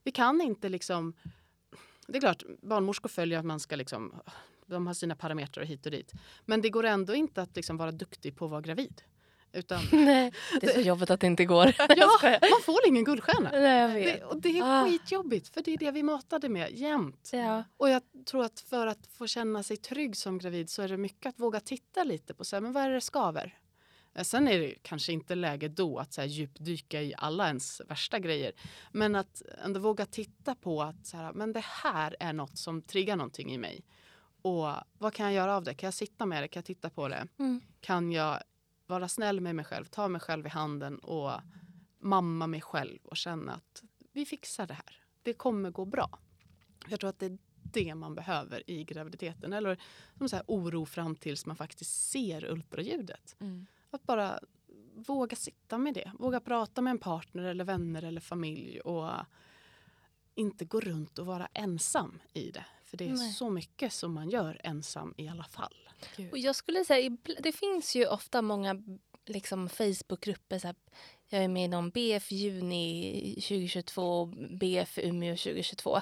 Vi 0.02 0.10
kan 0.12 0.40
inte 0.40 0.68
liksom... 0.68 1.14
Det 2.06 2.16
är 2.18 2.20
klart, 2.20 2.42
barnmorskor 2.62 3.08
följer 3.08 3.38
att 3.38 3.44
man 3.44 3.60
ska 3.60 3.76
liksom... 3.76 4.14
De 4.66 4.86
har 4.86 4.94
sina 4.94 5.16
parametrar 5.16 5.64
hit 5.64 5.86
och 5.86 5.92
dit. 5.92 6.12
Men 6.44 6.62
det 6.62 6.70
går 6.70 6.84
ändå 6.84 7.14
inte 7.14 7.42
att 7.42 7.56
liksom 7.56 7.76
vara 7.76 7.92
duktig 7.92 8.36
på 8.36 8.44
att 8.44 8.50
vara 8.50 8.60
gravid. 8.60 9.02
Utan, 9.56 9.80
nej, 9.92 10.32
det 10.60 10.66
är 10.66 10.72
så 10.74 10.80
jobbigt 10.80 11.10
att 11.10 11.20
det 11.20 11.26
inte 11.26 11.44
går. 11.44 11.74
ja, 11.96 12.10
man 12.50 12.62
får 12.64 12.78
ingen 12.86 13.04
guldstjärna. 13.04 13.50
Nej, 13.52 13.80
jag 13.80 13.90
Det, 13.90 13.94
vet. 13.94 14.22
och 14.24 14.40
det 14.40 14.58
är 14.58 14.62
Ah. 14.82 14.84
skitjobbigt, 14.84 15.54
för 15.54 15.62
det 15.62 15.72
är 15.72 15.78
det 15.78 15.90
vi 15.90 16.02
matade 16.02 16.48
med 16.48 16.70
jämt. 16.72 17.30
Ja. 17.32 17.64
Och 17.76 17.90
jag 17.90 18.02
tror 18.26 18.44
att 18.44 18.60
för 18.60 18.86
att 18.86 19.06
få 19.06 19.26
känna 19.26 19.62
sig 19.62 19.76
trygg 19.76 20.16
som 20.16 20.38
gravid 20.38 20.70
så 20.70 20.82
är 20.82 20.88
det 20.88 20.96
mycket 20.96 21.26
att 21.26 21.38
våga 21.40 21.60
titta 21.60 22.04
lite 22.04 22.34
på 22.34 22.44
så 22.44 22.56
här, 22.56 22.60
men 22.60 22.72
vad 22.72 22.82
är 22.84 22.88
det 22.88 22.94
det 22.94 23.00
skaver. 23.00 23.58
Eh, 24.14 24.22
Sen 24.22 24.48
är 24.48 24.58
det 24.58 24.74
kanske 24.82 25.12
inte 25.12 25.34
läge 25.34 25.68
då 25.68 25.98
att 25.98 26.12
så 26.12 26.20
här, 26.20 26.28
djupdyka 26.28 27.02
i 27.02 27.14
alla 27.18 27.46
ens 27.46 27.82
värsta 27.88 28.18
grejer. 28.18 28.52
Men 28.92 29.14
att 29.14 29.42
ändå 29.64 29.80
våga 29.80 30.06
titta 30.06 30.54
på 30.54 30.82
att 30.82 31.06
så 31.06 31.16
här, 31.16 31.32
men 31.32 31.52
det 31.52 31.64
här 31.64 32.16
är 32.20 32.32
något 32.32 32.58
som 32.58 32.82
triggar 32.82 33.16
någonting 33.16 33.52
i 33.54 33.58
mig. 33.58 33.84
Och 34.42 34.66
vad 34.98 35.14
kan 35.14 35.26
jag 35.26 35.34
göra 35.34 35.56
av 35.56 35.64
det? 35.64 35.74
Kan 35.74 35.86
jag 35.86 35.94
sitta 35.94 36.26
med 36.26 36.42
det? 36.42 36.48
Kan 36.48 36.60
jag 36.60 36.64
titta 36.64 36.90
på 36.90 37.08
det? 37.08 37.26
Mm. 37.38 37.60
Kan 37.80 38.12
jag 38.12 38.42
vara 38.86 39.08
snäll 39.08 39.40
med 39.40 39.54
mig 39.54 39.64
själv? 39.64 39.84
Ta 39.84 40.08
mig 40.08 40.20
själv 40.20 40.46
i 40.46 40.48
handen 40.48 40.98
och 40.98 41.40
mamma 42.00 42.46
mig 42.46 42.60
själv 42.60 42.98
och 43.04 43.16
känna 43.16 43.52
att 43.52 43.82
vi 44.12 44.26
fixar 44.26 44.66
det 44.66 44.74
här. 44.74 45.02
Det 45.22 45.32
kommer 45.32 45.70
gå 45.70 45.84
bra. 45.84 46.18
Jag 46.88 47.00
tror 47.00 47.10
att 47.10 47.18
det 47.18 47.26
är 47.26 47.38
det 47.72 47.94
man 47.94 48.14
behöver 48.14 48.70
i 48.70 48.84
graviditeten. 48.84 49.52
Eller 49.52 49.78
som 50.18 50.28
så 50.28 50.36
här, 50.36 50.44
oro 50.48 50.86
fram 50.86 51.16
tills 51.16 51.46
man 51.46 51.56
faktiskt 51.56 52.10
ser 52.10 52.44
ultraljudet. 52.44 53.36
Mm. 53.40 53.66
Att 53.90 54.02
bara 54.02 54.38
våga 54.94 55.36
sitta 55.36 55.78
med 55.78 55.94
det. 55.94 56.12
Våga 56.18 56.40
prata 56.40 56.82
med 56.82 56.90
en 56.90 56.98
partner 56.98 57.42
eller 57.42 57.64
vänner 57.64 58.02
eller 58.02 58.20
familj. 58.20 58.80
Och 58.80 59.10
inte 60.34 60.64
gå 60.64 60.80
runt 60.80 61.18
och 61.18 61.26
vara 61.26 61.48
ensam 61.52 62.18
i 62.32 62.50
det. 62.50 62.66
För 62.84 62.96
det 62.96 63.08
är 63.08 63.14
Nej. 63.14 63.32
så 63.32 63.50
mycket 63.50 63.92
som 63.92 64.14
man 64.14 64.30
gör 64.30 64.60
ensam 64.64 65.14
i 65.16 65.28
alla 65.28 65.44
fall. 65.44 65.85
Och 66.32 66.38
jag 66.38 66.56
skulle 66.56 66.84
säga, 66.84 67.16
det 67.38 67.52
finns 67.52 67.96
ju 67.96 68.06
ofta 68.06 68.42
många 68.42 68.82
liksom, 69.26 69.68
Facebookgrupper. 69.68 70.58
Så 70.58 70.66
här, 70.66 70.76
jag 71.28 71.44
är 71.44 71.48
med 71.48 71.64
i 71.64 71.68
någon 71.68 71.90
BF 71.90 72.32
Juni 72.32 73.34
2022 73.34 74.02
och 74.02 74.28
BF 74.28 74.98
Umeå 74.98 75.36
2022. 75.36 76.00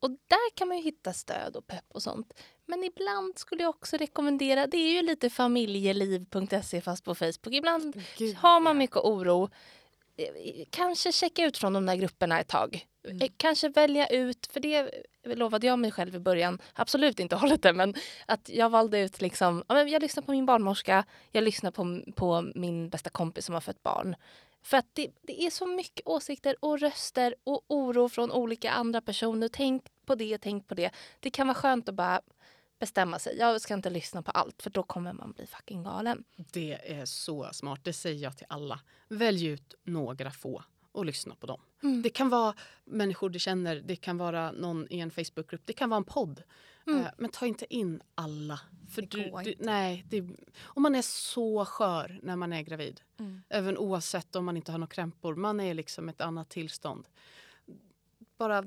Och 0.00 0.10
där 0.10 0.56
kan 0.56 0.68
man 0.68 0.76
ju 0.76 0.82
hitta 0.82 1.12
stöd 1.12 1.56
och 1.56 1.66
pepp 1.66 1.84
och 1.88 2.02
sånt. 2.02 2.32
Men 2.66 2.84
ibland 2.84 3.38
skulle 3.38 3.62
jag 3.62 3.70
också 3.70 3.96
rekommendera, 3.96 4.66
det 4.66 4.76
är 4.76 4.92
ju 4.92 5.02
lite 5.02 5.30
familjeliv.se 5.30 6.80
fast 6.80 7.04
på 7.04 7.14
Facebook. 7.14 7.54
Ibland 7.54 8.02
har 8.36 8.60
man 8.60 8.78
mycket 8.78 8.96
oro. 8.96 9.50
Eh, 10.16 10.64
Kanske 10.70 11.12
checka 11.12 11.44
ut 11.44 11.58
från 11.58 11.72
de 11.72 11.86
där 11.86 11.96
grupperna 11.96 12.40
ett 12.40 12.48
tag. 12.48 12.86
Eh, 13.08 13.28
Kanske 13.36 13.68
välja 13.68 14.06
ut, 14.06 14.46
för 14.52 14.60
det 14.60 14.90
lovade 15.24 15.66
jag 15.66 15.78
mig 15.78 15.92
själv 15.92 16.14
i 16.14 16.18
början, 16.18 16.58
absolut 16.72 17.20
inte 17.20 17.36
hållit 17.42 17.62
det, 17.62 17.72
men 17.72 17.94
att 18.26 18.48
jag 18.48 18.70
valde 18.70 18.98
ut 19.00 19.20
liksom, 19.20 19.64
ja, 19.68 19.74
men 19.74 19.88
jag 19.88 20.02
lyssnar 20.02 20.22
på 20.22 20.30
min 20.30 20.46
barnmorska, 20.46 21.04
jag 21.30 21.44
lyssnar 21.44 21.70
på, 21.70 22.12
på 22.14 22.52
min 22.54 22.88
bästa 22.88 23.10
kompis 23.10 23.44
som 23.44 23.54
har 23.54 23.60
fött 23.60 23.82
barn. 23.82 24.16
För 24.64 24.76
att 24.76 24.86
det, 24.92 25.10
det 25.22 25.42
är 25.42 25.50
så 25.50 25.66
mycket 25.66 26.06
åsikter 26.06 26.56
och 26.60 26.80
röster 26.80 27.34
och 27.44 27.64
oro 27.68 28.08
från 28.08 28.32
olika 28.32 28.70
andra 28.70 29.00
personer. 29.00 29.48
Tänk 29.48 29.82
på 30.06 30.14
det, 30.14 30.38
tänk 30.38 30.68
på 30.68 30.74
det. 30.74 30.90
Det 31.20 31.30
kan 31.30 31.46
vara 31.46 31.54
skönt 31.54 31.88
att 31.88 31.94
bara 31.94 32.20
bestämma 32.84 33.18
sig. 33.18 33.38
Jag 33.38 33.60
ska 33.60 33.74
inte 33.74 33.90
lyssna 33.90 34.22
på 34.22 34.30
allt 34.30 34.62
för 34.62 34.70
då 34.70 34.82
kommer 34.82 35.12
man 35.12 35.32
bli 35.32 35.46
fucking 35.46 35.82
galen. 35.82 36.24
Det 36.36 36.92
är 36.92 37.04
så 37.04 37.48
smart. 37.52 37.80
Det 37.82 37.92
säger 37.92 38.22
jag 38.22 38.36
till 38.36 38.46
alla. 38.48 38.80
Välj 39.08 39.46
ut 39.46 39.74
några 39.84 40.30
få 40.30 40.64
och 40.92 41.04
lyssna 41.04 41.34
på 41.34 41.46
dem. 41.46 41.60
Mm. 41.82 42.02
Det 42.02 42.10
kan 42.10 42.28
vara 42.28 42.54
människor 42.84 43.30
du 43.30 43.38
känner, 43.38 43.76
det 43.76 43.96
kan 43.96 44.18
vara 44.18 44.52
någon 44.52 44.86
i 44.90 45.00
en 45.00 45.10
Facebookgrupp, 45.10 45.62
det 45.64 45.72
kan 45.72 45.90
vara 45.90 45.98
en 45.98 46.04
podd. 46.04 46.42
Mm. 46.86 47.00
Eh, 47.00 47.06
Men 47.18 47.30
ta 47.30 47.46
inte 47.46 47.74
in 47.74 48.00
alla. 48.14 48.60
För 48.94 49.02
du, 49.02 49.32
du, 49.44 49.54
nej, 49.58 50.04
det, 50.08 50.28
och 50.62 50.82
man 50.82 50.94
är 50.94 51.02
så 51.02 51.64
skör 51.64 52.20
när 52.22 52.36
man 52.36 52.52
är 52.52 52.62
gravid. 52.62 53.00
Mm. 53.18 53.42
Även 53.48 53.78
oavsett 53.78 54.36
om 54.36 54.44
man 54.44 54.56
inte 54.56 54.72
har 54.72 54.78
några 54.78 54.94
krämpor. 54.94 55.34
Man 55.34 55.60
är 55.60 55.74
liksom 55.74 56.08
ett 56.08 56.20
annat 56.20 56.48
tillstånd. 56.48 57.08
Bara 58.38 58.64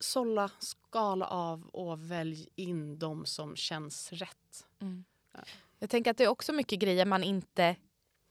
sålla, 0.00 0.50
skala 0.58 1.26
av 1.26 1.66
och 1.66 2.10
välj 2.10 2.48
in 2.54 2.98
de 2.98 3.26
som 3.26 3.56
känns 3.56 4.12
rätt. 4.12 4.66
Mm. 4.80 5.04
Jag 5.78 5.90
tänker 5.90 6.10
att 6.10 6.16
det 6.16 6.24
är 6.24 6.28
också 6.28 6.52
mycket 6.52 6.78
grejer 6.78 7.04
man 7.04 7.24
inte 7.24 7.76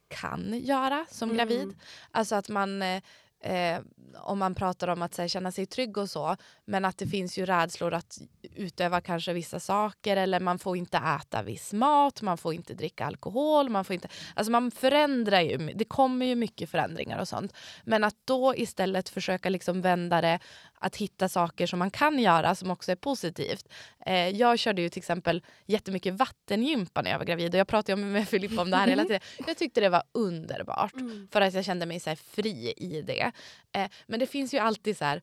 kan 0.08 0.60
göra 0.64 1.06
som 1.10 1.30
Mm. 1.30 1.38
gravid. 1.38 1.76
Alltså 2.12 2.36
att 2.36 2.50
man, 2.50 2.82
eh, 2.82 3.02
eh, 3.40 3.82
om 4.16 4.40
man 4.40 4.56
pratar 4.56 4.88
om 4.88 5.02
att 5.02 5.18
här, 5.18 5.28
känna 5.28 5.52
sig 5.52 5.66
trygg 5.66 5.98
och 5.98 6.10
så, 6.10 6.38
men 6.66 6.86
att 6.86 6.98
det 6.98 7.08
finns 7.08 7.38
ju 7.38 7.46
rädslor 7.46 7.94
att 7.94 8.22
utöva 8.56 9.02
kanske 9.02 9.34
vissa 9.34 9.60
saker 9.60 10.18
eller 10.18 10.40
man 10.40 10.60
får 10.60 10.78
inte 10.78 10.98
äta 10.98 11.44
viss 11.44 11.74
mat, 11.74 12.22
man 12.22 12.38
får 12.38 12.54
inte 12.54 12.74
dricka 12.74 13.06
alkohol, 13.06 13.70
man 13.70 13.86
får 13.86 13.94
inte... 13.94 14.08
Alltså 14.36 14.52
man 14.52 14.72
förändrar 14.72 15.42
ju, 15.42 15.58
det 15.58 15.86
kommer 15.86 16.26
ju 16.26 16.36
mycket 16.36 16.70
förändringar 16.70 17.20
och 17.20 17.28
sånt. 17.28 17.54
Men 17.84 18.04
att 18.04 18.18
då 18.26 18.56
istället 18.56 19.10
försöka 19.10 19.50
liksom 19.50 19.82
vända 19.82 20.22
det, 20.22 20.40
att 20.82 20.96
hitta 20.96 21.30
saker 21.30 21.68
som 21.68 21.80
man 21.80 21.92
kan 21.92 22.20
göra 22.20 22.56
som 22.56 22.72
också 22.72 22.92
är 22.92 22.96
positivt. 22.96 23.68
Eh, 24.06 24.30
jag 24.30 24.60
körde 24.60 24.82
ju 24.82 24.90
till 24.90 25.00
exempel 25.00 25.44
jättemycket 25.66 26.14
vattengympa 26.14 27.02
när 27.02 27.12
jag 27.12 27.18
var 27.18 27.26
gravid 27.26 27.54
och 27.54 27.60
jag 27.60 27.68
pratade 27.68 28.02
ju 28.02 28.08
med 28.08 28.28
Filippa 28.28 28.62
om 28.62 28.72
det 28.72 28.78
här 28.78 28.88
hela 28.88 29.04
tiden. 29.04 29.22
Jag 29.48 29.58
tyckte 29.58 29.82
det 29.82 29.90
var 29.90 30.04
underbart 30.12 30.94
för 31.32 31.42
att 31.42 31.54
jag 31.54 31.66
kände 31.66 31.86
mig 31.86 32.00
så 32.00 32.16
fri 32.16 32.74
i 32.78 33.02
det. 33.02 33.32
Eh, 33.72 33.90
men 34.08 34.20
det 34.20 34.28
finns 34.28 34.54
ju 34.54 34.58
alltid 34.58 34.98
så 34.98 35.06
här 35.06 35.22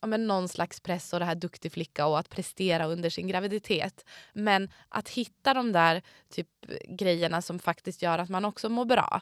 ja, 0.00 0.06
men 0.06 0.26
någon 0.26 0.48
slags 0.48 0.80
press 0.80 1.12
och 1.12 1.18
det 1.18 1.24
här 1.24 1.34
duktig 1.34 1.72
flicka 1.72 2.06
och 2.06 2.18
att 2.18 2.28
prestera 2.28 2.86
under 2.86 3.10
sin 3.10 3.28
graviditet. 3.28 4.04
Men 4.32 4.70
att 4.88 5.08
hitta 5.08 5.54
de 5.54 5.72
där 5.72 6.02
typ 6.28 6.48
grejerna 6.88 7.42
som 7.42 7.58
faktiskt 7.58 8.02
gör 8.02 8.18
att 8.18 8.28
man 8.28 8.44
också 8.44 8.68
mår 8.68 8.84
bra. 8.84 9.20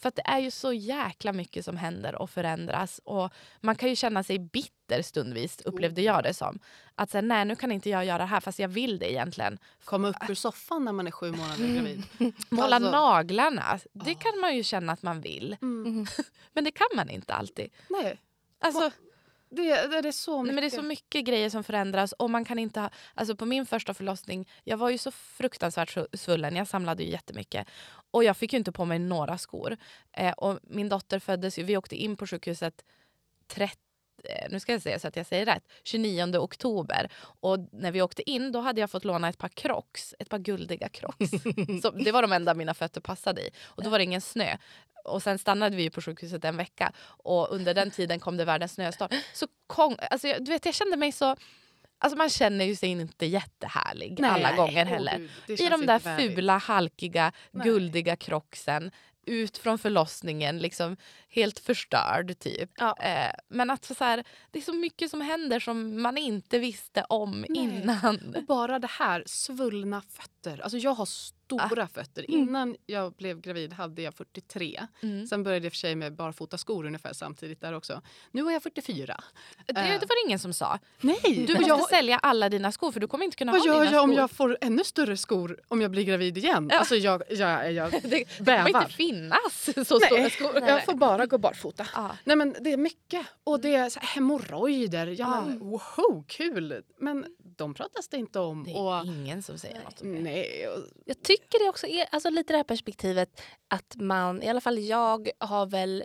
För 0.00 0.08
att 0.08 0.16
det 0.16 0.22
är 0.24 0.38
ju 0.38 0.50
så 0.50 0.72
jäkla 0.72 1.32
mycket 1.32 1.64
som 1.64 1.76
händer 1.76 2.14
och 2.22 2.30
förändras. 2.30 3.00
Och 3.04 3.32
man 3.60 3.76
kan 3.76 3.88
ju 3.88 3.96
känna 3.96 4.22
sig 4.24 4.38
bitter 4.38 5.02
stundvis, 5.02 5.60
upplevde 5.64 6.02
jag 6.02 6.22
det 6.22 6.34
som. 6.34 6.58
Att 6.94 7.10
säga, 7.10 7.22
nej 7.22 7.44
nu 7.44 7.56
kan 7.56 7.72
inte 7.72 7.90
jag 7.90 8.04
göra 8.04 8.18
det 8.18 8.24
här 8.24 8.40
fast 8.40 8.58
jag 8.58 8.68
vill 8.68 8.98
det 8.98 9.12
egentligen. 9.12 9.58
Komma 9.84 10.08
upp 10.08 10.16
ur 10.30 10.34
soffan 10.34 10.84
när 10.84 10.92
man 10.92 11.06
är 11.06 11.10
sju 11.10 11.30
månader 11.32 11.66
gravid. 11.74 12.02
Måla 12.50 12.76
Alltså- 12.76 12.90
naglarna, 12.90 13.78
det 13.92 14.10
Ah. 14.10 14.14
kan 14.14 14.40
man 14.40 14.56
ju 14.56 14.62
känna 14.62 14.92
att 14.92 15.02
man 15.02 15.20
vill. 15.20 15.56
Mm. 15.62 16.06
Men 16.52 16.64
det 16.64 16.70
kan 16.70 16.86
man 16.96 17.10
inte 17.10 17.34
alltid. 17.34 17.70
Nej. 17.88 18.20
Alltså, 18.60 18.90
Det, 19.50 19.62
det 20.02 20.08
är 20.08 20.12
så 20.12 20.42
mycket. 20.42 20.46
nej, 20.46 20.54
men 20.54 20.62
det 20.70 20.76
är 20.76 20.82
så 20.82 20.86
mycket 20.88 21.24
grejer 21.24 21.50
som 21.50 21.64
förändras. 21.64 22.12
Och 22.12 22.30
man 22.30 22.44
kan 22.44 22.58
inte 22.58 22.80
ha, 22.80 22.90
alltså 23.14 23.36
på 23.36 23.46
min 23.46 23.66
första 23.66 23.94
förlossning, 23.94 24.48
jag 24.64 24.76
var 24.76 24.90
ju 24.90 24.98
så 24.98 25.10
fruktansvärt 25.10 25.96
svu- 25.96 26.16
svullen. 26.16 26.56
Jag 26.56 26.68
samlade 26.68 27.02
ju 27.02 27.10
jättemycket. 27.10 27.68
Och 28.10 28.24
jag 28.24 28.36
fick 28.36 28.52
ju 28.52 28.58
inte 28.58 28.72
på 28.72 28.84
mig 28.84 28.98
några 28.98 29.38
skor. 29.38 29.76
Eh, 30.12 30.32
och 30.32 30.58
min 30.62 30.88
dotter 30.88 31.18
föddes 31.18 31.58
vi 31.58 31.76
åkte 31.76 31.96
in 31.96 32.16
på 32.16 32.26
sjukhuset 32.26 32.84
30 33.46 33.72
eh, 33.74 33.89
nu 34.50 34.60
ska 34.60 34.72
jag 34.72 34.82
säga 34.82 34.98
så 34.98 35.08
att 35.08 35.16
jag 35.16 35.26
säger 35.26 35.46
rätt, 35.46 35.64
29 35.84 36.36
oktober. 36.38 37.08
Och 37.40 37.58
när 37.72 37.92
vi 37.92 38.02
åkte 38.02 38.30
in 38.30 38.52
då 38.52 38.60
hade 38.60 38.80
jag 38.80 38.90
fått 38.90 39.04
låna 39.04 39.28
ett 39.28 39.38
par 39.38 39.48
crocs, 39.48 40.14
ett 40.18 40.28
par 40.28 40.38
guldiga 40.38 40.88
crocs. 40.88 41.30
så 41.82 41.90
det 41.90 42.12
var 42.12 42.22
de 42.22 42.32
enda 42.32 42.54
mina 42.54 42.74
fötter 42.74 43.00
passade 43.00 43.40
i. 43.42 43.50
Och 43.64 43.82
då 43.82 43.90
var 43.90 43.98
det 43.98 44.04
ingen 44.04 44.20
snö. 44.20 44.56
Och 45.04 45.22
sen 45.22 45.38
stannade 45.38 45.76
vi 45.76 45.90
på 45.90 46.00
sjukhuset 46.00 46.44
en 46.44 46.56
vecka 46.56 46.92
och 47.06 47.52
under 47.54 47.74
den 47.74 47.90
tiden 47.90 48.20
kom 48.20 48.36
det 48.36 48.44
världens 48.44 48.72
snöstorm. 48.72 49.08
Så 49.34 49.46
kom, 49.66 49.96
alltså, 50.10 50.28
jag- 50.28 50.44
du 50.44 50.50
vet, 50.50 50.64
jag 50.66 50.74
kände 50.74 50.96
mig 50.96 51.12
så... 51.12 51.36
Alltså 52.02 52.16
man 52.18 52.30
känner 52.30 52.64
ju 52.64 52.76
sig 52.76 52.88
inte 52.88 53.26
jättehärlig 53.26 54.16
Nej. 54.20 54.30
alla 54.30 54.56
gånger 54.56 54.84
heller. 54.86 55.28
Det 55.46 55.60
I 55.60 55.68
de 55.68 55.86
där 55.86 55.98
värdigt. 55.98 56.34
fula, 56.34 56.58
halkiga, 56.58 57.32
Nej. 57.50 57.64
guldiga 57.64 58.16
crocksen. 58.16 58.90
Ut 59.26 59.58
från 59.58 59.78
förlossningen, 59.78 60.58
liksom 60.58 60.96
helt 61.30 61.58
förstörd 61.58 62.38
typ. 62.38 62.70
Ja. 62.76 62.96
Eh, 63.00 63.32
men 63.48 63.70
att 63.70 63.84
så 63.84 63.94
här, 64.04 64.24
det 64.50 64.58
är 64.58 64.62
så 64.62 64.72
mycket 64.72 65.10
som 65.10 65.20
händer 65.20 65.60
som 65.60 66.02
man 66.02 66.18
inte 66.18 66.58
visste 66.58 67.04
om 67.08 67.40
Nej. 67.48 67.58
innan. 67.58 68.34
Och 68.36 68.44
bara 68.44 68.78
det 68.78 68.90
här, 68.90 69.22
svullna 69.26 70.02
fötter. 70.02 70.60
Alltså 70.62 70.78
jag 70.78 70.94
har 70.94 71.06
stora 71.06 71.88
fötter. 71.88 72.24
Mm. 72.28 72.40
Innan 72.40 72.76
jag 72.86 73.12
blev 73.12 73.40
gravid 73.40 73.72
hade 73.72 74.02
jag 74.02 74.14
43. 74.14 74.80
Mm. 75.02 75.26
Sen 75.26 75.42
började 75.42 75.66
jag 75.66 75.72
för 75.72 75.76
sig 75.78 75.94
med 75.94 76.12
barfota 76.16 76.58
skor 76.58 76.86
ungefär 76.86 77.12
samtidigt 77.12 77.60
där 77.60 77.72
också. 77.72 78.02
Nu 78.30 78.42
har 78.42 78.52
jag 78.52 78.62
44. 78.62 79.20
Det, 79.66 79.72
det 79.72 79.80
var 79.82 80.24
det 80.24 80.28
ingen 80.28 80.38
som 80.38 80.52
sa. 80.52 80.78
Nej! 81.00 81.44
Du 81.46 81.54
måste 81.54 81.68
jag, 81.68 81.88
sälja 81.88 82.18
alla 82.18 82.48
dina 82.48 82.72
skor 82.72 82.92
för 82.92 83.00
du 83.00 83.06
kommer 83.06 83.24
inte 83.24 83.36
kunna 83.36 83.52
vad 83.52 83.60
ha 83.60 83.66
gör 83.66 83.80
dina 83.80 83.92
jag 83.92 84.04
om 84.04 84.10
skor. 84.10 84.20
jag 84.20 84.30
får 84.30 84.58
ännu 84.60 84.84
större 84.84 85.16
skor 85.16 85.60
om 85.68 85.80
jag 85.80 85.90
blir 85.90 86.04
gravid 86.04 86.38
igen? 86.38 86.68
Ja. 86.72 86.78
Alltså 86.78 86.96
jag, 86.96 87.22
jag, 87.30 87.72
jag 87.72 87.90
Det, 88.02 88.08
det 88.08 88.24
kommer 88.24 88.44
bävar. 88.44 88.82
inte 88.82 88.94
finnas 88.94 89.64
så 89.74 89.84
stora 89.84 89.98
Nej, 90.10 90.30
skor. 90.30 90.50
jag 90.54 90.84
får 90.84 90.94
bara 90.94 91.19
gå 91.26 91.38
barfota. 91.38 91.86
Ja. 91.94 92.16
Nej 92.24 92.36
men 92.36 92.56
det 92.60 92.72
är 92.72 92.76
mycket. 92.76 93.26
Och 93.44 93.60
det 93.60 93.74
är 93.74 94.00
hemorrojder. 94.00 95.06
Ja, 95.06 95.14
Ja. 95.18 95.40
men, 95.46 95.58
wow, 95.58 96.24
kul! 96.28 96.84
Men 96.98 97.26
de 97.38 97.74
pratas 97.74 98.08
det 98.08 98.16
inte 98.16 98.40
om. 98.40 98.64
Det 98.64 98.70
är 98.70 99.00
och, 99.00 99.06
ingen 99.06 99.42
som 99.42 99.58
säger 99.58 99.82
något 99.84 100.00
om 100.00 100.12
det. 100.14 100.20
nej, 100.20 100.68
Jag 101.06 101.22
tycker 101.22 101.64
det 101.64 101.68
också 101.68 101.86
är 101.86 102.06
alltså 102.12 102.30
lite 102.30 102.52
det 102.52 102.56
här 102.56 102.64
perspektivet 102.64 103.40
att 103.68 103.96
man, 103.96 104.42
i 104.42 104.48
alla 104.48 104.60
fall 104.60 104.78
jag 104.78 105.30
har 105.38 105.66
väl, 105.66 106.04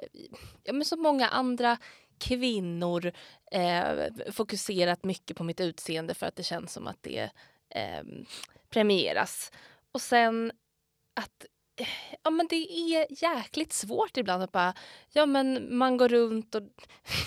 ja, 0.63 0.73
men 0.73 0.85
så 0.85 0.97
många 0.97 1.27
andra 1.27 1.77
kvinnor 2.17 3.11
eh, 3.51 3.87
fokuserat 4.31 5.03
mycket 5.03 5.37
på 5.37 5.43
mitt 5.43 5.61
utseende 5.61 6.13
för 6.13 6.25
att 6.25 6.35
det 6.35 6.43
känns 6.43 6.73
som 6.73 6.87
att 6.87 6.97
det 7.03 7.29
eh, 7.69 8.03
premieras. 8.69 9.51
Och 9.91 10.01
sen 10.01 10.51
att 11.13 11.45
Ja 12.23 12.29
men 12.29 12.47
det 12.47 12.55
är 12.55 13.07
jäkligt 13.23 13.73
svårt 13.73 14.17
ibland 14.17 14.43
att 14.43 14.51
bara, 14.51 14.73
ja 15.13 15.25
men 15.25 15.77
man 15.77 15.97
går 15.97 16.09
runt 16.09 16.55
och, 16.55 16.61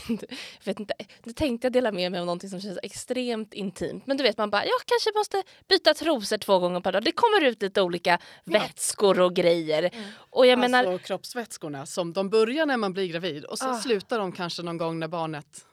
jag 0.08 0.18
vet 0.64 0.80
inte, 0.80 0.94
nu 1.24 1.32
tänkte 1.32 1.66
jag 1.66 1.72
dela 1.72 1.92
med 1.92 2.10
mig 2.12 2.20
av 2.20 2.26
någonting 2.26 2.50
som 2.50 2.60
känns 2.60 2.78
extremt 2.82 3.54
intimt. 3.54 4.06
Men 4.06 4.16
du 4.16 4.22
vet 4.22 4.38
man 4.38 4.50
bara, 4.50 4.64
jag 4.64 4.80
kanske 4.86 5.10
måste 5.18 5.42
byta 5.68 5.94
trosor 5.94 6.38
två 6.38 6.58
gånger 6.58 6.80
per 6.80 6.92
dag. 6.92 7.04
Det 7.04 7.12
kommer 7.12 7.44
ut 7.44 7.62
lite 7.62 7.82
olika 7.82 8.18
vätskor 8.44 9.20
och 9.20 9.34
grejer. 9.34 9.90
Och 10.30 10.46
jag 10.46 10.58
menar, 10.58 10.84
alltså 10.84 11.06
kroppsvätskorna 11.06 11.86
som 11.86 12.12
de 12.12 12.30
börjar 12.30 12.66
när 12.66 12.76
man 12.76 12.92
blir 12.92 13.06
gravid 13.06 13.44
och 13.44 13.58
sen 13.58 13.70
Ah. 13.70 13.78
slutar 13.78 14.18
de 14.18 14.32
kanske 14.32 14.62
någon 14.62 14.78
gång 14.78 14.98
när 14.98 15.08
barnet 15.08 15.64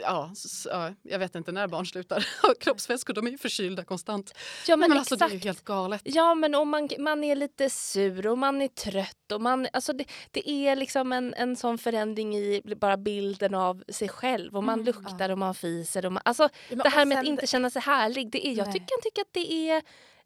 Ja, 0.00 0.30
s- 0.32 0.66
ja, 0.70 0.92
jag 1.02 1.18
vet 1.18 1.34
inte 1.34 1.52
när 1.52 1.66
barn 1.68 1.86
slutar 1.86 2.26
kroppsvätskor. 2.60 3.14
De 3.14 3.26
är 3.26 3.30
ju 3.30 3.38
förkylda 3.38 3.84
konstant. 3.84 4.32
ja 4.66 4.76
men, 4.76 4.88
men 4.90 4.98
alltså, 4.98 5.16
det 5.16 5.24
är 5.24 5.28
ju 5.30 5.38
helt 5.38 5.64
galet. 5.64 6.00
Ja, 6.04 6.34
men 6.34 6.54
om 6.54 6.68
man, 6.68 6.88
man 6.98 7.24
är 7.24 7.36
lite 7.36 7.70
sur 7.70 8.26
och 8.26 8.38
man 8.38 8.62
är 8.62 8.68
trött. 8.68 9.32
Och 9.32 9.40
man, 9.40 9.66
alltså 9.72 9.92
det, 9.92 10.04
det 10.30 10.50
är 10.50 10.76
liksom 10.76 11.12
en, 11.12 11.34
en 11.34 11.56
sån 11.56 11.78
förändring 11.78 12.36
i 12.36 12.62
bara 12.76 12.96
bilden 12.96 13.54
av 13.54 13.84
sig 13.88 14.08
själv. 14.08 14.56
Och 14.56 14.64
man 14.64 14.84
luktar 14.84 15.30
och 15.30 15.38
man 15.38 15.54
fiser. 15.54 16.06
Och 16.06 16.12
man, 16.12 16.22
alltså, 16.24 16.48
men 16.68 16.78
det 16.78 16.88
här 16.88 17.02
och 17.02 17.08
med 17.08 17.18
att 17.18 17.24
inte 17.26 17.46
känna 17.46 17.70
sig 17.70 17.82
härlig. 17.82 18.30
Det 18.30 18.46
är, 18.46 18.52
jag 18.52 18.64
Nej. 18.66 18.72
tycker, 18.72 18.86
jag 18.96 19.02
tycker 19.02 19.22
att 19.22 19.32
det 19.32 19.70
är 19.70 19.82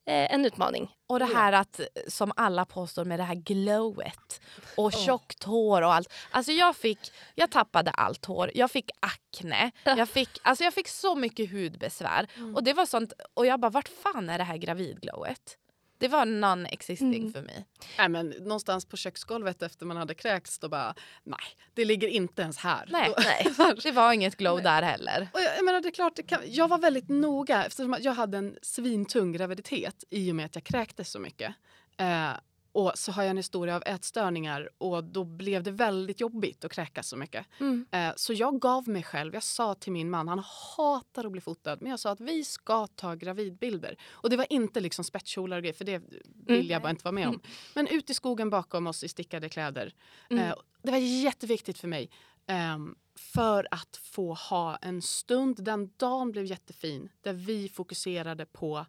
en 0.07 0.45
utmaning. 0.45 0.91
Och 1.09 1.19
det 1.19 1.25
här 1.25 1.53
att, 1.53 1.81
som 2.09 2.33
alla 2.37 2.65
påstår 2.65 3.05
med 3.05 3.19
det 3.19 3.25
här 3.25 3.35
glowet 3.35 4.41
och 4.77 4.93
tjockt 4.93 5.45
hår 5.45 5.83
och 5.83 5.95
allt. 5.95 6.13
Alltså 6.31 6.53
jag 6.53 6.77
fick, 6.77 6.99
jag 7.35 7.51
tappade 7.51 7.91
allt 7.91 8.25
hår, 8.27 8.51
jag 8.55 8.71
fick 8.71 8.91
akne, 9.01 9.71
jag 9.85 10.09
fick, 10.09 10.29
alltså 10.43 10.65
jag 10.65 10.75
fick 10.75 10.89
så 10.89 11.15
mycket 11.15 11.51
hudbesvär. 11.53 12.27
Och 12.55 12.65
det 12.65 12.73
var 12.73 12.87
sånt, 12.87 13.13
och 13.35 13.47
jag 13.47 13.61
bara 13.61 13.71
vart 13.71 13.89
fan 13.89 14.31
är 14.31 14.39
det 14.39 14.45
här 14.45 14.57
gravidglowet? 14.57 15.57
Det 16.01 16.09
var 16.09 16.27
non-existing 16.27 17.15
Mm. 17.21 17.33
för 17.33 17.43
mig. 17.43 17.65
Nej, 17.99 18.09
men 18.09 18.29
någonstans 18.29 18.85
på 18.85 18.97
köksgolvet 18.97 19.63
efter 19.63 19.87
man 19.87 19.97
hade 19.97 20.15
kräkts 20.15 20.59
då 20.59 20.69
bara 20.69 20.95
nej, 21.25 21.39
det 21.75 21.85
ligger 21.85 22.09
inte 22.09 22.43
ens 22.43 22.59
här. 22.59 22.89
Nej, 22.93 23.15
nej. 23.19 23.75
det 23.83 23.93
var 23.93 24.13
inget 24.13 24.37
glow 24.37 24.63
där 24.63 24.83
heller. 24.83 25.29
Och 25.33 25.41
jag, 25.41 25.57
jag 25.57 25.65
menar, 25.65 25.81
det 25.81 25.89
är 25.89 25.93
klart, 25.93 26.17
det 26.17 26.23
kan, 26.23 26.41
jag 26.47 26.69
var 26.69 26.79
väldigt 26.79 27.09
noga 27.09 27.65
eftersom 27.65 27.97
jag 28.01 28.13
hade 28.13 28.39
en 28.39 28.57
svintung 28.63 29.33
graviditet 29.33 30.05
i 30.11 30.31
och 30.33 30.37
med 30.37 30.47
att 30.47 30.55
jag 30.55 30.65
kräktes 30.65 31.11
så 31.11 31.19
mycket. 31.19 31.55
Eh, 31.97 32.31
och 32.73 32.93
så 32.95 33.13
har 33.13 33.23
jag 33.23 33.31
en 33.31 33.37
historia 33.37 33.77
av 33.77 33.83
ätstörningar 33.87 34.69
och 34.79 35.05
då 35.05 35.25
blev 35.25 35.63
det 35.63 35.71
väldigt 35.71 36.21
jobbigt 36.21 36.65
att 36.65 36.73
kräkas 36.73 37.09
så 37.09 37.17
mycket. 37.17 37.47
Mm. 37.61 37.87
Eh, 37.91 38.13
så 38.17 38.33
jag 38.33 38.61
gav 38.61 38.89
mig 38.89 39.03
själv, 39.03 39.35
jag 39.35 39.43
sa 39.43 39.75
till 39.75 39.93
min 39.93 40.11
man, 40.11 40.29
han 40.29 40.43
hatar 40.77 41.25
att 41.25 41.33
bli 41.33 41.41
fotad, 41.41 41.77
men 41.81 41.91
jag 41.91 42.01
sa 42.01 42.11
att 42.11 42.21
vi 42.21 42.45
ska 42.45 42.87
ta 42.87 43.15
gravidbilder. 43.15 43.97
Och 44.11 44.31
det 44.31 44.37
var 44.37 44.47
inte 44.51 44.81
liksom 44.81 45.05
spetskjolar 45.05 45.57
och 45.57 45.63
grejer, 45.63 45.75
för 45.75 45.85
det 45.85 46.03
vill 46.47 46.71
jag 46.71 46.83
bara 46.83 46.91
inte 46.91 47.05
vara 47.05 47.13
med 47.13 47.29
om. 47.29 47.41
Men 47.75 47.87
ut 47.87 48.11
i 48.11 48.15
skogen 48.15 48.51
bakom 48.51 48.87
oss 48.87 49.05
i 49.05 49.09
stickade 49.09 49.49
kläder. 49.49 49.95
Eh, 50.31 50.55
det 50.83 50.91
var 50.91 50.99
jätteviktigt 50.99 51.79
för 51.79 51.89
mig. 51.89 52.11
ehm, 52.47 52.95
för 53.17 53.69
att 53.71 53.97
få 53.97 54.35
ha 54.35 54.77
en 54.77 55.03
stund, 55.03 55.65
den 55.65 55.91
dagen 55.97 56.33
blev 56.33 56.45
jättefin, 56.45 57.09
där 57.21 57.33
vi 57.33 57.69
fokuserade 57.69 58.47
på 58.47 58.87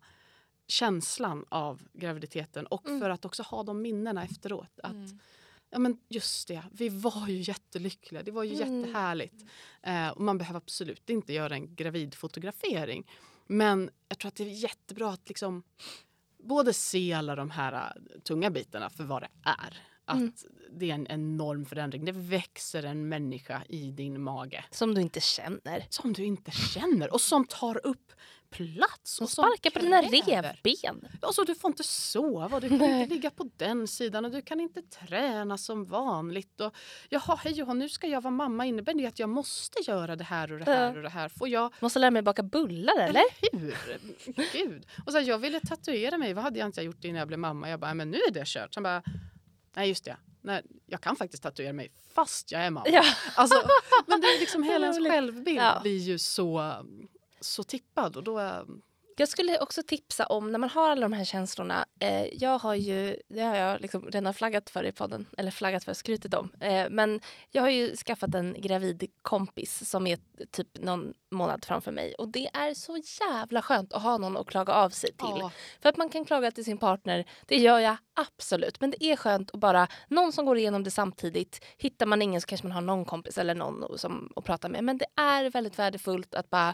känslan 0.67 1.45
av 1.49 1.81
graviditeten 1.93 2.65
och 2.65 2.83
för 2.83 3.09
att 3.09 3.25
också 3.25 3.43
ha 3.43 3.63
de 3.63 3.81
minnena 3.81 4.23
efteråt. 4.23 4.79
Att, 4.83 4.95
Ja 5.73 5.79
men 5.79 5.97
just 6.09 6.47
det, 6.47 6.63
vi 6.71 6.89
var 6.89 7.27
ju 7.27 7.41
jättelyckliga. 7.41 8.23
Det 8.23 8.31
var 8.31 8.43
ju 8.43 8.61
Mm. 8.63 8.79
jättehärligt. 8.81 9.45
Eh, 9.83 10.09
och 10.09 10.21
man 10.21 10.37
behöver 10.37 10.57
absolut 10.57 11.09
inte 11.09 11.33
göra 11.33 11.55
en 11.55 11.75
gravidfotografering. 11.75 13.11
Men 13.47 13.89
jag 14.09 14.17
tror 14.17 14.27
att 14.29 14.35
det 14.35 14.43
är 14.43 14.47
jättebra 14.63 15.09
att 15.11 15.27
liksom 15.29 15.63
både 16.43 16.73
se 16.73 17.13
alla 17.13 17.35
de 17.35 17.49
här 17.51 17.73
eh, 17.73 18.19
tunga 18.21 18.49
bitarna 18.49 18.89
för 18.89 19.03
vad 19.03 19.21
det 19.21 19.29
är. 19.43 19.77
Att 20.05 20.17
Mm. 20.17 20.33
det 20.71 20.89
är 20.91 20.95
en 20.95 21.07
enorm 21.07 21.65
förändring. 21.65 22.05
Det 22.05 22.11
växer 22.11 22.83
en 22.83 23.09
människa 23.09 23.63
i 23.69 23.91
din 23.91 24.21
mage 24.21 24.65
Som 24.71 24.93
du 24.93 25.01
inte 25.01 25.21
känner. 25.21 25.85
som 25.89 26.13
du 26.13 26.25
inte 26.25 26.51
känner 26.51 27.13
och 27.13 27.21
som 27.21 27.45
tar 27.45 27.85
upp 27.87 28.11
plats. 28.51 29.21
Och 29.21 29.29
som 29.29 29.43
sparkar 29.45 29.69
på 29.69 29.79
dina 29.79 30.01
revben. 30.01 31.07
Alltså, 31.21 31.43
du 31.43 31.55
får 31.55 31.71
inte 31.71 31.83
sova, 31.83 32.59
du 32.59 32.69
kan 32.69 32.81
inte 32.81 33.13
ligga 33.13 33.29
på 33.31 33.49
den 33.57 33.87
sidan 33.87 34.25
och 34.25 34.31
du 34.31 34.41
kan 34.41 34.59
inte 34.59 34.81
träna 34.81 35.57
som 35.57 35.85
vanligt. 35.85 36.61
Och, 36.61 36.73
Jaha, 37.09 37.39
hej 37.43 37.63
och 37.63 37.75
nu 37.75 37.89
ska 37.89 38.07
jag 38.07 38.21
vara 38.21 38.31
mamma. 38.31 38.65
Innebär 38.65 38.93
det 38.93 39.05
att 39.05 39.19
jag 39.19 39.29
måste 39.29 39.79
göra 39.87 40.15
det 40.15 40.23
här 40.23 40.51
och 40.53 40.59
det 40.59 40.65
här 40.65 40.97
och 40.97 41.03
det 41.03 41.09
här? 41.09 41.29
Får 41.29 41.49
jag... 41.49 41.73
Måste 41.79 41.99
lära 41.99 42.11
mig 42.11 42.21
baka 42.21 42.43
bullar 42.43 42.97
eller? 42.99 43.23
Hur? 43.51 43.77
Gud. 44.53 44.85
Och 45.05 45.11
så 45.11 45.17
här, 45.17 45.25
jag 45.25 45.37
ville 45.37 45.59
tatuera 45.59 46.17
mig. 46.17 46.33
Vad 46.33 46.43
hade 46.43 46.59
jag 46.59 46.65
inte 46.67 46.81
gjort 46.81 47.03
innan 47.03 47.19
jag 47.19 47.27
blev 47.27 47.39
mamma? 47.39 47.69
Jag 47.69 47.79
bara, 47.79 47.93
men 47.93 48.11
nu 48.11 48.17
är 48.17 48.31
det 48.31 48.43
kört. 48.47 48.75
Han 48.75 48.83
bara, 48.83 49.03
nej 49.75 49.89
just 49.89 50.05
det. 50.05 50.17
Nej, 50.43 50.61
jag 50.85 51.01
kan 51.01 51.15
faktiskt 51.15 51.43
tatuera 51.43 51.73
mig 51.73 51.91
fast 52.15 52.51
jag 52.51 52.61
är 52.61 52.69
mamma. 52.69 52.87
Ja. 52.89 53.03
Alltså, 53.35 53.55
men 54.07 54.21
det 54.21 54.27
är 54.27 54.39
liksom 54.39 54.63
hela 54.71 54.85
ens 54.87 55.07
självbild 55.11 55.59
Ja. 55.59 55.79
blir 55.81 55.97
ju 55.97 56.19
så, 56.19 56.73
så 57.41 57.63
tippad. 57.63 58.17
Och 58.17 58.23
då 58.23 58.37
är, 58.37 58.65
Jag 59.17 59.29
skulle 59.29 59.59
också 59.59 59.83
tipsa 59.83 60.25
om 60.25 60.51
när 60.51 60.59
man 60.59 60.69
har 60.69 60.89
alla 60.89 61.01
de 61.01 61.13
här 61.13 61.25
känslorna. 61.25 61.85
Eh, 61.99 62.25
jag 62.25 62.59
har 62.59 62.75
ju, 62.75 63.15
det 63.27 63.41
har 63.41 63.55
jag 63.55 63.81
liksom 63.81 64.09
redan 64.11 64.33
flaggat 64.33 64.69
för 64.69 64.83
i 64.83 64.91
podden, 64.91 65.25
eller 65.37 65.51
flaggat 65.51 65.83
för, 65.83 65.93
skrutit 65.93 66.33
om. 66.33 66.51
Eh, 66.59 66.87
men 66.89 67.19
jag 67.51 67.61
har 67.61 67.69
ju 67.69 67.95
skaffat 67.95 68.35
en 68.35 68.55
gravid 68.61 69.11
kompis 69.21 69.89
som 69.89 70.07
är 70.07 70.17
typ 70.51 70.67
någon 70.79 71.13
månad 71.31 71.65
framför 71.65 71.91
mig. 71.91 72.13
Och 72.15 72.27
det 72.27 72.49
är 72.53 72.73
så 72.73 72.97
jävla 73.21 73.61
skönt 73.61 73.93
att 73.93 74.01
ha 74.03 74.17
någon 74.17 74.37
att 74.37 74.47
klaga 74.47 74.73
av 74.73 74.89
sig 74.89 75.09
till. 75.09 75.39
Ja. 75.39 75.51
För 75.81 75.89
att 75.89 75.97
man 75.97 76.09
kan 76.09 76.25
klaga 76.25 76.51
till 76.51 76.65
sin 76.65 76.77
partner, 76.77 77.25
det 77.45 77.57
gör 77.57 77.79
jag 77.79 77.97
absolut. 78.13 78.81
Men 78.81 78.91
det 78.91 79.03
är 79.03 79.15
skönt 79.15 79.51
att 79.51 79.59
bara, 79.59 79.87
någon 80.07 80.31
som 80.31 80.45
går 80.45 80.57
igenom 80.57 80.83
det 80.83 80.91
samtidigt. 80.91 81.65
Hittar 81.77 82.05
man 82.05 82.21
ingen 82.21 82.41
så 82.41 82.47
kanske 82.47 82.67
man 82.67 82.75
har 82.75 82.81
någon 82.81 83.05
kompis 83.05 83.37
eller 83.37 83.55
någon 83.55 83.97
som 83.97 84.33
att 84.35 84.45
prata 84.45 84.69
med. 84.69 84.83
Men 84.83 84.97
det 84.97 85.05
är 85.15 85.49
väldigt 85.49 85.79
värdefullt 85.79 86.35
att 86.35 86.49
bara 86.49 86.73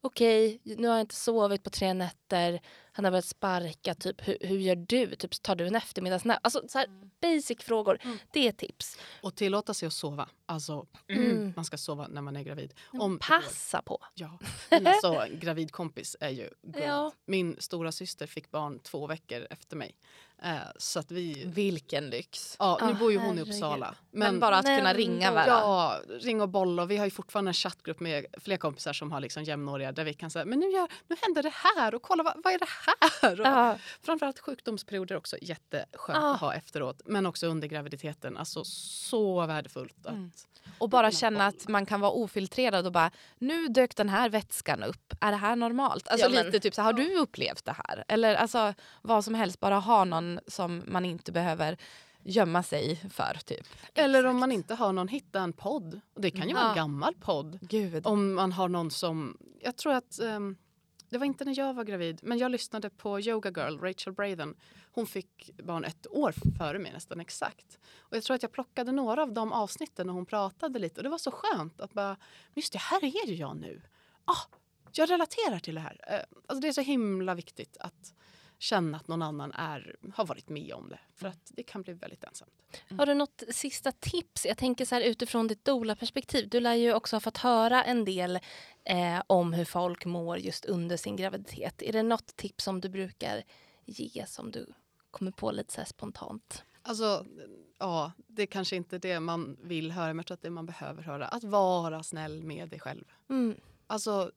okej, 0.00 0.60
nu 0.64 0.88
har 0.88 0.94
jag 0.94 1.00
inte 1.02 1.14
sovit 1.14 1.62
på 1.64 1.70
tre 1.70 1.94
nätter, 1.94 2.60
han 2.92 3.04
har 3.04 3.12
börjat 3.12 3.24
sparka, 3.24 3.94
typ 3.94 4.28
hur, 4.28 4.38
hur 4.40 4.58
gör 4.58 4.76
du? 4.76 5.14
Typ, 5.16 5.42
tar 5.42 5.56
du 5.56 5.66
en 5.66 5.74
eftermiddagsnap? 5.74 6.38
Alltså 6.42 6.62
så 6.68 6.78
här, 6.78 6.88
basic 7.20 7.58
frågor, 7.64 7.98
det 8.32 8.48
är 8.48 8.52
tips. 8.52 8.98
Och 9.22 9.34
tillåta 9.34 9.74
sig 9.74 9.86
att 9.86 9.92
sova. 9.92 10.28
Alltså, 10.46 10.86
Mm. 11.08 11.52
man 11.56 11.64
ska 11.64 11.78
sova 11.78 12.06
när 12.08 12.22
man 12.22 12.36
är 12.36 12.42
gravid. 12.42 12.74
Om. 12.92 13.18
Passa 13.18 13.82
på. 13.82 13.98
Ja, 14.14 14.38
men 14.70 14.86
alltså 14.86 15.26
gravid 15.32 15.72
kompis 15.72 16.16
är 16.20 16.30
ju 16.30 16.50
god. 16.62 16.82
Ja. 16.86 17.12
Min 17.26 17.56
stora 17.58 17.92
syster 17.92 18.26
fick 18.26 18.50
barn 18.50 18.78
två 18.78 19.06
veckor 19.06 19.46
efter 19.50 19.76
mig. 19.76 19.94
Eh, 20.42 20.56
så 20.78 20.98
att 20.98 21.10
vi... 21.10 21.44
Vilken 21.46 22.10
lyx. 22.10 22.56
Ja, 22.58 22.78
nu 22.82 22.90
Ah, 22.90 22.94
bor 22.94 23.12
ju 23.12 23.18
hon 23.18 23.26
i 23.26 23.28
herregud. 23.38 23.54
Uppsala. 23.54 23.94
Men, 24.10 24.40
bara 24.40 24.56
att 24.56 24.64
Men 24.64 24.78
kunna 24.78 24.94
ringa 24.94 25.32
varandra. 25.32 25.52
Ja, 25.54 26.00
ring 26.08 26.40
och 26.40 26.48
bolla. 26.48 26.82
Och 26.82 26.90
vi 26.90 26.96
har 26.96 27.04
ju 27.04 27.10
fortfarande 27.10 27.48
en 27.48 27.54
chattgrupp 27.54 28.00
med 28.00 28.26
fler 28.38 28.56
kompisar 28.56 28.92
som 28.92 29.12
har 29.12 29.20
liksom 29.20 29.42
jämnåriga 29.44 29.92
där 29.92 30.04
vi 30.04 30.14
kan 30.14 30.30
säga 30.30 30.44
men 30.44 30.58
nu, 30.58 30.66
gör, 30.70 30.88
nu 31.08 31.16
händer 31.22 31.42
det 31.42 31.52
här 31.54 31.94
och 31.94 32.02
kolla 32.02 32.22
vad, 32.22 32.34
vad 32.44 32.52
är 32.54 32.58
det 32.58 32.66
här? 33.20 33.40
Och 33.40 33.46
Ja. 33.46 33.76
Framförallt 34.02 34.38
sjukdomsperioder 34.38 35.16
också 35.16 35.36
jätteskönt 35.42 36.18
Ah. 36.18 36.34
att 36.34 36.40
ha 36.40 36.54
efteråt. 36.54 37.00
Men 37.04 37.26
också 37.26 37.46
under 37.46 37.68
graviditeten. 37.68 38.36
Alltså 38.36 38.64
så 38.64 39.46
värdefullt. 39.46 40.06
Att, 40.06 40.12
Mm. 40.12 40.30
Och 40.78 40.88
bara 40.88 41.10
känna 41.10 41.46
att 41.46 41.68
man 41.68 41.86
kan 41.86 42.00
vara 42.00 42.10
ofiltrerad 42.10 42.86
och 42.86 42.92
bara 42.92 43.10
nu 43.38 43.68
dök 43.68 43.96
den 43.96 44.08
här 44.08 44.28
vätskan 44.28 44.82
upp. 44.82 45.14
Är 45.20 45.30
det 45.30 45.36
här 45.36 45.56
normalt? 45.56 46.08
Alltså 46.08 46.26
Ja, 46.26 46.30
men- 46.34 46.46
lite 46.46 46.60
typ 46.60 46.74
så 46.74 46.82
har 46.82 46.92
du 46.92 47.14
upplevt 47.18 47.64
det 47.64 47.76
här? 47.88 48.04
Eller 48.08 48.34
alltså 48.34 48.74
vad 49.02 49.24
som 49.24 49.34
helst, 49.34 49.60
bara 49.60 49.74
ha 49.78 50.04
någon 50.04 50.27
som 50.46 50.82
man 50.86 51.04
inte 51.04 51.32
behöver 51.32 51.76
gömma 52.24 52.62
sig 52.62 52.96
för 53.10 53.38
typ. 53.44 53.66
Eller 53.94 54.26
om 54.26 54.36
man 54.38 54.52
inte 54.52 54.74
har 54.74 54.92
någon, 54.92 55.08
hitta 55.08 55.40
en 55.40 55.52
podd. 55.52 56.00
Och 56.14 56.20
det 56.20 56.30
kan 56.30 56.48
ju 56.48 56.54
vara 56.54 56.64
Ja. 56.64 56.70
en 56.70 56.76
gammal 56.76 57.14
podd. 57.14 57.58
Gud. 57.62 58.06
Om 58.06 58.34
man 58.34 58.52
har 58.52 58.68
någon 58.68 58.90
som... 58.90 59.38
Jag 59.60 59.76
tror 59.76 59.92
att... 59.94 60.18
ehm, 60.20 60.56
det 61.10 61.18
var 61.18 61.26
inte 61.26 61.44
när 61.44 61.58
jag 61.58 61.74
var 61.74 61.84
gravid, 61.84 62.20
men 62.22 62.38
jag 62.38 62.50
lyssnade 62.50 62.90
på 62.90 63.20
Yoga 63.20 63.50
Girl, 63.50 63.78
Rachel 63.80 64.12
Braden. 64.12 64.54
Hon 64.92 65.06
fick 65.06 65.50
barn 65.62 65.84
ett 65.84 66.06
år 66.10 66.34
före 66.58 66.78
mig 66.78 66.92
nästan 66.92 67.20
exakt. 67.20 67.78
Och 67.98 68.16
jag 68.16 68.22
tror 68.24 68.34
att 68.34 68.42
jag 68.42 68.52
plockade 68.52 68.92
några 68.92 69.22
av 69.22 69.32
de 69.32 69.52
avsnitten 69.52 70.06
när 70.06 70.14
hon 70.14 70.26
pratade 70.26 70.78
lite. 70.78 70.96
Och 71.00 71.02
det 71.02 71.08
var 71.10 71.18
så 71.18 71.30
skönt 71.30 71.80
att 71.80 71.92
bara, 71.92 72.08
"Men 72.08 72.54
just 72.54 72.72
det, 72.72 72.78
här 72.78 73.04
är 73.04 73.26
ju 73.28 73.34
jag 73.34 73.56
nu. 73.56 73.82
Ah, 74.24 74.56
jag 74.92 75.10
relaterar 75.10 75.58
till 75.58 75.74
det 75.74 75.80
här. 75.80 76.00
Eh, 76.08 76.20
Alltså 76.46 76.60
det 76.60 76.68
är 76.68 76.72
så 76.72 76.80
himla 76.80 77.34
viktigt 77.34 77.76
att 77.80 78.14
känna 78.58 78.96
att 78.96 79.08
någon 79.08 79.22
annan 79.22 79.52
är, 79.52 79.96
har 80.14 80.26
varit 80.26 80.48
med 80.48 80.72
om 80.72 80.88
det. 80.88 80.98
För 81.14 81.28
att 81.28 81.52
det 81.54 81.62
kan 81.62 81.82
bli 81.82 81.92
väldigt 81.92 82.24
ensamt. 82.24 82.52
Har 82.98 83.06
du 83.06 83.14
något 83.14 83.42
sista 83.50 83.92
tips? 83.92 84.46
Jag 84.46 84.58
tänker 84.58 84.84
så 84.84 84.94
här 84.94 85.02
utifrån 85.02 85.46
ditt 85.46 85.64
doula-perspektiv. 85.64 86.48
Du 86.48 86.60
lär 86.60 86.74
ju 86.74 86.94
också 86.94 87.16
ha 87.16 87.20
fått 87.20 87.38
höra 87.38 87.84
en 87.84 88.04
del 88.04 88.38
eh, 88.84 89.22
om 89.26 89.52
hur 89.52 89.64
folk 89.64 90.04
mår 90.04 90.38
just 90.38 90.64
under 90.64 90.96
sin 90.96 91.16
graviditet. 91.16 91.82
Är 91.82 91.92
det 91.92 92.02
något 92.02 92.36
tips 92.36 92.64
som 92.64 92.80
du 92.80 92.88
brukar 92.88 93.42
ge 93.84 94.26
som 94.26 94.50
du 94.50 94.66
kommer 95.10 95.30
på 95.30 95.50
lite 95.50 95.72
så 95.72 95.84
spontant? 95.84 96.64
Alltså, 96.82 97.26
ja, 97.78 98.12
det 98.26 98.42
är 98.42 98.46
kanske 98.46 98.76
inte 98.76 98.98
det 98.98 99.20
man 99.20 99.56
vill 99.62 99.92
höra, 99.92 100.06
men 100.06 100.16
jag 100.16 100.26
tror 100.26 100.34
att 100.34 100.42
det 100.42 100.50
man 100.50 100.66
behöver 100.66 101.02
höra. 101.02 101.28
Att 101.28 101.44
vara 101.44 102.02
snäll 102.02 102.42
med 102.42 102.68
dig 102.68 102.80
själv. 102.80 103.04
Mm. 103.30 103.60
Alltså, 103.86 104.30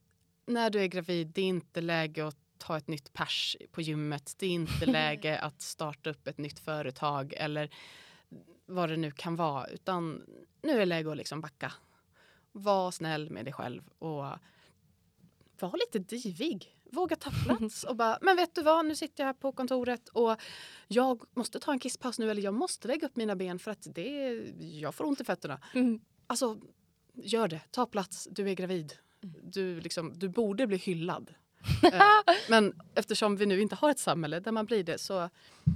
när 0.46 0.70
du 0.70 0.80
är 0.80 0.86
gravid, 0.86 1.26
det 1.26 1.42
är 1.42 1.46
inte 1.46 1.80
läge 1.80 2.26
att 2.26 2.41
ta 2.62 2.76
ett 2.76 2.88
nytt 2.88 3.12
pers 3.12 3.56
på 3.72 3.82
gymmet. 3.82 4.34
Det 4.38 4.46
är 4.46 4.50
inte 4.50 4.86
läge 4.86 5.38
att 5.38 5.60
starta 5.60 6.10
upp 6.10 6.26
ett 6.26 6.38
nytt 6.38 6.58
företag 6.58 7.34
eller 7.36 7.70
vad 8.66 8.88
det 8.88 8.96
nu 8.96 9.10
kan 9.10 9.36
vara. 9.36 9.66
Utan 9.66 10.26
nu 10.62 10.72
är 10.72 10.78
det 10.78 10.84
läge 10.84 11.10
att 11.10 11.16
liksom 11.16 11.40
backa. 11.40 11.72
Var 12.52 12.90
snäll 12.90 13.30
med 13.30 13.44
dig 13.44 13.52
själv 13.52 13.82
och 13.98 14.24
var 15.60 15.78
lite 15.78 15.98
divig. 16.16 16.76
Våga 16.84 17.16
ta 17.16 17.30
plats 17.30 17.84
och 17.84 17.96
bara, 17.96 18.18
men 18.22 18.36
vet 18.36 18.54
du 18.54 18.62
vad, 18.62 18.86
nu 18.86 18.96
sitter 18.96 19.22
jag 19.22 19.26
här 19.26 19.34
på 19.34 19.52
kontoret 19.52 20.08
och 20.08 20.40
jag 20.88 21.22
måste 21.34 21.60
ta 21.60 21.72
en 21.72 21.78
kisspaus 21.78 22.18
nu 22.18 22.30
eller 22.30 22.42
jag 22.42 22.54
måste 22.54 22.88
lägga 22.88 23.06
upp 23.06 23.16
mina 23.16 23.36
ben 23.36 23.58
för 23.58 23.70
att 23.70 23.86
det, 23.94 24.42
jag 24.58 24.94
får 24.94 25.04
ont 25.04 25.20
i 25.20 25.24
fötterna. 25.24 25.60
Mm. 25.74 26.00
Alltså, 26.26 26.58
gör 27.14 27.48
det. 27.48 27.60
Ta 27.70 27.86
plats. 27.86 28.28
Du 28.30 28.50
är 28.50 28.54
gravid. 28.54 28.92
Du, 29.42 29.80
liksom, 29.80 30.12
du 30.18 30.28
borde 30.28 30.66
bli 30.66 30.76
hyllad. 30.76 31.34
Eh, 31.82 32.02
Men 32.48 32.80
eftersom 32.94 33.36
vi 33.36 33.46
nu 33.46 33.60
inte 33.60 33.74
har 33.74 33.90
ett 33.90 33.98
samhälle 33.98 34.40
där 34.40 34.52
man 34.52 34.66
blir 34.66 34.84
det 34.84 34.98
så 34.98 35.30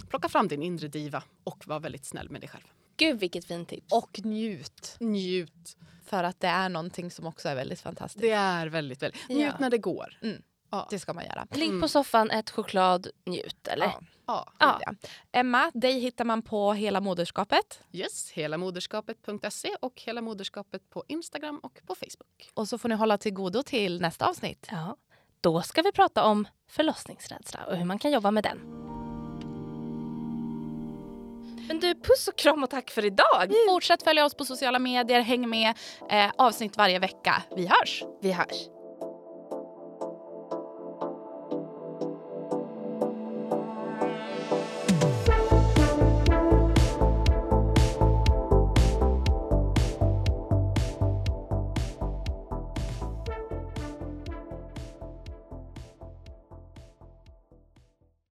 plocka 0.09 0.29
fram 0.29 0.49
din 0.49 0.63
inre 0.63 0.89
diva 0.89 1.23
och 1.45 1.67
var 1.67 1.81
väldigt 1.81 2.05
snäll 2.05 2.31
med 2.31 2.41
dig 2.41 2.49
själv. 2.51 2.65
Gud 2.97 3.19
vilket 3.21 3.45
fint 3.45 3.69
tips. 3.69 3.93
Och 3.93 4.21
njut. 4.25 4.97
Njut. 5.01 5.77
För 6.07 6.25
att 6.25 6.41
det 6.41 6.47
är 6.49 6.69
någonting 6.69 7.11
som 7.11 7.27
också 7.27 7.49
är 7.49 7.55
väldigt 7.55 7.81
fantastiskt. 7.81 8.23
Det 8.23 8.31
är 8.31 8.67
väldigt, 8.67 9.03
väldigt... 9.03 9.29
Njut 9.29 9.41
Ja. 9.41 9.53
när 9.59 9.71
det 9.71 9.79
går. 9.79 10.19
Mm. 10.23 10.43
Ja. 10.71 10.87
Det 10.91 10.99
ska 10.99 11.13
man 11.13 11.25
göra. 11.25 11.47
Ligg 11.51 11.81
på 11.81 11.89
soffan, 11.89 12.31
ät 12.31 12.51
choklad, 12.51 13.09
njut. 13.25 13.69
Eller? 13.69 13.87
Ja. 13.87 14.01
Ja. 14.59 14.81
Ja. 14.87 14.95
Emma, 15.33 15.71
dig 15.75 16.01
hittar 16.01 16.25
man 16.25 16.43
på 16.43 16.73
Hela 16.73 17.01
moderskapet. 17.01 17.81
Yes, 17.93 18.31
helamoderskapet.se 18.33 19.77
och 19.81 20.01
hela 20.01 20.21
moderskapet 20.21 20.91
på 20.91 21.05
Instagram 21.09 21.59
och 21.59 21.81
på 21.87 21.95
Facebook. 21.95 22.51
Och 22.55 22.69
så 22.69 22.79
får 22.79 22.89
ni 22.89 22.95
hålla 22.95 23.19
till 23.19 23.33
godo 23.33 23.63
till 23.63 24.01
nästa 24.01 24.27
avsnitt. 24.29 24.67
Ja. 24.71 24.97
Då 25.41 25.63
ska 25.63 25.83
vi 25.83 25.93
prata 25.93 26.25
om 26.25 26.49
förlossningsrädsla 26.69 27.61
och 27.67 27.77
hur 27.77 27.85
man 27.85 27.99
kan 27.99 28.11
jobba 28.11 28.31
med 28.31 28.45
den. 28.45 28.59
Men 31.69 31.81
du, 31.81 31.95
puss 31.95 32.29
och 32.29 32.37
kram 32.39 32.63
och 32.63 32.71
tack 32.71 32.91
för 32.91 33.05
idag. 33.05 33.53
Fortsätt 33.69 34.03
följa 34.03 34.25
oss 34.25 34.35
på 34.35 34.45
sociala 34.45 34.79
medier, 34.79 35.21
häng 35.21 35.49
med. 35.51 35.75
Eh, 36.11 36.31
avsnitt 36.39 36.77
varje 36.77 36.99
vecka. 36.99 37.43
Vi 37.57 37.67
hörs! 37.67 38.05
Vi 38.21 38.33
hörs. 38.33 38.76